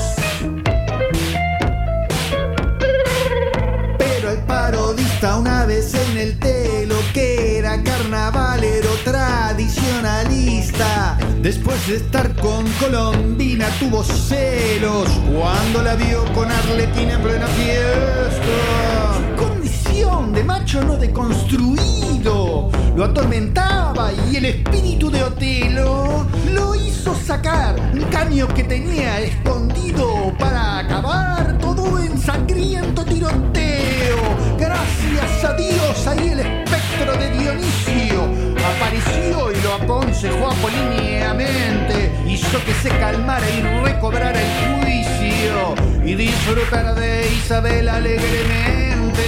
Pero 3.98 4.30
el 4.30 4.38
parodista 4.40 5.36
una 5.36 5.66
vez 5.66 5.94
en 5.94 6.18
el 6.18 6.36
telo 6.38 6.96
que 7.14 7.58
era 7.58 7.80
carnavalero 7.82 8.90
tradicionalista. 9.04 11.16
Después 11.40 11.86
de 11.86 11.96
estar 11.96 12.34
con 12.36 12.70
Colombina 12.72 13.68
tuvo 13.78 14.02
celos 14.02 15.08
cuando 15.32 15.82
la 15.82 15.94
vio 15.94 16.24
con 16.34 16.50
Arlequina 16.50 17.14
en 17.14 17.22
plena 17.22 17.46
fiesta. 17.46 19.36
Condición 19.36 20.32
de 20.32 20.44
macho 20.44 20.82
no 20.82 20.96
deconstruido 20.96 22.09
lo 22.22 23.04
atormentaba 23.04 24.10
y 24.30 24.36
el 24.36 24.44
espíritu 24.44 25.10
de 25.10 25.22
Otelo 25.22 26.26
lo 26.52 26.74
hizo 26.74 27.14
sacar 27.14 27.74
un 27.92 28.02
caño 28.04 28.46
que 28.48 28.64
tenía 28.64 29.20
escondido 29.20 30.34
para 30.38 30.78
acabar 30.78 31.58
todo 31.58 31.98
en 31.98 32.18
sangriento 32.18 33.04
tiroteo. 33.04 34.18
Gracias 34.58 35.44
a 35.44 35.54
Dios 35.54 36.06
ahí 36.06 36.28
el 36.28 36.40
espectro 36.40 37.12
de 37.16 37.30
Dionisio 37.30 38.50
apareció 38.76 39.52
y 39.52 39.60
lo 39.62 39.74
aconsejó 39.74 40.50
apolíneamente. 40.50 42.12
Hizo 42.26 42.62
que 42.64 42.74
se 42.74 42.88
calmara 42.98 43.48
y 43.48 43.62
recobrara 43.84 44.38
el 44.40 44.82
juicio 44.82 45.74
y 46.04 46.14
disfrutara 46.14 46.94
de 46.94 47.32
Isabel 47.32 47.88
alegremente. 47.88 49.22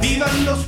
Vivan 0.00 0.44
los 0.44 0.64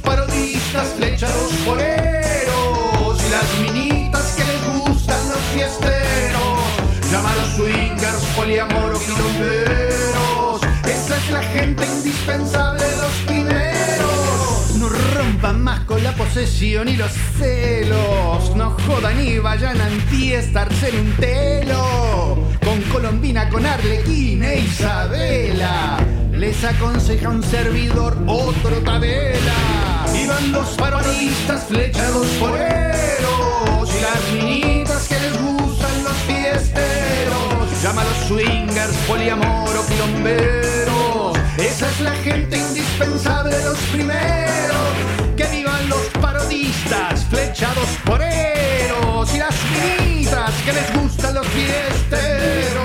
parodistas 0.73 0.89
flechados 0.97 1.53
poleros 1.65 3.23
y 3.27 3.31
las 3.31 3.73
minitas 3.73 4.35
que 4.36 4.45
les 4.45 4.82
gustan 4.82 5.28
los 5.28 5.39
fiesteros. 5.55 7.11
Llama 7.11 7.32
a 7.32 7.36
los 7.36 7.49
swingers, 7.57 8.23
poliamoro, 8.36 8.99
quilomberos. 8.99 10.61
Esa 10.85 11.16
es 11.16 11.31
la 11.31 11.43
gente 11.43 11.86
indispensable, 11.86 12.85
los 12.97 13.12
primeros. 13.27 14.74
No 14.78 14.89
rompan 14.89 15.62
más 15.62 15.81
con 15.81 16.03
la 16.03 16.15
posesión 16.15 16.89
y 16.89 16.97
los 16.97 17.12
celos. 17.39 18.55
No 18.57 18.77
jodan 18.86 19.27
y 19.27 19.39
vayan 19.39 19.81
a 19.81 19.86
antiestarse 19.86 20.90
en 20.90 20.99
un 20.99 21.12
telo. 21.12 22.39
Con 22.62 22.82
Colombina, 22.93 23.49
con 23.49 23.65
Arlequina 23.65 24.53
e 24.53 24.61
Isabela. 24.61 25.99
Les 26.32 26.62
aconseja 26.62 27.28
un 27.31 27.43
servidor 27.43 28.19
otro 28.27 28.77
tabela. 28.85 29.88
Vivan 30.28 30.52
los 30.52 30.68
parodistas, 30.76 31.64
flechados 31.64 32.26
poreros 32.38 33.88
y 33.96 34.00
las 34.02 34.32
niñitas 34.34 35.09
que 35.09 35.18
les 35.20 35.40
gustan 35.40 36.05
los 36.05 36.12
fiesteros. 36.26 37.82
Llámalos 37.82 38.14
swingers, 38.26 38.94
poliamor 39.06 39.74
o 39.74 39.86
quilomberos. 39.86 41.38
Esa 41.56 41.88
es 41.88 42.00
la 42.00 42.12
gente 42.16 42.59
indispensable, 42.59 43.56
los 43.64 43.78
primeros. 43.90 44.92
Que 45.34 45.44
vivan 45.46 45.88
los 45.88 46.06
parodistas 46.20 47.24
flechados 47.30 47.88
poreros 48.05 49.34
y 49.34 49.38
las 49.38 49.55
niñitas 49.98 50.52
que 50.66 50.72
les 50.74 50.94
gustan 50.94 51.36
los 51.36 51.46
fiesteros. 51.46 52.84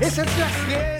Esa 0.00 0.22
es 0.22 0.38
la 0.38 0.48
gente. 0.48 0.95